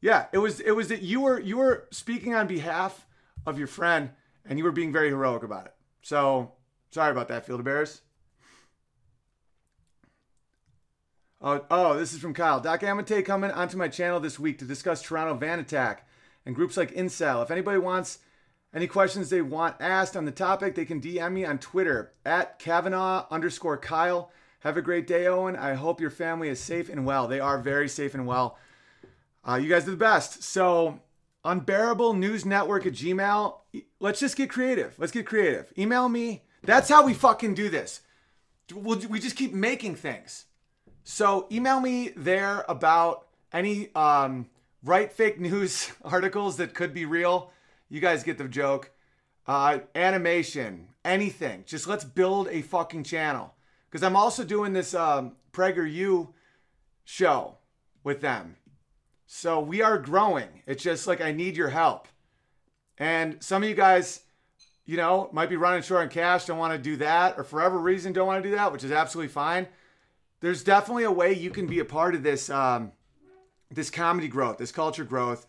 Yeah, 0.00 0.26
it 0.32 0.38
was 0.38 0.60
it 0.60 0.72
was 0.72 0.88
that 0.88 1.02
you 1.02 1.20
were 1.20 1.40
you 1.40 1.56
were 1.56 1.88
speaking 1.90 2.34
on 2.34 2.46
behalf 2.46 3.06
of 3.46 3.58
your 3.58 3.66
friend, 3.66 4.10
and 4.44 4.58
you 4.58 4.64
were 4.64 4.72
being 4.72 4.92
very 4.92 5.08
heroic 5.08 5.42
about 5.42 5.66
it. 5.66 5.74
So 6.02 6.52
sorry 6.90 7.10
about 7.10 7.28
that, 7.28 7.46
Field 7.46 7.60
of 7.60 7.64
Bears. 7.64 8.02
Oh, 11.40 11.64
oh, 11.70 11.96
this 11.96 12.12
is 12.12 12.18
from 12.18 12.34
Kyle. 12.34 12.60
Doc 12.60 12.82
Amate 12.82 13.24
coming 13.24 13.52
onto 13.52 13.76
my 13.76 13.86
channel 13.86 14.18
this 14.18 14.40
week 14.40 14.58
to 14.58 14.64
discuss 14.64 15.00
Toronto 15.00 15.34
van 15.34 15.60
attack 15.60 16.08
and 16.44 16.54
groups 16.54 16.76
like 16.76 16.92
Incel. 16.94 17.44
If 17.44 17.52
anybody 17.52 17.78
wants 17.78 18.18
any 18.78 18.86
questions 18.86 19.28
they 19.28 19.42
want 19.42 19.74
asked 19.80 20.16
on 20.16 20.24
the 20.24 20.30
topic, 20.30 20.76
they 20.76 20.84
can 20.84 21.00
DM 21.00 21.32
me 21.32 21.44
on 21.44 21.58
Twitter 21.58 22.12
at 22.24 22.60
Kavanaugh 22.60 23.26
underscore 23.28 23.76
Kyle. 23.76 24.30
Have 24.60 24.76
a 24.76 24.82
great 24.82 25.04
day, 25.04 25.26
Owen. 25.26 25.56
I 25.56 25.74
hope 25.74 26.00
your 26.00 26.10
family 26.10 26.48
is 26.48 26.60
safe 26.60 26.88
and 26.88 27.04
well. 27.04 27.26
They 27.26 27.40
are 27.40 27.58
very 27.58 27.88
safe 27.88 28.14
and 28.14 28.24
well. 28.24 28.56
Uh, 29.44 29.56
you 29.56 29.68
guys 29.68 29.88
are 29.88 29.90
the 29.90 29.96
best. 29.96 30.44
So, 30.44 31.00
unbearable 31.44 32.14
news 32.14 32.46
network 32.46 32.86
at 32.86 32.92
Gmail. 32.92 33.56
Let's 33.98 34.20
just 34.20 34.36
get 34.36 34.48
creative. 34.48 34.96
Let's 34.96 35.10
get 35.10 35.26
creative. 35.26 35.72
Email 35.76 36.08
me. 36.08 36.44
That's 36.62 36.88
how 36.88 37.04
we 37.04 37.14
fucking 37.14 37.54
do 37.54 37.68
this. 37.68 38.02
We'll, 38.72 39.00
we 39.08 39.18
just 39.18 39.34
keep 39.34 39.52
making 39.52 39.96
things. 39.96 40.44
So, 41.02 41.48
email 41.50 41.80
me 41.80 42.10
there 42.10 42.64
about 42.68 43.26
any 43.52 43.92
um, 43.96 44.46
right 44.84 45.12
fake 45.12 45.40
news 45.40 45.90
articles 46.04 46.58
that 46.58 46.74
could 46.74 46.94
be 46.94 47.06
real. 47.06 47.50
You 47.88 48.00
guys 48.00 48.22
get 48.22 48.38
the 48.38 48.48
joke. 48.48 48.90
Uh, 49.46 49.78
animation, 49.94 50.88
anything. 51.04 51.64
Just 51.66 51.86
let's 51.86 52.04
build 52.04 52.48
a 52.48 52.60
fucking 52.60 53.04
channel. 53.04 53.54
Because 53.90 54.02
I'm 54.02 54.16
also 54.16 54.44
doing 54.44 54.74
this 54.74 54.94
um, 54.94 55.36
PragerU 55.52 56.28
show 57.04 57.56
with 58.04 58.20
them. 58.20 58.56
So 59.26 59.60
we 59.60 59.82
are 59.82 59.98
growing. 59.98 60.48
It's 60.66 60.82
just 60.82 61.06
like 61.06 61.20
I 61.20 61.32
need 61.32 61.56
your 61.56 61.70
help. 61.70 62.08
And 62.98 63.42
some 63.42 63.62
of 63.62 63.68
you 63.68 63.74
guys, 63.74 64.20
you 64.84 64.96
know, 64.96 65.30
might 65.32 65.48
be 65.48 65.56
running 65.56 65.82
short 65.82 66.02
on 66.02 66.08
cash, 66.08 66.44
don't 66.44 66.58
want 66.58 66.72
to 66.74 66.78
do 66.78 66.96
that, 66.96 67.38
or 67.38 67.44
for 67.44 67.56
whatever 67.56 67.78
reason 67.78 68.12
don't 68.12 68.26
want 68.26 68.42
to 68.42 68.48
do 68.48 68.54
that, 68.56 68.72
which 68.72 68.84
is 68.84 68.92
absolutely 68.92 69.28
fine. 69.28 69.66
There's 70.40 70.62
definitely 70.62 71.04
a 71.04 71.10
way 71.10 71.32
you 71.32 71.50
can 71.50 71.66
be 71.66 71.78
a 71.78 71.84
part 71.84 72.14
of 72.14 72.22
this 72.22 72.50
um, 72.50 72.92
this 73.70 73.90
comedy 73.90 74.28
growth, 74.28 74.58
this 74.58 74.72
culture 74.72 75.04
growth, 75.04 75.46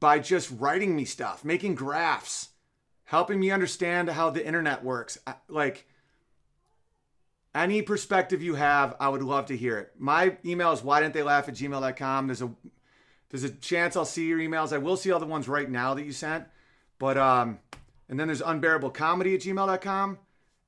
by 0.00 0.18
just 0.18 0.50
writing 0.58 0.96
me 0.96 1.04
stuff, 1.04 1.44
making 1.44 1.74
graphs, 1.74 2.48
helping 3.04 3.38
me 3.38 3.50
understand 3.50 4.08
how 4.08 4.30
the 4.30 4.44
internet 4.44 4.82
works. 4.82 5.18
Like 5.48 5.86
any 7.54 7.82
perspective 7.82 8.42
you 8.42 8.54
have, 8.54 8.96
I 8.98 9.10
would 9.10 9.22
love 9.22 9.46
to 9.46 9.56
hear 9.56 9.78
it. 9.78 9.92
My 9.98 10.36
email 10.44 10.72
is 10.72 10.82
why 10.82 11.00
didn't 11.00 11.14
they 11.14 11.22
laugh 11.22 11.48
at 11.48 11.54
gmail.com. 11.54 12.26
There's 12.26 12.42
a 12.42 12.50
there's 13.28 13.44
a 13.44 13.50
chance 13.50 13.94
I'll 13.94 14.04
see 14.04 14.26
your 14.26 14.38
emails. 14.38 14.72
I 14.72 14.78
will 14.78 14.96
see 14.96 15.12
all 15.12 15.20
the 15.20 15.26
ones 15.26 15.46
right 15.46 15.70
now 15.70 15.94
that 15.94 16.04
you 16.04 16.12
sent. 16.12 16.46
But 16.98 17.18
um 17.18 17.58
and 18.08 18.18
then 18.18 18.26
there's 18.26 18.42
unbearable 18.42 18.90
comedy 18.90 19.34
at 19.34 19.42
gmail.com. 19.42 20.18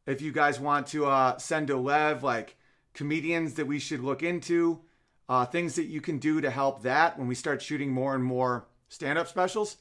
If 0.06 0.20
you 0.20 0.30
guys 0.30 0.60
want 0.60 0.88
to 0.88 1.06
uh 1.06 1.38
send 1.38 1.68
to 1.68 1.76
Lev 1.76 2.22
like 2.22 2.56
comedians 2.92 3.54
that 3.54 3.66
we 3.66 3.78
should 3.78 4.00
look 4.00 4.22
into, 4.22 4.80
uh 5.28 5.46
things 5.46 5.76
that 5.76 5.86
you 5.86 6.02
can 6.02 6.18
do 6.18 6.40
to 6.42 6.50
help 6.50 6.82
that 6.82 7.18
when 7.18 7.28
we 7.28 7.34
start 7.34 7.62
shooting 7.62 7.90
more 7.90 8.14
and 8.14 8.22
more 8.22 8.66
stand-up 8.92 9.28
specials. 9.28 9.76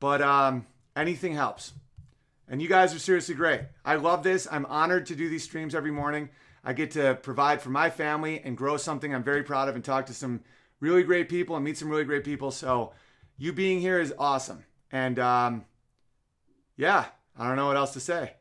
But 0.00 0.22
um 0.22 0.66
anything 0.96 1.34
helps. 1.34 1.72
And 2.48 2.60
you 2.60 2.68
guys 2.68 2.94
are 2.94 2.98
seriously 2.98 3.34
great. 3.34 3.62
I 3.84 3.96
love 3.96 4.22
this. 4.22 4.46
I'm 4.50 4.66
honored 4.66 5.06
to 5.06 5.16
do 5.16 5.28
these 5.28 5.44
streams 5.44 5.74
every 5.74 5.90
morning. 5.90 6.28
I 6.62 6.72
get 6.72 6.92
to 6.92 7.14
provide 7.22 7.60
for 7.60 7.70
my 7.70 7.90
family 7.90 8.40
and 8.44 8.56
grow 8.56 8.76
something 8.76 9.14
I'm 9.14 9.24
very 9.24 9.42
proud 9.42 9.68
of 9.68 9.74
and 9.74 9.84
talk 9.84 10.06
to 10.06 10.14
some 10.14 10.40
really 10.80 11.02
great 11.02 11.28
people 11.28 11.56
and 11.56 11.64
meet 11.64 11.78
some 11.78 11.88
really 11.88 12.04
great 12.04 12.24
people. 12.24 12.50
So 12.50 12.92
you 13.38 13.52
being 13.52 13.80
here 13.80 13.98
is 13.98 14.14
awesome. 14.18 14.64
And 14.92 15.18
um, 15.18 15.64
yeah, 16.76 17.06
I 17.38 17.48
don't 17.48 17.56
know 17.56 17.66
what 17.66 17.76
else 17.76 17.94
to 17.94 18.00
say. 18.00 18.34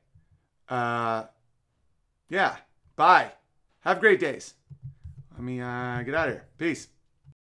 Uh, 0.69 1.23
yeah, 2.29 2.57
bye. 2.95 3.31
Have 3.81 3.99
great 3.99 4.19
days. 4.19 4.53
Let 5.33 5.41
me 5.43 5.61
uh, 5.61 6.01
get 6.03 6.13
out 6.13 6.27
of 6.27 6.35
here. 6.35 6.45
Peace. 6.57 6.87